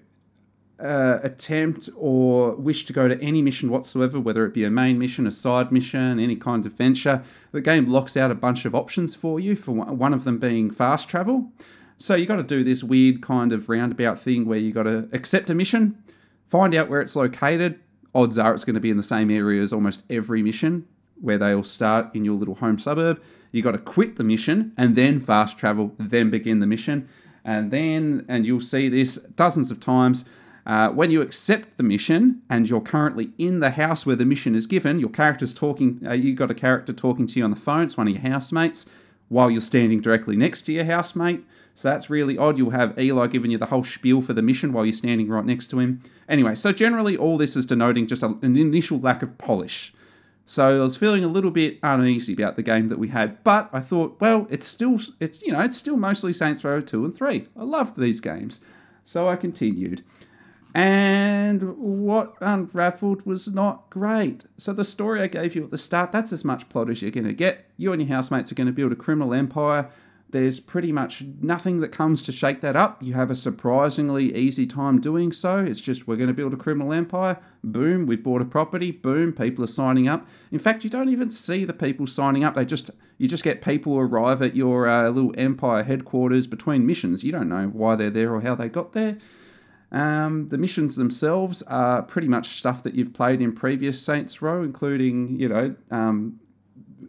uh, 0.79 1.19
attempt 1.23 1.89
or 1.95 2.55
wish 2.55 2.85
to 2.85 2.93
go 2.93 3.07
to 3.07 3.19
any 3.21 3.41
mission 3.41 3.69
whatsoever, 3.69 4.19
whether 4.19 4.45
it 4.45 4.53
be 4.53 4.63
a 4.63 4.69
main 4.69 4.99
mission, 4.99 5.25
a 5.25 5.31
side 5.31 5.71
mission, 5.71 6.19
any 6.19 6.35
kind 6.35 6.65
of 6.65 6.73
venture, 6.73 7.23
the 7.51 7.61
game 7.61 7.85
locks 7.85 8.15
out 8.15 8.31
a 8.31 8.35
bunch 8.35 8.65
of 8.65 8.75
options 8.75 9.15
for 9.15 9.39
you, 9.39 9.55
for 9.55 9.71
one 9.71 10.13
of 10.13 10.23
them 10.23 10.37
being 10.37 10.69
fast 10.69 11.09
travel. 11.09 11.51
So 11.97 12.13
you 12.15 12.27
got 12.27 12.35
to 12.35 12.43
do 12.43 12.63
this 12.63 12.83
weird 12.83 13.21
kind 13.21 13.51
of 13.51 13.69
roundabout 13.69 14.19
thing 14.19 14.45
where 14.45 14.59
you 14.59 14.71
got 14.71 14.83
to 14.83 15.09
accept 15.11 15.49
a 15.49 15.55
mission, 15.55 16.01
find 16.47 16.75
out 16.75 16.89
where 16.89 17.01
it's 17.01 17.15
located. 17.15 17.79
Odds 18.13 18.37
are 18.37 18.53
it's 18.53 18.63
going 18.63 18.75
to 18.75 18.79
be 18.79 18.91
in 18.91 18.97
the 18.97 19.03
same 19.03 19.31
area 19.31 19.61
as 19.61 19.73
almost 19.73 20.03
every 20.09 20.43
mission 20.43 20.87
where 21.19 21.39
they 21.39 21.53
all 21.53 21.63
start 21.63 22.13
in 22.15 22.23
your 22.23 22.35
little 22.35 22.55
home 22.55 22.77
suburb. 22.77 23.19
You 23.51 23.63
got 23.63 23.71
to 23.71 23.79
quit 23.79 24.17
the 24.17 24.23
mission 24.23 24.73
and 24.77 24.95
then 24.95 25.19
fast 25.19 25.57
travel, 25.57 25.95
then 25.97 26.29
begin 26.29 26.59
the 26.59 26.67
mission. 26.67 27.09
And 27.43 27.71
then, 27.71 28.25
and 28.27 28.45
you'll 28.45 28.61
see 28.61 28.89
this 28.89 29.15
dozens 29.15 29.71
of 29.71 29.79
times 29.79 30.25
uh, 30.67 30.89
when 30.89 31.09
you 31.09 31.21
accept 31.21 31.77
the 31.77 31.83
mission 31.83 32.41
and 32.49 32.69
you're 32.69 32.81
currently 32.81 33.31
in 33.37 33.61
the 33.61 33.71
house 33.71 34.05
where 34.05 34.17
the 34.17 34.25
mission 34.25 34.53
is 34.53 34.67
given, 34.67 34.99
your 34.99 35.09
character's 35.09 35.53
talking, 35.53 36.01
uh, 36.05 36.11
you 36.11 36.35
got 36.35 36.51
a 36.51 36.53
character 36.53 36.91
talking 36.91 37.25
to 37.25 37.39
you 37.39 37.45
on 37.45 37.51
the 37.51 37.57
phone, 37.57 37.85
it's 37.85 37.95
one 37.95 38.07
of 38.07 38.13
your 38.13 38.21
housemates, 38.21 38.85
while 39.29 39.49
you're 39.49 39.61
standing 39.61 40.01
directly 40.01 40.35
next 40.35 40.63
to 40.63 40.73
your 40.73 40.83
housemate. 40.83 41.45
So 41.73 41.89
that's 41.89 42.09
really 42.09 42.37
odd. 42.37 42.57
You'll 42.57 42.71
have 42.71 42.99
Eli 42.99 43.27
giving 43.27 43.49
you 43.49 43.57
the 43.57 43.67
whole 43.67 43.85
spiel 43.85 44.21
for 44.21 44.33
the 44.33 44.41
mission 44.41 44.73
while 44.73 44.85
you're 44.85 44.91
standing 44.91 45.29
right 45.29 45.45
next 45.45 45.67
to 45.67 45.79
him. 45.79 46.01
Anyway, 46.27 46.53
so 46.55 46.73
generally 46.73 47.15
all 47.15 47.37
this 47.37 47.55
is 47.55 47.65
denoting 47.65 48.05
just 48.05 48.23
a, 48.23 48.35
an 48.41 48.57
initial 48.57 48.99
lack 48.99 49.23
of 49.23 49.37
polish. 49.37 49.93
So 50.45 50.77
I 50.77 50.81
was 50.81 50.97
feeling 50.97 51.23
a 51.23 51.29
little 51.29 51.51
bit 51.51 51.79
uneasy 51.81 52.33
about 52.33 52.57
the 52.57 52.63
game 52.63 52.89
that 52.89 52.99
we 52.99 53.09
had, 53.09 53.41
but 53.45 53.69
I 53.71 53.79
thought, 53.79 54.19
well, 54.19 54.47
it's 54.49 54.65
still 54.65 54.99
it's 55.19 55.41
you 55.41 55.51
know 55.51 55.61
it's 55.61 55.77
still 55.77 55.97
mostly 55.97 56.33
Saints 56.33 56.63
Row 56.63 56.81
two 56.81 57.03
and 57.03 57.15
three. 57.15 57.47
I 57.55 57.63
loved 57.63 57.99
these 57.99 58.21
games, 58.21 58.61
so 59.03 59.27
I 59.27 59.35
continued. 59.35 60.03
And 60.73 61.77
what 61.77 62.35
unraveled 62.41 63.25
was 63.25 63.47
not 63.47 63.89
great. 63.89 64.45
So, 64.57 64.73
the 64.73 64.83
story 64.83 65.21
I 65.21 65.27
gave 65.27 65.55
you 65.55 65.63
at 65.63 65.71
the 65.71 65.77
start, 65.77 66.11
that's 66.11 66.33
as 66.33 66.45
much 66.45 66.69
plot 66.69 66.89
as 66.89 67.01
you're 67.01 67.11
going 67.11 67.25
to 67.25 67.33
get. 67.33 67.65
You 67.77 67.93
and 67.93 68.01
your 68.01 68.09
housemates 68.09 68.51
are 68.51 68.55
going 68.55 68.67
to 68.67 68.73
build 68.73 68.91
a 68.91 68.95
criminal 68.95 69.33
empire. 69.33 69.89
There's 70.29 70.59
pretty 70.59 70.91
much 70.91 71.23
nothing 71.41 71.79
that 71.79 71.93
comes 71.93 72.21
to 72.23 72.33
shake 72.33 72.59
that 72.59 72.75
up. 72.75 73.01
You 73.01 73.13
have 73.13 73.31
a 73.31 73.35
surprisingly 73.35 74.35
easy 74.35 74.67
time 74.67 74.99
doing 74.99 75.31
so. 75.31 75.59
It's 75.59 75.79
just 75.79 76.05
we're 76.05 76.17
going 76.17 76.27
to 76.27 76.33
build 76.33 76.53
a 76.53 76.57
criminal 76.57 76.91
empire. 76.91 77.37
Boom, 77.63 78.05
we've 78.05 78.21
bought 78.21 78.41
a 78.41 78.45
property. 78.45 78.91
Boom, 78.91 79.31
people 79.31 79.63
are 79.63 79.67
signing 79.67 80.09
up. 80.09 80.27
In 80.51 80.59
fact, 80.59 80.83
you 80.83 80.89
don't 80.89 81.07
even 81.07 81.29
see 81.29 81.63
the 81.63 81.73
people 81.73 82.07
signing 82.07 82.43
up. 82.43 82.55
They 82.55 82.65
just 82.65 82.91
you 83.17 83.29
just 83.29 83.43
get 83.43 83.61
people 83.61 83.97
arrive 83.97 84.41
at 84.41 84.55
your 84.55 84.87
uh, 84.87 85.09
little 85.09 85.33
empire 85.37 85.83
headquarters 85.83 86.45
between 86.45 86.85
missions. 86.85 87.23
You 87.23 87.31
don't 87.31 87.49
know 87.49 87.67
why 87.67 87.95
they're 87.95 88.09
there 88.09 88.33
or 88.33 88.41
how 88.41 88.53
they 88.53 88.67
got 88.67 88.91
there. 88.91 89.17
Um, 89.91 90.49
the 90.49 90.57
missions 90.57 90.95
themselves 90.95 91.61
are 91.63 92.01
pretty 92.01 92.27
much 92.27 92.49
stuff 92.49 92.83
that 92.83 92.95
you've 92.95 93.13
played 93.13 93.41
in 93.41 93.53
previous 93.53 94.01
Saints 94.01 94.41
Row, 94.41 94.61
including, 94.63 95.39
you 95.39 95.47
know, 95.47 95.75
um, 95.91 96.39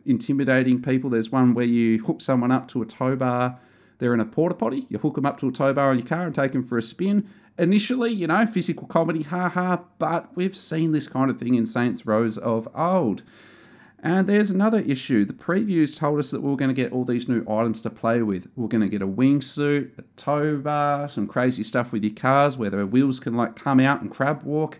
intimidating 0.06 0.80
people. 0.80 1.10
There's 1.10 1.30
one 1.30 1.54
where 1.54 1.66
you 1.66 2.02
hook 2.04 2.20
someone 2.20 2.52
up 2.52 2.68
to 2.68 2.82
a 2.82 2.86
tow 2.86 3.16
bar. 3.16 3.58
They're 3.98 4.14
in 4.14 4.20
a 4.20 4.24
porta 4.24 4.54
potty. 4.54 4.86
You 4.88 4.98
hook 4.98 5.16
them 5.16 5.26
up 5.26 5.40
to 5.40 5.48
a 5.48 5.52
tow 5.52 5.72
bar 5.72 5.90
on 5.90 5.98
your 5.98 6.06
car 6.06 6.24
and 6.24 6.34
take 6.34 6.52
them 6.52 6.64
for 6.64 6.78
a 6.78 6.82
spin. 6.82 7.28
Initially, 7.58 8.12
you 8.12 8.28
know, 8.28 8.46
physical 8.46 8.86
comedy, 8.86 9.24
ha 9.24 9.48
ha, 9.48 9.82
but 9.98 10.36
we've 10.36 10.54
seen 10.54 10.92
this 10.92 11.08
kind 11.08 11.28
of 11.28 11.38
thing 11.38 11.56
in 11.56 11.66
Saints 11.66 12.06
Rows 12.06 12.38
of 12.38 12.68
old. 12.76 13.22
And 14.00 14.28
there's 14.28 14.50
another 14.50 14.78
issue. 14.80 15.24
The 15.24 15.32
previews 15.32 15.96
told 15.96 16.20
us 16.20 16.30
that 16.30 16.40
we 16.40 16.48
were 16.48 16.56
going 16.56 16.74
to 16.74 16.82
get 16.82 16.92
all 16.92 17.04
these 17.04 17.28
new 17.28 17.44
items 17.48 17.82
to 17.82 17.90
play 17.90 18.22
with. 18.22 18.46
We 18.54 18.64
are 18.64 18.68
going 18.68 18.82
to 18.82 18.88
get 18.88 19.02
a 19.02 19.08
wingsuit, 19.08 19.98
a 19.98 20.02
tow 20.16 20.58
bar, 20.58 21.08
some 21.08 21.26
crazy 21.26 21.64
stuff 21.64 21.90
with 21.90 22.04
your 22.04 22.14
cars 22.14 22.56
where 22.56 22.70
the 22.70 22.86
wheels 22.86 23.18
can 23.18 23.34
like 23.34 23.56
come 23.56 23.80
out 23.80 24.00
and 24.00 24.10
crab 24.10 24.44
walk. 24.44 24.78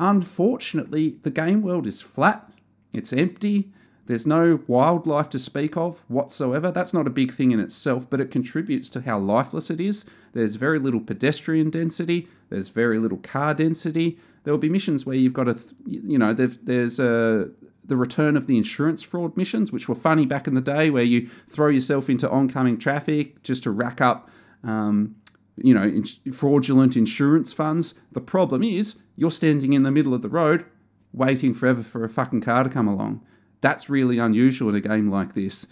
Unfortunately, 0.00 1.18
the 1.22 1.30
game 1.30 1.62
world 1.62 1.86
is 1.86 2.02
flat. 2.02 2.50
It's 2.92 3.12
empty. 3.12 3.72
There's 4.06 4.26
no 4.26 4.58
wildlife 4.66 5.30
to 5.30 5.38
speak 5.38 5.76
of 5.76 6.02
whatsoever. 6.08 6.72
That's 6.72 6.92
not 6.92 7.06
a 7.06 7.10
big 7.10 7.32
thing 7.32 7.52
in 7.52 7.60
itself, 7.60 8.10
but 8.10 8.20
it 8.20 8.32
contributes 8.32 8.88
to 8.88 9.02
how 9.02 9.20
lifeless 9.20 9.70
it 9.70 9.80
is. 9.80 10.04
There's 10.32 10.56
very 10.56 10.80
little 10.80 11.00
pedestrian 11.00 11.70
density. 11.70 12.26
There's 12.48 12.70
very 12.70 12.98
little 12.98 13.18
car 13.18 13.54
density. 13.54 14.18
There 14.42 14.52
will 14.52 14.58
be 14.58 14.68
missions 14.68 15.06
where 15.06 15.14
you've 15.14 15.34
got 15.34 15.44
to, 15.44 15.56
you 15.86 16.18
know, 16.18 16.34
there's 16.34 16.98
a 16.98 17.50
the 17.90 17.96
return 17.96 18.36
of 18.36 18.46
the 18.46 18.56
insurance 18.56 19.02
fraud 19.02 19.36
missions, 19.36 19.72
which 19.72 19.88
were 19.88 19.96
funny 19.96 20.24
back 20.24 20.46
in 20.46 20.54
the 20.54 20.60
day, 20.60 20.88
where 20.88 21.02
you 21.02 21.28
throw 21.48 21.66
yourself 21.68 22.08
into 22.08 22.30
oncoming 22.30 22.78
traffic 22.78 23.42
just 23.42 23.64
to 23.64 23.70
rack 23.72 24.00
up, 24.00 24.30
um, 24.62 25.16
you 25.56 25.74
know, 25.74 25.82
in- 25.82 26.32
fraudulent 26.32 26.96
insurance 26.96 27.52
funds. 27.52 27.96
The 28.12 28.20
problem 28.20 28.62
is 28.62 29.00
you're 29.16 29.32
standing 29.32 29.72
in 29.72 29.82
the 29.82 29.90
middle 29.90 30.14
of 30.14 30.22
the 30.22 30.28
road, 30.28 30.64
waiting 31.12 31.52
forever 31.52 31.82
for 31.82 32.04
a 32.04 32.08
fucking 32.08 32.42
car 32.42 32.62
to 32.62 32.70
come 32.70 32.86
along. 32.86 33.26
That's 33.60 33.90
really 33.90 34.18
unusual 34.18 34.68
in 34.70 34.76
a 34.76 34.80
game 34.80 35.10
like 35.10 35.34
this. 35.34 35.66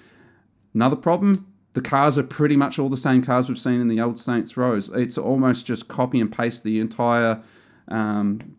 Another 0.74 0.96
problem. 0.96 1.46
The 1.74 1.80
cars 1.80 2.18
are 2.18 2.24
pretty 2.24 2.56
much 2.56 2.80
all 2.80 2.88
the 2.88 2.96
same 2.96 3.22
cars 3.22 3.48
we've 3.48 3.58
seen 3.58 3.80
in 3.80 3.86
the 3.86 4.00
old 4.00 4.18
Saints 4.18 4.56
Rows. 4.56 4.88
It's 4.88 5.16
almost 5.16 5.66
just 5.66 5.86
copy 5.86 6.20
and 6.20 6.32
paste 6.32 6.64
the 6.64 6.80
entire 6.80 7.42
um, 7.86 8.56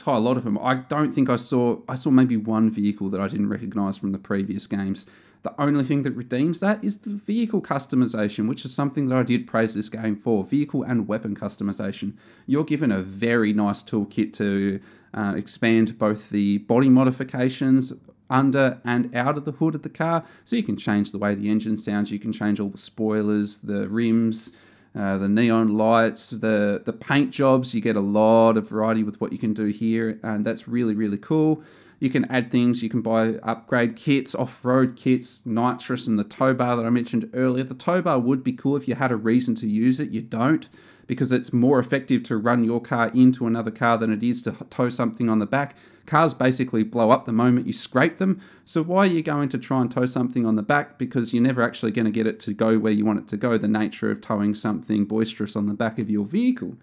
entire 0.00 0.18
lot 0.18 0.36
of 0.36 0.44
them. 0.44 0.58
I 0.58 0.74
don't 0.74 1.14
think 1.14 1.28
I 1.28 1.36
saw. 1.36 1.80
I 1.88 1.94
saw 1.94 2.10
maybe 2.10 2.36
one 2.36 2.70
vehicle 2.70 3.10
that 3.10 3.20
I 3.20 3.28
didn't 3.28 3.48
recognise 3.48 3.98
from 3.98 4.12
the 4.12 4.18
previous 4.18 4.66
games. 4.66 5.06
The 5.42 5.58
only 5.58 5.84
thing 5.84 6.02
that 6.02 6.12
redeems 6.12 6.60
that 6.60 6.84
is 6.84 6.98
the 6.98 7.10
vehicle 7.10 7.62
customization, 7.62 8.46
which 8.46 8.64
is 8.64 8.74
something 8.74 9.06
that 9.08 9.16
I 9.16 9.22
did 9.22 9.46
praise 9.46 9.74
this 9.74 9.88
game 9.88 10.16
for. 10.16 10.44
Vehicle 10.44 10.82
and 10.82 11.08
weapon 11.08 11.34
customization. 11.34 12.14
You're 12.46 12.64
given 12.64 12.92
a 12.92 13.02
very 13.02 13.52
nice 13.54 13.82
toolkit 13.82 14.34
to 14.34 14.80
uh, 15.14 15.34
expand 15.36 15.98
both 15.98 16.28
the 16.28 16.58
body 16.58 16.90
modifications 16.90 17.94
under 18.28 18.80
and 18.84 19.14
out 19.16 19.36
of 19.36 19.44
the 19.44 19.52
hood 19.52 19.74
of 19.74 19.82
the 19.82 19.88
car. 19.88 20.24
So 20.44 20.56
you 20.56 20.62
can 20.62 20.76
change 20.76 21.10
the 21.10 21.18
way 21.18 21.34
the 21.34 21.50
engine 21.50 21.78
sounds, 21.78 22.12
you 22.12 22.18
can 22.18 22.32
change 22.32 22.60
all 22.60 22.68
the 22.68 22.78
spoilers, 22.78 23.58
the 23.58 23.88
rims, 23.88 24.54
uh, 24.94 25.18
the 25.18 25.28
neon 25.28 25.76
lights, 25.76 26.30
the 26.30 26.82
the 26.84 26.92
paint 26.92 27.30
jobs. 27.30 27.74
You 27.74 27.80
get 27.80 27.96
a 27.96 28.00
lot 28.00 28.56
of 28.56 28.68
variety 28.68 29.02
with 29.02 29.20
what 29.20 29.32
you 29.32 29.38
can 29.38 29.54
do 29.54 29.66
here, 29.66 30.18
and 30.22 30.44
that's 30.44 30.66
really 30.66 30.94
really 30.94 31.18
cool. 31.18 31.62
You 32.00 32.08
can 32.08 32.24
add 32.26 32.50
things. 32.50 32.82
You 32.82 32.88
can 32.88 33.02
buy 33.02 33.34
upgrade 33.42 33.94
kits, 33.94 34.34
off-road 34.34 34.96
kits, 34.96 35.42
nitrous, 35.44 36.06
and 36.06 36.18
the 36.18 36.24
tow 36.24 36.54
bar 36.54 36.74
that 36.76 36.86
I 36.86 36.90
mentioned 36.90 37.28
earlier. 37.34 37.62
The 37.62 37.74
tow 37.74 38.00
bar 38.00 38.18
would 38.18 38.42
be 38.42 38.54
cool 38.54 38.74
if 38.76 38.88
you 38.88 38.94
had 38.94 39.12
a 39.12 39.16
reason 39.16 39.54
to 39.56 39.68
use 39.68 40.00
it. 40.00 40.08
You 40.08 40.22
don't 40.22 40.66
because 41.10 41.32
it's 41.32 41.52
more 41.52 41.80
effective 41.80 42.22
to 42.22 42.36
run 42.36 42.62
your 42.62 42.80
car 42.80 43.10
into 43.12 43.44
another 43.44 43.72
car 43.72 43.98
than 43.98 44.12
it 44.12 44.22
is 44.22 44.40
to 44.40 44.54
tow 44.70 44.88
something 44.88 45.28
on 45.28 45.40
the 45.40 45.44
back. 45.44 45.74
Cars 46.06 46.34
basically 46.34 46.84
blow 46.84 47.10
up 47.10 47.26
the 47.26 47.32
moment 47.32 47.66
you 47.66 47.72
scrape 47.72 48.18
them. 48.18 48.40
So 48.64 48.84
why 48.84 48.98
are 48.98 49.06
you 49.06 49.20
going 49.20 49.48
to 49.48 49.58
try 49.58 49.80
and 49.80 49.90
tow 49.90 50.06
something 50.06 50.46
on 50.46 50.54
the 50.54 50.62
back? 50.62 50.98
Because 50.98 51.34
you're 51.34 51.42
never 51.42 51.62
actually 51.62 51.90
going 51.90 52.04
to 52.04 52.12
get 52.12 52.28
it 52.28 52.38
to 52.38 52.54
go 52.54 52.78
where 52.78 52.92
you 52.92 53.04
want 53.04 53.18
it 53.18 53.26
to 53.26 53.36
go. 53.36 53.58
The 53.58 53.66
nature 53.66 54.12
of 54.12 54.20
towing 54.20 54.54
something 54.54 55.04
boisterous 55.04 55.56
on 55.56 55.66
the 55.66 55.74
back 55.74 55.98
of 55.98 56.08
your 56.08 56.24
vehicle. 56.24 56.76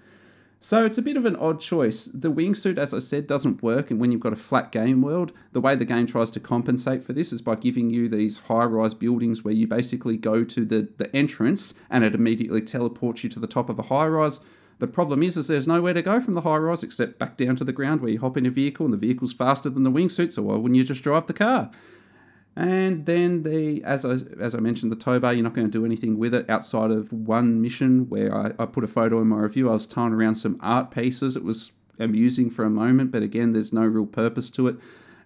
So 0.59 0.85
it's 0.85 0.97
a 0.97 1.03
bit 1.03 1.17
of 1.17 1.25
an 1.25 1.35
odd 1.35 1.59
choice. 1.59 2.05
The 2.05 2.31
wingsuit, 2.31 2.79
as 2.79 2.93
I 2.93 2.99
said, 2.99 3.27
doesn't 3.27 3.61
work, 3.61 3.91
and 3.91 3.99
when 3.99 4.11
you've 4.11 4.21
got 4.21 4.33
a 4.33 4.37
flat 4.37 4.71
game 4.71 5.03
world, 5.03 5.31
the 5.51 5.61
way 5.61 5.75
the 5.75 5.85
game 5.85 6.07
tries 6.07 6.31
to 6.31 6.39
compensate 6.39 7.03
for 7.03 7.13
this 7.13 7.31
is 7.31 7.43
by 7.43 7.55
giving 7.55 7.91
you 7.91 8.09
these 8.09 8.39
high-rise 8.39 8.95
buildings 8.95 9.43
where 9.43 9.53
you 9.53 9.67
basically 9.67 10.17
go 10.17 10.43
to 10.43 10.65
the, 10.65 10.89
the 10.97 11.15
entrance 11.15 11.75
and 11.91 12.03
it 12.03 12.15
immediately 12.15 12.61
teleports 12.61 13.23
you 13.23 13.29
to 13.29 13.39
the 13.39 13.47
top 13.47 13.69
of 13.69 13.77
a 13.77 13.83
high-rise. 13.83 14.39
The 14.79 14.87
problem 14.87 15.21
is, 15.21 15.37
is 15.37 15.47
there's 15.47 15.67
nowhere 15.67 15.93
to 15.93 16.01
go 16.01 16.19
from 16.19 16.33
the 16.33 16.41
high-rise 16.41 16.81
except 16.81 17.19
back 17.19 17.37
down 17.37 17.55
to 17.57 17.63
the 17.63 17.71
ground 17.71 18.01
where 18.01 18.11
you 18.11 18.19
hop 18.19 18.35
in 18.35 18.45
a 18.45 18.51
vehicle 18.51 18.85
and 18.85 18.93
the 18.93 18.97
vehicle's 18.97 19.33
faster 19.33 19.69
than 19.69 19.83
the 19.83 19.91
wingsuit, 19.91 20.33
so 20.33 20.41
why 20.41 20.55
wouldn't 20.55 20.77
you 20.77 20.83
just 20.83 21.03
drive 21.03 21.27
the 21.27 21.33
car? 21.33 21.69
And 22.57 23.05
then 23.05 23.43
the 23.43 23.83
as 23.83 24.03
I 24.03 24.17
as 24.39 24.55
I 24.55 24.59
mentioned, 24.59 24.91
the 24.91 24.95
tow 24.95 25.19
bar, 25.19 25.31
you're 25.31 25.43
not 25.43 25.53
going 25.53 25.67
to 25.67 25.71
do 25.71 25.85
anything 25.85 26.17
with 26.17 26.33
it 26.33 26.49
outside 26.49 26.89
of 26.89 27.13
one 27.13 27.61
mission 27.61 28.09
where 28.09 28.35
I, 28.35 28.51
I 28.57 28.65
put 28.65 28.83
a 28.83 28.87
photo 28.87 29.21
in 29.21 29.27
my 29.27 29.37
review. 29.37 29.69
I 29.69 29.73
was 29.73 29.85
towing 29.85 30.11
around 30.11 30.35
some 30.35 30.57
art 30.59 30.89
pieces. 30.89 31.35
It 31.35 31.43
was 31.43 31.71
amusing 31.99 32.49
for 32.49 32.65
a 32.65 32.69
moment, 32.71 33.11
but 33.11 33.21
again, 33.21 33.53
there's 33.53 33.71
no 33.71 33.83
real 33.83 34.07
purpose 34.07 34.49
to 34.51 34.67
it. 34.69 34.77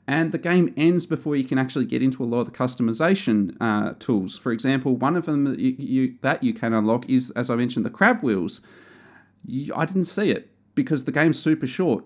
And 0.07 0.33
the 0.33 0.37
game 0.37 0.73
ends 0.75 1.05
before 1.05 1.37
you 1.37 1.45
can 1.45 1.57
actually 1.57 1.85
get 1.85 2.01
into 2.01 2.21
a 2.21 2.25
lot 2.25 2.41
of 2.41 2.47
the 2.47 2.51
customization 2.51 3.55
uh, 3.61 3.93
tools. 3.97 4.37
For 4.37 4.51
example, 4.51 4.97
one 4.97 5.15
of 5.15 5.25
them 5.25 5.45
that 5.45 5.59
you, 5.59 5.75
you, 5.77 6.15
that 6.19 6.43
you 6.43 6.53
can 6.53 6.73
unlock 6.73 7.09
is, 7.09 7.31
as 7.31 7.49
I 7.49 7.55
mentioned, 7.55 7.85
the 7.85 7.89
crab 7.89 8.21
wheels. 8.21 8.59
You, 9.45 9.73
I 9.73 9.85
didn't 9.85 10.05
see 10.05 10.31
it 10.31 10.49
because 10.75 11.05
the 11.05 11.13
game's 11.13 11.39
super 11.39 11.67
short 11.67 12.03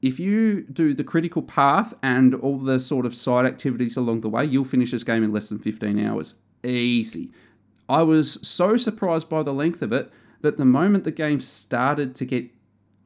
if 0.00 0.20
you 0.20 0.62
do 0.62 0.94
the 0.94 1.04
critical 1.04 1.42
path 1.42 1.94
and 2.02 2.34
all 2.34 2.58
the 2.58 2.78
sort 2.78 3.04
of 3.04 3.14
side 3.14 3.46
activities 3.46 3.96
along 3.96 4.20
the 4.20 4.28
way, 4.28 4.44
you'll 4.44 4.64
finish 4.64 4.92
this 4.92 5.04
game 5.04 5.24
in 5.24 5.32
less 5.32 5.48
than 5.48 5.58
15 5.58 5.98
hours. 5.98 6.34
Easy. 6.62 7.30
I 7.88 8.02
was 8.02 8.38
so 8.46 8.76
surprised 8.76 9.28
by 9.28 9.42
the 9.42 9.52
length 9.52 9.82
of 9.82 9.92
it 9.92 10.10
that 10.40 10.56
the 10.56 10.64
moment 10.64 11.04
the 11.04 11.10
game 11.10 11.40
started 11.40 12.14
to 12.16 12.24
get 12.24 12.50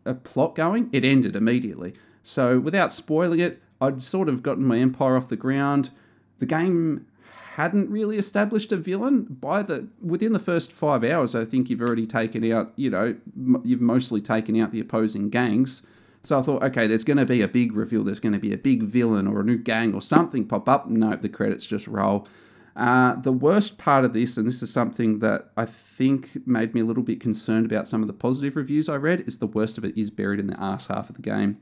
a 0.04 0.14
plot 0.14 0.54
going, 0.54 0.90
it 0.92 1.04
ended 1.04 1.36
immediately. 1.36 1.94
So, 2.24 2.58
without 2.58 2.92
spoiling 2.92 3.40
it, 3.40 3.62
I'd 3.80 4.02
sort 4.02 4.28
of 4.28 4.42
gotten 4.42 4.64
my 4.64 4.78
empire 4.78 5.16
off 5.16 5.28
the 5.28 5.36
ground. 5.36 5.90
The 6.38 6.46
game 6.46 7.06
hadn't 7.54 7.90
really 7.90 8.16
established 8.16 8.72
a 8.72 8.76
villain 8.76 9.24
by 9.24 9.62
the 9.62 9.88
within 10.00 10.32
the 10.32 10.38
first 10.38 10.72
five 10.72 11.04
hours. 11.04 11.34
I 11.34 11.44
think 11.44 11.68
you've 11.68 11.80
already 11.80 12.06
taken 12.06 12.50
out, 12.50 12.72
you 12.76 12.90
know, 12.90 13.16
you've 13.64 13.80
mostly 13.80 14.20
taken 14.20 14.60
out 14.60 14.72
the 14.72 14.80
opposing 14.80 15.30
gangs. 15.30 15.86
So 16.22 16.38
I 16.38 16.42
thought, 16.42 16.62
okay, 16.62 16.86
there's 16.86 17.04
going 17.04 17.16
to 17.16 17.26
be 17.26 17.42
a 17.42 17.48
big 17.48 17.74
reveal. 17.74 18.04
There's 18.04 18.20
going 18.20 18.32
to 18.32 18.38
be 18.38 18.52
a 18.52 18.58
big 18.58 18.84
villain 18.84 19.26
or 19.26 19.40
a 19.40 19.44
new 19.44 19.58
gang 19.58 19.92
or 19.94 20.00
something 20.00 20.46
pop 20.46 20.68
up. 20.68 20.88
Nope, 20.88 21.20
the 21.20 21.28
credits 21.28 21.66
just 21.66 21.86
roll. 21.88 22.28
Uh, 22.74 23.16
the 23.16 23.32
worst 23.32 23.76
part 23.76 24.04
of 24.04 24.14
this, 24.14 24.36
and 24.36 24.46
this 24.46 24.62
is 24.62 24.72
something 24.72 25.18
that 25.18 25.50
I 25.56 25.66
think 25.66 26.46
made 26.46 26.74
me 26.74 26.80
a 26.80 26.84
little 26.84 27.02
bit 27.02 27.20
concerned 27.20 27.66
about 27.66 27.86
some 27.86 28.02
of 28.02 28.06
the 28.06 28.14
positive 28.14 28.56
reviews 28.56 28.88
I 28.88 28.96
read, 28.96 29.24
is 29.26 29.38
the 29.38 29.46
worst 29.46 29.76
of 29.76 29.84
it 29.84 29.98
is 29.98 30.10
buried 30.10 30.40
in 30.40 30.46
the 30.46 30.56
arse 30.56 30.86
half 30.86 31.10
of 31.10 31.16
the 31.16 31.22
game. 31.22 31.58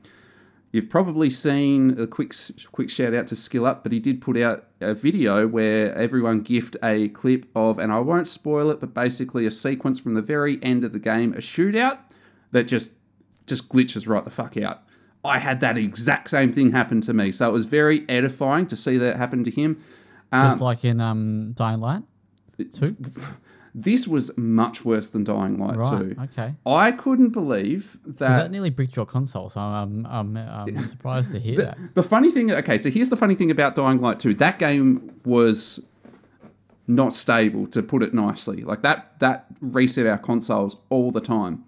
You've 0.71 0.89
probably 0.89 1.29
seen 1.29 1.99
a 1.99 2.07
quick 2.07 2.33
quick 2.71 2.89
shout 2.89 3.13
out 3.13 3.27
to 3.27 3.35
Skill 3.35 3.65
Up, 3.65 3.83
but 3.83 3.91
he 3.91 3.99
did 3.99 4.21
put 4.21 4.37
out 4.37 4.67
a 4.79 4.93
video 4.93 5.45
where 5.45 5.93
everyone 5.95 6.41
gift 6.41 6.77
a 6.81 7.09
clip 7.09 7.45
of, 7.53 7.77
and 7.77 7.91
I 7.91 7.99
won't 7.99 8.29
spoil 8.29 8.69
it, 8.69 8.79
but 8.79 8.93
basically 8.93 9.45
a 9.45 9.51
sequence 9.51 9.99
from 9.99 10.13
the 10.13 10.21
very 10.21 10.63
end 10.63 10.85
of 10.85 10.93
the 10.93 10.99
game, 10.99 11.33
a 11.33 11.39
shootout 11.39 11.97
that 12.51 12.69
just 12.69 12.93
just 13.47 13.69
glitches 13.69 14.07
right 14.07 14.23
the 14.23 14.31
fuck 14.31 14.57
out. 14.57 14.83
I 15.23 15.37
had 15.37 15.59
that 15.59 15.77
exact 15.77 16.31
same 16.31 16.51
thing 16.51 16.71
happen 16.71 17.01
to 17.01 17.13
me, 17.13 17.31
so 17.31 17.47
it 17.47 17.51
was 17.51 17.65
very 17.65 18.09
edifying 18.09 18.65
to 18.67 18.75
see 18.75 18.97
that 18.97 19.17
happen 19.17 19.43
to 19.43 19.51
him. 19.51 19.83
Um, 20.31 20.49
just 20.49 20.61
like 20.61 20.83
in 20.83 20.99
um, 20.99 21.51
Dying 21.53 21.79
Light 21.79 22.03
two. 22.73 22.95
This 23.73 24.05
was 24.05 24.37
much 24.37 24.83
worse 24.83 25.11
than 25.11 25.23
Dying 25.23 25.57
Light 25.57 25.77
right, 25.77 26.15
2. 26.17 26.21
Okay. 26.23 26.53
I 26.65 26.91
couldn't 26.91 27.29
believe 27.29 27.97
that. 28.05 28.29
that 28.29 28.51
nearly 28.51 28.69
bricked 28.69 28.97
your 28.97 29.05
console, 29.05 29.49
so 29.49 29.61
I'm, 29.61 30.05
I'm, 30.07 30.35
I'm 30.35 30.85
surprised 30.87 31.31
to 31.31 31.39
hear 31.39 31.55
the, 31.55 31.63
that. 31.63 31.77
The 31.93 32.03
funny 32.03 32.31
thing, 32.31 32.51
okay, 32.51 32.77
so 32.77 32.89
here's 32.89 33.09
the 33.09 33.15
funny 33.15 33.33
thing 33.33 33.49
about 33.49 33.75
Dying 33.75 34.01
Light 34.01 34.19
2. 34.19 34.33
That 34.33 34.59
game 34.59 35.17
was 35.23 35.85
not 36.85 37.13
stable, 37.13 37.65
to 37.67 37.81
put 37.81 38.03
it 38.03 38.13
nicely. 38.13 38.63
Like 38.63 38.81
that, 38.81 39.17
that 39.19 39.45
reset 39.61 40.05
our 40.05 40.17
consoles 40.17 40.75
all 40.89 41.09
the 41.09 41.21
time 41.21 41.63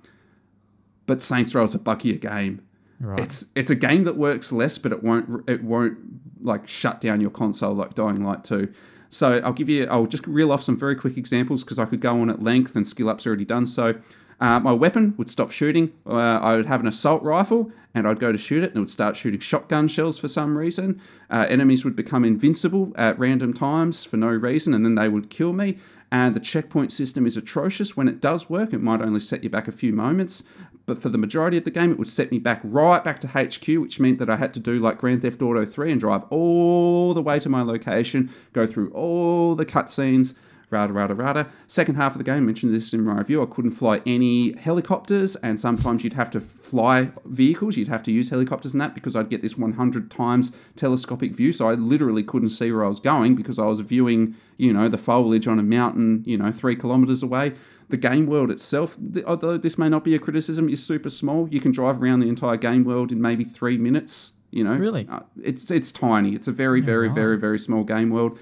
but 1.06 1.22
Saints 1.22 1.54
Row 1.54 1.64
is 1.64 1.76
a 1.76 1.80
buckier 1.80 2.20
game. 2.20 2.62
Right. 3.00 3.20
It's 3.20 3.46
it's 3.56 3.70
a 3.70 3.76
game 3.76 4.06
that 4.06 4.16
works 4.16 4.52
less, 4.52 4.78
but 4.78 4.92
it 4.92 5.04
won't 5.04 5.50
it 5.50 5.64
won't 5.64 5.98
like 6.42 6.68
shut 6.68 7.02
down 7.02 7.22
your 7.22 7.32
console 7.32 7.74
like 7.74 7.96
Dying 7.96 8.24
Light 8.24 8.44
2. 8.44 8.72
So 9.10 9.40
I'll 9.40 9.54
give 9.54 9.70
you 9.70 9.86
I'll 9.88 10.08
just 10.08 10.26
reel 10.26 10.52
off 10.52 10.64
some 10.64 10.78
very 10.78 10.96
quick 10.96 11.18
examples 11.18 11.64
because 11.64 11.80
I 11.80 11.86
could 11.86 12.02
go 12.02 12.22
on 12.22 12.30
at 12.30 12.42
length 12.42 12.76
and 12.76 12.88
Skill 12.88 13.10
Up's 13.10 13.28
already 13.28 13.46
done 13.46 13.66
so. 13.66 13.96
Uh, 14.40 14.60
my 14.60 14.74
weapon 14.74 15.14
would 15.18 15.30
stop 15.30 15.52
shooting. 15.52 15.94
Uh, 16.06 16.16
I 16.16 16.56
would 16.56 16.66
have 16.66 16.82
an 16.82 16.88
assault 16.88 17.24
rifle 17.24 17.72
and 17.94 18.08
I'd 18.08 18.20
go 18.20 18.32
to 18.32 18.38
shoot 18.38 18.64
it 18.64 18.72
and 18.72 18.78
it 18.78 18.80
would 18.80 18.90
start 18.90 19.16
shooting 19.16 19.40
shotgun 19.40 19.88
shells 19.88 20.18
for 20.18 20.28
some 20.28 20.58
reason. 20.58 21.00
Uh, 21.30 21.46
enemies 21.48 21.86
would 21.86 21.96
become 21.96 22.26
invincible 22.26 22.92
at 22.96 23.18
random 23.20 23.54
times 23.54 24.04
for 24.04 24.18
no 24.18 24.28
reason 24.28 24.74
and 24.74 24.84
then 24.86 24.96
they 24.96 25.08
would 25.08 25.30
kill 25.30 25.54
me 25.54 25.78
and 26.14 26.36
the 26.36 26.40
checkpoint 26.40 26.92
system 26.92 27.26
is 27.26 27.36
atrocious. 27.36 27.98
When 27.98 28.08
it 28.08 28.22
does 28.22 28.48
work, 28.48 28.72
it 28.72 28.84
might 28.84 29.02
only 29.02 29.20
set 29.20 29.44
you 29.44 29.50
back 29.50 29.68
a 29.68 29.72
few 29.72 29.92
moments, 29.92 30.44
but 30.86 31.02
for 31.02 31.10
the 31.10 31.18
majority 31.18 31.58
of 31.58 31.64
the 31.64 31.72
game, 31.72 31.92
it 31.92 31.98
would 31.98 32.08
set 32.08 32.30
me 32.30 32.38
back 32.38 32.62
right 32.64 33.04
back 33.04 33.20
to 33.22 33.30
HQ, 33.30 33.68
which 33.82 34.00
meant 34.00 34.20
that 34.20 34.30
I 34.30 34.36
had 34.36 34.54
to 34.54 34.60
do 34.60 34.78
like 34.78 35.00
Grand 35.00 35.24
Theft 35.24 35.42
Auto 35.42 35.66
3 35.66 35.92
and 35.92 36.00
drive 36.00 36.24
all 36.30 37.16
the 37.16 37.22
way 37.24 37.40
to 37.40 37.50
my 37.50 37.64
location, 37.64 38.30
go 38.54 38.68
through 38.68 38.92
all 38.92 39.56
the 39.56 39.66
cutscenes, 39.66 40.36
rada 40.74 40.92
rada 40.92 41.16
rada. 41.16 41.48
Second 41.68 41.96
half 41.96 42.14
of 42.14 42.18
the 42.18 42.24
game, 42.24 42.38
I 42.38 42.40
mentioned 42.42 42.74
this 42.74 42.94
in 42.94 43.04
my 43.04 43.18
review, 43.18 43.42
I 43.42 43.46
couldn't 43.46 43.72
fly 43.72 44.02
any 44.06 44.58
helicopters, 44.58 45.36
and 45.38 45.60
sometimes 45.60 46.04
you'd 46.04 46.14
have 46.14 46.32
to 46.32 46.42
fly 46.42 47.12
vehicles. 47.26 47.78
You'd 47.78 47.88
have 47.88 48.04
to 48.04 48.12
use 48.12 48.30
helicopters 48.30 48.74
and 48.74 48.82
that 48.82 48.96
because 48.96 49.16
I'd 49.16 49.30
get 49.30 49.42
this 49.42 49.58
100 49.58 50.10
times 50.10 50.52
telescopic 50.76 51.34
view, 51.34 51.54
so 51.54 51.70
I 51.70 51.76
literally 51.76 52.24
couldn't 52.24 52.50
see 52.50 52.72
where 52.72 52.84
I 52.84 52.88
was 52.88 53.00
going 53.00 53.36
because 53.36 53.60
I 53.60 53.66
was 53.66 53.80
viewing, 53.80 54.36
you 54.58 54.74
know, 54.74 54.90
the 54.90 54.98
foliage 54.98 55.48
on 55.48 55.60
a 55.60 55.64
mountain, 55.64 56.24
you 56.26 56.38
know, 56.38 56.52
three 56.52 56.76
kilometers 56.76 57.24
away. 57.24 57.54
The 57.90 57.98
game 57.98 58.26
world 58.26 58.50
itself, 58.50 58.98
although 59.28 59.58
this 59.58 59.78
may 59.78 59.90
not 59.90 60.04
be 60.04 60.16
a 60.16 60.20
criticism, 60.20 60.68
is 60.68 60.84
super 60.84 61.12
small. 61.12 61.48
You 61.50 61.60
can 61.60 61.72
drive 61.72 62.02
around 62.02 62.22
the 62.22 62.30
entire 62.30 62.58
game 62.58 62.84
world 62.84 63.12
in 63.12 63.22
maybe 63.22 63.44
three 63.44 63.78
minutes. 63.78 64.34
You 64.50 64.64
know, 64.64 64.74
Really? 64.76 65.08
Uh, 65.10 65.22
it's 65.42 65.70
it's 65.72 65.92
tiny. 65.92 66.36
It's 66.36 66.48
a 66.48 66.52
very 66.52 66.80
very 66.80 67.08
right. 67.08 67.16
very 67.16 67.38
very 67.38 67.60
small 67.60 67.84
game 67.84 68.10
world. 68.10 68.38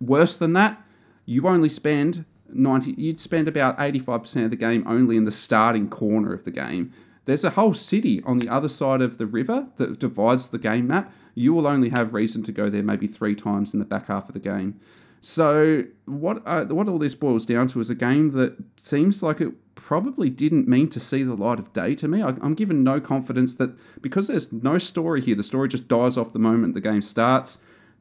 Worse 0.00 0.38
than 0.38 0.52
that, 0.52 0.82
you 1.26 1.46
only 1.46 1.68
spend 1.68 2.24
90 2.48 2.92
you'd 2.92 3.20
spend 3.20 3.48
about 3.48 3.76
85% 3.78 4.44
of 4.44 4.50
the 4.50 4.56
game 4.56 4.86
only 4.86 5.16
in 5.16 5.24
the 5.24 5.32
starting 5.32 5.90
corner 5.90 6.32
of 6.32 6.44
the 6.44 6.50
game 6.50 6.92
there's 7.26 7.44
a 7.44 7.50
whole 7.50 7.74
city 7.74 8.22
on 8.24 8.38
the 8.38 8.48
other 8.48 8.68
side 8.68 9.02
of 9.02 9.18
the 9.18 9.26
river 9.26 9.66
that 9.76 9.98
divides 9.98 10.48
the 10.48 10.58
game 10.58 10.86
map 10.86 11.12
you 11.34 11.52
will 11.52 11.66
only 11.66 11.90
have 11.90 12.14
reason 12.14 12.42
to 12.44 12.52
go 12.52 12.70
there 12.70 12.82
maybe 12.82 13.06
three 13.06 13.34
times 13.34 13.74
in 13.74 13.80
the 13.80 13.84
back 13.84 14.06
half 14.06 14.28
of 14.28 14.32
the 14.32 14.40
game 14.40 14.80
so 15.20 15.82
what 16.04 16.40
uh, 16.46 16.66
what 16.66 16.88
all 16.88 16.98
this 16.98 17.16
boils 17.16 17.46
down 17.46 17.66
to 17.68 17.80
is 17.80 17.90
a 17.90 17.96
game 17.96 18.30
that 18.32 18.56
seems 18.76 19.24
like 19.24 19.40
it 19.40 19.52
probably 19.74 20.30
didn't 20.30 20.68
mean 20.68 20.88
to 20.88 21.00
see 21.00 21.22
the 21.22 21.34
light 21.34 21.58
of 21.58 21.72
day 21.72 21.94
to 21.96 22.08
me. 22.08 22.22
I, 22.22 22.28
I'm 22.28 22.54
given 22.54 22.84
no 22.84 23.00
confidence 23.00 23.56
that 23.56 23.72
because 24.00 24.28
there's 24.28 24.52
no 24.52 24.78
story 24.78 25.20
here, 25.20 25.34
the 25.34 25.42
story 25.42 25.68
just 25.68 25.88
dies 25.88 26.16
off 26.16 26.32
the 26.32 26.38
moment 26.38 26.74
the 26.74 26.80
game 26.80 27.02
starts. 27.02 27.58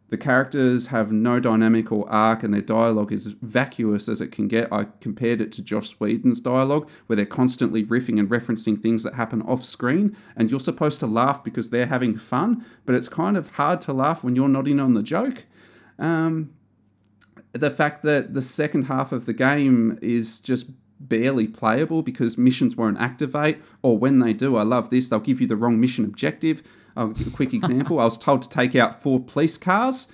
The 0.09 0.17
characters 0.17 0.87
have 0.87 1.11
no 1.11 1.39
dynamic 1.39 1.91
or 1.91 2.07
arc, 2.09 2.43
and 2.43 2.53
their 2.53 2.61
dialogue 2.61 3.11
is 3.11 3.27
vacuous 3.41 4.07
as 4.07 4.21
it 4.21 4.31
can 4.31 4.47
get. 4.47 4.71
I 4.71 4.85
compared 5.01 5.41
it 5.41 5.51
to 5.53 5.63
Joss 5.63 5.99
Whedon's 5.99 6.39
dialogue, 6.39 6.87
where 7.07 7.15
they're 7.17 7.25
constantly 7.25 7.83
riffing 7.83 8.19
and 8.19 8.29
referencing 8.29 8.79
things 8.79 9.01
that 9.03 9.15
happen 9.15 9.41
off 9.41 9.65
screen, 9.65 10.15
and 10.35 10.51
you're 10.51 10.59
supposed 10.59 10.99
to 10.99 11.07
laugh 11.07 11.43
because 11.43 11.71
they're 11.71 11.87
having 11.87 12.15
fun, 12.17 12.63
but 12.85 12.93
it's 12.93 13.09
kind 13.09 13.35
of 13.35 13.49
hard 13.49 13.81
to 13.81 13.93
laugh 13.93 14.23
when 14.23 14.35
you're 14.35 14.47
not 14.47 14.67
in 14.67 14.79
on 14.79 14.93
the 14.93 15.03
joke. 15.03 15.45
Um, 15.97 16.53
the 17.53 17.71
fact 17.71 18.03
that 18.03 18.33
the 18.33 18.41
second 18.41 18.83
half 18.83 19.11
of 19.11 19.25
the 19.25 19.33
game 19.33 19.97
is 20.01 20.39
just 20.39 20.69
barely 20.99 21.47
playable 21.47 22.01
because 22.01 22.37
missions 22.37 22.75
won't 22.75 22.99
activate, 22.99 23.57
or 23.81 23.97
when 23.97 24.19
they 24.19 24.33
do, 24.33 24.55
I 24.55 24.63
love 24.63 24.91
this, 24.91 25.09
they'll 25.09 25.19
give 25.19 25.41
you 25.41 25.47
the 25.47 25.55
wrong 25.55 25.79
mission 25.79 26.05
objective. 26.05 26.61
I'll 26.95 27.07
give 27.07 27.27
a 27.27 27.31
quick 27.31 27.53
example. 27.53 27.99
I 27.99 28.05
was 28.05 28.17
told 28.17 28.41
to 28.43 28.49
take 28.49 28.75
out 28.75 29.01
four 29.01 29.19
police 29.19 29.57
cars. 29.57 30.07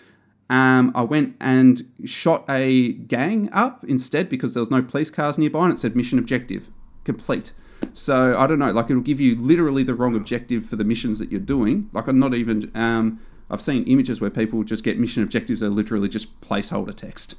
Um, 0.50 0.92
I 0.96 1.04
went 1.04 1.36
and 1.40 1.90
shot 2.04 2.44
a 2.50 2.94
gang 2.94 3.50
up 3.54 3.86
instead 3.88 4.28
because 4.28 4.54
there 4.54 4.62
was 4.62 4.72
no 4.72 4.82
police 4.82 5.10
cars 5.10 5.38
nearby 5.38 5.66
and 5.66 5.74
it 5.74 5.78
said 5.78 5.96
mission 5.96 6.20
objective 6.20 6.70
complete. 7.06 7.54
So 7.94 8.38
I 8.38 8.48
don't 8.48 8.60
know, 8.60 8.72
like 8.72 8.90
it'll 8.90 9.02
give 9.02 9.20
you 9.20 9.36
literally 9.36 9.84
the 9.84 9.96
wrong 9.96 10.16
objective 10.16 10.66
for 10.66 10.76
the 10.76 10.84
missions 10.84 11.20
that 11.20 11.32
you're 11.32 11.40
doing. 11.40 11.90
Like 11.94 12.08
I'm 12.08 12.20
not 12.20 12.34
even. 12.34 12.72
Um, 12.76 13.22
I've 13.50 13.62
seen 13.62 13.84
images 13.84 14.22
where 14.22 14.30
people 14.30 14.64
just 14.64 14.84
get 14.84 14.98
mission 14.98 15.24
objectives 15.24 15.60
that 15.60 15.68
are 15.68 15.72
literally 15.72 16.08
just 16.08 16.40
placeholder 16.40 16.96
text. 16.96 17.36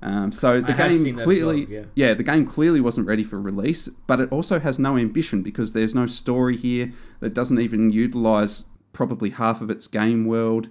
Um, 0.00 0.32
so 0.32 0.60
the 0.60 0.72
game 0.72 0.98
seen 0.98 1.14
that 1.14 1.20
as 1.20 1.24
clearly, 1.24 1.66
well, 1.66 1.84
yeah. 1.94 2.14
the 2.14 2.24
game 2.24 2.44
clearly 2.44 2.80
wasn't 2.80 3.06
ready 3.06 3.22
for 3.22 3.40
release, 3.40 3.88
but 4.06 4.18
it 4.18 4.32
also 4.32 4.58
has 4.58 4.78
no 4.78 4.96
ambition 4.96 5.42
because 5.42 5.74
there's 5.74 5.94
no 5.94 6.06
story 6.06 6.56
here 6.56 6.92
that 7.20 7.34
doesn't 7.34 7.60
even 7.60 7.90
utilize 7.90 8.64
probably 8.92 9.30
half 9.30 9.60
of 9.60 9.70
its 9.70 9.86
game 9.86 10.26
world. 10.26 10.68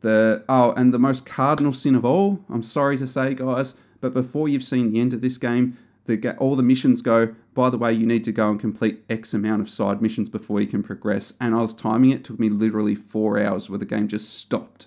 The 0.00 0.44
oh, 0.48 0.72
and 0.72 0.94
the 0.94 0.98
most 0.98 1.26
cardinal 1.26 1.72
sin 1.72 1.94
of 1.94 2.04
all, 2.04 2.44
I'm 2.48 2.62
sorry 2.62 2.96
to 2.98 3.06
say, 3.06 3.34
guys, 3.34 3.74
but 4.00 4.14
before 4.14 4.48
you've 4.48 4.62
seen 4.62 4.92
the 4.92 5.00
end 5.00 5.12
of 5.12 5.20
this 5.20 5.38
game, 5.38 5.76
the 6.06 6.36
all 6.36 6.56
the 6.56 6.62
missions 6.62 7.02
go. 7.02 7.34
By 7.54 7.70
the 7.70 7.78
way, 7.78 7.92
you 7.92 8.06
need 8.06 8.24
to 8.24 8.32
go 8.32 8.50
and 8.50 8.60
complete 8.60 9.02
X 9.10 9.34
amount 9.34 9.60
of 9.60 9.68
side 9.68 10.00
missions 10.00 10.28
before 10.28 10.60
you 10.60 10.66
can 10.66 10.82
progress. 10.82 11.34
And 11.40 11.54
I 11.54 11.58
was 11.58 11.74
timing 11.74 12.10
it; 12.10 12.24
took 12.24 12.38
me 12.38 12.48
literally 12.48 12.94
four 12.94 13.40
hours, 13.40 13.68
where 13.68 13.78
the 13.78 13.84
game 13.84 14.08
just 14.08 14.34
stopped. 14.36 14.86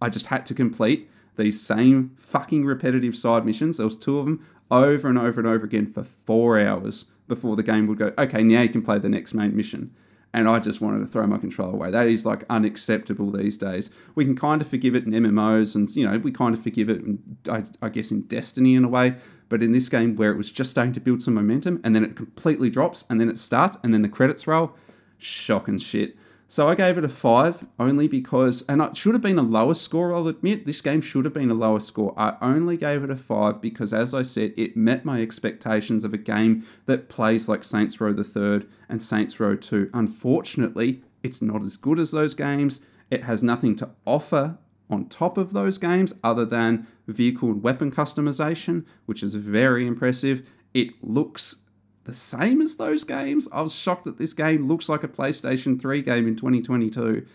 I 0.00 0.08
just 0.08 0.26
had 0.26 0.46
to 0.46 0.54
complete 0.54 1.10
these 1.36 1.60
same 1.60 2.16
fucking 2.18 2.64
repetitive 2.64 3.16
side 3.16 3.44
missions. 3.44 3.76
There 3.76 3.86
was 3.86 3.96
two 3.96 4.18
of 4.18 4.26
them 4.26 4.46
over 4.70 5.08
and 5.08 5.18
over 5.18 5.40
and 5.40 5.48
over 5.48 5.64
again 5.64 5.86
for 5.92 6.04
four 6.04 6.60
hours 6.60 7.06
before 7.28 7.56
the 7.56 7.62
game 7.62 7.86
would 7.86 7.98
go. 7.98 8.12
Okay, 8.18 8.42
now 8.42 8.62
you 8.62 8.68
can 8.68 8.82
play 8.82 8.98
the 8.98 9.08
next 9.08 9.34
main 9.34 9.56
mission. 9.56 9.94
And 10.34 10.48
I 10.48 10.58
just 10.58 10.80
wanted 10.80 10.98
to 10.98 11.06
throw 11.06 11.26
my 11.28 11.38
controller 11.38 11.72
away. 11.72 11.90
That 11.92 12.08
is 12.08 12.26
like 12.26 12.42
unacceptable 12.50 13.30
these 13.30 13.56
days. 13.56 13.88
We 14.16 14.24
can 14.24 14.36
kind 14.36 14.60
of 14.60 14.66
forgive 14.66 14.96
it 14.96 15.04
in 15.04 15.12
MMOs, 15.12 15.76
and 15.76 15.88
you 15.94 16.06
know 16.06 16.18
we 16.18 16.32
kind 16.32 16.54
of 16.54 16.62
forgive 16.62 16.90
it, 16.90 17.02
in, 17.02 17.38
I, 17.48 17.62
I 17.80 17.88
guess, 17.88 18.10
in 18.10 18.22
Destiny 18.22 18.74
in 18.74 18.84
a 18.84 18.88
way. 18.88 19.14
But 19.48 19.62
in 19.62 19.70
this 19.70 19.88
game, 19.88 20.16
where 20.16 20.32
it 20.32 20.36
was 20.36 20.50
just 20.50 20.70
starting 20.70 20.92
to 20.94 21.00
build 21.00 21.22
some 21.22 21.34
momentum, 21.34 21.80
and 21.84 21.94
then 21.94 22.04
it 22.04 22.16
completely 22.16 22.68
drops, 22.68 23.04
and 23.08 23.20
then 23.20 23.30
it 23.30 23.38
starts, 23.38 23.78
and 23.84 23.94
then 23.94 24.02
the 24.02 24.08
credits 24.08 24.46
roll, 24.46 24.72
shock 25.18 25.68
and 25.68 25.80
shit. 25.80 26.16
So 26.46 26.68
I 26.68 26.74
gave 26.74 26.98
it 26.98 27.04
a 27.04 27.08
five 27.08 27.66
only 27.78 28.06
because, 28.06 28.62
and 28.68 28.80
it 28.80 28.96
should 28.96 29.14
have 29.14 29.22
been 29.22 29.38
a 29.38 29.42
lower 29.42 29.74
score, 29.74 30.14
I'll 30.14 30.28
admit. 30.28 30.66
This 30.66 30.80
game 30.80 31.00
should 31.00 31.24
have 31.24 31.34
been 31.34 31.50
a 31.50 31.54
lower 31.54 31.80
score. 31.80 32.14
I 32.16 32.36
only 32.40 32.76
gave 32.76 33.02
it 33.02 33.10
a 33.10 33.16
five 33.16 33.60
because, 33.60 33.92
as 33.92 34.14
I 34.14 34.22
said, 34.22 34.52
it 34.56 34.76
met 34.76 35.04
my 35.04 35.20
expectations 35.22 36.04
of 36.04 36.12
a 36.12 36.18
game 36.18 36.66
that 36.86 37.08
plays 37.08 37.48
like 37.48 37.64
Saints 37.64 38.00
Row 38.00 38.12
the 38.12 38.24
Third 38.24 38.68
and 38.88 39.00
Saints 39.00 39.40
Row 39.40 39.56
2. 39.56 39.90
Unfortunately, 39.94 41.02
it's 41.22 41.42
not 41.42 41.64
as 41.64 41.76
good 41.76 41.98
as 41.98 42.10
those 42.10 42.34
games. 42.34 42.80
It 43.10 43.24
has 43.24 43.42
nothing 43.42 43.74
to 43.76 43.90
offer 44.04 44.58
on 44.90 45.08
top 45.08 45.38
of 45.38 45.54
those 45.54 45.78
games 45.78 46.12
other 46.22 46.44
than 46.44 46.86
vehicle 47.08 47.50
and 47.50 47.62
weapon 47.62 47.90
customization, 47.90 48.84
which 49.06 49.22
is 49.22 49.34
very 49.34 49.86
impressive. 49.86 50.46
It 50.74 50.92
looks 51.02 51.63
the 52.04 52.14
same 52.14 52.60
as 52.60 52.76
those 52.76 53.04
games. 53.04 53.48
I 53.52 53.62
was 53.62 53.74
shocked 53.74 54.04
that 54.04 54.18
this 54.18 54.32
game 54.32 54.66
looks 54.66 54.88
like 54.88 55.02
a 55.02 55.08
PlayStation 55.08 55.80
3 55.80 56.02
game 56.02 56.28
in 56.28 56.36
2022 56.36 57.26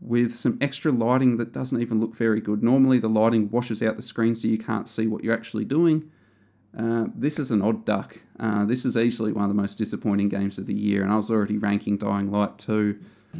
with 0.00 0.36
some 0.36 0.58
extra 0.60 0.92
lighting 0.92 1.38
that 1.38 1.52
doesn't 1.52 1.80
even 1.80 2.00
look 2.00 2.14
very 2.14 2.40
good. 2.40 2.62
Normally, 2.62 2.98
the 2.98 3.08
lighting 3.08 3.50
washes 3.50 3.82
out 3.82 3.96
the 3.96 4.02
screen 4.02 4.34
so 4.34 4.48
you 4.48 4.58
can't 4.58 4.88
see 4.88 5.06
what 5.06 5.24
you're 5.24 5.34
actually 5.34 5.64
doing. 5.64 6.10
Uh, 6.76 7.06
this 7.14 7.38
is 7.38 7.50
an 7.50 7.62
odd 7.62 7.84
duck. 7.84 8.18
Uh, 8.38 8.66
this 8.66 8.84
is 8.84 8.96
easily 8.96 9.32
one 9.32 9.44
of 9.44 9.48
the 9.48 9.60
most 9.60 9.78
disappointing 9.78 10.28
games 10.28 10.58
of 10.58 10.66
the 10.66 10.74
year, 10.74 11.02
and 11.02 11.10
I 11.10 11.16
was 11.16 11.30
already 11.30 11.56
ranking 11.56 11.96
Dying 11.96 12.30
Light 12.30 12.58
2 12.58 12.98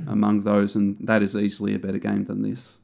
among 0.09 0.43
those, 0.43 0.75
and 0.75 0.97
that 1.01 1.23
is 1.23 1.37
easily 1.37 1.75
a 1.75 1.79
better 1.79 1.99
game 1.99 2.25
than 2.25 2.43
this. 2.43 2.79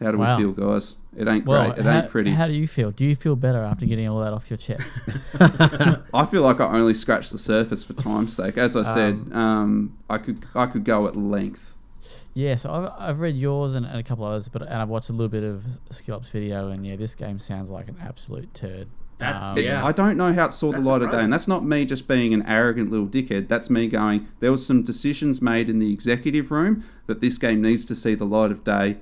How 0.00 0.12
do 0.12 0.18
Wow. 0.18 0.36
we 0.38 0.42
feel, 0.44 0.52
guys? 0.52 0.96
It 1.16 1.28
ain't 1.28 1.44
Well, 1.44 1.66
great. 1.66 1.78
It 1.78 1.84
how, 1.84 1.98
ain't 1.98 2.10
pretty. 2.10 2.30
how 2.30 2.46
do 2.46 2.54
you 2.54 2.66
feel? 2.66 2.90
Do 2.90 3.04
you 3.04 3.14
feel 3.14 3.36
better 3.36 3.58
after 3.62 3.84
getting 3.84 4.08
all 4.08 4.20
that 4.20 4.32
off 4.32 4.48
your 4.50 4.56
chest? 4.56 4.98
I 6.14 6.24
feel 6.26 6.42
like 6.42 6.60
I 6.60 6.78
only 6.78 6.94
scratched 6.94 7.32
the 7.32 7.38
surface 7.38 7.84
for 7.84 7.92
time's 7.92 8.34
sake. 8.34 8.56
As 8.56 8.76
I 8.76 8.94
said, 8.94 9.30
um, 9.32 9.96
I 10.08 10.18
could 10.18 10.44
I 10.56 10.66
could 10.66 10.84
go 10.84 11.06
at 11.06 11.16
length. 11.16 11.74
yeah, 12.34 12.54
so 12.54 12.70
I've, 12.72 12.92
I've 13.10 13.20
read 13.20 13.36
yours 13.36 13.74
and, 13.74 13.84
and 13.84 13.98
a 13.98 14.02
couple 14.02 14.24
others, 14.24 14.48
but 14.48 14.62
and 14.62 14.72
I've 14.74 14.88
watched 14.88 15.10
a 15.10 15.12
little 15.12 15.28
bit 15.28 15.44
of 15.44 15.64
Skillup's 15.90 16.30
video, 16.30 16.68
and 16.68 16.86
yeah, 16.86 16.96
this 16.96 17.14
game 17.14 17.38
sounds 17.38 17.68
like 17.70 17.88
an 17.88 17.96
absolute 18.02 18.52
turd. 18.54 18.88
That- 19.18 19.42
Um, 19.52 19.58
It- 19.58 19.64
Yeah. 19.66 19.84
I 19.84 19.92
don't 19.92 20.16
know 20.16 20.32
how 20.32 20.46
it 20.46 20.52
saw 20.54 20.72
That's 20.72 20.82
the 20.84 20.88
light 20.90 21.02
of 21.02 21.10
day, 21.10 21.22
and 21.22 21.30
that's 21.32 21.46
not 21.48 21.62
me 21.64 21.84
just 21.84 22.08
being 22.08 22.32
an 22.32 22.42
arrogant 22.46 22.90
little 22.90 23.06
dickhead. 23.06 23.48
That's 23.48 23.68
me 23.68 23.86
going. 23.86 24.28
There 24.40 24.50
was 24.50 24.64
some 24.64 24.82
decisions 24.82 25.42
made 25.42 25.68
in 25.68 25.78
the 25.78 25.92
executive 25.92 26.50
room 26.50 26.84
that 27.06 27.20
this 27.20 27.36
game 27.36 27.60
needs 27.60 27.84
to 27.84 27.94
see 27.94 28.14
the 28.14 28.24
light 28.24 28.50
of 28.50 28.64
day, 28.64 28.96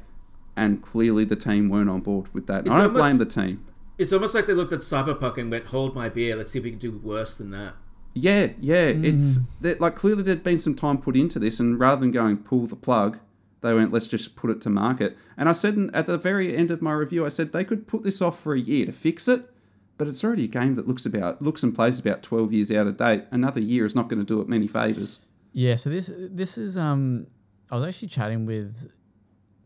and 0.58 0.82
clearly 0.82 1.24
the 1.24 1.36
team 1.36 1.68
weren't 1.68 1.88
on 1.88 2.00
board 2.00 2.32
with 2.34 2.46
that. 2.48 2.64
And 2.64 2.74
I 2.74 2.80
don't 2.80 2.92
blame 2.92 3.18
the 3.18 3.26
team. 3.26 3.64
It's 3.96 4.12
almost 4.12 4.34
like 4.34 4.46
they 4.46 4.52
looked 4.52 4.72
at 4.72 4.80
Cyberpunk 4.80 5.38
and 5.38 5.50
went, 5.50 5.66
"Hold 5.66 5.94
my 5.94 6.08
beer. 6.08 6.36
Let's 6.36 6.52
see 6.52 6.58
if 6.58 6.64
we 6.64 6.70
can 6.70 6.78
do 6.78 6.92
worse 6.92 7.36
than 7.36 7.50
that." 7.50 7.74
Yeah, 8.14 8.48
yeah. 8.60 8.92
Mm. 8.92 9.04
It's 9.04 9.40
like 9.80 9.94
clearly 9.94 10.22
there'd 10.22 10.42
been 10.42 10.58
some 10.58 10.74
time 10.74 10.98
put 10.98 11.16
into 11.16 11.38
this, 11.38 11.60
and 11.60 11.78
rather 11.78 12.00
than 12.00 12.10
going 12.10 12.38
pull 12.38 12.66
the 12.66 12.76
plug, 12.76 13.18
they 13.60 13.72
went 13.74 13.92
let's 13.92 14.08
just 14.08 14.36
put 14.36 14.50
it 14.50 14.60
to 14.62 14.70
market. 14.70 15.16
And 15.36 15.48
I 15.48 15.52
said 15.52 15.90
at 15.94 16.06
the 16.06 16.18
very 16.18 16.56
end 16.56 16.70
of 16.70 16.82
my 16.82 16.92
review, 16.92 17.24
I 17.24 17.28
said 17.28 17.52
they 17.52 17.64
could 17.64 17.86
put 17.86 18.02
this 18.02 18.20
off 18.20 18.38
for 18.38 18.54
a 18.54 18.60
year 18.60 18.86
to 18.86 18.92
fix 18.92 19.28
it, 19.28 19.48
but 19.96 20.08
it's 20.08 20.22
already 20.22 20.44
a 20.44 20.48
game 20.48 20.74
that 20.74 20.86
looks 20.86 21.06
about 21.06 21.40
looks 21.42 21.62
and 21.62 21.74
plays 21.74 21.98
about 21.98 22.22
twelve 22.22 22.52
years 22.52 22.70
out 22.70 22.86
of 22.86 22.96
date. 22.96 23.24
Another 23.30 23.60
year 23.60 23.86
is 23.86 23.94
not 23.94 24.08
going 24.08 24.20
to 24.20 24.24
do 24.24 24.40
it 24.40 24.48
many 24.48 24.66
favors. 24.66 25.20
Yeah, 25.52 25.76
so 25.76 25.90
this 25.90 26.12
this 26.16 26.58
is 26.58 26.76
um 26.76 27.26
I 27.70 27.76
was 27.76 27.84
actually 27.84 28.08
chatting 28.08 28.46
with 28.46 28.90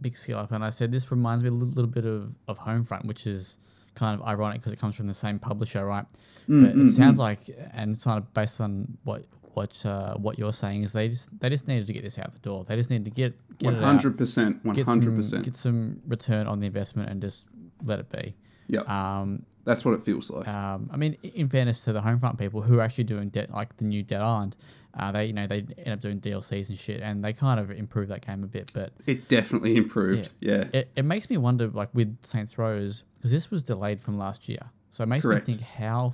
Big 0.03 0.17
scale 0.17 0.39
Up 0.39 0.53
and 0.53 0.65
I 0.65 0.71
said 0.71 0.91
this 0.93 1.11
reminds 1.11 1.43
me 1.43 1.49
a 1.49 1.53
little, 1.53 1.69
little 1.69 1.91
bit 1.91 2.05
of, 2.05 2.35
of 2.49 2.59
Homefront, 2.59 3.05
which 3.07 3.27
is 3.27 3.59
kind 3.95 4.19
of 4.19 4.27
ironic 4.27 4.61
because 4.61 4.73
it 4.73 4.79
comes 4.79 4.95
from 4.97 5.07
the 5.07 5.15
same 5.15 5.39
publisher, 5.39 5.85
right? 5.87 6.07
but 6.49 6.75
it 6.77 6.91
sounds 6.91 7.19
like 7.19 7.49
and 7.73 7.93
it's 7.95 8.03
kind 8.05 8.19
of 8.19 8.35
based 8.35 8.61
on 8.61 8.99
what 9.05 9.25
what 9.55 9.85
uh, 9.87 10.15
what 10.15 10.39
you're 10.39 10.53
saying 10.53 10.83
is 10.83 10.93
they 10.93 11.09
just 11.09 11.29
they 11.41 11.49
just 11.49 11.69
needed 11.69 11.87
to 11.87 11.93
get 11.93 12.03
this 12.03 12.19
out 12.19 12.33
the 12.33 12.39
door. 12.41 12.65
They 12.65 12.75
just 12.75 12.91
needed 12.91 13.05
to 13.05 13.11
get 13.11 13.59
get 13.59 13.73
One 13.75 13.83
hundred 13.83 14.19
percent, 14.19 14.63
get 14.75 14.87
hundred 14.87 15.11
some 15.11 15.17
percent. 15.17 15.45
get 15.45 15.57
some 15.57 16.01
return 16.09 16.47
on 16.47 16.59
the 16.61 16.67
investment 16.67 17.11
and 17.11 17.21
just 17.23 17.47
let 17.85 17.99
it 18.01 18.11
be. 18.11 18.35
Yep. 18.69 18.89
Um, 18.89 19.45
That's 19.65 19.85
what 19.85 19.93
it 19.95 20.05
feels 20.05 20.31
like. 20.31 20.49
Um, 20.49 20.89
I 20.93 20.97
mean, 20.97 21.17
in 21.23 21.49
fairness 21.49 21.85
to 21.85 21.93
the 21.93 22.01
Homefront 22.01 22.39
people 22.39 22.63
who 22.63 22.79
are 22.79 22.83
actually 22.83 23.05
doing 23.05 23.29
de- 23.29 23.47
like 23.53 23.77
the 23.77 23.85
new 23.85 24.03
Dead 24.03 24.21
Island, 24.23 24.57
uh, 24.99 25.11
they 25.13 25.27
you 25.27 25.33
know 25.33 25.47
they 25.47 25.59
end 25.79 25.89
up 25.95 26.01
doing 26.01 26.21
DLCs 26.21 26.69
and 26.69 26.79
shit, 26.79 27.01
and 27.01 27.25
they 27.25 27.33
kind 27.33 27.59
of 27.59 27.71
improve 27.71 28.09
that 28.09 28.27
game 28.27 28.43
a 28.45 28.47
bit. 28.47 28.71
But 28.75 28.93
It 29.07 29.29
definitely 29.29 29.77
improved. 29.77 30.33
Yeah. 30.41 30.65
it, 30.73 30.91
it 30.97 31.05
makes 31.05 31.29
me 31.31 31.37
wonder, 31.39 31.69
like 31.69 31.89
with 31.95 32.17
Saints 32.23 32.59
Rows, 32.59 33.05
because 33.19 33.31
this 33.31 33.51
was 33.51 33.63
delayed 33.63 34.01
from 34.01 34.19
last 34.19 34.49
year, 34.49 34.71
so 34.91 35.03
it 35.03 35.07
makes 35.09 35.23
Correct. 35.23 35.49
me 35.49 35.55
think 35.55 35.67
how 35.67 36.13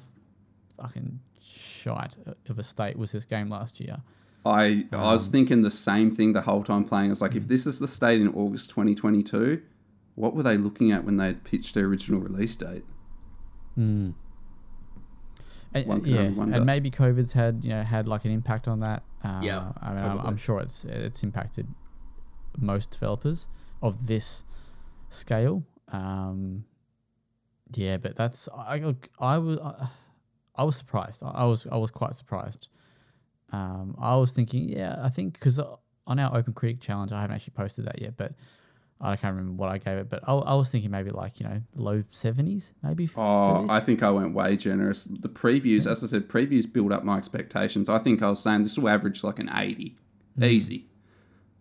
fucking 0.76 1.18
shite 1.42 2.16
of 2.48 2.58
a 2.58 2.62
state 2.62 2.96
was 2.96 3.10
this 3.12 3.24
game 3.24 3.48
last 3.48 3.80
year. 3.80 3.96
I 4.46 4.86
I 4.92 4.96
Um, 4.96 5.00
was 5.12 5.28
thinking 5.28 5.62
the 5.62 5.70
same 5.70 6.10
thing 6.14 6.32
the 6.32 6.42
whole 6.42 6.62
time 6.62 6.84
playing. 6.84 7.06
I 7.10 7.10
was 7.10 7.20
like, 7.20 7.34
if 7.34 7.48
this 7.48 7.66
is 7.66 7.78
the 7.80 7.88
state 7.88 8.20
in 8.20 8.28
August 8.28 8.70
2022, 8.70 9.60
what 10.14 10.34
were 10.36 10.42
they 10.44 10.56
looking 10.56 10.92
at 10.92 11.04
when 11.04 11.16
they 11.16 11.34
pitched 11.34 11.74
their 11.74 11.86
original 11.86 12.20
release 12.20 12.54
date? 12.56 12.84
And, 15.74 15.86
One 15.86 16.00
can 16.00 16.10
yeah, 16.10 16.18
only 16.20 16.30
wonder. 16.32 16.56
and 16.56 16.66
maybe 16.66 16.90
COVID's 16.90 17.32
had 17.32 17.62
you 17.64 17.70
know 17.70 17.82
had 17.82 18.08
like 18.08 18.24
an 18.24 18.30
impact 18.30 18.68
on 18.68 18.80
that. 18.80 19.02
Uh, 19.22 19.40
Yeah, 19.42 19.72
I 19.82 19.92
mean, 19.94 20.02
I'm, 20.04 20.18
I'm 20.20 20.36
sure 20.36 20.60
it's 20.60 20.84
it's 20.84 21.22
impacted 21.22 21.66
most 22.58 22.90
developers 22.90 23.48
of 23.82 24.06
this 24.06 24.44
scale. 25.10 25.62
Um, 25.88 26.64
yeah, 27.74 27.98
but 27.98 28.16
that's 28.16 28.48
I 28.56 28.78
look, 28.78 29.08
I 29.18 29.36
was 29.38 29.58
I 30.54 30.64
was 30.64 30.76
surprised. 30.76 31.22
I, 31.22 31.28
I 31.30 31.44
was 31.44 31.66
I 31.70 31.76
was 31.76 31.90
quite 31.90 32.14
surprised. 32.14 32.68
Um, 33.52 33.94
I 33.98 34.16
was 34.16 34.32
thinking, 34.32 34.68
yeah, 34.68 34.96
I 35.02 35.08
think 35.10 35.34
because 35.34 35.58
on 36.06 36.18
our 36.18 36.36
Open 36.36 36.52
Critic 36.54 36.80
Challenge, 36.80 37.12
I 37.12 37.20
haven't 37.20 37.36
actually 37.36 37.54
posted 37.54 37.84
that 37.86 38.00
yet, 38.00 38.16
but 38.16 38.32
I 39.00 39.14
can't 39.16 39.36
remember 39.36 39.60
what 39.60 39.70
I 39.70 39.78
gave 39.78 39.98
it. 39.98 40.10
But 40.10 40.28
I, 40.28 40.32
I 40.34 40.54
was 40.54 40.70
thinking 40.70 40.90
maybe 40.90 41.10
like 41.10 41.38
you 41.40 41.46
know 41.46 41.60
low 41.74 42.02
seventies, 42.10 42.74
maybe. 42.82 43.06
for 43.06 43.20
Oh, 43.20 43.62
this. 43.62 43.70
I 43.70 43.80
think 43.80 44.02
I 44.02 44.10
went 44.10 44.34
way 44.34 44.56
generous. 44.56 45.04
The 45.04 45.28
previews, 45.28 45.90
as 45.90 46.02
I 46.02 46.08
said, 46.08 46.28
previews 46.28 46.70
build 46.70 46.92
up 46.92 47.04
my 47.04 47.16
expectations. 47.16 47.88
I 47.88 47.98
think 47.98 48.22
I 48.22 48.30
was 48.30 48.40
saying 48.40 48.64
this 48.64 48.76
will 48.76 48.88
average 48.88 49.22
like 49.22 49.38
an 49.38 49.50
80. 49.54 49.94
Hmm. 50.36 50.44
Easy. 50.44 50.86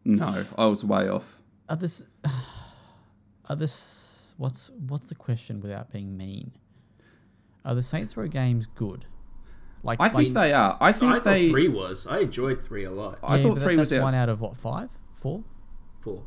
No, 0.04 0.46
I 0.58 0.66
was 0.66 0.84
way 0.84 1.10
off. 1.10 1.38
Are 1.70 1.76
this 1.76 2.06
are 3.50 3.56
this 3.56 4.34
what's 4.38 4.70
what's 4.88 5.10
the 5.10 5.16
question 5.16 5.62
without 5.62 5.92
being 5.92 6.18
mean? 6.18 6.52
Are 7.66 7.76
the 7.76 7.84
Saints 7.84 8.16
Row 8.16 8.28
games 8.28 8.66
good? 8.66 9.06
Like 9.84 10.02
I 10.02 10.10
think 10.10 10.34
they 10.34 10.54
are. 10.54 10.78
I 10.82 10.92
think 10.92 11.12
I 11.12 11.16
thought 11.16 11.24
they. 11.26 11.50
three 11.50 11.68
was. 11.68 12.08
I 12.08 12.20
enjoyed 12.20 12.64
three 12.64 12.86
a 12.86 12.92
lot. 12.92 13.20
I 13.22 13.42
thought 13.42 13.56
but 13.56 13.64
three 13.64 13.76
that, 13.76 13.82
was 13.82 13.90
that's 13.92 14.00
out. 14.00 14.04
one 14.06 14.16
out 14.16 14.30
of 14.30 14.42
what 14.42 14.58
five, 14.58 14.90
four? 15.14 15.44
Four. 16.00 16.24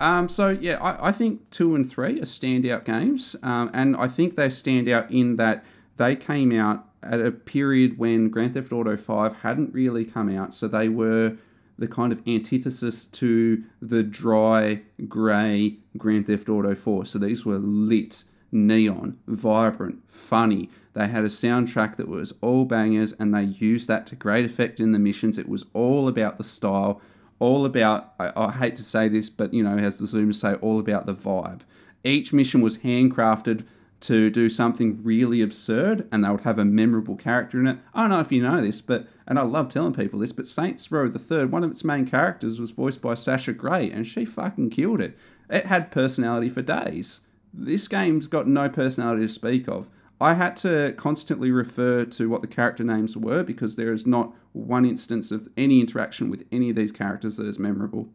Um, 0.00 0.30
so 0.30 0.48
yeah, 0.48 0.78
I, 0.78 1.08
I 1.08 1.12
think 1.12 1.48
two 1.50 1.74
and 1.74 1.88
three 1.88 2.18
are 2.20 2.24
standout 2.24 2.84
games, 2.84 3.36
um, 3.42 3.70
and 3.74 3.94
I 3.96 4.08
think 4.08 4.34
they 4.34 4.48
stand 4.48 4.88
out 4.88 5.10
in 5.10 5.36
that 5.36 5.62
they 5.98 6.16
came 6.16 6.52
out 6.52 6.86
at 7.02 7.20
a 7.20 7.30
period 7.30 7.98
when 7.98 8.30
Grand 8.30 8.54
Theft 8.54 8.72
Auto 8.72 8.96
Five 8.96 9.36
hadn't 9.36 9.74
really 9.74 10.06
come 10.06 10.34
out, 10.34 10.54
so 10.54 10.66
they 10.66 10.88
were 10.88 11.36
the 11.78 11.86
kind 11.86 12.12
of 12.12 12.22
antithesis 12.26 13.04
to 13.06 13.62
the 13.80 14.02
dry, 14.02 14.80
grey 15.06 15.76
Grand 15.96 16.26
Theft 16.26 16.48
Auto 16.48 16.74
Four. 16.74 17.04
So 17.04 17.18
these 17.18 17.44
were 17.44 17.58
lit, 17.58 18.24
neon, 18.50 19.18
vibrant, 19.26 19.98
funny. 20.08 20.70
They 20.94 21.08
had 21.08 21.24
a 21.24 21.28
soundtrack 21.28 21.96
that 21.96 22.08
was 22.08 22.32
all 22.40 22.64
bangers, 22.64 23.12
and 23.12 23.34
they 23.34 23.42
used 23.42 23.86
that 23.88 24.06
to 24.06 24.16
great 24.16 24.46
effect 24.46 24.80
in 24.80 24.92
the 24.92 24.98
missions. 24.98 25.38
It 25.38 25.48
was 25.48 25.66
all 25.74 26.08
about 26.08 26.38
the 26.38 26.44
style 26.44 27.00
all 27.40 27.64
about 27.64 28.14
I, 28.20 28.32
I 28.36 28.52
hate 28.52 28.76
to 28.76 28.84
say 28.84 29.08
this 29.08 29.28
but 29.28 29.52
you 29.52 29.64
know 29.64 29.76
as 29.76 29.98
the 29.98 30.06
zoomers 30.06 30.36
say 30.36 30.54
all 30.54 30.78
about 30.78 31.06
the 31.06 31.14
vibe. 31.14 31.62
Each 32.04 32.32
mission 32.32 32.60
was 32.60 32.78
handcrafted 32.78 33.64
to 34.00 34.30
do 34.30 34.48
something 34.48 35.00
really 35.02 35.42
absurd 35.42 36.08
and 36.12 36.24
they 36.24 36.28
would 36.30 36.42
have 36.42 36.58
a 36.58 36.64
memorable 36.64 37.16
character 37.16 37.58
in 37.58 37.66
it. 37.66 37.78
I 37.92 38.02
don't 38.02 38.10
know 38.10 38.20
if 38.20 38.30
you 38.30 38.42
know 38.42 38.60
this 38.62 38.80
but 38.80 39.08
and 39.26 39.38
i 39.38 39.42
love 39.42 39.68
telling 39.68 39.94
people 39.94 40.20
this 40.20 40.32
but 40.32 40.46
saints 40.46 40.92
row 40.92 41.08
the 41.08 41.18
third 41.18 41.50
one 41.50 41.64
of 41.64 41.70
its 41.70 41.84
main 41.84 42.06
characters 42.06 42.60
was 42.60 42.70
voiced 42.70 43.02
by 43.02 43.14
sasha 43.14 43.52
grey 43.52 43.90
and 43.90 44.06
she 44.06 44.24
fucking 44.24 44.70
killed 44.70 45.00
it. 45.00 45.18
It 45.48 45.66
had 45.66 45.90
personality 45.90 46.48
for 46.48 46.62
days. 46.62 47.20
This 47.52 47.88
game's 47.88 48.28
got 48.28 48.46
no 48.46 48.68
personality 48.68 49.22
to 49.22 49.32
speak 49.32 49.66
of 49.66 49.88
I 50.20 50.34
had 50.34 50.56
to 50.58 50.92
constantly 50.98 51.50
refer 51.50 52.04
to 52.04 52.28
what 52.28 52.42
the 52.42 52.46
character 52.48 52.84
names 52.84 53.16
were 53.16 53.42
because 53.42 53.76
there 53.76 53.92
is 53.92 54.06
not 54.06 54.34
one 54.52 54.84
instance 54.84 55.30
of 55.30 55.48
any 55.56 55.80
interaction 55.80 56.28
with 56.28 56.44
any 56.52 56.68
of 56.70 56.76
these 56.76 56.92
characters 56.92 57.36
that 57.38 57.46
is 57.46 57.58
memorable. 57.58 58.08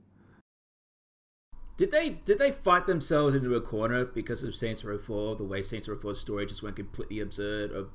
Did 1.78 1.92
they 1.92 2.10
did 2.24 2.40
they 2.40 2.52
fight 2.52 2.86
themselves 2.86 3.36
into 3.36 3.54
a 3.56 3.62
corner 3.62 4.06
because 4.06 4.44
of 4.44 4.56
Saints 4.56 4.84
Row 4.86 4.98
4, 4.98 5.36
the 5.36 5.44
way 5.44 5.62
Saints 5.62 5.88
Row 5.90 5.98
4's 5.98 6.20
story 6.20 6.46
just 6.46 6.64
went 6.64 6.76
completely 6.78 7.20
absurd, 7.20 7.72
of 7.72 7.90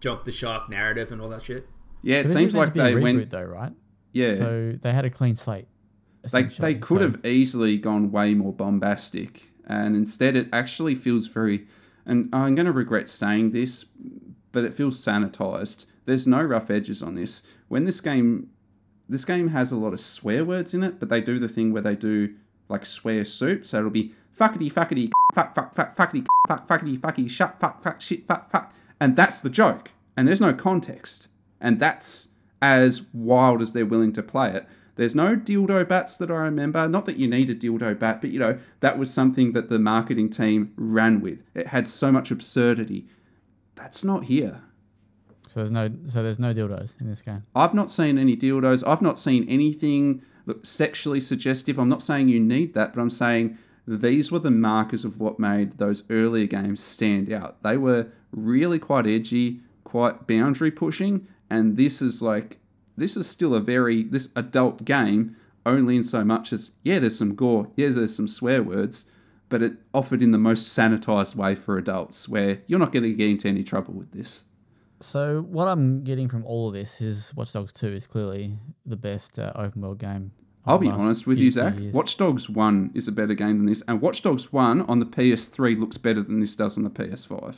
jump 0.00 0.24
the 0.24 0.32
shark 0.32 0.70
narrative 0.70 1.10
and 1.10 1.20
all 1.20 1.28
that 1.30 1.42
shit? 1.44 1.66
Yeah, 2.02 2.18
it 2.18 2.24
But 2.24 2.32
seems 2.32 2.54
like 2.54 2.68
to 2.68 2.74
be 2.74 2.80
a 2.80 2.84
they 2.84 2.92
reboot 2.94 3.02
went. 3.02 3.30
though, 3.30 3.44
right? 3.44 3.72
Yeah, 4.12 4.34
So 4.34 4.78
they 4.80 4.92
had 4.92 5.04
a 5.04 5.10
clean 5.10 5.34
slate. 5.34 5.66
they 6.30 6.44
they 6.44 6.74
could 6.74 6.98
so- 6.98 7.02
have 7.10 7.24
easily 7.26 7.78
gone 7.78 8.12
way 8.12 8.34
more 8.34 8.52
bombastic, 8.52 9.50
and 9.66 9.96
instead 9.96 10.36
it 10.36 10.48
actually 10.52 10.94
feels 10.94 11.26
very. 11.26 11.66
And 12.06 12.28
I'm 12.32 12.54
going 12.54 12.66
to 12.66 12.72
regret 12.72 13.08
saying 13.08 13.52
this, 13.52 13.86
but 14.52 14.64
it 14.64 14.74
feels 14.74 15.02
sanitized. 15.02 15.86
There's 16.06 16.26
no 16.26 16.42
rough 16.42 16.70
edges 16.70 17.02
on 17.02 17.14
this. 17.14 17.42
When 17.68 17.84
this 17.84 18.00
game, 18.00 18.50
this 19.08 19.24
game 19.24 19.48
has 19.48 19.70
a 19.70 19.76
lot 19.76 19.92
of 19.92 20.00
swear 20.00 20.44
words 20.44 20.74
in 20.74 20.82
it, 20.82 20.98
but 20.98 21.08
they 21.08 21.20
do 21.20 21.38
the 21.38 21.48
thing 21.48 21.72
where 21.72 21.82
they 21.82 21.96
do 21.96 22.34
like 22.68 22.86
swear 22.86 23.24
soup. 23.24 23.66
So 23.66 23.78
it'll 23.78 23.90
be 23.90 24.14
fuckity 24.36 24.72
fuckity 24.72 25.10
fuck 25.34 25.54
fuck 25.54 25.74
fuck 25.74 25.96
fuckity 25.96 26.26
fuck 26.48 26.66
fuckity 26.66 26.98
fucky 26.98 27.28
shut 27.28 27.60
fuck 27.60 27.82
fuck 27.82 28.00
shit 28.00 28.26
fuck 28.26 28.50
fuck, 28.50 28.72
and 28.98 29.16
that's 29.16 29.40
the 29.40 29.50
joke. 29.50 29.90
And 30.16 30.26
there's 30.26 30.40
no 30.40 30.54
context, 30.54 31.28
and 31.60 31.78
that's 31.78 32.28
as 32.62 33.06
wild 33.12 33.62
as 33.62 33.72
they're 33.72 33.86
willing 33.86 34.12
to 34.12 34.22
play 34.22 34.50
it. 34.50 34.66
There's 34.96 35.14
no 35.14 35.34
dildo 35.34 35.88
bats 35.88 36.16
that 36.18 36.30
I 36.30 36.34
remember. 36.34 36.86
Not 36.86 37.06
that 37.06 37.16
you 37.16 37.26
need 37.26 37.48
a 37.48 37.54
dildo 37.54 37.98
bat, 37.98 38.20
but 38.20 38.30
you 38.30 38.38
know, 38.38 38.58
that 38.80 38.98
was 38.98 39.10
something 39.12 39.52
that 39.52 39.70
the 39.70 39.78
marketing 39.78 40.28
team 40.28 40.72
ran 40.76 41.20
with. 41.20 41.38
It 41.54 41.68
had 41.68 41.88
so 41.88 42.12
much 42.12 42.30
absurdity. 42.30 43.06
That's 43.76 44.04
not 44.04 44.24
here. 44.24 44.62
So 45.48 45.60
there's 45.60 45.72
no 45.72 45.90
so 46.04 46.22
there's 46.22 46.38
no 46.38 46.52
dildos 46.52 47.00
in 47.00 47.08
this 47.08 47.22
game. 47.22 47.44
I've 47.56 47.74
not 47.74 47.90
seen 47.90 48.18
any 48.18 48.36
dildos. 48.36 48.86
I've 48.86 49.02
not 49.02 49.18
seen 49.18 49.48
anything 49.48 50.22
that 50.46 50.66
sexually 50.66 51.20
suggestive. 51.20 51.78
I'm 51.78 51.88
not 51.88 52.02
saying 52.02 52.28
you 52.28 52.38
need 52.38 52.74
that, 52.74 52.94
but 52.94 53.00
I'm 53.00 53.10
saying 53.10 53.58
these 53.86 54.30
were 54.30 54.38
the 54.38 54.50
markers 54.50 55.04
of 55.04 55.18
what 55.18 55.38
made 55.38 55.78
those 55.78 56.04
earlier 56.10 56.46
games 56.46 56.80
stand 56.80 57.32
out. 57.32 57.62
They 57.62 57.76
were 57.76 58.08
really 58.32 58.78
quite 58.78 59.06
edgy, 59.06 59.60
quite 59.82 60.26
boundary 60.26 60.70
pushing, 60.70 61.26
and 61.50 61.76
this 61.76 62.00
is 62.00 62.22
like 62.22 62.58
this 62.96 63.16
is 63.16 63.28
still 63.28 63.54
a 63.54 63.60
very 63.60 64.04
this 64.04 64.28
adult 64.36 64.84
game 64.84 65.36
only 65.66 65.96
in 65.96 66.02
so 66.02 66.24
much 66.24 66.52
as 66.52 66.72
yeah, 66.82 66.98
there's 66.98 67.18
some 67.18 67.34
gore, 67.34 67.70
yeah, 67.76 67.88
there's 67.90 68.14
some 68.16 68.28
swear 68.28 68.62
words, 68.62 69.06
but 69.48 69.62
it 69.62 69.74
offered 69.92 70.22
in 70.22 70.30
the 70.30 70.38
most 70.38 70.76
sanitized 70.76 71.34
way 71.34 71.54
for 71.54 71.76
adults, 71.76 72.28
where 72.28 72.62
you're 72.66 72.78
not 72.78 72.92
going 72.92 73.02
to 73.02 73.12
get 73.12 73.28
into 73.28 73.48
any 73.48 73.62
trouble 73.64 73.94
with 73.94 74.12
this. 74.12 74.44
So 75.00 75.42
what 75.48 75.66
I'm 75.66 76.04
getting 76.04 76.28
from 76.28 76.44
all 76.44 76.68
of 76.68 76.74
this 76.74 77.00
is 77.00 77.34
Watch 77.34 77.52
Dogs 77.52 77.72
2 77.72 77.88
is 77.88 78.06
clearly 78.06 78.58
the 78.84 78.96
best 78.96 79.38
uh, 79.38 79.52
open 79.54 79.80
world 79.80 79.98
game. 79.98 80.32
I'll 80.66 80.76
be 80.76 80.90
honest 80.90 81.26
with 81.26 81.38
few- 81.38 81.46
you, 81.46 81.50
few 81.52 81.62
Zach. 81.62 81.78
years. 81.78 81.94
Watch 81.94 82.18
Dogs 82.18 82.50
1 82.50 82.90
is 82.94 83.08
a 83.08 83.12
better 83.12 83.32
game 83.32 83.56
than 83.58 83.66
this, 83.66 83.82
and 83.88 84.00
Watch 84.02 84.22
Dogs 84.22 84.52
1 84.52 84.82
on 84.82 84.98
the 84.98 85.06
PS3 85.06 85.78
looks 85.78 85.96
better 85.96 86.20
than 86.20 86.40
this 86.40 86.54
does 86.54 86.76
on 86.76 86.84
the 86.84 86.90
PS5. 86.90 87.56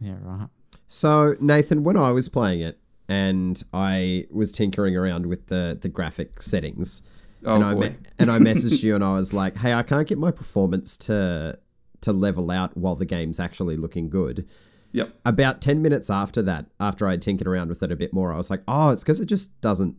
Yeah, 0.00 0.14
right. 0.22 0.48
So 0.86 1.34
Nathan, 1.40 1.82
when 1.82 1.96
I 1.96 2.12
was 2.12 2.28
playing 2.28 2.60
it 2.60 2.78
and 3.08 3.62
I 3.72 4.26
was 4.30 4.52
tinkering 4.52 4.96
around 4.96 5.26
with 5.26 5.46
the 5.46 5.76
the 5.80 5.88
graphic 5.88 6.40
settings, 6.42 7.02
Oh, 7.44 7.54
and 7.56 7.64
I 7.64 7.74
me- 7.74 7.96
and 8.18 8.30
I 8.30 8.38
messaged 8.38 8.82
you 8.82 8.94
and 8.94 9.04
I 9.04 9.12
was 9.12 9.32
like, 9.32 9.58
"Hey, 9.58 9.72
I 9.74 9.82
can't 9.82 10.06
get 10.08 10.18
my 10.18 10.30
performance 10.30 10.96
to 10.98 11.58
to 12.00 12.12
level 12.12 12.50
out 12.50 12.76
while 12.76 12.94
the 12.94 13.04
game's 13.06 13.38
actually 13.40 13.76
looking 13.76 14.08
good." 14.08 14.46
Yep. 14.92 15.12
About 15.24 15.60
ten 15.60 15.82
minutes 15.82 16.08
after 16.08 16.40
that, 16.42 16.66
after 16.78 17.06
I 17.06 17.16
tinkered 17.16 17.46
around 17.48 17.68
with 17.68 17.82
it 17.82 17.90
a 17.92 17.96
bit 17.96 18.12
more, 18.12 18.32
I 18.32 18.36
was 18.36 18.50
like, 18.50 18.62
"Oh, 18.68 18.90
it's 18.90 19.02
because 19.02 19.20
it 19.20 19.26
just 19.26 19.60
doesn't 19.60 19.96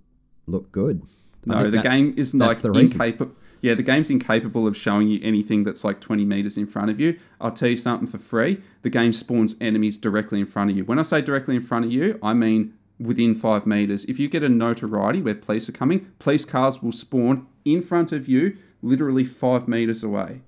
look 0.48 0.72
good." 0.72 1.02
No, 1.46 1.70
the 1.70 1.78
game 1.82 2.14
is 2.18 2.34
like 2.34 2.58
the 2.62 2.72
incapable. 2.72 3.36
Yeah, 3.62 3.74
the 3.76 3.84
game's 3.84 4.10
incapable 4.10 4.68
of 4.68 4.76
showing 4.76 5.08
you 5.08 5.20
anything 5.24 5.64
that's 5.64 5.84
like 5.84 6.00
20 6.00 6.24
meters 6.26 6.58
in 6.58 6.68
front 6.68 6.92
of 6.92 7.00
you. 7.00 7.18
I'll 7.42 7.52
tell 7.52 7.70
you 7.70 7.78
something 7.78 8.08
for 8.08 8.18
free. 8.20 8.62
The 8.84 8.90
game 8.90 9.12
spawns 9.14 9.56
enemies 9.62 9.98
directly 9.98 10.40
in 10.40 10.46
front 10.46 10.70
of 10.72 10.78
you. 10.78 10.86
When 10.86 11.00
I 11.00 11.04
say 11.04 11.22
directly 11.22 11.56
in 11.56 11.62
front 11.62 11.86
of 11.86 11.92
you, 11.92 12.20
I 12.22 12.34
mean 12.34 12.74
within 13.00 13.36
five 13.36 13.66
meters. 13.66 14.06
If 14.06 14.20
you 14.20 14.28
get 14.30 14.44
a 14.44 14.50
notoriety 14.50 15.22
where 15.22 15.36
police 15.36 15.68
are 15.68 15.74
coming, 15.74 16.12
police 16.20 16.46
cars 16.46 16.82
will 16.82 16.92
spawn 16.92 17.48
in 17.66 17.82
front 17.82 18.12
of 18.12 18.28
you, 18.28 18.58
literally 18.82 19.24
five 19.24 19.68
meters 19.68 20.04
away. 20.04 20.42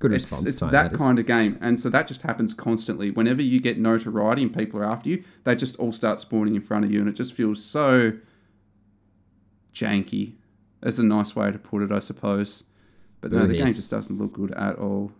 Good 0.00 0.12
It's, 0.12 0.24
response 0.24 0.48
it's 0.50 0.60
time. 0.60 0.70
that 0.72 0.92
is. 0.92 0.98
kind 1.00 1.18
of 1.18 1.26
game, 1.26 1.58
and 1.60 1.80
so 1.80 1.88
that 1.90 2.06
just 2.06 2.22
happens 2.22 2.54
constantly. 2.54 3.10
Whenever 3.10 3.42
you 3.42 3.60
get 3.60 3.78
notoriety 3.80 4.42
and 4.42 4.54
people 4.56 4.78
are 4.80 4.84
after 4.84 5.08
you, 5.08 5.24
they 5.44 5.56
just 5.56 5.74
all 5.76 5.92
start 5.92 6.20
spawning 6.20 6.54
in 6.54 6.60
front 6.62 6.84
of 6.84 6.92
you, 6.92 7.00
and 7.00 7.08
it 7.08 7.14
just 7.16 7.32
feels 7.32 7.64
so 7.64 8.12
janky. 9.74 10.34
Is 10.80 11.00
a 11.00 11.04
nice 11.04 11.34
way 11.34 11.50
to 11.50 11.58
put 11.58 11.82
it, 11.82 11.90
I 11.90 11.98
suppose. 11.98 12.62
But 13.20 13.32
no, 13.32 13.38
Ooh, 13.42 13.46
the 13.48 13.56
game 13.56 13.66
just 13.66 13.90
doesn't 13.90 14.16
look 14.16 14.34
good 14.34 14.52
at 14.52 14.76
all. 14.78 15.10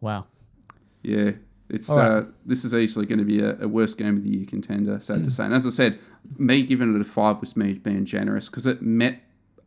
Wow. 0.00 0.26
Yeah, 1.02 1.32
it's 1.68 1.90
All 1.90 1.98
right. 1.98 2.06
uh, 2.18 2.24
this 2.44 2.64
is 2.64 2.72
easily 2.74 3.06
going 3.06 3.18
to 3.18 3.24
be 3.24 3.40
a, 3.40 3.56
a 3.60 3.68
worst 3.68 3.98
game 3.98 4.16
of 4.16 4.22
the 4.24 4.36
year 4.36 4.46
contender. 4.46 5.00
Sad 5.00 5.24
to 5.24 5.30
say. 5.30 5.44
And 5.44 5.54
as 5.54 5.66
I 5.66 5.70
said, 5.70 5.98
me 6.38 6.62
giving 6.64 6.94
it 6.94 7.00
a 7.00 7.04
five 7.04 7.40
was 7.40 7.56
me 7.56 7.74
being 7.74 8.04
generous 8.04 8.48
because 8.48 8.66
it 8.66 8.82
met 8.82 9.20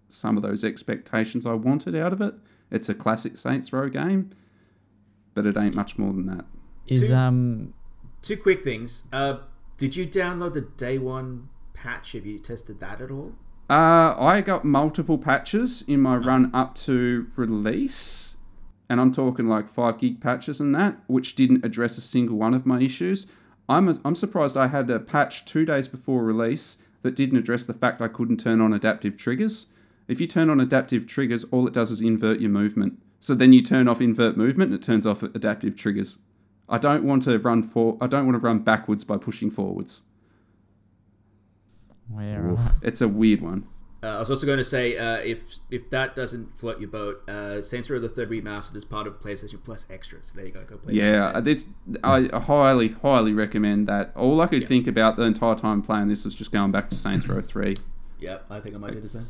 some 0.08 0.38
of 0.38 0.44
those 0.44 0.64
expectations 0.64 1.46
I 1.46 1.54
wanted 1.54 1.96
out 1.96 2.14
of 2.14 2.22
it. 2.22 2.34
It's 2.72 2.90
a 2.90 2.94
classic 2.94 3.38
Saints 3.38 3.72
Row 3.74 3.90
game, 3.90 4.32
but 5.34 5.46
it 5.46 5.58
ain't 5.58 5.76
much 5.76 5.98
more 5.98 6.14
than 6.14 6.26
that. 6.28 6.46
Is 6.88 7.10
Two- 7.10 7.16
um 7.16 7.74
Two 8.22 8.36
quick 8.38 8.64
things. 8.64 9.04
Uh, 9.14 9.38
did 9.78 9.96
you 9.96 10.06
download 10.06 10.54
the 10.54 10.62
day 10.62 10.98
one 10.98 11.48
patch? 11.74 12.12
Have 12.12 12.26
you 12.26 12.38
tested 12.38 12.80
that 12.82 13.00
at 13.00 13.12
all? 13.12 13.34
Uh, 13.70 14.16
I 14.20 14.42
got 14.42 14.66
multiple 14.66 15.18
patches 15.18 15.84
in 15.88 16.02
my 16.02 16.18
run 16.18 16.50
up 16.54 16.76
to 16.80 17.28
release, 17.36 18.29
and 18.90 19.00
I'm 19.00 19.12
talking 19.12 19.48
like 19.48 19.70
five 19.70 20.00
gig 20.00 20.20
patches 20.20 20.60
and 20.60 20.74
that, 20.76 20.98
which 21.08 21.36
didn't 21.36 21.64
address 21.64 21.98
a 21.98 22.02
single 22.02 22.38
one 22.38 22.54
of 22.54 22.66
my 22.66 22.82
issues. 22.82 23.28
I'm 23.70 23.88
I'm 24.04 24.16
surprised 24.16 24.58
I 24.58 24.68
had 24.68 24.90
a 24.90 25.00
patch 25.00 25.46
two 25.46 25.64
days 25.64 25.88
before 25.88 26.24
release 26.24 26.78
that 27.04 27.16
didn't 27.16 27.38
address 27.38 27.66
the 27.66 27.74
fact 27.74 28.02
I 28.02 28.08
couldn't 28.08 28.40
turn 28.40 28.62
on 28.62 28.74
adaptive 28.74 29.16
triggers. 29.16 29.68
If 30.08 30.20
you 30.20 30.26
turn 30.26 30.50
on 30.50 30.60
adaptive 30.60 31.06
triggers, 31.06 31.46
all 31.52 31.68
it 31.68 31.74
does 31.74 31.92
is 31.92 32.02
invert 32.02 32.40
your 32.40 32.50
movement. 32.50 33.00
So 33.20 33.36
then 33.36 33.54
you 33.54 33.62
turn 33.62 33.88
off 33.88 34.02
invert 34.02 34.38
movement, 34.38 34.72
and 34.72 34.82
it 34.82 34.86
turns 34.86 35.06
off 35.06 35.22
adaptive 35.22 35.76
triggers. 35.76 36.18
I 36.68 36.78
don't 36.78 37.04
want 37.04 37.24
to 37.24 37.38
run 37.38 37.64
for. 37.64 37.98
I 38.02 38.08
don't 38.08 38.26
want 38.26 38.36
to 38.36 38.40
run 38.40 38.60
backwards 38.60 39.04
by 39.04 39.18
pushing 39.18 39.52
forwards. 39.52 40.04
where 42.08 42.48
Oof. 42.48 42.80
It's 42.82 43.02
a 43.02 43.08
weird 43.08 43.42
one. 43.42 43.68
Uh, 44.02 44.08
I 44.08 44.20
was 44.20 44.30
also 44.30 44.46
going 44.46 44.60
to 44.60 44.64
say, 44.64 44.98
uh, 44.98 45.18
if 45.18 45.40
if 45.70 45.90
that 45.90 46.16
doesn't 46.16 46.58
float 46.58 46.80
your 46.80 46.90
boat, 46.90 47.28
uh, 47.28 47.62
Saints 47.62 47.90
Row 47.90 48.00
the 48.00 48.08
Third 48.08 48.30
Remastered 48.30 48.76
is 48.76 48.86
part 48.86 49.08
of 49.08 49.20
PlayStation 49.22 49.62
Plus 49.62 49.86
Extra. 49.90 50.20
So 50.24 50.34
there 50.36 50.46
you 50.46 50.52
go, 50.52 50.64
go 50.64 50.78
play. 50.78 50.94
that 50.94 51.00
Yeah, 51.00 51.40
this 51.42 51.66
I 52.04 52.30
highly, 52.34 52.90
highly 52.90 53.34
recommend 53.34 53.88
that. 53.88 54.14
All 54.16 54.40
I 54.40 54.48
could 54.48 54.68
think 54.68 54.88
about 54.88 55.18
the 55.18 55.24
entire 55.24 55.56
time 55.56 55.82
playing 55.82 56.08
this 56.08 56.24
was 56.24 56.34
just 56.34 56.52
going 56.52 56.72
back 56.72 56.90
to 56.92 56.96
Saints 56.96 57.28
Row 57.28 57.42
Three. 57.42 57.76
yeah, 58.20 58.40
I 58.50 58.62
think 58.62 58.76
I 58.76 58.78
might 58.78 58.94
do 58.94 59.02
the 59.02 59.10
same. 59.10 59.28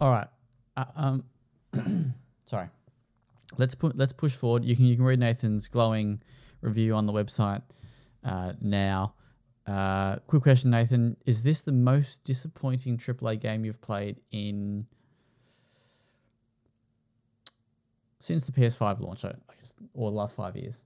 All 0.00 0.10
right. 0.10 0.28
Uh, 0.76 0.84
um, 0.96 1.24
sorry. 2.44 2.68
Let's 3.56 3.74
put 3.74 3.96
let's 3.96 4.12
push 4.12 4.32
forward. 4.32 4.64
You 4.64 4.76
can 4.76 4.84
you 4.84 4.96
can 4.96 5.04
read 5.04 5.20
Nathan's 5.20 5.68
glowing 5.68 6.20
review 6.60 6.94
on 6.94 7.06
the 7.06 7.12
website 7.12 7.62
uh, 8.24 8.52
now. 8.60 9.14
Uh, 9.66 10.16
quick 10.26 10.42
question, 10.42 10.70
Nathan: 10.70 11.16
Is 11.24 11.42
this 11.42 11.62
the 11.62 11.72
most 11.72 12.22
disappointing 12.24 12.98
AAA 12.98 13.40
game 13.40 13.64
you've 13.64 13.80
played 13.80 14.20
in 14.30 14.86
since 18.20 18.44
the 18.44 18.52
PS5 18.52 19.00
launch? 19.00 19.24
I 19.24 19.28
I 19.28 19.54
guess, 19.58 19.74
or 19.94 20.10
the 20.10 20.16
last 20.16 20.34
five 20.36 20.56
years? 20.56 20.80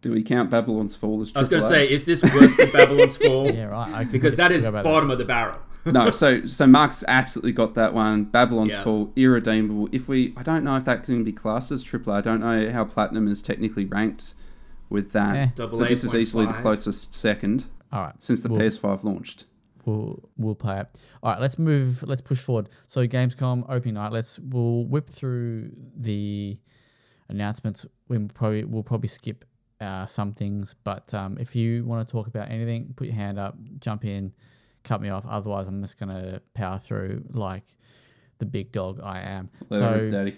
Do 0.00 0.12
we 0.12 0.22
count 0.22 0.48
Babylon's 0.50 0.94
Fall 0.94 1.20
as? 1.22 1.32
AAA? 1.32 1.36
I 1.36 1.38
was 1.40 1.48
going 1.48 1.62
to 1.62 1.68
say, 1.68 1.88
is 1.90 2.04
this 2.04 2.22
worse 2.22 2.56
than 2.56 2.70
Babylon's 2.70 3.16
Fall? 3.24 3.50
Yeah, 3.50 3.64
right. 3.64 4.10
Because 4.10 4.36
that 4.36 4.52
is 4.52 4.64
forgot 4.64 4.80
about 4.80 4.84
bottom 4.84 5.10
of 5.10 5.18
the 5.18 5.24
barrel. 5.24 5.58
no. 5.86 6.12
So, 6.12 6.46
so 6.46 6.68
Mark's 6.68 7.02
absolutely 7.08 7.50
got 7.52 7.74
that 7.74 7.94
one. 7.94 8.24
Babylon's 8.24 8.72
Yeah. 8.72 8.84
Fall, 8.84 9.12
irredeemable. 9.16 9.88
If 9.90 10.06
we, 10.06 10.34
I 10.36 10.44
don't 10.44 10.62
know 10.62 10.76
if 10.76 10.84
that 10.84 11.02
can 11.02 11.24
be 11.24 11.32
classed 11.32 11.72
as 11.72 11.84
AAA. 11.84 12.12
I 12.12 12.20
don't 12.20 12.38
know 12.40 12.70
how 12.70 12.84
Platinum 12.84 13.26
is 13.26 13.42
technically 13.42 13.86
ranked 13.86 14.34
with 14.90 15.12
that. 15.12 15.56
Double 15.56 15.78
But 15.78 15.88
this 15.88 16.04
is 16.04 16.14
easily 16.14 16.46
the 16.46 16.52
closest 16.54 17.14
second 17.14 17.64
All 17.92 18.02
right. 18.02 18.14
since 18.18 18.42
the 18.42 18.48
Well- 18.48 18.60
PS5 18.60 19.04
launched. 19.04 19.44
we'll 19.84 20.28
we'll 20.36 20.54
play 20.54 20.80
it. 20.80 21.00
All 21.22 21.32
right, 21.32 21.40
let's 21.40 21.58
move. 21.58 22.02
Let's 22.02 22.20
push 22.20 22.38
forward. 22.38 22.68
So 22.88 23.06
Gamescom 23.06 23.64
opening 23.68 23.94
night. 23.94 24.12
Let's 24.12 24.38
we'll 24.38 24.84
whip 24.84 25.08
through 25.08 25.70
the 25.96 26.58
announcements. 27.28 27.86
We 28.08 28.18
probably 28.18 28.64
we'll 28.64 28.82
probably 28.82 29.08
skip 29.08 29.44
uh, 29.80 30.06
some 30.06 30.32
things, 30.32 30.74
but 30.84 31.12
um, 31.14 31.38
if 31.38 31.54
you 31.54 31.84
want 31.84 32.06
to 32.06 32.10
talk 32.12 32.26
about 32.26 32.50
anything, 32.50 32.92
put 32.96 33.06
your 33.06 33.14
hand 33.16 33.38
up, 33.38 33.56
jump 33.78 34.04
in, 34.04 34.32
cut 34.82 35.00
me 35.00 35.08
off. 35.08 35.24
Otherwise, 35.26 35.68
I'm 35.68 35.80
just 35.82 35.98
gonna 35.98 36.40
power 36.54 36.78
through 36.78 37.24
like 37.30 37.64
the 38.38 38.46
big 38.46 38.72
dog 38.72 39.00
I 39.02 39.20
am. 39.20 39.50
Let 39.70 39.78
so 39.78 40.08
Daddy. 40.10 40.34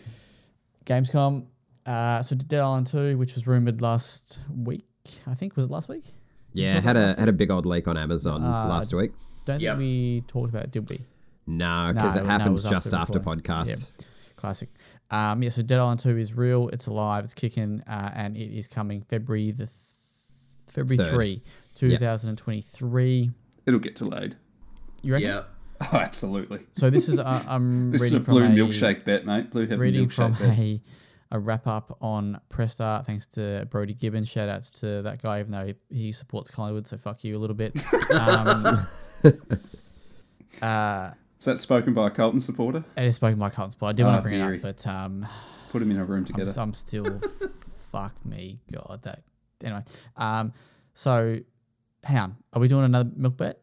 Gamescom. 0.86 1.46
Uh, 1.86 2.22
so 2.22 2.36
Dead 2.36 2.60
Island 2.60 2.86
Two, 2.86 3.16
which 3.18 3.34
was 3.34 3.46
rumored 3.46 3.80
last 3.80 4.40
week. 4.54 4.84
I 5.26 5.34
think 5.34 5.56
was 5.56 5.64
it 5.66 5.70
last 5.70 5.88
week. 5.88 6.04
Yeah, 6.52 6.80
had 6.80 6.96
a 6.96 7.14
had 7.18 7.28
a 7.28 7.32
big 7.32 7.50
old 7.50 7.66
leak 7.66 7.88
on 7.88 7.96
Amazon 7.96 8.42
Uh, 8.42 8.66
last 8.68 8.92
week. 8.94 9.12
Don't 9.46 9.60
Yep. 9.60 9.72
think 9.72 9.78
we 9.78 10.24
talked 10.28 10.50
about 10.50 10.64
it, 10.64 10.70
did 10.72 10.88
we? 10.90 11.00
No, 11.46 11.90
because 11.94 12.14
No, 12.16 12.20
it 12.20 12.24
no, 12.24 12.30
happens 12.30 12.52
was 12.52 12.70
just 12.70 12.86
after 12.92 12.96
after 12.96 13.18
before. 13.18 13.36
podcast. 13.36 14.04
Classic. 14.36 14.68
Um, 15.10 15.42
yeah, 15.42 15.48
so 15.48 15.62
Dead 15.62 15.78
Island 15.78 16.00
2 16.00 16.16
is 16.18 16.34
real, 16.34 16.68
it's 16.68 16.86
alive, 16.86 17.24
it's 17.24 17.34
kicking, 17.34 17.82
uh, 17.88 18.10
and 18.14 18.36
it 18.36 18.56
is 18.56 18.68
coming 18.68 19.02
February 19.02 19.50
the 19.50 19.66
th- 19.66 19.70
February 20.68 20.96
Third. 20.98 21.12
3, 21.12 21.42
2023. 21.76 23.30
It'll 23.66 23.80
get 23.80 23.96
delayed. 23.96 24.36
You 25.02 25.14
reckon? 25.14 25.28
Yeah. 25.28 25.42
Oh, 25.92 25.96
absolutely. 25.96 26.58
So 26.74 26.90
this 26.90 27.08
is 27.08 27.18
uh, 27.18 27.42
I'm 27.48 27.90
This 27.92 28.02
is 28.02 28.12
a 28.12 28.16
reading 28.16 28.24
from 28.26 28.34
blue 28.34 28.44
a 28.44 28.48
milkshake 28.50 29.02
bet, 29.06 29.24
mate. 29.24 29.50
Blue 29.50 29.62
heaven 29.62 29.78
reading 29.80 30.08
milkshake 30.08 30.12
from 30.12 30.32
bet. 30.34 30.58
a 30.58 30.80
a 31.32 31.38
wrap 31.38 31.66
up 31.66 31.96
on 32.00 32.40
Press 32.48 32.72
Start. 32.74 33.06
Thanks 33.06 33.26
to 33.28 33.66
Brody 33.70 33.94
Gibbons. 33.94 34.28
Shout 34.28 34.48
outs 34.48 34.70
to 34.80 35.02
that 35.02 35.22
guy, 35.22 35.40
even 35.40 35.52
though 35.52 35.66
he, 35.66 35.74
he 36.06 36.12
supports 36.12 36.50
Collingwood. 36.50 36.86
So 36.86 36.96
fuck 36.96 37.22
you 37.24 37.36
a 37.36 37.40
little 37.40 37.54
bit. 37.56 37.74
Um, 38.10 38.86
uh, 40.62 41.10
Is 41.38 41.44
that 41.46 41.58
spoken 41.58 41.94
by 41.94 42.08
a 42.08 42.10
Carlton 42.10 42.40
supporter? 42.40 42.84
it 42.96 43.04
is 43.04 43.16
spoken 43.16 43.38
by 43.38 43.50
Carlton 43.50 43.72
Spot. 43.72 43.90
I 43.90 43.92
did 43.92 44.04
want 44.04 44.16
Oh, 44.16 44.18
to 44.22 44.28
bring 44.28 44.40
dearie. 44.40 44.56
it 44.56 44.64
up, 44.64 44.76
but 44.76 44.86
um, 44.86 45.26
Put 45.70 45.82
him 45.82 45.90
in 45.90 45.98
a 45.98 46.04
room 46.04 46.20
I'm, 46.20 46.24
together. 46.24 46.50
s- 46.50 46.58
I'm 46.58 46.74
still 46.74 47.20
fuck 47.90 48.14
me, 48.24 48.58
God. 48.72 49.00
That 49.02 49.22
anyway. 49.62 49.84
Um, 50.16 50.52
so 50.94 51.38
hang 52.04 52.18
on, 52.18 52.36
are 52.52 52.60
we 52.60 52.68
doing 52.68 52.84
another 52.84 53.10
milk 53.16 53.36
bet? 53.36 53.60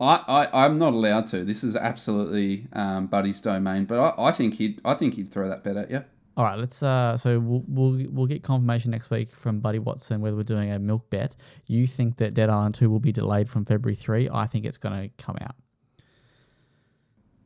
I, 0.00 0.16
I, 0.26 0.64
I'm 0.64 0.76
not 0.76 0.94
allowed 0.94 1.26
to. 1.28 1.44
This 1.44 1.62
is 1.62 1.76
absolutely 1.76 2.66
um, 2.72 3.06
Buddy's 3.06 3.40
domain, 3.40 3.84
but 3.84 3.98
I, 3.98 4.28
I 4.28 4.32
think 4.32 4.54
he'd 4.54 4.80
I 4.84 4.94
think 4.94 5.14
he'd 5.14 5.30
throw 5.30 5.48
that 5.48 5.62
bet 5.62 5.76
at 5.76 5.90
you. 5.90 6.04
All 6.36 6.44
right, 6.44 6.58
let's. 6.58 6.82
Uh, 6.82 7.16
so 7.16 7.38
we'll, 7.38 7.62
we'll 7.68 8.06
we'll 8.10 8.26
get 8.26 8.42
confirmation 8.42 8.90
next 8.90 9.10
week 9.10 9.36
from 9.36 9.60
Buddy 9.60 9.78
Watson 9.78 10.20
whether 10.20 10.34
we're 10.34 10.42
doing 10.44 10.72
a 10.72 10.78
milk 10.78 11.08
bet. 11.10 11.36
You 11.66 11.86
think 11.86 12.16
that 12.16 12.32
Dead 12.34 12.48
Island 12.48 12.74
Two 12.74 12.88
will 12.88 13.00
be 13.00 13.12
delayed 13.12 13.48
from 13.48 13.64
February 13.66 13.94
three? 13.94 14.30
I 14.32 14.46
think 14.46 14.64
it's 14.64 14.78
going 14.78 14.94
to 14.96 15.10
come 15.22 15.36
out. 15.42 15.54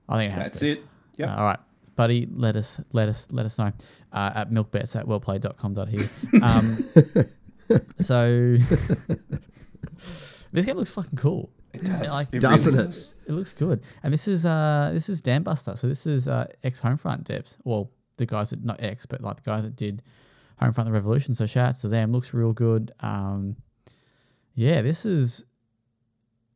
I 0.09 0.19
think 0.19 0.33
it 0.33 0.39
has 0.39 0.45
to 0.45 0.51
That's 0.51 0.59
to. 0.61 0.73
it. 0.73 0.83
Yeah. 1.17 1.35
Uh, 1.35 1.39
all 1.39 1.45
right, 1.47 1.59
Buddy, 1.97 2.29
let 2.31 2.55
us 2.55 2.81
let 2.93 3.09
us 3.09 3.27
let 3.33 3.45
us 3.45 3.59
know 3.59 3.73
uh, 4.13 4.33
at 4.37 4.51
milkbets 4.51 4.95
at 4.95 5.05
wellplayed.com.au. 5.05 6.45
Um, 6.47 6.79
so 7.99 8.57
this 10.53 10.65
game 10.65 10.77
looks 10.77 10.93
fucking 10.93 11.19
cool. 11.19 11.51
It 11.77 11.85
does. 11.85 12.11
like- 12.11 12.29
It 12.33 12.41
Doesn't 12.41 12.75
really 12.75 12.85
it? 12.85 12.89
does. 12.89 13.15
It 13.29 13.33
looks 13.33 13.53
good, 13.53 13.83
and 14.03 14.13
this 14.13 14.29
is 14.29 14.45
uh 14.47 14.91
this 14.93 15.09
is 15.09 15.21
Dambuster. 15.23 15.77
So 15.79 15.89
this 15.89 16.07
is 16.07 16.29
uh, 16.29 16.47
ex 16.65 16.81
Homefront 16.81 17.25
devs. 17.25 17.57
Well, 17.65 17.91
the 18.19 18.27
guys 18.27 18.51
that 18.51 18.65
not 18.65 18.81
ex, 18.83 19.07
but 19.07 19.21
like 19.21 19.37
the 19.37 19.43
guys 19.43 19.65
that 19.65 19.77
did 19.77 20.03
Homefront: 20.61 20.85
The 20.87 20.93
Revolution. 20.93 21.35
So 21.35 21.47
shout 21.47 21.69
outs 21.71 21.81
to 21.83 21.89
them. 21.89 22.13
Looks 22.13 22.33
real 22.35 22.53
good. 22.53 22.93
Um, 23.01 23.57
yeah, 24.55 24.83
this 24.83 25.05
is. 25.07 25.45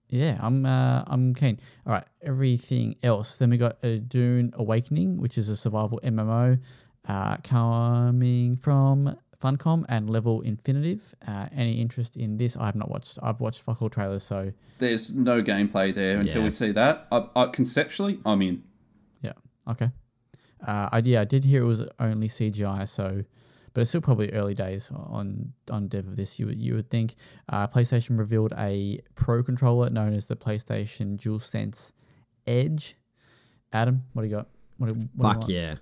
Yeah, 0.08 0.38
I'm 0.40 0.66
uh, 0.66 1.04
I'm 1.06 1.34
keen. 1.34 1.60
All 1.86 1.92
right, 1.92 2.04
everything 2.22 2.96
else. 3.02 3.36
Then 3.38 3.50
we 3.50 3.56
got 3.58 3.78
a 3.84 3.98
Dune 3.98 4.52
Awakening, 4.54 5.18
which 5.18 5.38
is 5.38 5.48
a 5.48 5.56
survival 5.56 6.00
MMO, 6.02 6.58
uh, 7.06 7.36
coming 7.44 8.56
from 8.56 9.16
Funcom 9.42 9.84
and 9.88 10.10
Level 10.10 10.42
Infinite. 10.44 11.00
Uh, 11.26 11.46
any 11.54 11.80
interest 11.80 12.16
in 12.16 12.36
this? 12.36 12.56
I 12.56 12.66
have 12.66 12.76
not 12.76 12.90
watched. 12.90 13.18
I've 13.22 13.40
watched 13.40 13.62
fuck 13.62 13.80
all 13.82 13.88
trailers, 13.90 14.22
so 14.22 14.52
There's 14.78 15.12
no 15.14 15.42
gameplay 15.42 15.94
there 15.94 16.18
until 16.18 16.38
Yeah. 16.38 16.44
we 16.44 16.50
see 16.50 16.72
that. 16.72 17.06
I, 17.10 17.26
I, 17.36 17.46
conceptually, 17.46 18.20
I'm 18.26 18.42
in. 18.42 18.62
Yeah. 19.22 19.32
Okay. 19.68 19.90
Uh, 20.66 20.88
I 20.92 20.98
yeah, 21.04 21.22
I 21.22 21.24
did 21.24 21.44
hear 21.44 21.62
it 21.62 21.66
was 21.66 21.82
only 21.98 22.28
CGI, 22.28 22.86
so 22.86 23.24
but 23.72 23.80
it's 23.80 23.90
still 23.90 24.00
probably 24.02 24.30
early 24.32 24.52
days 24.54 24.90
on 24.94 25.52
on 25.70 25.88
dev 25.88 26.06
of 26.06 26.16
this. 26.16 26.38
You 26.38 26.46
would 26.46 26.60
you 26.60 26.74
would 26.74 26.90
think. 26.90 27.14
Uh, 27.48 27.66
PlayStation 27.66 28.18
revealed 28.18 28.52
a 28.58 29.00
Pro 29.14 29.42
controller 29.42 29.88
known 29.88 30.12
as 30.12 30.26
the 30.26 30.36
PlayStation 30.36 31.16
DualSense 31.16 31.92
Edge. 32.46 32.96
Adam, 33.72 34.02
what 34.12 34.22
do 34.22 34.28
you 34.28 34.34
got? 34.36 34.48
What, 34.78 34.90
do- 34.90 35.08
what 35.14 35.22
do 35.22 35.28
you 35.28 35.40
Fuck 35.40 35.48
yeah. 35.48 35.74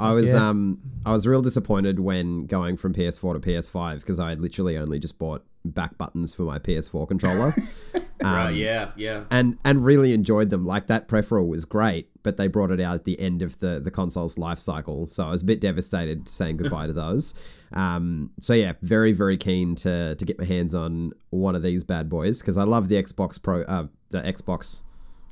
I 0.00 0.12
was 0.12 0.34
yeah. 0.34 0.48
um 0.48 0.80
I 1.04 1.12
was 1.12 1.26
real 1.26 1.42
disappointed 1.42 2.00
when 2.00 2.46
going 2.46 2.76
from 2.76 2.94
PS4 2.94 3.34
to 3.34 3.40
PS5 3.40 4.00
because 4.00 4.18
I 4.18 4.30
had 4.30 4.40
literally 4.40 4.76
only 4.76 4.98
just 4.98 5.18
bought 5.18 5.44
back 5.64 5.98
buttons 5.98 6.32
for 6.34 6.42
my 6.44 6.58
PS4 6.58 7.06
controller. 7.06 7.54
right, 8.22 8.48
Um, 8.48 8.54
yeah, 8.54 8.90
yeah. 8.96 9.24
and 9.30 9.58
and 9.64 9.84
really 9.84 10.12
enjoyed 10.14 10.50
them. 10.50 10.64
Like 10.64 10.86
that 10.86 11.06
peripheral 11.08 11.48
was 11.48 11.64
great, 11.64 12.08
but 12.22 12.36
they 12.36 12.48
brought 12.48 12.70
it 12.70 12.80
out 12.80 12.94
at 12.94 13.04
the 13.04 13.18
end 13.20 13.42
of 13.42 13.60
the 13.60 13.80
the 13.80 13.90
console's 13.90 14.38
life 14.38 14.58
cycle, 14.58 15.06
so 15.08 15.26
I 15.26 15.30
was 15.30 15.42
a 15.42 15.46
bit 15.46 15.60
devastated 15.60 16.28
saying 16.28 16.56
goodbye 16.60 16.86
to 16.86 16.92
those. 16.92 17.34
Um, 17.72 18.30
so 18.40 18.54
yeah, 18.54 18.72
very 18.82 19.12
very 19.12 19.36
keen 19.36 19.74
to 19.76 20.14
to 20.14 20.24
get 20.24 20.38
my 20.38 20.44
hands 20.44 20.74
on 20.74 21.12
one 21.30 21.54
of 21.54 21.62
these 21.62 21.84
bad 21.84 22.08
boys 22.08 22.40
because 22.40 22.56
I 22.56 22.64
love 22.64 22.88
the 22.88 23.00
Xbox 23.02 23.42
Pro, 23.42 23.62
uh, 23.62 23.86
the 24.10 24.20
Xbox, 24.22 24.82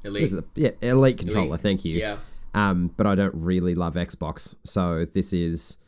Elite. 0.04 0.22
is 0.22 0.32
it? 0.34 0.44
Yeah, 0.54 0.70
Elite 0.82 1.18
controller. 1.18 1.48
Elite. 1.48 1.60
Thank 1.60 1.84
you. 1.84 1.98
Yeah. 1.98 2.16
Um, 2.54 2.92
but 2.96 3.06
I 3.06 3.14
don't 3.14 3.34
really 3.34 3.74
love 3.74 3.94
Xbox, 3.94 4.56
so 4.64 5.04
this 5.04 5.32
is 5.32 5.78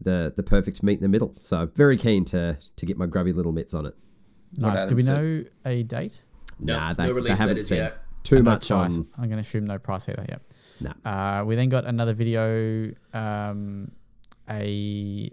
the 0.00 0.32
the 0.34 0.42
perfect 0.42 0.82
meet 0.82 0.94
in 0.94 1.02
the 1.02 1.08
middle. 1.08 1.34
So 1.38 1.66
very 1.74 1.96
keen 1.96 2.24
to 2.26 2.58
to 2.76 2.86
get 2.86 2.96
my 2.96 3.06
grubby 3.06 3.32
little 3.32 3.52
mitts 3.52 3.74
on 3.74 3.86
it. 3.86 3.94
What 4.56 4.74
Nice. 4.74 4.84
Do 4.86 4.96
we 4.96 5.02
know 5.02 5.44
a 5.64 5.82
date? 5.82 6.22
No, 6.58 6.78
nah, 6.78 6.94
no 6.98 7.20
they, 7.20 7.28
they 7.28 7.34
haven't 7.34 7.62
said 7.62 7.78
yet. 7.78 7.98
too 8.24 8.36
And 8.36 8.44
much 8.44 8.68
price. 8.68 8.94
on. 8.94 9.06
I'm 9.16 9.24
going 9.24 9.36
to 9.36 9.46
assume 9.46 9.64
no 9.66 9.78
price 9.78 10.08
either. 10.08 10.24
Yep. 10.28 10.42
No. 10.80 11.10
Uh, 11.10 11.44
we 11.44 11.54
then 11.54 11.68
got 11.68 11.84
another 11.84 12.14
video, 12.14 12.92
um, 13.12 13.90
a 14.48 15.30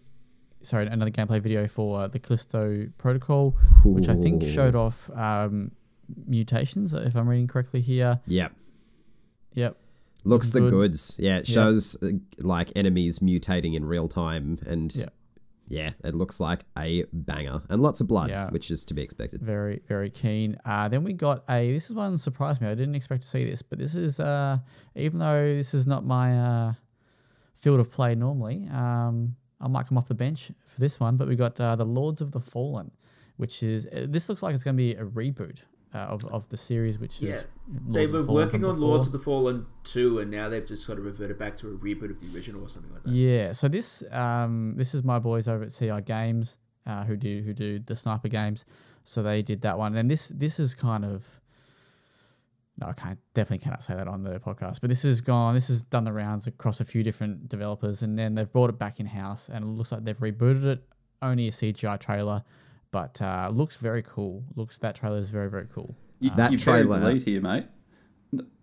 sorry, 0.62 0.88
another 0.88 1.12
gameplay 1.12 1.40
video 1.42 1.68
for 1.68 2.08
the 2.08 2.20
Callisto 2.20 2.88
Protocol, 2.98 3.56
which 3.86 4.10
I 4.10 4.16
think 4.16 4.44
showed 4.44 4.76
off 4.76 5.10
um, 5.16 5.72
mutations, 6.28 6.94
if 6.94 7.16
I'm 7.16 7.30
reading 7.30 7.48
correctly 7.48 7.82
here. 7.82 8.18
Yep. 8.28 8.54
Yep. 9.54 9.78
Looks 10.26 10.50
the 10.50 10.62
goods. 10.70 11.18
Yeah, 11.22 11.38
it 11.38 11.48
Yeah. 11.50 11.54
shows 11.54 12.02
uh, 12.04 12.10
like 12.40 12.72
enemies 12.76 13.20
mutating 13.20 13.76
in 13.76 13.86
real 13.86 14.08
time, 14.08 14.58
and 14.66 14.94
Yeah. 14.96 15.06
yeah, 15.68 15.92
it 16.04 16.16
looks 16.16 16.40
like 16.40 16.66
a 16.78 17.06
banger 17.14 17.62
and 17.70 17.82
lots 17.82 18.02
of 18.02 18.08
blood, 18.08 18.30
Yeah. 18.32 18.50
which 18.50 18.72
is 18.72 18.84
to 18.86 18.94
be 18.94 19.02
expected. 19.04 19.42
Very, 19.42 19.82
very 19.88 20.10
keen. 20.10 20.58
Uh, 20.66 20.88
then 20.90 21.04
we 21.04 21.14
got 21.14 21.44
a. 21.50 21.72
This 21.72 21.90
is 21.90 21.96
one 21.96 22.12
that 22.14 22.18
surprised 22.18 22.60
me. 22.62 22.68
I 22.68 22.76
didn't 22.76 22.96
expect 22.96 23.22
to 23.22 23.28
see 23.28 23.46
this, 23.46 23.62
but 23.62 23.78
this 23.80 23.94
is 23.96 24.20
uh, 24.20 24.58
even 24.96 25.20
though 25.20 25.44
this 25.56 25.74
is 25.74 25.86
not 25.88 26.06
my 26.06 26.38
uh, 26.40 26.74
field 27.54 27.80
of 27.80 27.90
play 27.92 28.16
normally. 28.16 28.68
Um, 28.70 29.36
I 29.62 29.68
might 29.68 29.88
come 29.88 29.98
off 29.98 30.08
the 30.08 30.16
bench 30.16 30.52
for 30.68 30.80
this 30.82 31.00
one, 31.00 31.16
but 31.18 31.28
we 31.28 31.36
got 31.36 31.60
uh, 31.62 31.76
the 31.76 31.86
Lords 31.86 32.20
of 32.22 32.32
the 32.32 32.42
Fallen, 32.42 32.92
which 33.38 33.64
is 33.64 33.88
this 33.94 34.28
looks 34.28 34.44
like 34.44 34.54
it's 34.54 34.64
going 34.64 34.76
to 34.76 34.84
be 34.84 34.94
a 34.96 35.06
reboot 35.06 35.62
uh, 35.96 36.00
of 36.14 36.26
of 36.26 36.48
the 36.50 36.58
series, 36.58 37.00
which 37.00 37.22
Yeah. 37.22 37.32
is 37.36 37.44
Lords 37.88 37.94
They 37.96 38.04
of 38.04 38.12
the 38.12 38.24
were 38.24 38.34
working 38.34 38.64
on 38.66 38.80
Lords 38.80 39.06
of 39.08 39.12
the 39.14 39.20
Fallen 39.20 39.66
2, 39.86 40.20
and 40.20 40.30
now 40.30 40.50
they've 40.50 40.66
just 40.66 40.84
sort 40.86 41.00
of 41.00 41.06
reverted 41.06 41.40
back 41.40 41.58
to 41.58 41.68
a 41.70 41.72
reboot 41.72 42.12
of 42.12 42.20
the 42.20 42.28
original 42.36 42.62
or 42.62 42.70
something 42.70 42.92
like 42.94 43.04
that. 43.04 43.12
Yeah, 43.12 43.52
so 43.54 43.68
this 43.68 44.04
um 44.12 44.76
this 44.78 44.94
is 44.94 45.04
my 45.04 45.20
boys 45.20 45.48
over 45.48 45.64
at 45.64 45.72
CI 45.72 46.02
Games, 46.02 46.58
uh, 46.86 47.04
who 47.06 47.16
do 47.16 47.42
who 47.46 47.54
do 47.54 47.80
the 47.80 47.96
sniper 47.96 48.28
games. 48.28 48.66
So 49.04 49.24
they 49.24 49.42
did 49.42 49.62
that 49.62 49.78
one, 49.78 49.96
and 49.96 50.10
this 50.12 50.30
this 50.30 50.60
is 50.60 50.76
kind 50.76 51.06
of 51.06 51.24
no, 52.78 52.88
I 52.88 52.94
can't 52.94 53.20
definitely 53.34 53.64
cannot 53.64 53.82
say 53.84 53.96
that 53.96 54.08
on 54.08 54.24
the 54.24 54.38
podcast. 54.40 54.82
But 54.82 54.90
this 54.90 55.04
has 55.04 55.22
gone, 55.22 55.56
this 55.56 55.70
has 55.70 55.82
done 55.82 56.04
the 56.04 56.12
rounds 56.12 56.46
across 56.46 56.82
a 56.82 56.86
few 56.86 57.04
different 57.04 57.48
developers, 57.48 58.02
and 58.02 58.20
then 58.20 58.36
they've 58.36 58.52
brought 58.52 58.70
it 58.70 58.78
back 58.78 59.00
in 59.00 59.06
house, 59.06 59.48
and 59.48 59.64
it 59.64 59.72
looks 59.72 59.92
like 59.94 60.04
they've 60.04 60.18
rebooted 60.20 60.66
it. 60.66 60.84
Only 61.22 61.48
a 61.48 61.52
CGI 61.52 61.98
trailer, 62.00 62.44
but 62.96 63.22
uh, 63.22 63.50
looks 63.52 63.76
very 63.76 64.02
cool. 64.04 64.42
Looks 64.56 64.78
that 64.78 64.96
trailer 64.96 65.18
is 65.18 65.30
very 65.30 65.50
very 65.50 65.68
cool. 65.76 65.94
You, 66.22 66.30
That 66.30 66.50
you're 66.50 66.60
very 66.60 66.84
trailer- 66.84 67.00
lead 67.14 67.24
here, 67.24 67.42
mate. 67.42 67.66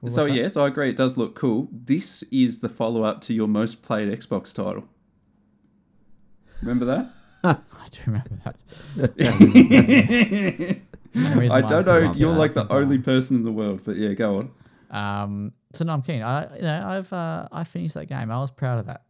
was 0.01 0.15
so 0.15 0.25
that? 0.25 0.33
yes, 0.33 0.57
I 0.57 0.69
agree. 0.69 0.89
It 0.89 0.97
does 0.97 1.19
look 1.19 1.35
cool. 1.35 1.69
This 1.71 2.23
is 2.33 2.61
the 2.61 2.71
follow-up 2.71 3.21
to 3.27 3.35
your 3.35 3.47
most 3.47 3.83
played 3.83 4.09
Xbox 4.09 4.55
title. 4.55 4.85
Remember 6.63 6.87
that? 6.87 7.13
I 7.45 7.89
do 7.91 7.99
remember 8.07 8.31
that. 8.45 8.57
The 11.15 11.51
I 11.53 11.61
don't 11.61 11.85
know. 11.85 12.09
I've, 12.11 12.17
You're 12.17 12.33
like 12.33 12.55
the 12.55 12.65
been 12.65 12.75
only 12.75 12.97
person 12.97 13.37
in 13.37 13.45
the 13.45 13.53
world, 13.53 13.83
but 13.85 13.97
yeah, 13.97 14.15
go 14.15 14.39
on. 14.39 14.51
Um, 14.91 15.53
so 15.75 15.85
no, 15.85 15.93
I'm 15.93 16.01
keen. 16.01 16.23
I 16.23 16.57
you 16.57 16.63
know 16.63 16.83
I've 16.87 17.13
uh, 17.13 17.49
I 17.53 17.65
finished 17.65 17.93
that 17.97 18.07
game. 18.07 18.31
I 18.31 18.39
was 18.39 18.51
proud 18.51 18.79
of 18.79 18.87
that. 18.87 19.03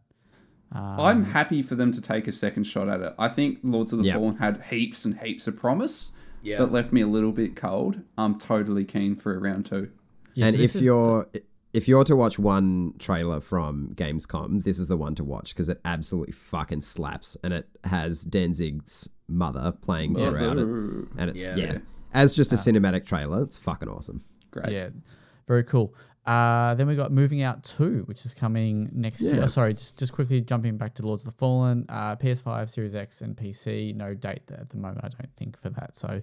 Um, 0.73 0.99
I'm 0.99 1.25
happy 1.25 1.61
for 1.61 1.75
them 1.75 1.91
to 1.91 2.01
take 2.01 2.27
a 2.27 2.31
second 2.31 2.63
shot 2.63 2.89
at 2.89 3.01
it. 3.01 3.13
I 3.19 3.27
think 3.29 3.59
Lords 3.63 3.93
of 3.93 3.99
the 3.99 4.05
Yeah. 4.05 4.15
Fallen 4.15 4.37
had 4.37 4.63
heaps 4.69 5.05
and 5.05 5.19
heaps 5.19 5.45
of 5.47 5.55
promise 5.55 6.11
Yeah. 6.41 6.57
that 6.59 6.71
left 6.71 6.91
me 6.91 7.01
a 7.01 7.07
little 7.07 7.31
bit 7.31 7.55
cold. 7.55 7.99
I'm 8.17 8.39
totally 8.39 8.83
keen 8.85 9.15
for 9.15 9.35
a 9.35 9.39
round 9.39 9.65
two. 9.65 9.89
yeah, 10.33 10.47
and 10.47 10.55
so 10.55 10.61
if 10.63 10.75
you're 10.75 11.27
if 11.73 11.87
you're 11.87 12.03
to 12.03 12.15
watch 12.15 12.37
one 12.37 12.93
trailer 12.99 13.39
from 13.39 13.89
Gamescom, 13.95 14.63
this 14.63 14.77
is 14.77 14.87
the 14.87 14.97
one 14.97 15.15
to 15.15 15.23
watch 15.23 15.55
because 15.55 15.69
it 15.69 15.79
absolutely 15.83 16.31
fucking 16.33 16.81
slaps, 16.81 17.35
and 17.43 17.51
it 17.53 17.67
has 17.85 18.23
Danzig's 18.23 19.15
mother 19.27 19.71
playing 19.81 20.13
throughout 20.15 20.57
it, 20.59 20.67
and 20.67 21.29
it's 21.31 21.41
Yeah. 21.41 21.55
yeah, 21.55 21.77
as 22.13 22.35
just 22.35 22.51
a 22.53 22.55
cinematic 22.57 23.05
trailer, 23.07 23.41
it's 23.41 23.57
fucking 23.57 23.89
awesome. 23.89 24.23
Great. 24.51 24.71
yeah, 24.71 24.89
very 25.47 25.63
cool. 25.63 25.95
Uh, 26.25 26.73
then 26.75 26.87
we 26.87 26.95
got 26.95 27.11
Moving 27.11 27.41
Out 27.41 27.63
Two, 27.63 28.03
which 28.05 28.25
is 28.25 28.33
coming 28.33 28.89
next 28.93 29.21
year. 29.21 29.35
Yeah. 29.35 29.43
Oh, 29.43 29.47
sorry, 29.47 29.73
just 29.73 29.99
just 29.99 30.13
quickly 30.13 30.39
jumping 30.39 30.77
back 30.77 30.93
to 30.95 31.05
Lords 31.05 31.25
of 31.25 31.33
the 31.33 31.37
Fallen. 31.37 31.85
Uh, 31.89 32.15
PS5, 32.15 32.69
Series 32.69 32.95
X, 32.95 33.21
and 33.21 33.35
PC. 33.35 33.93
No 33.95 34.13
date 34.13 34.41
at 34.51 34.69
the 34.69 34.77
moment. 34.77 34.99
I 35.03 35.09
don't 35.09 35.35
think 35.35 35.59
for 35.59 35.69
that. 35.71 35.95
So 35.97 36.21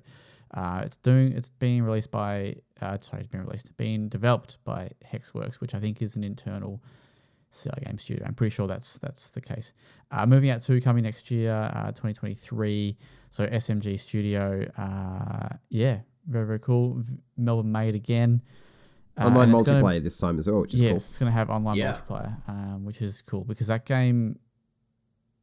uh, 0.54 0.82
it's 0.84 0.96
doing. 0.96 1.32
It's 1.32 1.50
being 1.50 1.82
released 1.82 2.10
by. 2.10 2.56
Uh, 2.80 2.96
sorry, 3.00 3.22
it's 3.22 3.30
being 3.30 3.44
released. 3.44 3.76
Being 3.76 4.08
developed 4.08 4.56
by 4.64 4.90
Hexworks, 5.12 5.56
which 5.56 5.74
I 5.74 5.80
think 5.80 6.00
is 6.00 6.16
an 6.16 6.24
internal 6.24 6.82
game 7.84 7.98
studio. 7.98 8.24
I'm 8.26 8.34
pretty 8.34 8.54
sure 8.54 8.66
that's 8.66 8.96
that's 8.98 9.28
the 9.30 9.40
case. 9.40 9.72
Uh, 10.10 10.24
moving 10.24 10.48
out 10.48 10.62
two 10.62 10.80
coming 10.80 11.02
next 11.02 11.30
year, 11.30 11.52
uh, 11.74 11.88
2023. 11.88 12.96
So 13.28 13.46
SMG 13.46 13.98
Studio. 13.98 14.66
Uh, 14.78 15.56
yeah, 15.68 15.98
very 16.26 16.46
very 16.46 16.60
cool. 16.60 16.94
V- 17.00 17.18
Melbourne 17.36 17.70
made 17.70 17.94
again. 17.94 18.40
Uh, 19.18 19.26
Online 19.26 19.48
and 19.48 19.52
multiplayer 19.58 19.80
gonna- 19.80 20.00
this 20.00 20.18
time 20.18 20.38
as 20.38 20.48
well, 20.48 20.60
which 20.62 20.74
is 20.74 20.82
yes, 20.82 20.90
cool. 20.90 20.96
it's 20.96 21.18
going 21.18 21.26
to 21.32 21.36
have 21.36 21.50
online 21.50 21.76
Yeah. 21.76 21.94
multiplayer, 22.08 22.48
um, 22.48 22.84
which 22.84 23.02
is 23.02 23.22
cool 23.22 23.44
because 23.44 23.66
that 23.66 23.84
game, 23.84 24.38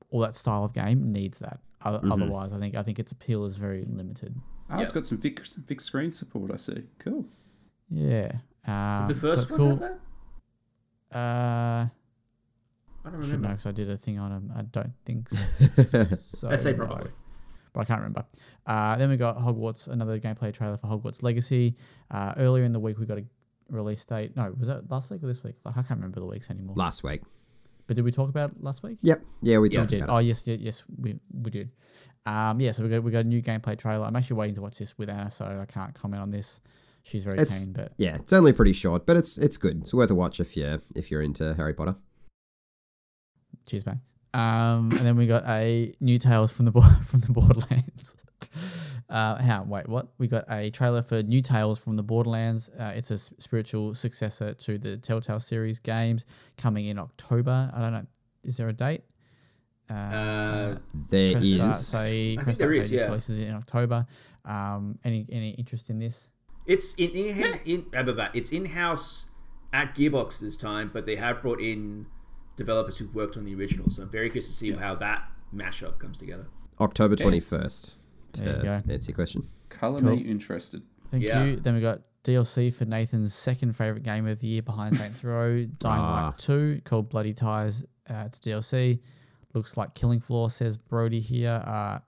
all 0.10 0.22
that 0.22 0.34
style 0.34 0.64
of 0.64 0.74
game 0.74 1.12
needs 1.12 1.38
that. 1.40 1.60
O- 1.86 1.92
Mm-hmm. 2.00 2.12
Otherwise, 2.12 2.54
I 2.54 2.60
think 2.60 2.76
I 2.76 2.82
think 2.84 2.98
its 3.00 3.12
appeal 3.12 3.46
is 3.46 3.58
very 3.58 3.86
limited. 3.86 4.36
Ah, 4.70 4.80
it's 4.80 4.90
Yep. 4.90 4.94
got 4.96 5.06
some 5.06 5.18
fixed, 5.20 5.60
fixed 5.68 5.86
screen 5.88 6.12
support. 6.12 6.52
I 6.52 6.58
see. 6.58 6.84
Cool. 7.00 7.26
Yeah. 7.90 8.32
Um, 8.66 9.06
Did 9.08 9.16
the 9.18 9.22
first 9.22 9.42
it's 9.44 9.52
one 9.52 9.60
cool. 9.60 9.70
have 9.70 9.80
that? 9.80 10.00
Uh, 11.18 11.88
I 13.06 13.10
don't 13.10 13.14
know 13.14 13.26
remember. 13.26 13.48
because 13.50 13.66
I 13.68 13.72
did 13.72 13.90
a 13.90 13.98
thing 13.98 14.18
on 14.20 14.32
them. 14.32 14.52
I 14.56 14.64
don't 14.64 14.92
think 15.06 15.30
so. 15.30 16.50
I'd 16.50 16.62
say 16.62 16.72
no. 16.74 16.86
probably. 16.86 17.12
but 17.74 17.82
I 17.82 17.86
can't 17.86 18.00
remember. 18.02 18.26
Uh, 18.66 18.98
then 18.98 19.10
we 19.10 19.16
got 19.18 19.38
Hogwarts, 19.38 19.88
another 19.88 20.20
gameplay 20.20 20.54
trailer 20.54 20.76
for 20.78 20.88
Hogwarts 20.88 21.24
Legacy. 21.24 21.76
Uh, 22.12 22.34
earlier 22.38 22.64
in 22.66 22.72
the 22.74 22.80
week, 22.80 22.98
we 23.00 23.06
got 23.06 23.18
a 23.20 23.26
release 23.70 24.04
date. 24.06 24.36
No, 24.36 24.54
was 24.60 24.68
that 24.68 24.90
last 24.90 25.10
week 25.10 25.24
or 25.24 25.28
this 25.28 25.44
week? 25.44 25.56
Like, 25.64 25.78
I 25.78 25.82
can't 25.82 26.00
remember 26.00 26.20
the 26.20 26.26
weeks 26.26 26.50
anymore. 26.50 26.76
Last 26.76 27.04
week. 27.04 27.22
But 27.88 27.96
did 27.96 28.04
we 28.06 28.12
talk 28.12 28.30
about 28.30 28.52
it 28.52 28.62
last 28.64 28.84
week? 28.84 28.98
Yep. 29.02 29.24
Yeah, 29.42 29.60
we 29.60 29.70
Yeah, 29.70 29.80
talked 29.80 29.92
did. 29.92 30.04
about 30.04 30.16
Oh 30.16 30.20
yes, 30.20 30.44
yes, 30.46 30.60
yes, 30.62 30.84
we 31.00 31.20
we 31.34 31.52
did. 31.52 31.70
Um, 32.26 32.60
yeah, 32.60 32.72
so 32.74 32.84
we 32.84 32.90
got 32.90 33.02
we 33.04 33.12
got 33.12 33.20
a 33.20 33.24
new 33.28 33.42
gameplay 33.42 33.78
trailer. 33.78 34.06
I'm 34.06 34.16
actually 34.16 34.36
waiting 34.38 34.56
to 34.56 34.62
watch 34.62 34.78
this 34.78 34.98
with 34.98 35.10
Anna, 35.10 35.32
so 35.32 35.46
I 35.46 35.66
can't 35.66 35.94
comment 35.96 36.22
on 36.22 36.30
this. 36.32 36.60
She's 37.04 37.24
very 37.24 37.36
It's- 37.36 37.64
keen, 37.64 37.74
but 37.74 37.94
Yeah, 37.98 38.16
it's 38.18 38.34
only 38.34 38.52
pretty 38.52 38.74
short, 38.74 39.06
but 39.06 39.16
it's 39.16 39.38
it's 39.38 39.56
good. 39.56 39.78
It's 39.82 39.94
worth 39.94 40.12
a 40.12 40.16
watch 40.16 40.40
if 40.42 40.58
you're 40.58 40.80
if 40.96 41.10
you're 41.10 41.22
into 41.22 41.54
Harry 41.54 41.74
Potter. 41.74 41.96
cheers, 43.66 43.86
man. 43.86 44.02
Um, 44.34 44.92
and 44.92 45.00
then 45.00 45.16
we 45.16 45.26
got 45.26 45.44
a 45.48 45.94
new 46.02 46.18
Tales 46.20 46.52
from 46.52 46.66
the 46.66 46.72
from 47.08 47.22
the 47.22 47.32
Borderlands. 47.32 48.16
Uh, 49.10 49.42
how? 49.42 49.64
Wait, 49.64 49.88
what? 49.88 50.08
We 50.18 50.28
got 50.28 50.44
a 50.52 50.70
trailer 50.72 51.02
for 51.02 51.24
New 51.24 51.42
Tales 51.42 51.80
from 51.80 51.96
the 51.96 52.04
Borderlands. 52.04 52.70
Uh, 52.78 52.92
it's 52.96 53.10
a 53.12 53.14
s- 53.16 53.32
spiritual 53.40 53.94
successor 53.94 54.54
to 54.54 54.78
the 54.78 54.98
Telltale 54.98 55.40
series 55.40 55.80
games, 55.80 56.26
coming 56.58 56.88
in 56.88 57.00
October. 57.00 57.72
I 57.74 57.80
don't 57.80 57.94
know. 57.94 58.06
Is 58.44 58.58
there 58.58 58.68
a 58.68 58.74
date? 58.74 59.04
Uh, 59.90 60.76
There 61.10 61.32
press 61.34 61.44
is. 61.46 61.56
start, 61.56 61.74
say, 61.76 62.34
I 62.34 62.44
press 62.44 62.46
think 62.46 62.58
there 62.58 62.74
start, 62.74 62.86
is, 62.86 62.92
yeah. 62.92 63.06
releases 63.06 63.40
in 63.40 63.54
October. 63.54 64.06
Um, 64.44 65.00
any 65.06 65.26
any 65.32 65.52
interest 65.52 65.90
in 65.90 66.00
this? 66.00 66.30
It's 66.66 66.94
in 66.96 67.12
in, 67.12 67.60
in, 67.66 67.86
uh, 67.96 68.04
blah, 68.04 68.14
blah, 68.14 68.28
it's 68.34 68.52
in 68.52 68.66
house 68.66 69.28
at 69.72 69.96
Gearbox 69.96 70.40
this 70.40 70.58
time, 70.58 70.90
but 70.94 71.06
they 71.06 71.16
have 71.16 71.42
brought 71.42 71.62
in 71.62 72.08
developers 72.58 72.98
who've 72.98 73.16
worked 73.16 73.38
on 73.38 73.46
the 73.46 73.56
original. 73.56 73.90
So 73.90 74.02
I'm 74.02 74.10
very 74.10 74.30
curious 74.30 74.48
to 74.48 74.54
see 74.54 74.72
how 74.74 74.96
that 74.96 75.24
mashup 75.56 75.98
comes 76.00 76.18
together. 76.18 76.48
October 76.82 77.16
21st, 77.16 77.98
There 77.98 78.07
you 78.46 78.52
to 78.54 78.60
go. 78.62 78.82
answer 78.94 79.12
your 79.12 79.16
question. 79.16 79.44
Color 79.70 80.00
Cool. 80.02 80.16
me 80.16 80.22
interested. 80.24 80.82
Thank 81.10 81.24
Yeah. 81.24 81.44
you. 81.44 81.56
Then 81.58 81.76
we 81.76 81.82
got 81.82 82.02
DLC 82.24 82.74
for 82.74 82.86
Nathan's 82.86 83.34
second 83.34 83.76
favorite 83.76 84.04
game 84.04 84.28
of 84.28 84.40
the 84.40 84.48
year 84.48 84.62
behind 84.62 84.96
Saints 84.98 85.24
Row, 85.24 85.64
Dying 85.80 86.02
Ah. 86.02 86.26
Light 86.28 86.38
2, 86.38 86.82
called 86.84 87.10
Bloody 87.10 87.34
Ties. 87.34 87.84
Uh, 88.10 88.24
it's 88.26 88.40
DLC. 88.40 89.00
Looks 89.54 89.78
like 89.78 89.94
Killing 89.96 90.20
Floor, 90.20 90.50
says 90.50 90.76
Brody 90.78 91.20
here. 91.22 91.62
Uh, 91.66 92.00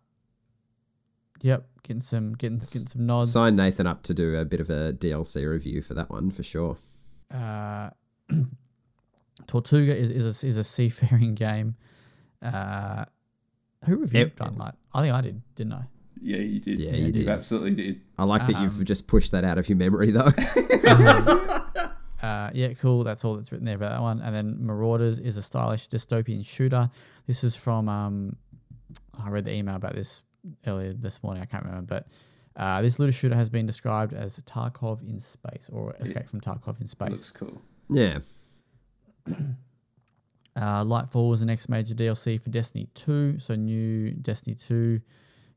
yep, 1.42 1.68
getting 1.84 2.02
some 2.02 2.34
getting, 2.34 2.58
getting 2.58 2.66
some 2.88 3.06
nods. 3.06 3.32
Sign 3.32 3.56
Nathan 3.56 3.88
up 3.88 4.04
to 4.04 4.14
do 4.14 4.36
a 4.36 4.44
bit 4.46 4.60
of 4.60 4.70
a 4.70 4.94
DLC 4.94 5.50
review 5.50 5.82
for 5.82 5.94
that 5.94 6.10
one 6.10 6.30
for 6.32 6.44
sure. 6.44 6.78
Uh, 7.32 7.90
Tortuga 9.48 9.96
is, 9.96 10.10
is, 10.10 10.44
a, 10.44 10.48
is 10.48 10.58
a 10.58 10.64
seafaring 10.64 11.34
game. 11.36 11.76
Uh, 12.42 13.06
who 13.86 13.98
reviewed 13.98 14.28
Yep. 14.28 14.36
Dying 14.36 14.58
Light? 14.58 14.74
I 14.94 15.02
think 15.02 15.14
I 15.14 15.22
did, 15.22 15.42
didn't 15.56 15.74
I? 15.74 15.84
Yeah, 16.22 16.38
you 16.38 16.60
did. 16.60 16.80
Yeah, 16.80 16.92
you 16.92 17.12
did. 17.12 17.30
absolutely 17.30 17.76
did. 17.76 18.02
I 18.18 18.24
like 18.26 18.46
that 18.48 18.62
you've 18.62 18.78
Um, 18.78 18.86
just 18.86 19.08
pushed 19.08 19.32
that 19.32 19.44
out 19.44 19.58
of 19.58 19.70
your 19.70 19.78
memory 19.78 20.12
though. 20.12 20.30
Uh, 22.22 22.50
yeah, 22.54 22.74
cool. 22.74 23.06
That's 23.06 23.24
all 23.24 23.38
that's 23.38 23.50
written 23.50 23.66
there 23.66 23.76
about 23.78 23.92
that 23.92 24.02
one. 24.02 24.20
And 24.20 24.36
then 24.36 24.58
Marauders 24.60 25.20
is 25.20 25.38
a 25.38 25.42
stylish 25.42 25.88
dystopian 25.88 26.46
shooter. 26.46 26.90
This 27.28 27.46
is 27.46 27.56
from. 27.56 27.88
Um, 27.88 28.36
I 29.18 29.30
read 29.30 29.46
the 29.46 29.54
email 29.54 29.76
about 29.78 29.96
this 29.96 30.22
earlier 30.68 30.92
this 30.92 31.24
morning. 31.24 31.42
I 31.42 31.46
can't 31.46 31.64
remember, 31.64 31.86
but 31.88 32.62
uh, 32.62 32.82
this 32.82 33.00
looter 33.00 33.14
shooter 33.14 33.36
has 33.36 33.50
been 33.50 33.66
described 33.66 34.14
as 34.14 34.38
Tarkov 34.42 35.02
in 35.08 35.18
space 35.22 35.70
or 35.72 35.94
Escape 36.02 36.28
from 36.28 36.42
Tarkov 36.42 36.82
in 36.82 36.88
space. 36.88 37.10
Looks 37.10 37.32
cool. 37.32 37.62
yeah. 37.90 38.20
Uh, 40.56 40.84
Lightfall 40.84 41.30
was 41.30 41.40
the 41.40 41.46
next 41.46 41.70
major 41.70 41.96
DLC 41.96 42.42
for 42.42 42.50
Destiny 42.50 42.90
2, 42.96 43.40
so 43.40 43.56
new 43.56 44.12
Destiny 44.12 44.56
2 44.56 45.00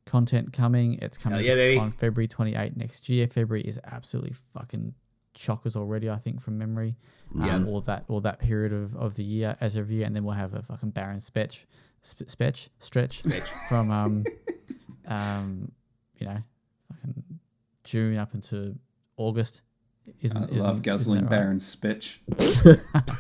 content 0.06 0.52
coming. 0.52 0.98
It's 1.00 1.18
coming 1.18 1.44
yeah, 1.44 1.80
on 1.80 1.90
February 1.90 2.28
28th 2.28 2.76
next 2.76 3.08
year. 3.08 3.26
February 3.28 3.62
is 3.62 3.78
absolutely 3.84 4.34
fucking 4.52 4.94
chockers 5.34 5.76
already, 5.76 6.10
I 6.10 6.16
think, 6.16 6.40
from 6.40 6.58
memory. 6.58 6.96
Yeah. 7.38 7.56
Um, 7.56 7.68
all 7.68 7.80
that 7.82 8.04
all 8.08 8.20
that 8.20 8.38
period 8.38 8.72
of, 8.72 8.94
of 8.96 9.14
the 9.16 9.24
year 9.24 9.56
as 9.60 9.76
of 9.76 9.90
year, 9.90 10.06
and 10.06 10.14
then 10.14 10.24
we'll 10.24 10.34
have 10.34 10.54
a 10.54 10.62
fucking 10.62 10.90
Baron 10.90 11.18
Spetch, 11.18 11.64
sp- 12.04 12.28
Spetch, 12.28 12.68
Stretch 12.78 13.18
Stretch. 13.20 13.48
from 13.68 13.90
um, 13.90 14.24
um, 15.06 15.72
you 16.18 16.26
know, 16.26 16.38
fucking 16.92 17.22
June 17.84 18.18
up 18.18 18.34
into 18.34 18.76
August. 19.16 19.62
Isn't, 20.20 20.36
I 20.36 20.44
isn't, 20.46 20.58
love 20.58 20.82
guzzling 20.82 21.18
isn't 21.18 21.30
right? 21.30 21.38
Baron 21.38 21.58
Spitch. 21.58 22.18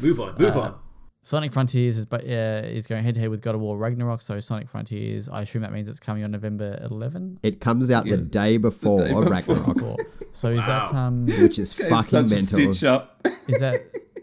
Move 0.00 0.18
on, 0.20 0.34
move 0.36 0.56
Uh, 0.56 0.60
on. 0.60 0.74
Sonic 1.24 1.52
Frontiers 1.52 1.96
is 1.96 2.04
but 2.04 2.26
yeah 2.26 2.60
is 2.62 2.86
going 2.86 3.04
head 3.04 3.14
to 3.14 3.20
head 3.20 3.30
with 3.30 3.40
God 3.42 3.54
of 3.54 3.60
War 3.60 3.76
Ragnarok. 3.76 4.22
So 4.22 4.40
Sonic 4.40 4.68
Frontiers, 4.68 5.28
I 5.28 5.42
assume 5.42 5.62
that 5.62 5.72
means 5.72 5.88
it's 5.88 6.00
coming 6.00 6.24
on 6.24 6.32
November 6.32 6.78
11. 6.90 7.38
It 7.42 7.60
comes 7.60 7.90
out 7.90 8.06
Yeah, 8.06 8.16
the 8.16 8.22
day 8.22 8.56
before 8.56 9.00
day 9.02 9.12
before. 9.12 9.24
Ragnarok, 9.24 10.00
so 10.32 10.48
is 10.48 10.66
that 10.66 10.92
um 10.92 11.26
which 11.26 11.58
is 11.58 11.72
fucking 11.72 12.28
mental. 12.28 12.88
Up. 12.88 13.20
is 13.48 13.60
that 13.60 13.82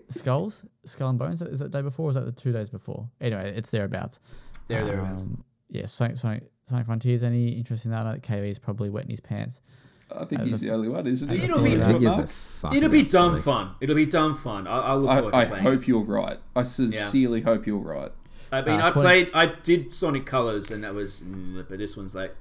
Skulls 0.10 0.66
Skull 0.86 1.10
and 1.10 1.20
Bones? 1.20 1.42
Is 1.42 1.60
that 1.60 1.72
the 1.72 1.78
day 1.78 1.82
before? 1.82 2.08
or 2.08 2.10
Is 2.10 2.16
that 2.16 2.26
the 2.26 2.32
two 2.32 2.52
days 2.52 2.70
before? 2.70 3.08
Anyway, 3.22 3.54
it's 3.56 3.70
thereabouts. 3.70 4.20
There, 4.68 4.84
thereabouts. 4.84 5.22
Um, 5.22 5.44
yeah, 5.70 5.86
Sonic, 5.86 6.18
Sonic 6.18 6.44
Sonic 6.68 6.86
Frontiers. 6.86 7.24
Any 7.24 7.50
interest 7.50 7.86
in 7.86 7.92
that? 7.92 8.06
I 8.06 8.14
know 8.14 8.20
KV 8.20 8.50
is 8.50 8.60
probably 8.60 8.90
wetting 8.90 9.12
his 9.12 9.20
pants. 9.20 9.62
I 10.12 10.26
think 10.26 10.42
he's 10.42 10.60
the- 10.62 10.68
the 10.70 10.74
only 10.74 10.90
one, 10.90 11.06
isn't 11.08 11.30
he? 11.30 11.44
It'll 11.44 11.62
be 11.62 11.74
Isn't 11.74 12.00
gives 12.00 12.18
a 12.20 12.28
fuck 12.28 12.74
It'll 12.74 12.90
be 12.90 13.04
dumb 13.04 13.32
Sonic? 13.32 13.44
fun. 13.44 13.72
It'll 13.82 13.96
be 13.96 14.06
dumb 14.08 14.36
fun. 14.36 14.66
I, 14.68 14.78
I 14.80 14.94
look 14.96 15.10
forward 15.10 15.32
to 15.32 15.38
I, 15.38 15.42
I 15.42 15.60
hope 15.60 15.88
you're 15.88 16.04
right. 16.04 16.40
I 16.56 16.64
sincerely 16.64 17.42
hope 17.42 17.68
you're 17.68 17.78
right. 17.78 18.12
I 18.52 18.62
mean, 18.62 18.80
Uh, 18.80 18.86
I 18.86 18.90
according- 18.90 19.26
played. 19.26 19.30
I 19.36 19.46
did 19.62 19.92
Sonic 19.94 20.26
Colors, 20.26 20.72
and 20.72 20.84
that 20.84 20.94
was. 20.94 21.22
mm, 21.22 21.64
But 21.70 21.78
this 21.78 21.96
one's 21.96 22.16
like 22.16 22.36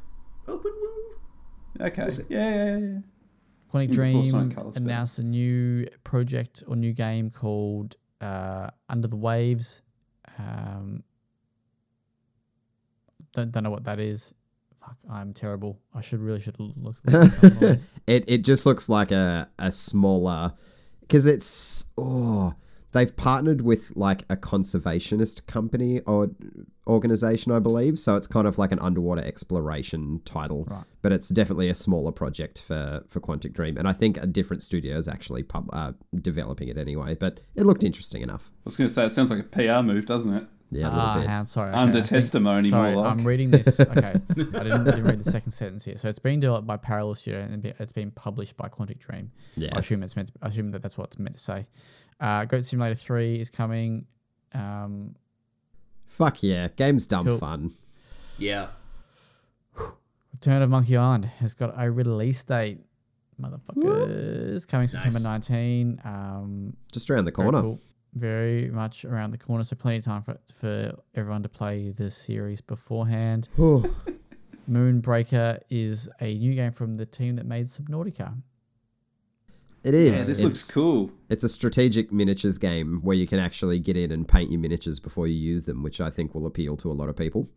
open 0.46 0.72
world. 0.80 1.90
Okay. 1.92 2.10
see. 2.10 2.22
Yeah, 2.30 2.48
yeah, 2.54 2.76
yeah. 2.78 2.98
Quantic 3.72 3.90
Dream 3.92 4.50
Colours 4.50 4.76
announced 4.78 5.18
a 5.18 5.22
new 5.22 5.86
project 6.04 6.62
or 6.66 6.74
new 6.74 6.94
game 6.94 7.28
called 7.30 7.96
uh, 8.22 8.70
Under 8.88 9.06
the 9.08 9.16
Waves. 9.16 9.82
Um, 10.38 11.02
don't, 13.34 13.52
don't 13.52 13.62
know 13.64 13.70
what 13.70 13.84
that 13.84 14.00
is. 14.00 14.32
Fuck, 14.88 14.96
I'm 15.12 15.32
terrible. 15.34 15.78
I 15.94 16.00
should 16.00 16.20
really 16.20 16.40
should 16.40 16.58
look. 16.58 16.74
look 16.76 16.96
this 17.04 17.44
up 17.44 17.52
on 17.52 17.58
this. 17.60 17.94
it 18.06 18.24
it 18.26 18.38
just 18.44 18.64
looks 18.66 18.88
like 18.88 19.12
a 19.12 19.48
a 19.58 19.70
smaller 19.70 20.52
because 21.00 21.26
it's 21.26 21.92
oh 21.98 22.54
they've 22.92 23.14
partnered 23.16 23.60
with 23.62 23.92
like 23.96 24.22
a 24.30 24.36
conservationist 24.36 25.46
company 25.46 26.00
or 26.06 26.30
organization 26.86 27.52
I 27.52 27.58
believe 27.58 27.98
so 27.98 28.16
it's 28.16 28.26
kind 28.26 28.46
of 28.46 28.56
like 28.56 28.72
an 28.72 28.78
underwater 28.78 29.22
exploration 29.22 30.22
title 30.24 30.64
Right. 30.64 30.84
but 31.02 31.12
it's 31.12 31.28
definitely 31.28 31.68
a 31.68 31.74
smaller 31.74 32.12
project 32.12 32.60
for 32.62 33.04
for 33.08 33.20
Quantic 33.20 33.52
Dream 33.52 33.76
and 33.76 33.86
I 33.86 33.92
think 33.92 34.16
a 34.16 34.26
different 34.26 34.62
studio 34.62 34.96
is 34.96 35.06
actually 35.06 35.42
pub, 35.42 35.68
uh, 35.72 35.92
developing 36.14 36.68
it 36.68 36.78
anyway 36.78 37.14
but 37.14 37.40
it 37.54 37.64
looked 37.64 37.84
interesting 37.84 38.22
enough 38.22 38.50
I 38.50 38.60
was 38.64 38.76
going 38.76 38.88
to 38.88 38.94
say, 38.94 39.04
it 39.04 39.10
sounds 39.10 39.30
like 39.30 39.40
a 39.40 39.42
PR 39.44 39.82
move, 39.82 40.06
doesn't 40.06 40.32
it? 40.32 40.46
Yeah 40.70 40.84
a 40.84 40.88
little 40.88 41.00
Ah, 41.00 41.14
bit 41.18 41.26
hang 41.28 41.38
on, 41.40 41.46
sorry. 41.46 41.70
okay, 41.70 41.78
Under 41.78 41.98
I 41.98 42.00
think- 42.02 42.08
testimony, 42.08 42.68
Sorry, 42.70 42.92
more 42.94 43.02
like. 43.04 43.12
I'm 43.18 43.24
reading 43.26 43.50
this. 43.50 43.80
Okay, 43.96 43.98
I 43.98 44.12
didn't, 44.34 44.84
didn't 44.84 45.04
read 45.04 45.20
the 45.20 45.30
second 45.30 45.52
sentence 45.52 45.84
here. 45.84 45.96
So 45.96 46.08
it's 46.08 46.18
being 46.18 46.40
developed 46.40 46.66
by 46.66 46.76
Parallel 46.76 47.14
Studio 47.14 47.40
and 47.40 47.62
be- 47.62 47.72
it's 47.78 47.92
been 47.92 48.10
published 48.10 48.56
by 48.56 48.68
Quantic 48.68 48.98
Dream. 48.98 49.30
yeah 49.56 49.70
I 49.74 49.78
assume 49.80 50.02
it's 50.02 50.16
meant. 50.16 50.28
To, 50.28 50.34
I 50.42 50.48
assume 50.48 50.70
that 50.72 50.82
that's 50.82 50.98
what 50.98 51.08
it's 51.08 51.18
meant 51.18 51.36
to 51.36 51.42
say. 51.42 51.66
Uh, 52.20 52.44
Goat 52.44 52.64
Simulator 52.66 52.94
Three 52.96 53.40
is 53.40 53.48
coming. 53.50 54.06
Um, 54.54 55.14
fuck 56.06 56.42
yeah 56.42 56.68
game's 56.74 57.06
dumb 57.06 57.26
Cool. 57.26 57.36
fun 57.38 57.70
Yeah. 58.38 58.68
Return 60.32 60.62
of 60.62 60.70
Monkey 60.70 60.96
Island 60.96 61.24
has 61.26 61.54
got 61.54 61.74
a 61.76 61.90
release 61.90 62.42
date. 62.44 62.78
Motherfuckers 63.40 64.66
coming 64.66 64.88
September 64.88 65.18
19. 65.20 66.00
Um, 66.04 66.76
just 66.92 67.10
around 67.10 67.24
the 67.24 67.30
very 67.30 67.44
corner 67.46 67.62
cool. 67.62 67.80
Very 68.14 68.70
much 68.70 69.04
around 69.04 69.32
the 69.32 69.38
corner, 69.38 69.64
so 69.64 69.76
plenty 69.76 69.98
of 69.98 70.04
time 70.04 70.22
for 70.22 70.38
for 70.54 70.98
everyone 71.14 71.42
to 71.42 71.48
play 71.48 71.90
the 71.90 72.10
series 72.10 72.60
beforehand. 72.60 73.48
Moonbreaker 74.70 75.60
is 75.70 76.08
a 76.20 76.34
new 76.34 76.54
game 76.54 76.72
from 76.72 76.94
the 76.94 77.06
team 77.06 77.36
that 77.36 77.46
made 77.46 77.66
Subnautica. 77.66 78.34
It 79.84 79.94
is. 79.94 80.10
yeah, 80.10 80.16
this 80.16 80.30
it's, 80.30 80.40
looks 80.40 80.70
cool. 80.70 81.10
It's 81.28 81.44
a 81.44 81.48
strategic 81.48 82.12
miniatures 82.12 82.58
game 82.58 83.00
where 83.02 83.16
you 83.16 83.26
can 83.26 83.38
actually 83.38 83.78
get 83.78 83.96
in 83.96 84.10
and 84.10 84.28
paint 84.28 84.50
your 84.50 84.60
miniatures 84.60 84.98
before 84.98 85.26
you 85.26 85.36
use 85.36 85.64
them, 85.64 85.82
which 85.82 86.00
I 86.00 86.10
think 86.10 86.34
will 86.34 86.46
appeal 86.46 86.76
to 86.78 86.90
a 86.90 86.92
lot 86.92 87.08
of 87.08 87.16
people. 87.16 87.48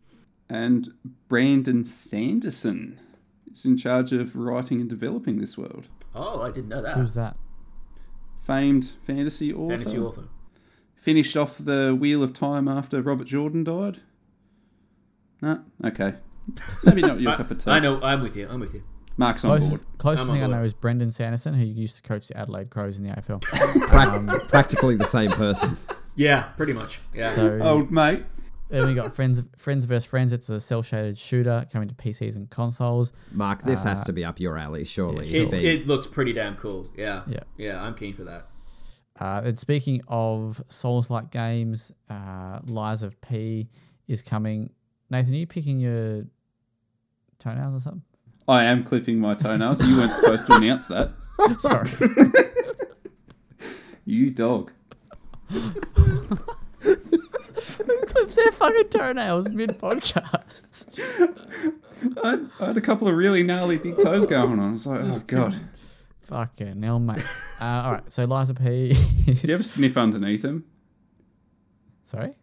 And 0.48 0.92
Brandon 1.28 1.84
Sanderson 1.84 3.00
is 3.52 3.64
in 3.64 3.76
charge 3.76 4.12
of 4.12 4.34
writing 4.36 4.80
and 4.80 4.88
developing 4.88 5.40
this 5.40 5.58
world. 5.58 5.88
Oh, 6.14 6.42
I 6.42 6.50
didn't 6.50 6.68
know 6.68 6.82
that. 6.82 6.96
Who's 6.96 7.14
that? 7.14 7.36
Famed 8.42 8.92
fantasy 9.04 9.52
author. 9.52 9.76
Fantasy 9.76 9.98
author. 9.98 10.24
Finished 11.02 11.36
off 11.36 11.58
the 11.58 11.96
Wheel 11.98 12.22
of 12.22 12.32
Time 12.32 12.68
after 12.68 13.02
Robert 13.02 13.26
Jordan 13.26 13.64
died. 13.64 14.00
No, 15.40 15.60
okay. 15.84 16.14
Maybe 16.84 17.02
not 17.02 17.20
your 17.20 17.32
I, 17.34 17.36
cup 17.38 17.50
of 17.50 17.64
tea. 17.64 17.70
I 17.72 17.80
know. 17.80 18.00
I'm 18.00 18.22
with 18.22 18.36
you. 18.36 18.46
I'm 18.48 18.60
with 18.60 18.72
you. 18.72 18.84
Mark's 19.16 19.44
on 19.44 19.50
board. 19.58 19.62
Closest, 19.62 19.98
closest 19.98 20.24
I'm 20.26 20.30
on 20.30 20.36
thing 20.36 20.44
I 20.44 20.58
know 20.58 20.62
is 20.62 20.72
Brenton 20.72 21.10
Sanderson, 21.10 21.54
who 21.54 21.64
used 21.64 21.96
to 21.96 22.02
coach 22.02 22.28
the 22.28 22.36
Adelaide 22.36 22.70
Crows 22.70 22.98
in 22.98 23.04
the 23.04 23.10
AFL. 23.10 23.42
Prac- 23.88 24.08
um, 24.10 24.28
practically 24.46 24.94
the 24.94 25.04
same 25.04 25.32
person. 25.32 25.76
Yeah, 26.14 26.42
pretty 26.56 26.72
much. 26.72 27.00
Yeah. 27.12 27.30
So 27.30 27.58
Old 27.60 27.90
mate. 27.90 28.22
then 28.68 28.86
we 28.86 28.94
got 28.94 29.12
Friends 29.12 29.42
Friends 29.56 29.84
vs 29.86 30.04
Friends. 30.04 30.32
It's 30.32 30.48
a 30.50 30.60
cell 30.60 30.82
shaded 30.82 31.18
shooter 31.18 31.66
coming 31.72 31.88
to 31.88 31.96
PCs 31.96 32.36
and 32.36 32.48
consoles. 32.48 33.12
Mark, 33.32 33.64
this 33.64 33.82
has 33.82 34.02
uh, 34.02 34.04
to 34.06 34.12
be 34.12 34.24
up 34.24 34.38
your 34.38 34.56
alley, 34.56 34.84
surely. 34.84 35.26
yeah, 35.26 35.40
You've 35.40 35.52
it, 35.52 35.64
it 35.64 35.86
looks 35.88 36.06
pretty 36.06 36.32
damn 36.32 36.54
cool. 36.54 36.86
Yeah. 36.96 37.22
Yeah. 37.26 37.40
Yeah, 37.56 37.82
I'm 37.82 37.96
keen 37.96 38.14
for 38.14 38.22
that. 38.22 38.46
Uh, 39.20 39.42
and 39.44 39.58
speaking 39.58 40.00
of 40.08 40.62
Souls 40.68 41.10
like 41.10 41.30
games, 41.30 41.92
uh, 42.08 42.60
Lies 42.66 43.02
of 43.02 43.20
P 43.20 43.68
is 44.08 44.22
coming. 44.22 44.70
Nathan, 45.10 45.34
are 45.34 45.36
you 45.36 45.46
picking 45.46 45.78
your 45.78 46.24
toenails 47.38 47.74
or 47.74 47.80
something? 47.80 48.02
I 48.48 48.64
am 48.64 48.84
clipping 48.84 49.18
my 49.20 49.34
toenails. 49.34 49.86
You 49.86 49.96
weren't 49.98 50.12
supposed 50.12 50.46
to 50.48 50.54
announce 50.56 50.86
that. 50.86 51.10
Sorry. 51.58 51.90
You 54.04 54.30
dog. 54.30 54.72
clips 56.78 58.34
their 58.34 58.50
fucking 58.52 58.88
toenails 58.88 59.48
mid 59.48 59.70
podcast. 59.78 61.00
I 62.24 62.40
I 62.60 62.66
had 62.66 62.76
a 62.76 62.80
couple 62.80 63.06
of 63.06 63.14
really 63.14 63.42
gnarly 63.44 63.78
big 63.78 63.96
toes 64.02 64.26
going 64.26 64.58
on. 64.58 64.70
I 64.70 64.72
was 64.72 64.86
like, 64.86 65.02
oh 65.04 65.20
god. 65.26 65.56
Fucking 66.32 66.82
hell, 66.82 66.98
mate. 66.98 67.22
Uh, 67.60 67.64
all 67.64 67.92
right, 67.92 68.10
so 68.12 68.24
Lies 68.24 68.48
of 68.48 68.56
P. 68.56 68.92
Do 69.26 69.32
you 69.32 69.54
ever 69.54 69.62
sniff 69.62 69.98
underneath 69.98 70.40
them? 70.42 70.64
Sorry. 72.04 72.34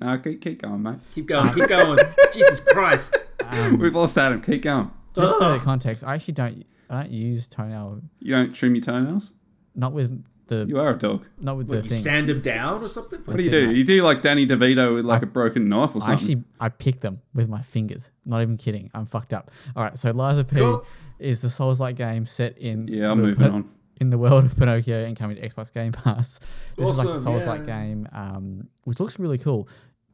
No, 0.00 0.18
keep, 0.18 0.40
keep 0.42 0.60
going, 0.60 0.82
mate. 0.82 0.98
Keep 1.14 1.28
going. 1.28 1.52
Keep 1.54 1.68
going. 1.68 1.98
Jesus 2.32 2.60
Christ. 2.60 3.16
Um, 3.46 3.78
We've 3.78 3.94
lost 3.94 4.18
Adam. 4.18 4.42
Keep 4.42 4.62
going. 4.62 4.90
just 5.16 5.38
for 5.38 5.44
Ugh. 5.44 5.60
context, 5.62 6.04
I 6.04 6.14
actually 6.14 6.34
don't. 6.34 6.64
I 6.90 7.02
don't 7.04 7.12
use 7.12 7.48
toenail. 7.48 8.02
You 8.20 8.34
don't 8.34 8.54
trim 8.54 8.74
your 8.74 8.84
toenails? 8.84 9.34
Not 9.74 9.92
with 9.92 10.22
the. 10.48 10.66
You 10.68 10.78
are 10.80 10.90
a 10.90 10.98
dog. 10.98 11.24
Not 11.40 11.56
with 11.56 11.68
What, 11.68 11.78
the 11.78 11.84
you 11.84 11.90
thing. 11.90 12.02
sand 12.02 12.28
him 12.28 12.40
down 12.42 12.82
or 12.82 12.88
something? 12.88 13.20
What 13.24 13.36
do 13.38 13.42
you 13.42 13.50
That's 13.50 13.62
do? 13.62 13.68
mate. 13.68 13.76
You 13.76 13.84
do 13.84 14.02
like 14.02 14.20
Danny 14.20 14.46
DeVito 14.46 14.94
with 14.96 15.04
like 15.06 15.22
I- 15.22 15.24
a 15.24 15.26
broken 15.26 15.68
knife 15.68 15.90
or 15.96 16.02
something. 16.02 16.10
I 16.10 16.12
actually 16.12 16.42
I 16.60 16.68
pick 16.68 17.00
them 17.00 17.20
with 17.32 17.48
my 17.48 17.62
fingers. 17.62 18.10
Not 18.26 18.42
even 18.42 18.56
kidding. 18.58 18.90
I'm 18.94 19.06
fucked 19.06 19.32
up. 19.32 19.50
All 19.76 19.82
right, 19.84 19.98
so 19.98 20.10
Lies 20.10 20.36
of 20.38 20.48
P 20.48 20.56
Cool. 20.56 20.84
Is 21.24 21.40
the 21.40 21.50
Souls-like 21.50 21.96
game 21.96 22.26
set 22.26 22.56
in 22.58 22.86
yeah, 22.88 23.10
I'm 23.10 23.18
the 23.20 23.26
moving 23.28 23.42
Pin- 23.44 23.52
on. 23.52 23.70
in 24.00 24.10
the 24.10 24.18
world 24.18 24.44
of 24.44 24.56
Pinocchio 24.56 25.04
and 25.04 25.16
coming 25.16 25.36
to 25.36 25.48
Xbox 25.48 25.72
Game 25.72 25.92
Pass. 25.92 26.38
This 26.76 26.88
is 26.88 26.98
like 26.98 27.06
the 27.06 27.12
Awesome, 27.14 27.22
Souls-like 27.24 27.66
yeah. 27.66 27.82
game, 27.84 28.08
um, 28.12 28.68
which 28.84 29.00
looks 29.00 29.18
really 29.18 29.38
cool. 29.38 29.68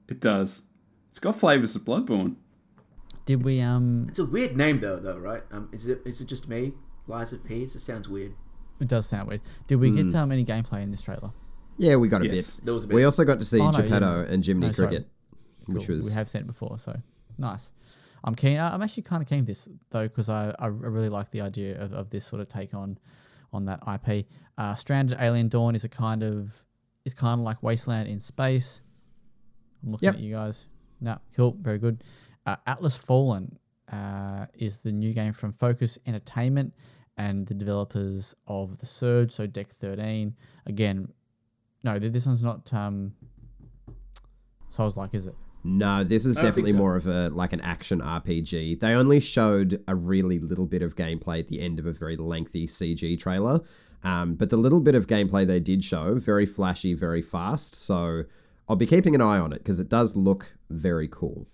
It 0.09 0.21
does. 0.21 0.63
It's 1.09 1.19
got 1.19 1.37
flavors 1.37 1.75
of 1.77 1.83
Bloodborne. 1.83 2.37
Did 3.27 3.43
we 3.45 3.61
um? 3.61 4.07
It's 4.09 4.19
a 4.19 4.25
weird 4.25 4.57
name 4.57 4.81
though, 4.81 4.99
though, 4.99 5.19
right? 5.19 5.43
Um, 5.53 5.69
is 5.73 5.87
it 5.87 6.01
is 6.05 6.21
it 6.21 6.27
just 6.27 6.49
me? 6.49 6.73
Lies 7.07 7.33
of 7.33 7.45
P. 7.45 7.63
It 7.63 7.71
sounds 7.71 8.09
weird. 8.09 8.33
It 8.81 8.89
does 8.89 9.07
sound 9.07 9.29
weird. 9.29 9.41
Did 9.67 9.77
we 9.77 9.91
Hmm. 9.91 9.97
get 10.09 10.15
um 10.15 10.33
any 10.33 10.45
gameplay 10.45 10.83
in 10.83 10.91
this 10.91 11.03
trailer? 11.03 11.31
yeah, 11.79 11.97
we 11.97 12.09
got 12.09 12.23
a 12.23 12.27
Yes. 12.27 12.57
bit. 12.57 12.65
There 12.67 12.75
was 12.75 12.85
a 12.85 12.87
bit. 12.89 12.95
We 12.95 13.05
also 13.05 13.25
got 13.25 13.39
to 13.39 13.45
see 13.45 13.61
Oh, 13.61 13.71
no, 13.71 13.79
Geppetto 13.79 14.23
yeah. 14.27 14.33
and 14.35 14.45
Jiminy 14.45 14.67
No, 14.67 14.73
sorry. 14.73 14.89
Cricket, 14.89 15.09
which 15.67 15.89
was 15.89 16.11
we 16.11 16.15
have 16.19 16.29
seen 16.29 16.43
it 16.43 16.47
before, 16.47 16.79
so 16.79 16.95
nice. 17.39 17.73
I'm 18.25 18.35
keen. 18.35 18.59
I- 18.59 18.73
I'm 18.75 18.83
actually 18.83 19.05
kind 19.05 19.23
of 19.23 19.29
keen 19.29 19.45
this 19.45 19.69
though 19.91 20.05
because 20.09 20.29
I, 20.29 20.55
I 20.59 20.67
really 20.67 21.09
like 21.09 21.31
the 21.31 21.41
idea 21.41 21.81
of, 21.81 21.93
of 21.93 22.11
this 22.11 22.25
sort 22.25 22.41
of 22.41 22.49
take 22.49 22.75
on 22.75 22.99
on 23.53 23.65
that 23.67 23.81
IP. 23.87 24.27
Uh, 24.59 24.75
Stranded 24.75 25.19
Alien 25.21 25.49
Dawn 25.49 25.75
is 25.75 25.85
a 25.85 25.89
kind 25.89 26.23
of 26.23 26.65
is 27.05 27.15
kind 27.15 27.41
of 27.41 27.45
like 27.45 27.63
Wasteland 27.63 28.09
in 28.09 28.21
space. 28.21 28.83
I'm 29.83 29.93
looking 29.93 30.07
Yep. 30.07 30.15
at 30.17 30.21
you 30.21 30.35
guys. 30.35 30.67
No, 31.01 31.17
cool, 31.35 31.57
very 31.61 31.79
good. 31.79 32.05
Uh, 32.45 32.57
Atlas 32.67 32.97
Fallen 32.97 33.59
uh, 33.91 34.47
is 34.55 34.79
the 34.79 34.93
new 34.93 35.13
game 35.15 35.33
from 35.33 35.53
Focus 35.53 35.99
Entertainment, 36.07 36.75
and 37.17 37.47
the 37.47 37.55
developers 37.55 38.35
of 38.47 38.77
the 38.79 38.87
Surge, 38.87 39.33
so 39.33 39.47
Deck 39.47 39.71
13. 39.73 40.35
Again, 40.67 41.09
no, 41.83 41.99
this 41.99 42.27
one's 42.27 42.43
not 42.43 42.73
um, 42.75 43.13
Souls 44.69 44.97
like, 44.97 45.15
is 45.15 45.27
it? 45.27 45.35
No, 45.63 46.03
this 46.05 46.25
is 46.25 46.39
I 46.39 46.43
don't 46.43 46.53
think 46.53 46.55
definitely 46.67 46.73
so. 46.73 46.79
more 46.79 46.97
of 46.97 47.07
a 47.07 47.29
like 47.29 47.53
an 47.53 47.61
action 47.61 48.01
RPG. 48.01 48.81
They 48.81 48.95
only 48.95 49.21
showed 49.21 49.83
a 49.87 49.95
really 49.95 50.39
little 50.39 50.67
bit 50.67 50.81
of 50.83 50.97
gameplay 50.97 51.41
at 51.41 51.49
the 51.49 51.61
end 51.61 51.79
of 51.79 51.87
a 51.87 51.93
very 51.93 52.17
lengthy 52.17 52.67
CG 52.67 53.19
trailer. 53.19 53.61
Um, 54.03 54.35
but 54.35 54.49
the 54.49 54.57
little 54.57 54.81
bit 54.81 54.95
of 54.95 55.07
gameplay 55.07 55.47
they 55.47 55.61
did 55.61 55.85
show, 55.85 56.15
very 56.15 56.47
flashy, 56.47 56.95
very 56.95 57.21
fast. 57.21 57.75
So 57.75 58.25
I'll 58.69 58.77
be 58.77 58.87
keeping 58.87 59.15
an 59.15 59.21
eye 59.21 59.39
on 59.39 59.53
it 59.53 59.59
because 59.59 59.79
it 59.81 59.91
does 59.91 60.17
look 60.17 60.57
very 60.71 61.09
cool. 61.09 61.47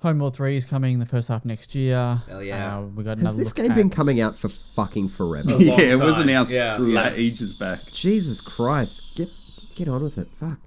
Homeworld 0.00 0.34
3 0.36 0.56
is 0.56 0.66
coming 0.66 0.98
the 0.98 1.06
first 1.06 1.28
half 1.28 1.44
next 1.44 1.74
year. 1.76 2.20
Hell 2.28 2.42
yeah. 2.42 2.78
Uh, 2.78 2.82
we 2.82 3.04
got 3.04 3.18
Has 3.18 3.32
another 3.34 3.38
this 3.38 3.56
look 3.56 3.68
game 3.68 3.76
been 3.76 3.88
coming 3.88 4.20
out 4.20 4.34
for 4.34 4.48
fucking 4.48 5.08
forever? 5.08 5.48
A 5.48 5.52
long 5.52 5.60
yeah, 5.62 5.92
it 5.92 5.98
was 6.00 6.18
announced 6.18 6.50
Yeah, 6.50 6.78
yeah. 6.80 7.12
ages 7.14 7.56
back. 7.56 7.78
Jesus 7.92 8.40
Christ, 8.40 9.16
get 9.16 9.28
get 9.76 9.88
on 9.88 10.02
with 10.02 10.18
it. 10.18 10.28
Fuck. 10.34 10.58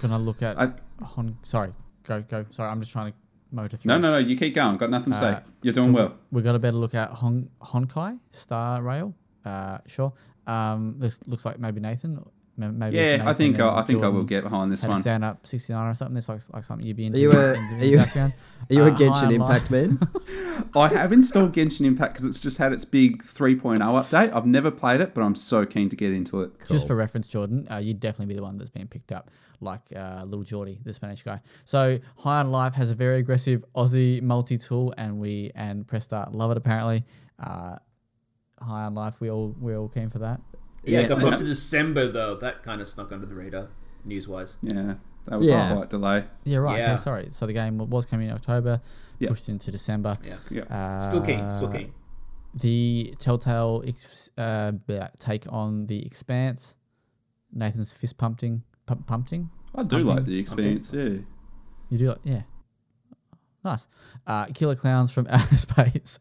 Gonna 0.00 0.18
look 0.18 0.40
at. 0.40 0.58
I- 0.58 0.72
Hon- 1.02 1.38
sorry, 1.42 1.72
go 2.04 2.22
go. 2.22 2.44
Sorry, 2.50 2.70
I'm 2.70 2.80
just 2.80 2.92
trying 2.92 3.12
to 3.12 3.18
motor 3.50 3.76
through. 3.76 3.88
No, 3.88 3.98
no, 3.98 4.12
no. 4.12 4.18
You 4.18 4.36
keep 4.36 4.54
going. 4.54 4.76
Got 4.76 4.90
nothing 4.90 5.12
to 5.12 5.18
say. 5.18 5.30
Uh, 5.30 5.40
You're 5.62 5.74
doing 5.74 5.92
well. 5.92 6.16
We 6.30 6.42
got 6.42 6.54
a 6.54 6.58
better 6.58 6.76
look 6.76 6.94
at 6.94 7.10
Hon- 7.10 7.48
Honkai 7.62 8.18
Star 8.30 8.82
Rail. 8.82 9.14
Uh, 9.44 9.78
sure. 9.86 10.12
Um, 10.46 10.96
this 10.98 11.20
looks 11.26 11.44
like 11.44 11.58
maybe 11.58 11.80
Nathan. 11.80 12.24
M- 12.60 12.78
Maybe 12.78 12.96
Yeah, 12.96 13.22
I 13.26 13.32
think 13.34 13.54
and 13.56 13.64
I, 13.64 13.78
I 13.78 13.82
think 13.82 14.02
I 14.02 14.08
will 14.08 14.24
get 14.24 14.42
behind 14.44 14.70
this 14.72 14.82
Had 14.82 14.90
a 14.90 14.92
one. 14.94 15.02
stand 15.02 15.24
up 15.24 15.46
69 15.46 15.86
or 15.86 15.94
something. 15.94 16.14
This 16.14 16.28
looks 16.28 16.50
like 16.52 16.64
something 16.64 16.86
you'd 16.86 16.96
be 16.96 17.06
into. 17.06 17.18
Are 17.18 17.20
you 17.20 17.30
a- 17.32 17.54
in 17.54 17.78
the 17.80 17.84
are 17.84 17.88
you- 17.88 17.96
background. 17.98 18.32
Are 18.70 18.74
you 18.74 18.82
a 18.84 18.86
Uh, 18.86 18.96
Genshin 18.96 19.26
High 19.26 19.32
Impact 19.34 19.70
man? 19.70 19.98
I 20.74 20.88
have 20.88 21.12
installed 21.12 21.52
Genshin 21.52 21.84
Impact 21.84 22.14
because 22.14 22.24
it's 22.24 22.38
just 22.40 22.56
had 22.56 22.72
its 22.72 22.86
big 22.86 23.22
3.0 23.22 23.78
update. 23.80 24.32
I've 24.34 24.46
never 24.46 24.70
played 24.70 25.02
it, 25.02 25.12
but 25.12 25.20
I'm 25.20 25.34
so 25.34 25.66
keen 25.66 25.90
to 25.90 25.96
get 25.96 26.12
into 26.14 26.38
it. 26.40 26.52
Just 26.70 26.86
for 26.86 26.96
reference, 26.96 27.28
Jordan, 27.28 27.68
uh, 27.70 27.76
you'd 27.76 28.00
definitely 28.00 28.32
be 28.32 28.36
the 28.36 28.42
one 28.42 28.56
that's 28.56 28.70
been 28.70 28.88
picked 28.88 29.12
up, 29.12 29.30
like 29.60 29.82
uh, 29.94 30.22
Little 30.24 30.44
Geordie, 30.44 30.80
the 30.82 30.94
Spanish 30.94 31.22
guy. 31.22 31.40
So 31.66 31.98
High 32.16 32.40
on 32.40 32.50
Life 32.50 32.72
has 32.72 32.90
a 32.90 32.94
very 32.94 33.18
aggressive 33.18 33.62
Aussie 33.76 34.22
multi-tool, 34.22 34.94
and 34.96 35.18
we 35.18 35.50
and 35.54 35.86
Press 35.86 36.04
Start 36.04 36.32
love 36.32 36.50
it 36.50 36.56
apparently. 36.56 37.04
Uh, 37.38 37.76
High 38.62 38.84
on 38.84 38.94
Life, 38.94 39.16
we 39.20 39.30
all 39.30 39.54
we 39.60 39.74
all 39.76 39.88
keen 39.90 40.08
for 40.08 40.20
that. 40.20 40.40
Yeah, 40.86 41.00
Yeah, 41.00 41.04
it 41.06 41.08
got 41.20 41.38
to 41.38 41.44
December 41.44 42.10
though. 42.10 42.36
That 42.36 42.62
kind 42.62 42.80
of 42.80 42.88
snuck 42.88 43.12
under 43.12 43.26
the 43.26 43.34
radar, 43.34 43.68
news 44.04 44.26
wise. 44.28 44.56
Yeah, 44.62 44.94
that 45.26 45.38
was 45.38 45.46
Yeah. 45.46 45.70
a 45.70 45.74
slight 45.74 45.90
delay. 45.90 46.24
Yeah, 46.44 46.58
right. 46.58 46.78
Yeah. 46.78 46.92
Okay, 46.92 47.00
sorry. 47.02 47.28
So 47.30 47.46
the 47.46 47.52
game 47.52 47.78
was 47.78 48.06
coming 48.06 48.28
in 48.28 48.34
October, 48.34 48.80
Yeah. 49.18 49.28
pushed 49.30 49.48
into 49.48 49.70
December. 49.70 50.16
Yeah. 50.24 50.36
Yeah. 50.50 50.62
Uh, 50.64 51.08
Still 51.08 51.22
keen. 51.22 51.50
Still 51.52 51.68
keen. 51.70 51.92
The 52.54 53.14
Telltale 53.18 53.82
ex- 53.86 54.30
uh, 54.38 54.72
take 55.18 55.44
on 55.52 55.86
the 55.86 56.04
Expanse. 56.06 56.74
Nathan's 57.52 57.92
fist 57.92 58.16
pumping, 58.18 58.62
pump, 58.86 59.06
pumping. 59.06 59.50
I 59.74 59.82
do 59.82 59.88
Pumping. 59.96 60.06
like 60.06 60.24
the 60.24 60.38
experience. 60.38 60.92
Yeah. 60.92 61.18
You 61.88 61.98
do, 61.98 62.08
like, 62.08 62.18
yeah. 62.24 62.42
Nice. 63.64 63.86
Uh, 64.26 64.46
Killer 64.46 64.74
Clowns 64.76 65.10
from 65.10 65.26
Outer 65.30 65.56
Space 65.56 66.18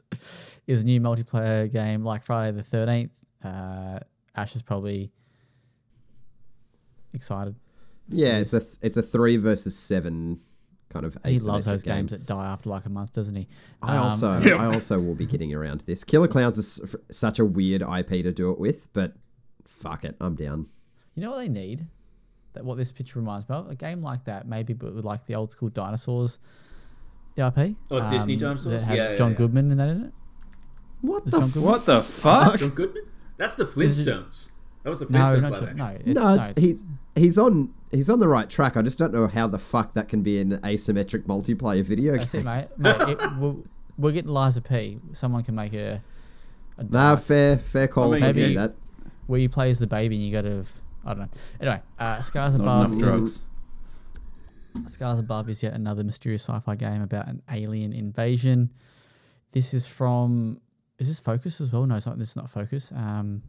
is 0.66 0.84
a 0.84 0.86
new 0.86 1.02
multiplayer 1.02 1.72
game 1.72 2.04
like 2.04 2.24
Friday 2.24 2.56
the 2.56 2.64
Thirteenth. 2.64 3.12
Uh, 3.44 4.00
Ash 4.36 4.56
is 4.56 4.62
probably 4.62 5.12
excited. 7.14 7.56
Yeah, 8.10 8.38
it's 8.40 8.54
a 8.54 8.62
it's 8.82 8.98
a 8.98 9.02
three 9.02 9.38
versus 9.38 9.76
seven 9.78 10.40
kind 10.90 11.06
of. 11.06 11.18
He 11.26 11.40
loves 11.40 11.66
those 11.66 11.84
game. 11.84 11.96
games 11.98 12.12
that 12.12 12.26
die 12.26 12.46
after 12.46 12.70
like 12.70 12.86
a 12.86 12.90
month, 12.90 13.14
doesn't 13.14 13.36
he? 13.36 13.48
I 13.82 13.98
Um, 13.98 14.04
also 14.04 14.40
Yeah. 14.40 14.56
I 14.60 14.74
also 14.74 15.00
will 15.00 15.16
be 15.16 15.26
getting 15.26 15.54
around 15.54 15.80
to 15.80 15.86
this. 15.86 16.04
Killer 16.04 16.28
Clowns 16.28 16.58
is 16.58 16.82
s- 16.84 17.18
such 17.18 17.40
a 17.40 17.46
weird 17.46 17.82
IP 17.82 18.10
to 18.24 18.32
do 18.32 18.52
it 18.52 18.60
with, 18.60 18.92
but 18.94 19.14
fuck 19.66 20.04
it, 20.04 20.16
I'm 20.20 20.36
down. 20.36 20.68
You 21.16 21.24
know 21.24 21.32
what 21.32 21.38
they 21.38 21.50
need? 21.50 21.88
That 22.54 22.66
what 22.66 22.78
this 22.78 22.92
picture 22.92 23.20
reminds 23.20 23.48
me 23.50 23.56
of? 23.56 23.70
A 23.70 23.76
game 23.76 24.02
like 24.02 24.26
that, 24.26 24.48
maybe, 24.48 24.74
but 24.74 24.94
with 24.94 25.06
like 25.06 25.26
the 25.26 25.36
old 25.36 25.52
school 25.52 25.70
dinosaurs. 25.70 26.40
The 27.36 27.48
IP? 27.48 27.76
Oh, 27.90 28.08
Disney 28.10 28.36
dinosaurs? 28.36 28.76
That 28.76 28.84
had 28.84 28.98
Yeah, 28.98 29.10
yeah, 29.12 29.16
John 29.16 29.32
yeah. 29.32 29.38
Goodman 29.38 29.72
in 29.72 29.78
that, 29.78 29.90
in 29.90 30.04
it. 30.06 30.14
What 31.02 31.26
Is 31.26 31.32
the 31.34 31.40
John 31.40 31.48
fuck? 31.50 31.54
Goodman- 31.54 31.72
What 31.72 31.86
the 31.86 32.02
fuck? 32.02 32.60
John 32.60 32.70
Goodman? 32.70 33.04
That's 33.44 33.56
the 33.56 33.68
Is 33.82 34.00
it- 34.00 34.08
Flintstones. 34.08 34.50
That 34.84 34.90
was 34.90 35.00
the 35.00 35.06
No, 35.10 35.20
Flintstones 35.20 35.42
not 35.42 35.52
live 35.52 35.60
John, 35.60 35.64
action. 35.70 35.78
no. 35.78 35.88
It's, 35.88 36.06
No, 36.06 36.36
no, 36.36 36.42
it's, 36.42 36.52
it's- 36.52 36.64
he's 36.66 36.84
he's 37.16 37.38
on 37.38 37.74
he's 37.92 38.10
on 38.10 38.20
the 38.20 38.28
right 38.28 38.50
track. 38.50 38.76
I 38.78 38.82
just 38.82 38.98
don't 38.98 39.14
know 39.14 39.28
how 39.28 39.48
the 39.48 39.60
fuck 39.60 39.94
that 39.94 40.08
can 40.08 40.22
be 40.24 40.40
an 40.40 40.58
asymmetric 40.60 41.24
multiplayer 41.26 41.84
video 41.86 42.14
That's 42.14 42.34
it, 42.34 42.44
mate. 42.46 42.68
mate 42.78 43.02
it, 43.02 43.20
we're, 43.38 43.56
we're 43.98 44.12
getting 44.12 44.32
Lies 44.32 44.56
of 44.58 44.64
P. 44.64 45.00
Someone 45.12 45.44
can 45.44 45.56
make 45.56 45.74
a, 45.74 46.02
a 46.78 46.84
Nah, 46.84 46.90
dark 47.16 47.20
fair 47.22 47.58
fair 47.58 47.88
call. 47.88 48.12
mean, 48.12 48.22
Maybe 48.22 48.42
maybe- 48.42 48.56
that. 48.56 48.74
where 49.28 49.40
you 49.40 49.50
play 49.50 49.70
as 49.70 49.80
the 49.80 49.88
baby 49.88 50.16
and 50.16 50.26
you 50.26 50.32
got 50.32 50.42
to. 50.44 50.66
I 51.06 51.10
don't 51.14 51.20
know. 51.20 51.30
Anyway, 51.60 51.82
uh, 52.00 52.22
Scars 52.22 52.56
Not 52.58 52.64
Above. 52.64 52.92
enough 52.94 53.00
drugs. 53.10 53.42
Scars 54.88 55.20
Above 55.20 55.50
is 55.50 55.62
yet 55.62 55.74
another 55.74 56.04
mysterious 56.04 56.44
sci-fi 56.44 56.76
game 56.76 57.02
about 57.02 57.28
an 57.28 57.42
alien 57.52 57.94
invasion. 57.94 58.70
This 59.52 59.74
is 59.74 59.86
from. 59.86 60.60
Is 61.00 61.08
this 61.08 61.20
Focus 61.20 61.60
as 61.62 61.72
well? 61.72 61.86
No, 61.86 61.96
it's 61.96 62.06
not. 62.06 62.18
This 62.20 62.30
is 62.30 62.36
not 62.36 62.50
Focus. 62.50 62.92
Um, 62.96 63.44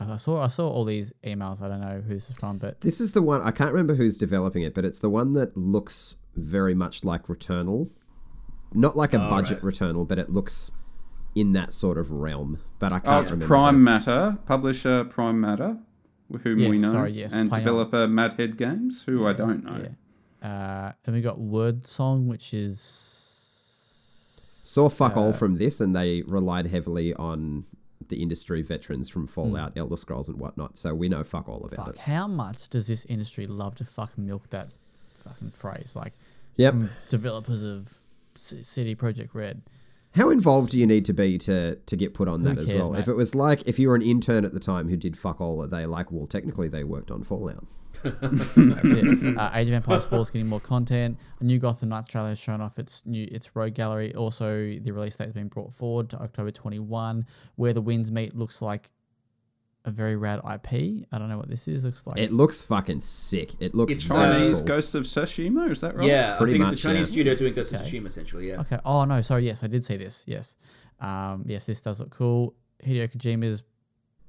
I 0.00 0.16
saw 0.16 0.42
I 0.42 0.48
saw 0.48 0.68
all 0.68 0.84
these 0.84 1.12
emails. 1.22 1.62
I 1.62 1.68
don't 1.68 1.80
know 1.80 2.00
who 2.00 2.14
this 2.14 2.28
is 2.30 2.36
from, 2.36 2.58
but 2.58 2.80
This 2.80 3.00
is 3.00 3.12
the 3.12 3.22
one 3.22 3.42
I 3.42 3.50
can't 3.50 3.70
remember 3.70 3.94
who's 3.94 4.16
developing 4.16 4.62
it, 4.62 4.74
but 4.74 4.84
it's 4.84 4.98
the 4.98 5.10
one 5.10 5.34
that 5.34 5.56
looks 5.56 6.16
very 6.34 6.74
much 6.74 7.04
like 7.04 7.26
Returnal. 7.26 7.90
Not 8.72 8.96
like 8.96 9.14
a 9.14 9.24
Oh, 9.24 9.30
budget 9.30 9.62
right. 9.62 9.72
Returnal, 9.72 10.08
but 10.08 10.18
it 10.18 10.30
looks 10.30 10.72
in 11.36 11.52
that 11.52 11.72
sort 11.72 11.96
of 11.98 12.10
realm. 12.10 12.58
But 12.80 12.92
I 12.92 12.96
Oh, 12.96 13.00
can't 13.00 13.22
it's 13.22 13.30
remember. 13.30 13.46
Prime 13.54 13.74
that. 13.74 13.80
Matter, 13.80 14.38
publisher 14.46 15.04
Prime 15.04 15.40
Matter, 15.40 15.76
whom 16.42 16.58
we 16.58 16.78
know, 16.78 16.90
sorry, 16.90 17.12
yes, 17.12 17.34
and 17.34 17.48
Play 17.48 17.58
On. 17.60 17.64
developer 17.64 18.08
Madhead 18.08 18.56
Games, 18.56 19.04
who 19.04 19.26
I 19.28 19.32
don't 19.32 19.62
know. 19.64 19.80
yeah. 20.42 20.48
Uh, 20.88 20.92
then 21.04 21.14
we 21.14 21.20
got 21.20 21.38
Wyrdsong, 21.38 22.26
which 22.26 22.52
is 22.52 23.13
Saw 24.66 24.88
fuck 24.88 25.16
Uh, 25.16 25.20
all 25.20 25.32
from 25.34 25.56
this, 25.56 25.78
and 25.80 25.94
they 25.94 26.22
relied 26.22 26.66
heavily 26.68 27.12
on 27.14 27.66
the 28.08 28.22
industry 28.22 28.62
veterans 28.62 29.08
from. 29.10 29.26
Fallout, 29.26 29.76
Elder 29.76 29.96
Scrolls, 29.96 30.28
and 30.28 30.38
whatnot. 30.40 30.78
So 30.78 30.94
we 30.94 31.08
know 31.08 31.22
fuck 31.22 31.48
all 31.48 31.62
about 31.64 31.86
fuck. 31.86 31.94
it. 31.96 31.98
How 32.00 32.26
much 32.26 32.68
does 32.70 32.86
this 32.86 33.04
industry 33.04 33.46
love 33.46 33.74
to 33.76 33.84
fucking 33.84 34.24
milk 34.26 34.48
that 34.50 34.68
fucking 35.22 35.50
phrase? 35.50 35.94
Like 35.94 36.14
Yep. 36.56 36.74
developers 37.08 37.62
of 37.62 37.98
CD 38.36 38.96
Projekt 38.96 39.34
Red. 39.34 39.62
How 40.14 40.30
involved 40.30 40.70
do 40.70 40.78
you 40.78 40.86
need 40.86 41.04
to 41.06 41.12
be 41.12 41.36
to 41.38 41.76
to 41.76 41.96
get 41.96 42.14
put 42.14 42.28
on 42.28 42.40
Who 42.40 42.48
that 42.54 42.58
as 42.58 42.72
well? 42.72 42.92
mate? 42.92 43.00
If 43.00 43.08
it 43.08 43.14
was 43.16 43.34
like 43.34 43.62
if 43.68 43.78
you 43.78 43.88
were 43.88 43.96
an 43.96 44.02
intern 44.02 44.44
at 44.44 44.52
the 44.54 44.60
time 44.60 44.88
who 44.88 44.96
did 44.96 45.16
fuck 45.18 45.40
all, 45.40 45.60
are 45.62 45.66
they 45.66 45.84
like, 45.86 46.10
well, 46.12 46.26
technically 46.26 46.68
they 46.68 46.84
worked 46.84 47.10
on 47.10 47.22
Fallout. 47.22 47.66
That's 48.04 48.84
it. 48.84 49.36
Uh, 49.38 49.50
Age 49.54 49.68
of 49.68 49.74
Empires 49.74 50.04
4 50.04 50.18
is 50.20 50.30
getting 50.30 50.46
more 50.46 50.60
content. 50.60 51.18
A 51.40 51.44
new 51.44 51.58
Gotham 51.58 51.88
Knights 51.88 52.08
trailer 52.08 52.28
has 52.28 52.38
shown 52.38 52.60
off 52.60 52.78
its 52.78 53.04
new 53.06 53.26
its 53.32 53.56
Rogue 53.56 53.74
Gallery. 53.74 54.14
Also, 54.14 54.76
the 54.80 54.92
release 54.92 55.16
date 55.16 55.24
has 55.24 55.32
been 55.34 55.48
brought 55.48 55.72
forward 55.72 56.10
to 56.10 56.18
October 56.18 56.50
21. 56.50 57.26
Where 57.56 57.72
the 57.72 57.80
Winds 57.80 58.10
Meet 58.10 58.36
looks 58.36 58.62
like 58.62 58.90
a 59.86 59.90
very 59.90 60.16
rad 60.16 60.38
IP. 60.40 61.06
I 61.12 61.18
don't 61.18 61.28
know 61.28 61.36
what 61.36 61.48
this 61.48 61.68
is. 61.68 61.84
Looks 61.84 62.06
like 62.06 62.18
It 62.18 62.32
looks 62.32 62.62
fucking 62.62 63.00
sick. 63.00 63.52
It 63.60 63.74
looks 63.74 63.94
It's, 63.94 64.06
Chinese 64.06 64.58
cool. 64.58 64.66
Ghosts 64.66 64.94
of 64.94 65.04
Tsushima, 65.04 65.70
is 65.70 65.80
that 65.82 65.96
right? 65.96 66.06
Yeah, 66.08 66.36
Pretty 66.36 66.52
I 66.52 66.54
think 66.54 66.64
much, 66.64 66.72
it's 66.74 66.84
a 66.84 66.86
Chinese 66.88 67.08
yeah. 67.08 67.12
studio 67.12 67.34
doing 67.34 67.54
Ghost 67.54 67.72
of 67.72 67.80
Tsushima, 67.82 68.06
essentially. 68.06 68.48
Yeah. 68.48 68.60
Okay. 68.60 68.78
Oh 68.84 69.04
no, 69.04 69.20
sorry. 69.20 69.44
Yes, 69.46 69.62
I 69.62 69.66
did 69.66 69.84
see 69.84 69.96
this. 69.96 70.24
Yes. 70.26 70.56
Um, 71.00 71.44
yes, 71.46 71.64
this 71.64 71.80
does 71.80 72.00
look 72.00 72.10
cool. 72.10 72.54
Hideo 72.84 73.10
Kojima's 73.14 73.62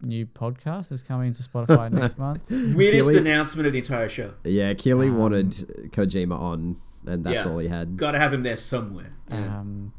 new 0.02 0.26
podcast 0.26 0.92
is 0.92 1.02
coming 1.04 1.34
to 1.34 1.44
Spotify 1.44 1.92
next 1.92 2.18
month. 2.20 2.50
Weirdest 2.50 2.94
Keighley- 2.94 3.18
announcement 3.18 3.68
of 3.68 3.74
the 3.74 3.80
entire 3.80 4.10
show. 4.10 4.34
Yeah, 4.44 4.74
Keighley 4.74 5.08
Um, 5.10 5.18
wanted 5.18 5.50
Kojima 5.92 6.38
on, 6.40 6.78
and 7.06 7.24
that's 7.24 7.46
Yeah. 7.46 7.52
all 7.52 7.58
he 7.60 7.68
had. 7.68 7.98
Got 7.98 8.12
to 8.12 8.20
have 8.20 8.34
him 8.34 8.44
there 8.44 8.56
somewhere. 8.56 9.14
Yeah. 9.30 9.60
Um, 9.60 9.94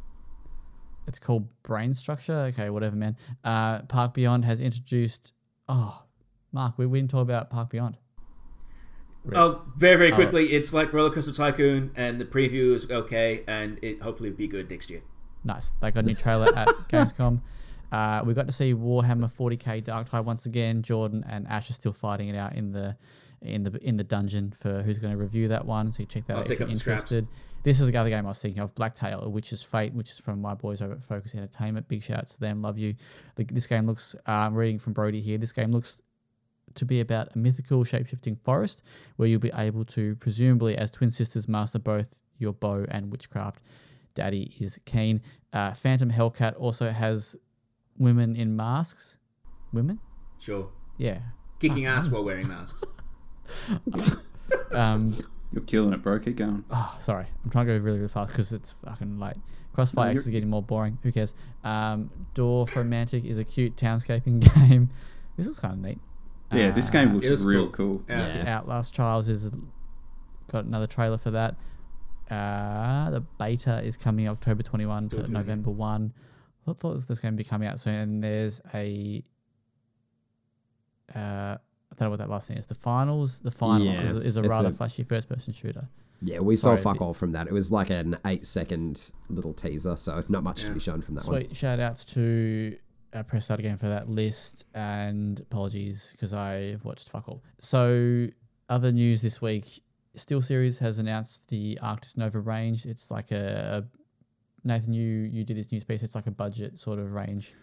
it's 1.06 1.18
called 1.18 1.48
Brain 1.62 1.94
Structure. 1.94 2.35
Okay, 2.52 2.68
whatever, 2.70 2.97
man. 2.97 3.16
Uh, 3.44 3.82
Park 3.82 4.14
Beyond 4.14 4.44
has 4.44 4.60
introduced. 4.60 5.32
Oh, 5.68 6.02
Mark, 6.52 6.78
we, 6.78 6.86
we 6.86 6.98
didn't 7.01 7.10
talk 7.10 7.23
about 7.23 7.51
Park 7.51 7.70
Beyond. 7.70 7.97
Oh, 9.35 9.62
very, 9.77 9.97
very 9.97 10.12
Oh. 10.12 10.14
quickly. 10.14 10.52
It's 10.52 10.73
like 10.73 10.93
Roller 10.93 11.10
Coaster 11.12 11.32
Tycoon, 11.32 11.90
and 11.97 12.20
the 12.20 12.24
preview 12.24 12.74
is 12.74 12.89
okay, 12.90 13.43
and 13.48 13.78
it 13.82 14.01
hopefully 14.01 14.31
will 14.31 14.36
be 14.36 14.47
good 14.47 14.70
next 14.70 14.89
year. 14.89 15.01
Nice. 15.43 15.70
They 15.81 15.90
got 15.90 16.05
a 16.05 16.06
new 16.06 16.14
trailer 16.14 16.47
at 16.56 16.68
Gamescom. 16.93 17.40
Uh, 17.92 18.22
we 18.24 18.34
got 18.34 18.46
to 18.46 18.52
see 18.52 18.74
Warhammer 18.74 19.32
40k 19.32 19.84
Dark 19.84 20.08
Tide 20.08 20.24
once 20.24 20.46
again. 20.46 20.82
Jordan 20.82 21.24
and 21.28 21.46
Ash 21.48 21.70
are 21.70 21.74
still 21.74 21.92
fighting 21.92 22.28
it 22.28 22.36
out 22.36 22.54
in 22.54 22.72
the 22.72 22.96
in 23.42 23.62
the 23.62 23.78
in 23.86 23.96
the 23.96 24.04
dungeon 24.04 24.50
for 24.50 24.82
who's 24.82 24.98
going 24.98 25.12
to 25.12 25.18
review 25.18 25.48
that 25.48 25.64
one. 25.64 25.92
So 25.92 26.00
you 26.00 26.06
check 26.06 26.26
that 26.26 26.34
I'll 26.34 26.40
out 26.40 26.50
if 26.50 26.58
you're 26.58 26.68
interested. 26.68 27.28
This 27.62 27.80
is 27.80 27.90
the 27.90 27.96
other 27.98 28.10
game 28.10 28.24
I 28.24 28.28
was 28.28 28.40
thinking 28.40 28.62
of, 28.62 28.72
Blacktail, 28.76 29.28
which 29.30 29.52
is 29.52 29.60
Fate, 29.60 29.92
which 29.92 30.12
is 30.12 30.20
from 30.20 30.40
my 30.40 30.54
boys 30.54 30.80
over 30.80 30.92
at 30.92 31.02
Focus 31.02 31.34
Entertainment. 31.34 31.88
Big 31.88 32.00
shout 32.00 32.18
out 32.18 32.26
to 32.28 32.38
them. 32.38 32.62
Love 32.62 32.78
you. 32.78 32.94
The, 33.34 33.44
this 33.44 33.66
game 33.66 33.86
looks. 33.86 34.14
Uh, 34.26 34.30
I'm 34.30 34.54
reading 34.54 34.78
from 34.78 34.92
Brody 34.92 35.20
here. 35.20 35.36
This 35.36 35.52
game 35.52 35.72
looks 35.72 36.00
to 36.74 36.84
be 36.84 37.00
about 37.00 37.34
a 37.34 37.38
mythical 37.38 37.84
shapeshifting 37.84 38.38
forest 38.44 38.82
where 39.16 39.28
you'll 39.28 39.40
be 39.40 39.52
able 39.56 39.84
to 39.84 40.14
presumably 40.16 40.76
as 40.76 40.90
twin 40.90 41.10
sisters 41.10 41.48
master 41.48 41.78
both 41.78 42.20
your 42.38 42.52
bow 42.52 42.84
and 42.90 43.10
witchcraft 43.10 43.62
daddy 44.14 44.52
is 44.60 44.78
keen 44.84 45.20
uh, 45.52 45.72
phantom 45.72 46.10
hellcat 46.10 46.54
also 46.58 46.90
has 46.90 47.36
women 47.98 48.36
in 48.36 48.56
masks. 48.56 49.16
Women? 49.73 49.98
Sure. 50.39 50.70
Yeah. 50.98 51.20
Kicking 51.60 51.86
ass 51.86 52.09
while 52.09 52.24
wearing 52.24 52.48
masks. 52.48 52.82
Um, 54.73 55.12
You're 55.52 55.62
killing 55.64 55.93
it, 55.93 56.02
bro. 56.02 56.18
Keep 56.20 56.36
going. 56.36 56.64
oh, 56.70 56.97
sorry. 57.01 57.27
I'm 57.44 57.51
trying 57.51 57.66
to 57.66 57.73
go 57.78 57.85
really, 57.85 57.98
really 57.98 58.09
fast 58.09 58.31
because 58.32 58.52
it's 58.52 58.74
fucking 58.85 59.18
late. 59.18 59.36
Crossfire 59.74 60.06
No, 60.06 60.10
X 60.12 60.20
is 60.23 60.27
you're- 60.28 60.32
getting 60.35 60.51
more 60.51 60.62
boring. 60.62 60.98
Who 61.02 61.10
cares? 61.12 61.35
Um, 61.64 62.10
Door 62.35 62.66
Romantic 62.77 63.24
is 63.24 63.39
a 63.39 63.44
cute 63.44 63.77
townscaping 63.77 64.40
game. 64.70 64.90
This 65.36 65.47
looks 65.47 65.59
kind 65.60 65.74
of 65.74 65.81
neat. 65.81 65.98
Yeah, 66.52 66.70
this 66.70 66.90
game 66.90 67.09
Uh, 67.10 67.14
looks 67.14 67.27
it 67.27 67.31
looks 67.31 67.43
real 67.43 67.68
cool. 67.70 67.98
cool. 67.98 68.05
Yeah. 68.09 68.44
Yeah. 68.44 68.56
Outlast 68.59 68.94
Trials 68.94 69.28
is 69.28 69.51
got 70.52 70.64
another 70.64 70.86
trailer 70.86 71.18
for 71.18 71.32
that. 71.32 71.56
Uh, 72.31 73.10
the 73.10 73.20
beta 73.39 73.81
is 73.82 73.97
coming 73.97 74.28
October 74.28 74.62
21 74.62 75.09
to. 75.10 75.28
November 75.28 75.70
1. 75.70 76.12
I 76.68 76.72
thought 76.72 76.94
this 76.94 77.09
was 77.09 77.20
going 77.20 77.34
to 77.34 77.36
be 77.36 77.44
coming 77.48 77.68
out 77.68 77.78
soon. 77.80 77.94
And 77.94 78.22
there's 78.24 78.60
a. 78.74 79.22
Uh, 81.14 81.56
I 81.59 81.94
don't 81.97 82.06
know 82.06 82.10
what 82.10 82.18
that 82.18 82.30
last 82.30 82.48
thing 82.48 82.56
is. 82.59 82.66
The 82.66 82.74
finals. 82.74 83.40
The 83.40 83.51
finals 83.51 83.88
Yeah, 83.88 84.02
is, 84.02 84.16
is 84.26 84.36
a 84.36 84.43
rather 84.43 84.68
a- 84.68 84.72
flashy 84.72 85.05
first-person 85.05 85.52
shooter. 85.55 85.88
Yeah, 86.22 86.40
we 86.40 86.56
saw 86.56 86.70
Sorry, 86.70 86.82
fuck 86.82 86.98
the- 86.98 87.05
all 87.05 87.14
from 87.14 87.32
that. 87.32 87.47
It 87.47 87.52
was 87.52 87.70
like 87.70 87.90
an 87.90 88.16
eight 88.26 88.47
second 88.47 89.12
little 89.28 89.52
teaser, 89.52 89.97
so 89.97 90.22
not 90.28 90.43
much 90.43 90.62
to 90.64 90.72
be 90.72 90.80
shown 90.80 91.02
from 91.02 91.14
that 91.16 91.26
one. 91.26 91.43
Sweet 91.43 91.55
shout 91.55 91.78
outs 91.78 92.05
to 92.06 92.76
uh, 93.12 93.22
press 93.22 93.44
start 93.44 93.60
again 93.60 93.76
for 93.76 93.88
that 93.88 94.09
list 94.09 94.64
and 94.74 95.38
apologies 95.40 96.12
because 96.12 96.32
I 96.32 96.78
watched 96.82 97.10
fuck 97.10 97.28
all. 97.28 97.43
So 97.59 98.28
other 98.70 98.93
news 98.93 99.20
this 99.20 99.40
week, 99.43 99.82
SteelSeries 100.16 100.78
has 100.78 100.98
announced 100.98 101.48
the 101.48 101.78
Arctis 101.82 102.16
Nova 102.16 102.40
range. 102.40 102.86
It's 102.86 103.10
like 103.10 103.30
a, 103.30 103.84
a 103.84 103.98
Nathan, 104.66 104.93
you 104.93 105.02
you 105.05 105.44
did 105.44 105.56
this 105.56 105.70
news 105.72 105.84
piece. 105.84 106.02
It's 106.02 106.14
like 106.14 106.26
a 106.26 106.32
budget 106.32 106.78
sort 106.78 106.98
of 106.98 107.12
range. 107.12 107.55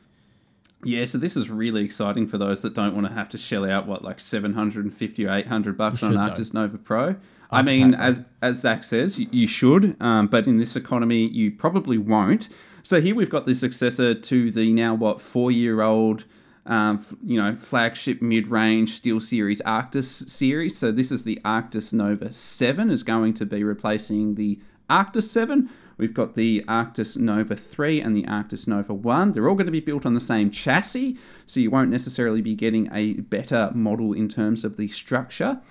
Yeah, 0.85 1.05
so 1.05 1.17
this 1.17 1.37
is 1.37 1.49
really 1.49 1.83
exciting 1.83 2.27
for 2.27 2.37
those 2.37 2.61
that 2.63 2.73
don't 2.73 2.93
want 2.93 3.07
to 3.07 3.13
have 3.13 3.29
to 3.29 3.37
shell 3.37 3.69
out 3.69 3.87
what 3.87 4.03
like 4.03 4.19
seven 4.19 4.53
hundred 4.53 4.85
and 4.85 4.93
fifty 4.93 5.25
or 5.25 5.33
eight 5.33 5.47
hundred 5.47 5.77
bucks 5.77 6.03
on 6.03 6.13
an. 6.13 6.19
Arctis 6.19 6.53
Nova 6.53 6.77
Pro. 6.77 7.15
I 7.51 7.59
After 7.59 7.71
mean, 7.71 7.93
as 7.93 8.25
as 8.41 8.59
Zach 8.59 8.83
says, 8.83 9.19
you, 9.19 9.27
you 9.31 9.47
should, 9.47 9.95
um, 10.01 10.27
but 10.27 10.47
in 10.47 10.57
this 10.57 10.75
economy, 10.75 11.27
you 11.27 11.51
probably 11.51 11.97
won't. 11.97 12.49
So 12.83 12.99
here 12.99 13.15
we've 13.15 13.29
got 13.29 13.45
the 13.45 13.55
successor 13.55 14.13
to 14.13 14.51
the 14.51 14.73
now 14.73 14.93
what 14.93 15.21
four 15.21 15.51
year 15.51 15.81
old, 15.81 16.25
um, 16.65 17.05
you 17.23 17.41
know, 17.41 17.55
flagship 17.55 18.21
mid 18.21 18.47
range 18.49 19.01
SteelSeries 19.01 19.61
Arctis 19.61 20.29
series. 20.29 20.77
So 20.77 20.91
this 20.91 21.11
is 21.11 21.23
the 21.23 21.39
Arctis 21.45 21.93
Nova 21.93 22.33
Seven 22.33 22.89
is 22.89 23.03
going 23.03 23.33
to 23.35 23.45
be 23.45 23.63
replacing 23.63 24.35
the 24.35 24.59
Arctis 24.89 25.23
Seven. 25.23 25.69
We've 26.03 26.13
got 26.13 26.35
the 26.35 26.61
Arctis 26.67 27.15
Nova 27.15 27.55
3 27.55 28.01
and 28.01 28.13
the 28.13 28.23
Arctis 28.23 28.67
Nova 28.67 28.93
1. 28.93 29.31
They're 29.31 29.47
all 29.47 29.55
going 29.55 29.67
to 29.67 29.71
be 29.71 29.79
built 29.79 30.05
on 30.05 30.13
the 30.13 30.19
same 30.19 30.51
chassis, 30.51 31.17
so 31.45 31.61
you 31.61 31.71
won't 31.71 31.89
necessarily 31.89 32.41
be 32.41 32.55
getting 32.55 32.89
a 32.91 33.13
better 33.21 33.71
model 33.73 34.11
in 34.11 34.27
terms 34.27 34.65
of 34.65 34.75
the 34.75 34.89
structure. 34.89 35.61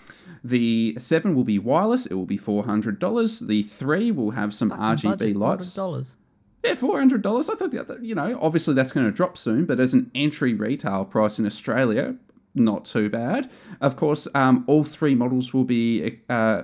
The 0.42 0.96
7 0.98 1.34
will 1.34 1.44
be 1.44 1.58
wireless, 1.58 2.06
it 2.06 2.14
will 2.14 2.24
be 2.24 2.38
$400. 2.38 3.46
The 3.46 3.62
3 3.62 4.10
will 4.12 4.30
have 4.30 4.54
some 4.54 4.70
RGB 4.70 5.34
lights. 5.36 5.74
Dollars. 5.74 6.16
Yeah, 6.64 6.76
four 6.76 6.98
hundred 6.98 7.20
dollars. 7.20 7.50
I 7.50 7.54
thought 7.54 7.72
that 7.72 8.02
you 8.02 8.14
know, 8.14 8.38
obviously 8.40 8.72
that's 8.72 8.92
going 8.92 9.04
to 9.04 9.12
drop 9.12 9.36
soon, 9.36 9.66
but 9.66 9.80
as 9.80 9.92
an 9.92 10.10
entry 10.14 10.54
retail 10.54 11.04
price 11.04 11.38
in 11.38 11.44
Australia, 11.44 12.16
not 12.54 12.86
too 12.86 13.10
bad. 13.10 13.50
Of 13.82 13.96
course, 13.96 14.26
um, 14.34 14.64
all 14.66 14.82
three 14.82 15.14
models 15.14 15.52
will 15.52 15.64
be 15.64 16.20
uh, 16.30 16.62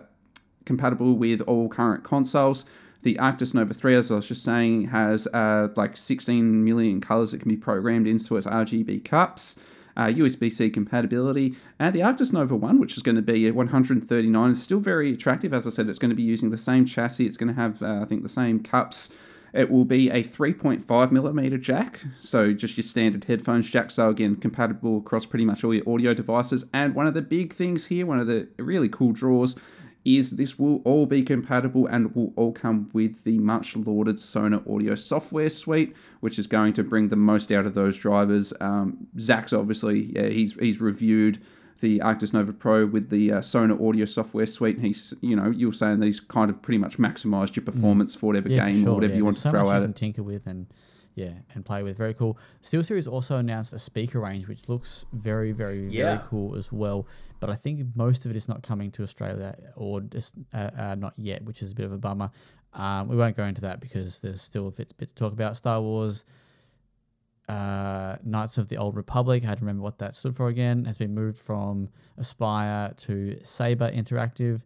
compatible 0.64 1.18
with 1.18 1.42
all 1.42 1.68
current 1.68 2.02
consoles. 2.02 2.64
The 3.02 3.14
Arctis 3.16 3.54
Nova 3.54 3.72
3, 3.72 3.94
as 3.94 4.10
I 4.10 4.16
was 4.16 4.28
just 4.28 4.42
saying, 4.42 4.88
has 4.88 5.26
uh, 5.28 5.68
like 5.76 5.96
16 5.96 6.64
million 6.64 7.00
colors 7.00 7.30
that 7.30 7.40
can 7.40 7.48
be 7.48 7.56
programmed 7.56 8.06
into 8.06 8.36
its 8.36 8.46
RGB 8.46 9.04
cups. 9.04 9.58
Uh, 9.96 10.06
USB-C 10.06 10.70
compatibility, 10.70 11.56
and 11.80 11.92
the 11.92 11.98
Arctis 11.98 12.32
Nova 12.32 12.54
1, 12.54 12.78
which 12.78 12.96
is 12.96 13.02
going 13.02 13.16
to 13.16 13.22
be 13.22 13.50
139, 13.50 14.50
is 14.52 14.62
still 14.62 14.78
very 14.78 15.12
attractive. 15.12 15.52
As 15.52 15.66
I 15.66 15.70
said, 15.70 15.88
it's 15.88 15.98
going 15.98 16.10
to 16.10 16.14
be 16.14 16.22
using 16.22 16.50
the 16.50 16.56
same 16.56 16.86
chassis. 16.86 17.26
It's 17.26 17.36
going 17.36 17.52
to 17.52 17.60
have, 17.60 17.82
uh, 17.82 17.98
I 18.02 18.04
think, 18.04 18.22
the 18.22 18.28
same 18.28 18.62
cups. 18.62 19.12
It 19.52 19.70
will 19.70 19.84
be 19.84 20.10
a 20.10 20.22
3.5 20.22 21.10
millimeter 21.10 21.58
jack, 21.58 22.00
so 22.20 22.52
just 22.52 22.76
your 22.76 22.84
standard 22.84 23.24
headphones 23.24 23.68
jack. 23.68 23.90
So 23.90 24.08
again, 24.10 24.36
compatible 24.36 24.98
across 24.98 25.24
pretty 25.24 25.44
much 25.44 25.64
all 25.64 25.74
your 25.74 25.88
audio 25.88 26.14
devices. 26.14 26.64
And 26.72 26.94
one 26.94 27.06
of 27.06 27.14
the 27.14 27.22
big 27.22 27.54
things 27.54 27.86
here, 27.86 28.06
one 28.06 28.20
of 28.20 28.26
the 28.26 28.48
really 28.58 28.88
cool 28.88 29.12
draws, 29.12 29.56
is 30.04 30.30
this 30.30 30.58
will 30.58 30.80
all 30.84 31.06
be 31.06 31.22
compatible 31.22 31.86
and 31.86 32.14
will 32.14 32.32
all 32.36 32.52
come 32.52 32.88
with 32.92 33.22
the 33.24 33.38
much 33.38 33.76
lauded 33.76 34.18
Sonar 34.18 34.62
Audio 34.68 34.94
software 34.94 35.50
suite, 35.50 35.94
which 36.20 36.38
is 36.38 36.46
going 36.46 36.72
to 36.74 36.82
bring 36.82 37.08
the 37.08 37.16
most 37.16 37.52
out 37.52 37.66
of 37.66 37.74
those 37.74 37.96
drivers. 37.96 38.52
Um, 38.60 39.08
Zach's 39.18 39.52
obviously, 39.52 40.12
yeah, 40.14 40.28
he's 40.28 40.54
he's 40.54 40.80
reviewed 40.80 41.38
the 41.80 42.00
Arctis 42.00 42.32
Nova 42.32 42.52
Pro 42.52 42.86
with 42.86 43.10
the 43.10 43.32
uh, 43.32 43.40
Sonar 43.42 43.80
Audio 43.86 44.04
software 44.04 44.46
suite. 44.46 44.76
And 44.76 44.86
he's, 44.86 45.14
you 45.20 45.36
know, 45.36 45.50
you're 45.50 45.72
saying 45.72 46.00
that 46.00 46.06
he's 46.06 46.20
kind 46.20 46.50
of 46.50 46.60
pretty 46.60 46.78
much 46.78 46.98
maximized 46.98 47.54
your 47.54 47.64
performance 47.64 48.14
for 48.16 48.26
whatever 48.26 48.48
Yeah, 48.48 48.64
for 48.66 48.72
game 48.72 48.82
sure, 48.82 48.90
or 48.90 48.94
whatever 48.96 49.12
yeah. 49.12 49.18
you 49.18 49.24
want 49.24 49.34
There's 49.36 49.42
to 49.42 49.48
so 49.48 49.50
throw 49.52 49.62
much 49.64 49.74
at 49.74 49.82
you 49.82 49.88
it. 49.88 49.96
tinker 49.96 50.22
with 50.24 50.46
and 50.46 50.66
yeah, 51.22 51.34
and 51.54 51.64
play 51.64 51.82
with. 51.82 51.96
Very 51.96 52.14
cool. 52.14 52.38
SteelSeries 52.62 53.10
also 53.10 53.36
announced 53.38 53.72
a 53.72 53.78
speaker 53.78 54.20
range, 54.20 54.46
which 54.48 54.68
looks 54.68 55.04
very, 55.12 55.52
very, 55.52 55.88
Yeah. 55.88 56.16
very 56.16 56.28
cool 56.28 56.56
as 56.56 56.70
well. 56.72 57.06
But 57.40 57.50
I 57.50 57.56
think 57.56 57.74
most 57.94 58.24
of 58.24 58.30
it 58.32 58.36
is 58.36 58.48
not 58.48 58.62
coming 58.62 58.90
to 58.92 59.02
Australia 59.02 59.56
or 59.76 60.00
just 60.00 60.34
uh, 60.54 60.70
uh, 60.84 60.94
not 60.96 61.14
yet, 61.16 61.44
which 61.44 61.60
is 61.62 61.72
a 61.72 61.74
bit 61.74 61.86
of 61.86 61.92
a 61.92 61.98
bummer. 61.98 62.30
Um, 62.72 63.08
we 63.08 63.16
won't 63.16 63.36
go 63.36 63.44
into 63.44 63.62
that 63.62 63.80
because 63.80 64.20
there's 64.20 64.42
still 64.42 64.68
a 64.68 64.70
bit, 64.70 64.92
bit 64.98 65.08
to 65.08 65.14
talk 65.14 65.32
about. 65.32 65.56
Star 65.56 65.80
Wars. 65.80 66.24
Uh, 67.48 68.16
Knights 68.24 68.58
of 68.58 68.68
the 68.68 68.76
Old 68.76 68.94
Republic. 68.94 69.42
I 69.42 69.46
had 69.46 69.58
to 69.58 69.64
remember 69.64 69.82
what 69.82 69.98
that 70.00 70.14
stood 70.14 70.36
for 70.36 70.48
again. 70.48 70.84
Has 70.84 70.98
been 70.98 71.14
moved 71.14 71.38
from 71.38 71.88
Aspyr 72.20 72.94
to 72.98 73.38
Saber 73.42 73.90
Interactive, 73.90 74.60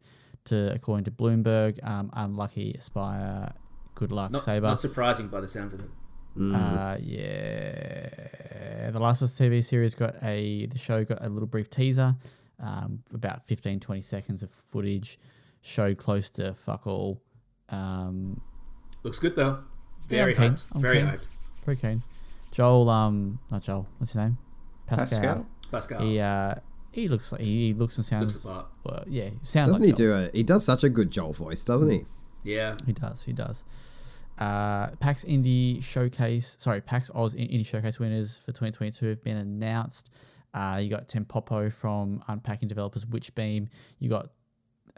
to 0.47 0.73
according 0.75 1.05
to 1.05 1.13
Bloomberg. 1.13 1.79
Um, 1.87 2.11
unlucky 2.15 2.75
Aspyr. 2.77 3.53
Good 3.95 4.11
luck, 4.11 4.33
Not, 4.33 4.43
Saber. 4.43 4.67
not 4.67 4.81
surprising 4.81 5.29
by 5.29 5.41
the 5.41 5.47
sounds 5.47 5.73
of 5.75 5.79
it. 5.81 5.91
Uh, 6.39 6.97
yeah. 7.01 8.91
The 8.91 8.99
Last 8.99 9.21
of 9.23 9.27
Us 9.27 9.39
TV 9.39 9.63
series 9.65 9.95
got 9.95 10.15
a, 10.23 10.67
the 10.67 10.79
show 10.79 11.05
got 11.05 11.25
a 11.25 11.29
little 11.29 11.47
brief 11.47 11.71
teaser, 11.71 12.15
um, 12.61 13.03
about 13.15 13.47
15, 13.47 13.81
20 13.81 14.01
seconds 14.01 14.43
of 14.43 14.51
footage, 14.71 15.19
showed 15.63 15.99
close 15.99 16.31
to 16.31 16.55
fuck 16.55 16.87
all. 16.87 17.21
Um, 17.69 18.41
Looks 19.03 19.19
good 19.19 19.35
though. 19.35 19.59
Very 20.09 20.37
I'm 20.37 20.43
keen. 20.43 20.53
hyped. 20.55 20.63
I'm 20.75 20.81
Very 20.83 20.99
keen. 20.99 21.07
hyped. 21.07 21.27
very 21.65 21.77
keen. 21.77 22.03
Joel, 22.51 22.89
um, 22.91 23.39
not 23.51 23.63
Joel, 23.63 23.87
what's 23.99 24.13
his 24.13 24.17
name? 24.23 24.37
Pascal. 24.87 25.21
Pascal. 25.21 25.47
Pascal. 25.71 26.01
He, 26.03 26.21
uh, 26.21 26.55
he 26.93 27.09
looks 27.09 27.33
like, 27.33 27.41
he, 27.41 27.69
he 27.69 27.73
looks 27.75 27.97
and 27.97 28.05
sounds, 28.05 28.43
the 28.43 28.49
part. 28.49 28.67
well, 28.85 29.05
yeah, 29.07 29.31
sounds 29.43 29.69
Doesn't 29.69 29.83
like 29.87 29.97
he 29.99 30.05
Joel. 30.05 30.21
do 30.21 30.25
it? 30.27 30.35
He 30.35 30.43
does 30.43 30.65
such 30.65 30.85
a 30.85 30.89
good 30.91 31.11
Joel 31.11 31.33
voice, 31.33 31.65
doesn't 31.65 31.91
he? 31.91 32.05
Yeah. 32.45 32.77
He 32.85 32.93
does. 32.93 33.23
He 33.23 33.33
does. 33.33 33.65
Uh, 34.43 34.91
PAX 34.99 35.25
Indie 35.25 35.81
Showcase, 35.81 36.57
sorry, 36.59 36.81
PAX 36.81 37.11
Aus 37.15 37.37
Indie 37.37 37.65
Showcase 37.65 38.01
winners 38.01 38.39
for 38.39 38.49
2022 38.49 39.07
have 39.07 39.23
been 39.23 39.37
announced. 39.37 40.11
Uh, 40.53 40.81
you 40.83 40.91
got 40.91 41.07
Tim 41.07 41.25
Popo 41.25 41.71
from 41.71 42.25
Unpacking 42.27 42.67
Developers 42.67 43.05
Witchbeam. 43.05 43.69
You 44.01 44.11
got, 44.11 44.31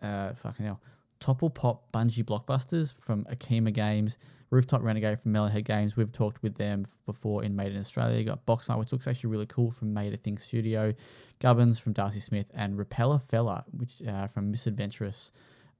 uh, 0.00 0.32
fucking 0.32 0.64
hell, 0.64 0.80
Topple 1.20 1.50
Pop 1.50 1.92
Bungie 1.92 2.24
Blockbusters 2.24 2.94
from 2.98 3.24
Akima 3.24 3.70
Games. 3.70 4.16
Rooftop 4.48 4.82
Renegade 4.82 5.20
from 5.20 5.34
Mellowhead 5.34 5.66
Games. 5.66 5.94
We've 5.94 6.12
talked 6.12 6.42
with 6.42 6.54
them 6.54 6.86
before 7.04 7.44
in 7.44 7.54
Made 7.54 7.72
in 7.72 7.78
Australia. 7.78 8.18
You 8.18 8.24
got 8.24 8.46
Box 8.46 8.70
Night, 8.70 8.78
which 8.78 8.92
looks 8.92 9.06
actually 9.06 9.28
really 9.28 9.46
cool 9.46 9.72
from 9.72 9.92
Made 9.92 10.14
a 10.14 10.16
Thing 10.16 10.38
Studio. 10.38 10.94
Gubbins 11.40 11.78
from 11.78 11.92
Darcy 11.92 12.20
Smith 12.20 12.46
and 12.54 12.78
Repeller 12.78 13.18
Fella, 13.18 13.64
which 13.72 14.00
uh, 14.08 14.26
from 14.26 14.50
Misadventurous. 14.50 15.32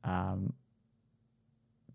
Um, 0.03 0.53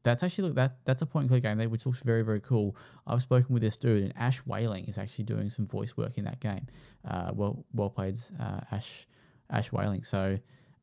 that's 0.03 0.23
actually 0.23 0.47
look 0.47 0.55
that 0.55 0.77
that's 0.85 1.01
a 1.01 1.05
point 1.05 1.23
and 1.23 1.29
click 1.29 1.43
game 1.43 1.57
there, 1.57 1.69
which 1.69 1.85
looks 1.85 1.99
very 2.01 2.21
very 2.21 2.39
cool. 2.39 2.75
I've 3.07 3.21
spoken 3.21 3.53
with 3.53 3.61
this 3.61 3.77
dude, 3.77 4.03
and 4.03 4.13
Ash 4.15 4.39
Whaling 4.39 4.85
is 4.85 4.97
actually 4.97 5.25
doing 5.25 5.49
some 5.49 5.67
voice 5.67 5.97
work 5.97 6.17
in 6.17 6.25
that 6.25 6.39
game. 6.39 6.67
Uh, 7.05 7.31
well 7.33 7.65
well 7.73 7.89
played, 7.89 8.17
uh, 8.39 8.61
Ash 8.71 9.07
Ash 9.49 9.71
Whaling. 9.71 10.03
So 10.03 10.37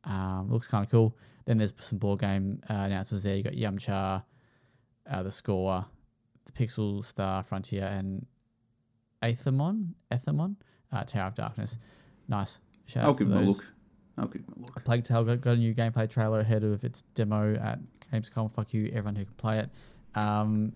um, 0.04 0.48
looks 0.50 0.68
kind 0.68 0.84
of 0.84 0.90
cool. 0.90 1.16
Then 1.46 1.58
there's 1.58 1.72
some 1.78 1.98
board 1.98 2.20
game 2.20 2.60
uh, 2.68 2.74
announcements 2.74 3.24
there. 3.24 3.36
You 3.36 3.42
got 3.42 3.52
Yamcha, 3.52 4.22
uh, 5.10 5.22
the 5.22 5.30
Score, 5.30 5.84
the 6.44 6.52
Pixel 6.52 7.04
Star 7.04 7.42
Frontier, 7.42 7.84
and 7.84 8.26
Aethermon, 9.22 9.94
Aethermon, 10.10 10.56
uh, 10.92 11.04
Tower 11.04 11.28
of 11.28 11.34
Darkness. 11.34 11.78
Nice. 12.28 12.58
Shout 12.86 13.04
I'll 13.04 13.14
to 13.14 13.24
give 13.24 13.32
him 13.32 13.38
a 13.38 13.42
look. 13.42 13.64
I'll 14.18 14.26
give 14.26 14.42
him 14.42 14.54
a 14.56 14.60
look. 14.60 14.84
Plague 14.84 15.04
Tale 15.04 15.24
got, 15.24 15.40
got 15.40 15.52
a 15.52 15.56
new 15.56 15.74
gameplay 15.74 16.08
trailer 16.08 16.40
ahead 16.40 16.64
of 16.64 16.82
its 16.84 17.02
demo 17.14 17.54
at 17.54 17.78
Gamescom. 18.12 18.52
Fuck 18.52 18.72
you, 18.74 18.86
everyone 18.94 19.16
who 19.16 19.24
can 19.24 19.34
play 19.34 19.58
it. 19.58 19.70
Um, 20.14 20.72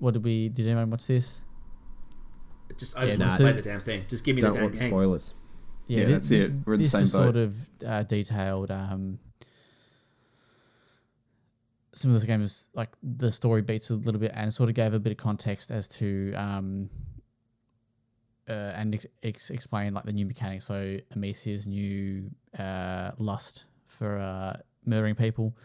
what 0.00 0.14
did 0.14 0.24
we? 0.24 0.48
Did 0.48 0.66
anyone 0.66 0.90
watch 0.90 1.06
this? 1.06 1.42
Just 2.78 2.96
I 2.96 3.02
Yeah, 3.06 3.16
just 3.16 3.18
no, 3.18 3.24
want 3.26 3.36
to 3.38 3.42
play 3.44 3.52
the 3.52 3.62
damn 3.62 3.80
thing. 3.80 4.04
Just 4.08 4.24
give 4.24 4.34
me 4.36 4.42
Don't 4.42 4.50
the 4.52 4.56
damn 4.58 4.64
want 4.64 4.78
thing. 4.78 4.90
spoilers. 4.90 5.34
Yeah, 5.86 6.04
thi- 6.06 6.12
that's 6.12 6.28
thi- 6.28 6.36
it. 6.36 6.52
We're 6.64 6.74
in 6.74 6.80
the 6.80 6.84
this 6.84 6.92
same 6.92 7.02
is 7.02 7.12
sort 7.12 7.36
of 7.36 7.54
uh, 7.86 8.02
detailed. 8.02 8.70
Um, 8.70 9.18
some 11.94 12.14
of 12.14 12.20
the 12.20 12.26
games, 12.26 12.68
like 12.74 12.90
the 13.02 13.30
story 13.32 13.62
beats 13.62 13.90
a 13.90 13.94
little 13.94 14.20
bit, 14.20 14.32
and 14.34 14.52
sort 14.52 14.68
of 14.68 14.74
gave 14.74 14.92
a 14.92 14.98
bit 14.98 15.12
of 15.12 15.16
context 15.16 15.70
as 15.70 15.88
to 15.88 16.34
um, 16.34 16.90
uh, 18.48 18.52
and 18.74 18.94
ex- 18.94 19.06
ex- 19.22 19.50
explain 19.50 19.94
like 19.94 20.04
the 20.04 20.12
new 20.12 20.26
mechanics. 20.26 20.66
So 20.66 20.98
Amicia's 21.14 21.66
new 21.66 22.30
uh, 22.58 23.12
lust 23.18 23.64
for 23.86 24.18
uh, 24.18 24.56
murdering 24.84 25.14
people. 25.14 25.56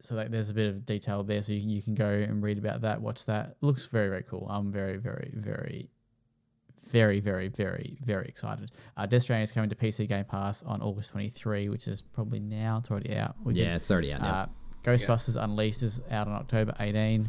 So 0.00 0.14
like, 0.14 0.30
there's 0.30 0.50
a 0.50 0.54
bit 0.54 0.68
of 0.68 0.86
detail 0.86 1.24
there, 1.24 1.42
so 1.42 1.52
you, 1.52 1.58
you 1.76 1.82
can 1.82 1.94
go 1.94 2.08
and 2.08 2.42
read 2.42 2.56
about 2.58 2.82
that, 2.82 3.00
watch 3.00 3.24
that. 3.26 3.56
looks 3.62 3.86
very 3.86 4.08
very 4.08 4.22
cool. 4.22 4.46
I'm 4.48 4.70
very 4.70 4.96
very 4.96 5.32
very 5.34 5.90
very 6.90 7.20
very 7.20 7.48
very 7.48 7.98
very 8.04 8.26
excited. 8.26 8.70
Uh, 8.96 9.06
Death 9.06 9.22
Stranding 9.22 9.42
is 9.44 9.52
coming 9.52 9.68
to 9.70 9.76
PC 9.76 10.08
Game 10.08 10.24
Pass 10.24 10.62
on 10.62 10.80
August 10.82 11.10
23, 11.10 11.68
which 11.68 11.88
is 11.88 12.00
probably 12.00 12.38
now. 12.40 12.78
It's 12.78 12.90
already 12.90 13.16
out. 13.16 13.34
We 13.44 13.54
Yeah, 13.54 13.64
can- 13.66 13.76
it's 13.76 13.90
already 13.90 14.12
out 14.12 14.22
now. 14.22 14.28
uh, 14.34 14.46
Ghostbusters 14.84 15.42
Unleashed 15.42 15.82
is 15.82 16.00
out 16.10 16.28
on 16.28 16.34
October 16.34 16.74
18. 16.78 17.28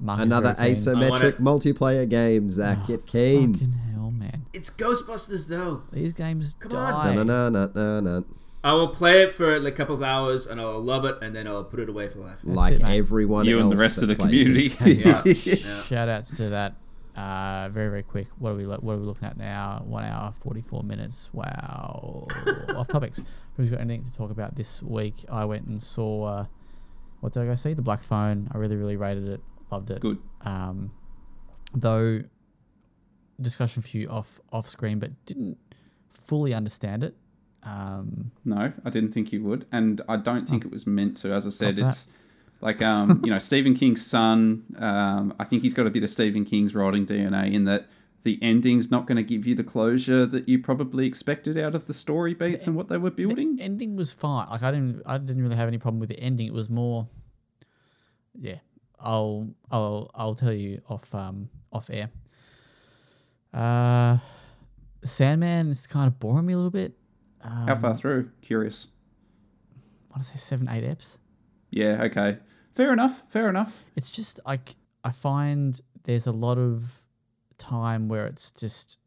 Mark 0.00 0.20
Another 0.20 0.54
asymmetric 0.58 1.38
multiplayer 1.38 2.08
game, 2.08 2.50
Zach. 2.50 2.78
Oh, 2.82 2.86
Get 2.88 3.06
keen. 3.06 3.52
Fucking 3.54 3.72
hell, 3.72 4.10
man. 4.10 4.46
It's 4.52 4.68
Ghostbusters 4.70 5.46
though. 5.46 5.84
These 5.92 6.12
games 6.12 6.54
Come 6.58 6.74
on. 6.80 7.06
die. 7.06 7.14
Da-na-na-na-na. 7.14 8.22
I 8.64 8.72
will 8.74 8.88
play 8.88 9.22
it 9.22 9.34
for 9.34 9.58
like 9.58 9.74
a 9.74 9.76
couple 9.76 9.94
of 9.94 10.02
hours 10.02 10.46
and 10.46 10.60
I'll 10.60 10.80
love 10.80 11.04
it 11.04 11.16
and 11.20 11.34
then 11.34 11.48
I'll 11.48 11.64
put 11.64 11.80
it 11.80 11.88
away 11.88 12.08
for 12.08 12.20
life. 12.20 12.36
Like 12.44 12.74
it, 12.74 12.82
mate. 12.82 12.98
everyone 12.98 13.44
You 13.44 13.58
else 13.58 13.62
and 13.64 13.72
the 13.72 13.80
rest 13.80 14.02
of 14.02 14.08
the 14.08 14.14
community. 14.14 14.94
Yeah. 14.94 15.22
yeah. 15.24 15.82
Shout 15.82 16.08
outs 16.08 16.36
to 16.36 16.50
that. 16.50 16.74
Uh, 17.16 17.68
very 17.70 17.88
very 17.88 18.02
quick. 18.02 18.28
What 18.38 18.50
are 18.50 18.54
we 18.54 18.64
lo- 18.64 18.78
what 18.80 18.94
are 18.94 18.98
we 18.98 19.04
looking 19.04 19.28
at 19.28 19.36
now? 19.36 19.82
One 19.84 20.04
hour 20.04 20.32
forty 20.40 20.62
four 20.62 20.82
minutes. 20.82 21.28
Wow. 21.32 22.28
Off 22.74 22.88
topics. 22.88 23.22
Who's 23.56 23.70
got 23.70 23.80
anything 23.80 24.04
to 24.04 24.12
talk 24.12 24.30
about 24.30 24.54
this 24.54 24.82
week? 24.82 25.24
I 25.30 25.44
went 25.44 25.66
and 25.66 25.82
saw. 25.82 26.24
Uh, 26.24 26.46
what 27.20 27.32
did 27.32 27.42
I 27.42 27.46
go 27.46 27.54
see? 27.54 27.74
The 27.74 27.82
Black 27.82 28.02
Phone. 28.02 28.48
I 28.54 28.58
really 28.58 28.76
really 28.76 28.96
rated 28.96 29.28
it. 29.28 29.40
Loved 29.70 29.90
it. 29.90 30.00
Good. 30.00 30.18
Um, 30.42 30.92
though 31.74 32.20
discussion 33.40 33.82
for 33.82 33.96
you 33.96 34.08
off 34.08 34.40
off 34.52 34.68
screen, 34.68 34.98
but 34.98 35.10
didn't 35.26 35.58
fully 36.10 36.54
understand 36.54 37.04
it. 37.04 37.14
Um, 37.64 38.32
No, 38.44 38.72
I 38.84 38.90
didn't 38.90 39.12
think 39.12 39.32
you 39.32 39.42
would, 39.44 39.66
and 39.72 40.00
I 40.08 40.16
don't 40.16 40.48
think 40.48 40.64
it 40.64 40.70
was 40.70 40.86
meant 40.86 41.16
to. 41.18 41.32
As 41.32 41.46
I 41.46 41.50
said, 41.50 41.78
it's 41.78 42.08
like 42.60 42.82
um, 42.82 43.20
you 43.24 43.30
know 43.30 43.38
Stephen 43.50 43.74
King's 43.74 44.04
son. 44.04 44.64
Um, 44.78 45.34
I 45.38 45.44
think 45.44 45.62
he's 45.62 45.74
got 45.74 45.86
a 45.86 45.90
bit 45.90 46.02
of 46.02 46.10
Stephen 46.10 46.44
King's 46.44 46.74
writing 46.74 47.06
DNA 47.06 47.52
in 47.52 47.64
that 47.64 47.86
the 48.24 48.38
ending's 48.42 48.90
not 48.90 49.06
going 49.06 49.16
to 49.16 49.22
give 49.22 49.46
you 49.46 49.54
the 49.54 49.64
closure 49.64 50.24
that 50.26 50.48
you 50.48 50.58
probably 50.60 51.06
expected 51.06 51.58
out 51.58 51.74
of 51.74 51.86
the 51.86 51.94
story 51.94 52.34
beats 52.34 52.66
and 52.66 52.76
what 52.76 52.88
they 52.88 52.96
were 52.96 53.10
building. 53.10 53.56
The 53.56 53.62
ending 53.64 53.96
was 53.96 54.12
fine. 54.12 54.48
Like 54.48 54.62
I 54.62 54.70
didn't, 54.70 55.02
I 55.06 55.18
didn't 55.18 55.42
really 55.42 55.56
have 55.56 55.68
any 55.68 55.78
problem 55.78 55.98
with 55.98 56.08
the 56.08 56.20
ending. 56.20 56.46
It 56.46 56.52
was 56.52 56.68
more, 56.68 57.08
yeah. 58.38 58.58
I'll, 59.00 59.48
I'll, 59.72 60.10
I'll 60.14 60.34
tell 60.36 60.52
you 60.52 60.80
off, 60.88 61.12
um, 61.14 61.48
off 61.72 61.90
air. 61.90 62.10
Uh, 63.52 64.18
Sandman 65.04 65.70
is 65.70 65.88
kind 65.88 66.06
of 66.06 66.20
boring 66.20 66.46
me 66.46 66.52
a 66.52 66.56
little 66.56 66.70
bit. 66.70 66.94
Um, 67.42 67.66
How 67.66 67.74
far 67.76 67.94
through? 67.96 68.30
Curious. 68.40 68.88
I 70.10 70.16
want 70.16 70.24
to 70.24 70.30
say 70.30 70.36
seven, 70.36 70.68
eight 70.68 70.84
eps. 70.84 71.18
Yeah. 71.70 72.02
Okay. 72.04 72.38
Fair 72.74 72.92
enough. 72.92 73.22
Fair 73.30 73.48
enough. 73.48 73.74
It's 73.96 74.10
just 74.10 74.40
like 74.46 74.76
I 75.04 75.10
find 75.12 75.80
there's 76.04 76.26
a 76.26 76.32
lot 76.32 76.58
of 76.58 76.92
time 77.58 78.08
where 78.08 78.26
it's 78.26 78.50
just 78.50 78.98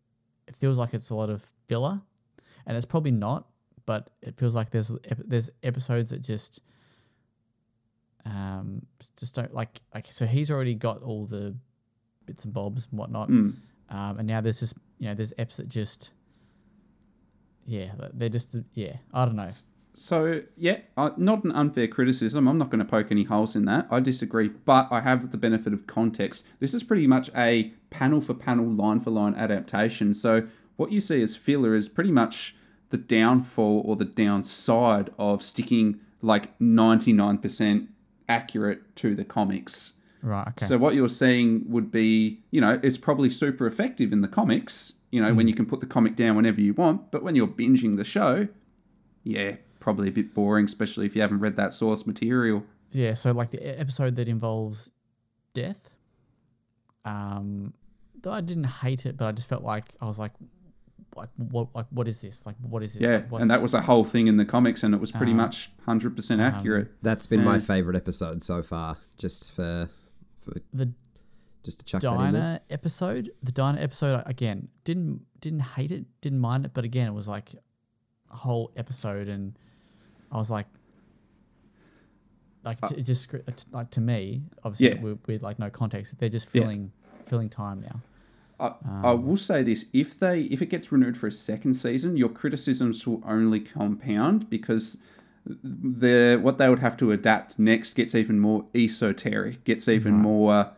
it 0.48 0.56
feels 0.56 0.78
like 0.78 0.94
it's 0.94 1.10
a 1.10 1.16
lot 1.16 1.30
of 1.30 1.44
filler, 1.68 2.02
and 2.66 2.76
it's 2.78 2.86
probably 2.86 3.12
not, 3.12 3.48
but 3.86 4.10
it 4.22 4.38
feels 4.38 4.56
like 4.56 4.70
there's 4.70 4.91
there's 5.26 5.49
episodes 5.64 6.10
that 6.12 6.22
just 6.22 6.60
um 8.26 8.82
just 9.18 9.36
don't 9.36 9.53
like 9.53 9.82
like 9.94 10.07
so 10.10 10.26
he's 10.26 10.49
already 10.49 10.74
got 10.74 11.02
all 11.03 11.26
the 11.26 11.56
bits 12.26 12.44
and 12.45 12.53
bobs 12.53 12.88
and 12.90 12.98
whatnot, 12.99 13.30
Mm. 13.30 13.56
um, 13.90 14.18
and 14.20 14.28
now 14.28 14.41
there's 14.41 14.60
just 14.60 14.74
you 14.98 15.07
know 15.07 15.14
there's 15.14 15.34
eps 15.34 15.57
that 15.57 15.68
just 15.70 16.12
yeah 17.66 17.92
they're 18.14 18.30
just 18.30 18.56
yeah 18.74 18.98
I 19.14 19.26
don't 19.26 19.36
know 19.36 19.50
So 19.98 20.42
yeah, 20.58 20.80
uh, 20.98 21.12
not 21.16 21.46
an 21.46 21.54
unfair 21.54 21.88
criticism. 21.88 22.48
I'm 22.50 22.58
not 22.58 22.70
going 22.70 22.80
to 22.80 22.86
poke 22.86 23.12
any 23.12 23.24
holes 23.24 23.56
in 23.56 23.64
that. 23.66 23.88
I 23.90 24.02
disagree, 24.02 24.50
but 24.50 24.90
I 24.92 25.00
have 25.00 25.32
the 25.32 25.38
benefit 25.38 25.72
of 25.72 25.88
context. 25.88 26.46
This 26.60 26.74
is 26.74 26.84
pretty 26.84 27.08
much 27.08 27.30
a 27.34 27.72
panel 27.92 28.20
for 28.20 28.34
panel, 28.34 28.66
line 28.66 29.00
for 29.00 29.12
line 29.12 29.36
adaptation. 29.36 30.14
So 30.14 30.48
what 30.76 30.92
you 30.92 31.00
see 31.00 31.22
as 31.22 31.38
filler 31.38 31.76
is 31.76 31.88
pretty 31.88 32.12
much 32.12 32.58
the 32.90 32.98
downfall 32.98 33.84
or 33.86 33.96
the 33.96 34.04
downside 34.06 35.12
of 35.18 35.42
sticking 35.42 36.02
like 36.22 36.58
99% 36.60 37.88
accurate 38.28 38.96
to 38.98 39.16
the 39.16 39.24
comics. 39.24 39.94
right 40.22 40.48
okay 40.50 40.66
So 40.66 40.78
what 40.78 40.94
you're 40.96 41.08
seeing 41.10 41.64
would 41.70 41.92
be, 41.92 42.40
you 42.52 42.60
know, 42.62 42.80
it's 42.84 42.98
probably 42.98 43.30
super 43.30 43.66
effective 43.68 44.12
in 44.12 44.22
the 44.22 44.28
comics, 44.28 44.94
you 45.16 45.22
know, 45.22 45.34
when 45.34 45.48
you 45.48 45.54
can 45.60 45.66
put 45.66 45.80
the 45.80 45.86
comic 45.96 46.16
down 46.16 46.36
whenever 46.36 46.60
you 46.62 46.74
want, 46.74 46.98
but 47.12 47.24
when 47.24 47.36
you're 47.36 47.48
binging 47.62 47.96
the 47.98 48.04
show, 48.04 48.48
yeah, 49.24 49.56
probably 49.80 50.08
a 50.10 50.12
bit 50.12 50.34
boring, 50.34 50.66
especially 50.66 51.06
if 51.06 51.16
you 51.16 51.22
haven't 51.22 51.40
read 51.40 51.56
that 51.56 51.72
source 51.74 52.06
material. 52.06 52.64
yeah 52.92 53.14
so 53.14 53.32
like 53.32 53.50
the 53.52 53.62
episode 53.84 54.16
that 54.18 54.28
involves 54.28 54.78
death 55.54 55.82
um 57.06 57.74
though 58.22 58.32
i 58.32 58.42
didn't 58.42 58.64
hate 58.84 59.06
it 59.06 59.16
but 59.18 59.26
i 59.28 59.32
just 59.32 59.48
felt 59.48 59.64
like 59.64 59.86
i 60.02 60.06
was 60.06 60.18
like 60.20 60.32
like 61.16 61.30
what 61.38 61.68
like 61.74 61.86
what 61.92 62.08
is 62.08 62.20
this 62.22 62.46
like 62.46 62.56
what 62.62 62.84
is 62.84 62.96
it 62.96 63.02
Yeah, 63.02 63.22
what's- 63.30 63.42
and 63.42 63.50
that 63.50 63.62
was 63.62 63.74
a 63.74 63.82
whole 63.82 64.04
thing 64.04 64.28
in 64.28 64.36
the 64.38 64.44
comics, 64.46 64.84
and 64.84 64.94
it 64.94 65.00
was 65.00 65.12
pretty 65.12 65.32
Um, 65.32 65.38
much 65.38 65.72
100% 65.88 66.40
accurate. 66.42 66.92
That's 67.02 67.26
been 67.26 67.44
my 67.46 67.58
favorite 67.58 67.96
episode 67.96 68.44
so 68.44 68.62
far. 68.62 68.98
Just 69.18 69.52
for, 69.54 69.88
for 70.44 70.56
the 70.74 70.92
just 71.66 71.80
to 71.80 71.86
chuck 71.86 72.02
that 72.02 72.12
in 72.14 72.32
there. 72.32 72.32
diner 72.32 72.60
episode 72.70 73.32
the 73.44 73.52
diner 73.52 73.80
episode 73.82 74.24
again 74.26 74.68
didn't 74.86 75.22
didn't 75.42 75.60
hate 75.62 75.92
it 75.92 76.06
didn't 76.22 76.40
mind 76.40 76.66
it 76.66 76.72
but 76.74 76.86
again 76.86 77.08
it 77.08 77.14
was 77.14 77.28
like 77.28 77.54
a 78.32 78.36
whole 78.36 78.72
episode 78.78 79.28
and 79.28 79.58
i 80.32 80.38
was 80.38 80.50
like 80.50 80.68
like 82.64 82.78
Uh, 82.84 82.88
t- 82.90 83.02
just 83.02 83.30
t- 83.30 83.40
like 83.72 83.90
to 83.92 84.02
me 84.02 84.44
obviously 84.64 84.96
Yeah. 84.98 85.02
with, 85.04 85.20
with 85.28 85.42
like 85.44 85.60
no 85.60 85.70
context 85.70 86.18
they're 86.20 86.30
just 86.30 86.48
Yeah. 86.54 86.62
filling 86.62 86.92
filling 87.26 87.50
time 87.50 87.82
now 87.82 88.00
I, 88.58 88.74
I 89.04 89.12
will 89.12 89.36
say 89.36 89.64
this: 89.64 89.88
if 89.92 90.18
they 90.18 90.44
if 90.44 90.62
it 90.62 90.68
gets 90.68 90.90
renewed 90.90 91.18
for 91.18 91.28
a 91.28 91.32
second 91.32 91.74
season, 91.74 92.16
your 92.16 92.30
criticisms 92.30 93.06
will 93.06 93.22
only 93.28 93.60
compound 93.60 94.50
because 94.50 94.96
the 95.46 96.40
what 96.42 96.58
they 96.58 96.70
would 96.70 96.80
have 96.80 96.96
to 96.98 97.12
adapt 97.12 97.60
next 97.60 97.96
gets 97.96 98.16
even 98.16 98.40
more 98.40 98.66
esoteric, 98.74 99.66
gets 99.66 99.90
even 99.90 100.14
more. 100.14 100.72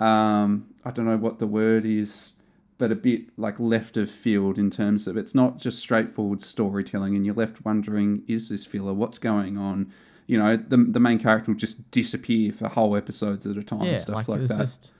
Um, 0.00 0.74
I 0.84 0.90
don't 0.90 1.06
know 1.06 1.16
what 1.16 1.38
the 1.38 1.46
word 1.46 1.84
is, 1.84 2.32
but 2.78 2.92
a 2.92 2.94
bit 2.94 3.26
like 3.38 3.58
left 3.58 3.96
of 3.96 4.10
field 4.10 4.58
in 4.58 4.70
terms 4.70 5.06
of 5.06 5.16
it's 5.16 5.34
not 5.34 5.58
just 5.58 5.78
straightforward 5.78 6.42
storytelling, 6.42 7.16
and 7.16 7.24
you're 7.24 7.34
left 7.34 7.64
wondering, 7.64 8.22
is 8.26 8.48
this 8.48 8.66
filler? 8.66 8.92
What's 8.92 9.18
going 9.18 9.56
on? 9.56 9.92
You 10.26 10.38
know, 10.38 10.56
the 10.56 10.76
the 10.76 11.00
main 11.00 11.18
character 11.18 11.50
will 11.50 11.58
just 11.58 11.90
disappear 11.90 12.52
for 12.52 12.68
whole 12.68 12.96
episodes 12.96 13.46
at 13.46 13.56
a 13.56 13.62
time 13.62 13.82
yeah 13.82 13.92
and 13.92 14.00
stuff 14.00 14.14
like, 14.14 14.28
like, 14.28 14.40
it's 14.40 14.50
that. 14.50 14.58
just 14.58 14.92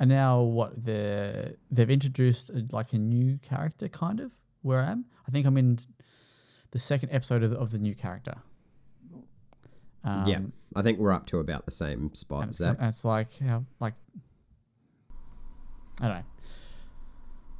and 0.00 0.10
now 0.10 0.40
what 0.40 0.84
the 0.84 1.56
they've 1.70 1.90
introduced 1.90 2.50
uh, 2.50 2.60
like 2.72 2.92
a 2.92 2.98
new 2.98 3.38
character 3.42 3.88
kind 3.88 4.20
of 4.20 4.32
where 4.62 4.80
i 4.80 4.90
am 4.90 5.04
i 5.28 5.30
think 5.30 5.46
i'm 5.46 5.56
in 5.56 5.78
the 6.72 6.78
second 6.78 7.10
episode 7.12 7.42
of 7.42 7.50
the, 7.50 7.58
of 7.58 7.70
the 7.70 7.78
new 7.78 7.94
character 7.94 8.34
um, 10.04 10.28
yeah, 10.28 10.40
I 10.76 10.82
think 10.82 10.98
we're 10.98 11.12
up 11.12 11.26
to 11.28 11.38
about 11.38 11.64
the 11.64 11.72
same 11.72 12.12
spot, 12.14 12.42
and 12.42 12.48
it's, 12.50 12.58
Zach. 12.58 12.76
and 12.78 12.88
it's 12.88 13.04
like 13.04 13.28
how 13.38 13.64
like 13.80 13.94
i 16.00 16.08
don't 16.08 16.16
know 16.18 16.24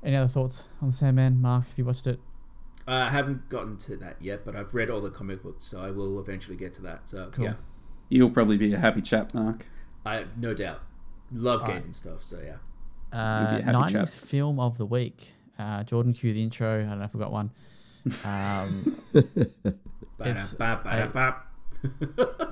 any 0.03 0.17
other 0.17 0.29
thoughts 0.29 0.65
on 0.83 0.91
sandman 0.91 1.41
mark 1.41 1.67
have 1.69 1.79
you 1.79 1.85
watched 1.85 2.07
it 2.07 2.19
Uh, 2.87 3.07
I 3.09 3.11
haven't 3.11 3.49
gotten 3.49 3.79
to 3.89 3.97
that 3.97 4.17
yet, 4.21 4.45
but 4.45 4.55
I've 4.55 4.75
read 4.75 4.91
all 4.91 5.01
the 5.01 5.09
comic 5.11 5.43
books, 5.43 5.65
so 5.67 5.81
I 5.81 5.91
will 5.91 6.21
eventually 6.21 6.55
get 6.59 6.75
to 6.75 6.83
that. 6.83 7.09
So 7.09 7.31
Cool. 7.33 7.47
yeah, 7.47 7.55
You'll 8.11 8.29
probably 8.31 8.59
be 8.59 8.75
a 8.75 8.79
happy 8.79 9.01
chap, 9.01 9.33
Mark. 9.33 9.65
I 10.05 10.27
no 10.37 10.53
doubt 10.53 10.81
love 11.33 11.63
Alright. 11.63 11.79
gaming 11.81 11.95
stuff. 11.95 12.23
So 12.23 12.37
yeah, 12.45 12.59
uh, 13.19 13.57
be 13.57 13.63
a 13.63 13.65
happy 13.65 13.79
90s 13.95 14.21
chap. 14.21 14.29
film 14.29 14.61
of 14.61 14.77
the 14.77 14.85
week 14.85 15.33
uh, 15.59 15.83
jordan 15.85 16.13
cue 16.13 16.35
the 16.35 16.43
intro 16.43 16.81
i 16.81 16.85
don't 16.85 16.99
know 16.99 17.05
if 17.07 17.15
we 17.15 17.21
got 17.21 17.33
one 17.33 17.51
um, 18.25 18.97
It's 20.21 20.55
Ba-da-ba-ba-da-ba. 20.55 21.37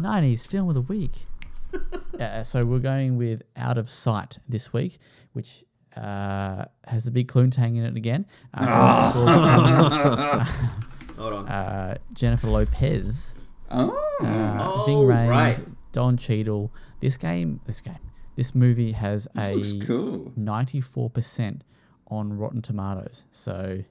90s 0.00 0.46
film 0.52 0.68
of 0.68 0.74
the 0.74 0.80
week. 0.82 1.26
uh, 2.20 2.42
so 2.42 2.64
we're 2.64 2.78
going 2.78 3.16
with 3.16 3.42
Out 3.56 3.76
of 3.78 3.88
Sight 3.90 4.38
this 4.48 4.72
week, 4.72 4.98
which 5.32 5.64
uh, 5.96 6.64
has 6.86 7.04
the 7.04 7.10
big 7.10 7.28
Cluntang 7.28 7.76
in 7.76 7.84
it 7.84 7.96
again. 7.96 8.26
Uh, 8.54 10.44
Hold 11.18 11.32
on. 11.34 11.48
uh, 11.48 11.96
Jennifer 12.12 12.48
Lopez, 12.48 13.34
Oh, 13.70 13.90
uh, 14.22 14.58
Oh, 14.60 14.84
Ving 14.86 14.96
Rhames, 14.98 15.28
right. 15.30 15.60
Don 15.92 16.16
Cheadle. 16.16 16.72
This 17.00 17.16
game, 17.16 17.60
this 17.66 17.80
game, 17.80 17.98
this 18.36 18.54
movie 18.54 18.92
has 18.92 19.28
this 19.34 19.54
looks 19.54 19.72
a 19.72 19.86
cool. 19.86 20.32
94% 20.38 21.60
on 22.08 22.32
Rotten 22.36 22.62
Tomatoes. 22.62 23.24
So 23.30 23.82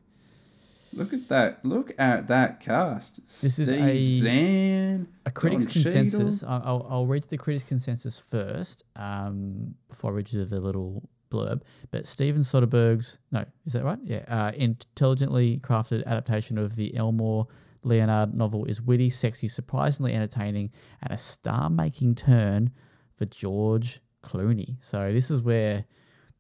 Look 0.94 1.14
at 1.14 1.30
that. 1.30 1.64
Look 1.64 1.94
at 1.98 2.28
that 2.28 2.60
cast. 2.60 3.22
This 3.42 3.60
is 3.60 3.72
a- 3.72 4.06
Zahn, 4.20 5.08
a 5.26 5.32
critics' 5.32 5.66
Don 5.66 5.74
consensus. 5.84 6.44
I- 6.44 6.62
I'll, 6.66 6.86
I'll 6.90 7.06
read 7.08 7.24
the 7.24 7.38
critics' 7.38 7.64
consensus 7.64 8.20
first 8.20 8.84
um, 8.98 9.76
before 9.90 10.12
I 10.12 10.16
read 10.16 10.34
you 10.34 10.44
the 10.44 10.60
little 10.60 11.08
blurb, 11.32 11.62
but 11.90 12.08
Steven 12.08 12.42
Soderbergh's 12.42 13.18
no, 13.32 13.44
is 13.66 13.74
that 13.74 13.84
right? 13.84 14.00
Yeah, 14.04 14.24
uh, 14.28 14.52
intelligently 14.56 15.60
crafted 15.64 16.06
adaptation 16.06 16.58
of 16.58 16.76
the 16.76 16.96
Elmore 16.96 17.48
Leonard 17.84 18.36
novel 18.36 18.66
is 18.66 18.82
witty, 18.82 19.10
sexy, 19.10 19.48
surprisingly 19.48 20.14
entertaining, 20.14 20.70
and 21.02 21.12
a 21.12 21.18
star-making 21.18 22.16
turn 22.16 22.72
for 23.16 23.26
George 23.26 24.02
Clooney. 24.24 24.76
So 24.80 25.12
this 25.12 25.32
is 25.32 25.42
where 25.42 25.84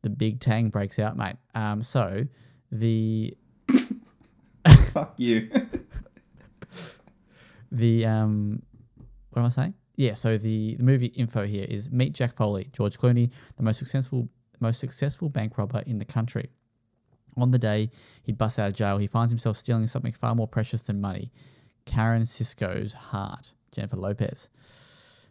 the 0.03 0.09
big 0.09 0.39
tang 0.39 0.69
breaks 0.69 0.99
out, 0.99 1.17
mate. 1.17 1.37
Um, 1.55 1.81
so 1.81 2.25
the 2.71 3.35
Fuck 4.93 5.15
you. 5.17 5.49
the 7.71 8.05
um, 8.05 8.61
what 9.31 9.41
am 9.41 9.45
I 9.45 9.49
saying? 9.49 9.73
Yeah, 9.95 10.13
so 10.13 10.37
the, 10.37 10.75
the 10.75 10.83
movie 10.83 11.07
info 11.07 11.45
here 11.45 11.65
is 11.67 11.91
meet 11.91 12.13
Jack 12.13 12.35
Foley, 12.35 12.69
George 12.73 12.97
Clooney, 12.97 13.29
the 13.57 13.63
most 13.63 13.77
successful 13.77 14.27
most 14.61 14.79
successful 14.79 15.29
bank 15.29 15.57
robber 15.57 15.83
in 15.85 15.97
the 15.99 16.05
country. 16.05 16.49
On 17.37 17.51
the 17.51 17.59
day 17.59 17.89
he 18.23 18.31
busts 18.31 18.59
out 18.59 18.67
of 18.69 18.73
jail, 18.73 18.97
he 18.97 19.07
finds 19.07 19.31
himself 19.31 19.57
stealing 19.57 19.87
something 19.87 20.11
far 20.13 20.35
more 20.35 20.47
precious 20.47 20.81
than 20.81 20.99
money. 21.01 21.31
Karen 21.85 22.25
Cisco's 22.25 22.93
heart, 22.93 23.53
Jennifer 23.71 23.95
Lopez. 23.97 24.49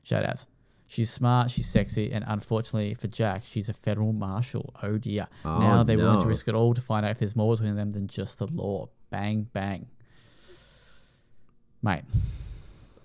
Shout 0.02 0.24
out. 0.24 0.44
She's 0.86 1.08
smart, 1.10 1.50
she's 1.52 1.68
sexy, 1.68 2.10
and 2.10 2.24
unfortunately 2.26 2.94
for 2.94 3.06
Jack, 3.06 3.42
she's 3.44 3.68
a 3.68 3.72
federal 3.74 4.12
marshal. 4.12 4.74
Oh 4.82 4.98
dear. 4.98 5.28
Oh, 5.44 5.60
now 5.60 5.82
they're 5.84 5.96
willing 5.98 6.22
to 6.22 6.26
risk 6.28 6.48
it 6.48 6.54
all 6.54 6.74
to 6.74 6.80
find 6.80 7.04
out 7.06 7.12
if 7.12 7.18
there's 7.18 7.36
more 7.36 7.54
between 7.54 7.76
them 7.76 7.92
than 7.92 8.08
just 8.08 8.38
the 8.38 8.46
law. 8.48 8.88
Bang, 9.10 9.46
bang. 9.52 9.86
Mate, 11.82 12.02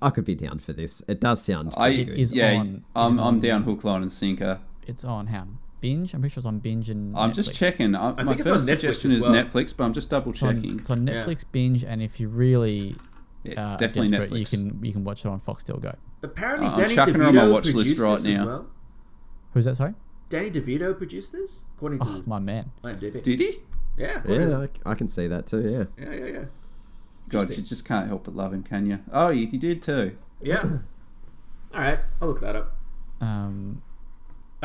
I 0.02 0.10
could 0.10 0.26
be 0.26 0.36
down 0.36 0.60
for 0.60 0.74
this. 0.74 1.02
It 1.08 1.22
does 1.22 1.44
sound 1.44 1.74
I 1.78 1.88
pretty 1.90 2.02
It 2.02 2.06
good. 2.06 2.20
is 2.20 2.32
yeah, 2.34 2.54
on- 2.56 2.84
I'm 2.96 3.12
is 3.14 3.18
I'm 3.20 3.24
on- 3.26 3.40
down 3.40 3.64
hook, 3.64 3.84
line, 3.84 4.02
and 4.02 4.12
sinker. 4.12 4.60
it's 4.88 5.04
on 5.04 5.28
how? 5.28 5.48
Binge? 5.86 6.14
I'm 6.14 6.22
pretty 6.22 6.34
sure 6.34 6.42
it's 6.42 6.48
on 6.48 6.60
Binge 6.60 6.90
and 6.90 7.16
I'm 7.18 7.32
just 7.34 7.54
checking. 7.54 7.94
I, 7.96 8.12
my 8.12 8.24
think 8.36 8.40
it's 8.40 8.50
on 8.50 8.56
first 8.56 8.66
Netflix 8.68 8.68
suggestion 8.68 9.12
as 9.12 9.18
is 9.18 9.24
well. 9.24 9.34
Netflix, 9.34 9.78
but 9.78 9.84
I'm 9.84 9.94
just 9.94 10.10
double 10.10 10.32
It's 10.32 10.42
on, 10.44 10.56
checking. 10.56 10.80
it's 10.80 10.90
on 10.90 11.06
Yeah. 11.08 11.14
Netflix 11.24 11.44
Binge, 11.52 11.84
and 11.84 12.02
if 12.02 12.20
you 12.20 12.28
really 12.30 12.96
Yeah, 13.44 13.74
uh, 13.74 13.78
definitely 13.78 14.18
Netflix. 14.18 14.40
you 14.52 14.58
can 14.58 14.84
you 14.86 14.92
can 14.94 15.04
watch 15.04 15.26
it 15.26 15.28
on 15.30 15.40
Foxtel 15.40 15.80
Go. 15.82 15.94
Apparently, 16.24 16.68
Uh, 16.68 16.72
I'm 16.72 16.78
Danny 16.78 16.96
chucking 16.96 17.14
her 17.16 17.24
on 17.26 17.36
my 17.36 17.42
DeVito 17.44 17.52
watch 17.52 17.66
list 17.66 17.76
produced 17.78 18.02
right 18.02 18.16
this 18.18 18.26
now. 18.26 18.42
as 18.42 18.48
well. 18.48 18.68
Who's 19.54 19.66
that? 19.66 19.78
Sorry, 19.78 19.94
Danny 20.30 20.50
DeVito 20.52 20.98
produced 20.98 21.32
this, 21.32 21.64
according 21.76 22.00
to 22.00 22.06
oh, 22.08 22.24
my 22.26 22.40
man. 22.40 22.72
IMDb. 22.84 23.22
Did 23.24 23.40
he? 23.40 23.60
yeah, 23.98 24.22
Yeah, 24.28 24.66
I, 24.86 24.92
I 24.92 24.96
can 24.96 25.08
see 25.08 25.28
that 25.28 25.46
too. 25.48 25.62
Yeah. 25.98 26.04
yeah, 26.06 26.14
yeah, 26.16 26.26
yeah. 26.40 26.46
God, 27.30 27.50
you 27.52 27.62
just 27.64 27.86
can't 27.86 28.08
help 28.08 28.26
but 28.26 28.36
love 28.36 28.54
him, 28.54 28.64
can 28.64 28.86
you? 28.86 29.00
Oh, 29.12 29.32
he, 29.32 29.46
he 29.46 29.58
did 29.58 29.82
too. 29.82 30.18
Yeah. 30.42 30.64
All 31.74 31.82
right, 31.82 32.00
I'll 32.22 32.28
look 32.30 32.42
that 32.42 32.56
up. 32.56 32.76
Um, 33.22 33.82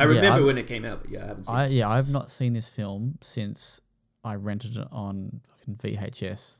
I 0.01 0.05
remember 0.05 0.41
I- 0.41 0.45
when 0.45 0.57
it 0.57 0.67
came 0.67 0.85
out, 0.85 1.01
but 1.03 1.11
yeah, 1.11 1.23
I 1.23 1.27
haven't 1.27 1.45
seen 1.45 1.55
I 1.55 1.65
it. 1.65 1.71
yeah, 1.71 1.89
I've 1.89 2.09
not 2.09 2.31
seen 2.31 2.53
this 2.53 2.69
film 2.69 3.17
since 3.21 3.81
I 4.23 4.35
rented 4.35 4.77
it 4.77 4.87
on 4.91 5.41
fucking 5.47 5.75
VHS. 5.75 6.59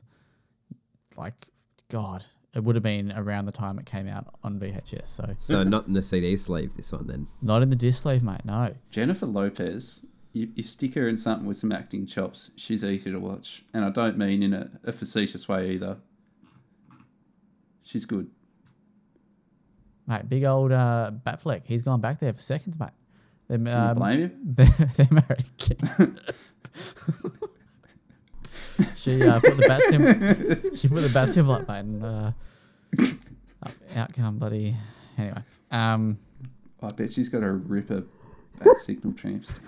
Like, 1.16 1.46
God, 1.90 2.24
it 2.54 2.62
would 2.64 2.74
have 2.76 2.82
been 2.82 3.12
around 3.12 3.46
the 3.46 3.52
time 3.52 3.78
it 3.78 3.86
came 3.86 4.08
out 4.08 4.26
on 4.42 4.58
VHS. 4.58 5.06
So 5.08 5.34
So 5.38 5.62
not 5.62 5.86
in 5.86 5.92
the 5.92 6.02
CD 6.02 6.36
sleeve. 6.36 6.74
This 6.76 6.92
one 6.92 7.06
then. 7.06 7.26
not 7.40 7.62
in 7.62 7.70
the 7.70 7.76
disc 7.76 8.02
sleeve, 8.02 8.22
mate. 8.22 8.44
No. 8.44 8.74
Jennifer 8.90 9.26
Lopez, 9.26 10.04
you, 10.32 10.48
you 10.54 10.62
stick 10.62 10.94
her 10.94 11.08
in 11.08 11.16
something 11.16 11.46
with 11.46 11.56
some 11.56 11.72
acting 11.72 12.06
chops, 12.06 12.50
she's 12.56 12.82
easy 12.84 13.10
to 13.10 13.18
watch. 13.18 13.64
And 13.74 13.84
I 13.84 13.90
don't 13.90 14.16
mean 14.18 14.42
in 14.42 14.52
a, 14.54 14.70
a 14.84 14.92
facetious 14.92 15.48
way 15.48 15.72
either. 15.72 15.98
She's 17.82 18.04
good. 18.04 18.30
Mate, 20.06 20.28
big 20.28 20.44
old 20.44 20.72
uh, 20.72 21.12
Batfleck. 21.26 21.62
He's 21.64 21.82
gone 21.82 22.00
back 22.00 22.18
there 22.20 22.32
for 22.32 22.40
seconds, 22.40 22.78
mate. 22.78 22.90
They're, 23.58 23.74
you 23.74 23.78
um, 23.78 23.96
blame 23.98 24.20
you? 24.20 24.30
they're, 24.44 24.88
they're 24.96 25.08
married 25.10 25.44
again. 25.60 26.18
she 28.96 29.22
uh, 29.22 29.40
put 29.40 29.58
the 29.58 29.68
bat 29.68 29.82
symbol. 29.82 30.74
She 30.74 30.88
put 30.88 31.02
the 31.02 31.10
bat 31.12 31.28
symbol 31.28 31.52
up, 31.52 31.68
mate, 31.68 31.80
and 31.80 32.02
uh, 32.02 32.32
up- 33.62 33.72
out 33.94 34.12
come 34.14 34.38
bloody. 34.38 34.74
Anyway, 35.18 35.42
um, 35.70 36.16
I 36.82 36.88
bet 36.96 37.12
she's 37.12 37.28
got 37.28 37.42
a 37.42 37.52
ripper 37.52 38.04
bat 38.58 38.78
signal 38.78 39.12
tramp 39.12 39.44
stamp. 39.44 39.60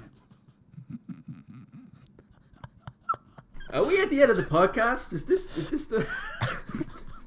Are 3.71 3.85
we 3.85 4.01
at 4.01 4.09
the 4.09 4.23
end 4.23 4.31
of 4.31 4.39
the 4.39 4.45
podcast? 4.45 5.13
Is 5.13 5.27
this 5.27 5.55
is 5.59 5.69
this 5.69 5.87
the? 5.89 6.07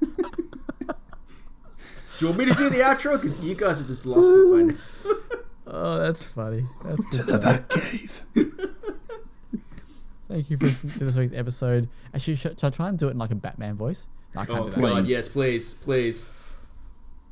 do 0.00 0.10
you 2.18 2.26
want 2.26 2.38
me 2.38 2.46
to 2.46 2.54
do 2.54 2.68
the 2.68 2.78
outro? 2.78 3.12
Because 3.12 3.44
you 3.44 3.54
guys 3.54 3.80
are 3.80 3.84
just 3.84 4.04
lost 4.04 4.22
it 4.24 4.50
by 4.50 4.62
now. 4.72 5.18
Oh, 5.70 5.98
that's 5.98 6.22
funny. 6.24 6.64
That's 6.84 7.06
the 7.10 7.22
stuff. 7.22 7.68
cave. 7.68 8.22
Thank 10.28 10.50
you 10.50 10.58
for 10.58 10.66
listening 10.66 10.92
to 10.92 11.04
this 11.06 11.16
week's 11.16 11.32
episode. 11.32 11.88
Actually, 12.14 12.34
should, 12.36 12.60
should 12.60 12.66
I 12.66 12.70
try 12.70 12.88
and 12.90 12.98
do 12.98 13.08
it 13.08 13.12
in 13.12 13.18
like 13.18 13.30
a 13.30 13.34
Batman 13.34 13.76
voice? 13.76 14.06
No, 14.34 14.42
I 14.42 14.44
can't 14.44 14.60
Oh 14.60 14.64
do 14.64 14.70
that. 14.72 14.80
God, 14.80 14.92
Please. 15.04 15.10
yes, 15.10 15.28
please, 15.28 15.74
please. 15.74 16.26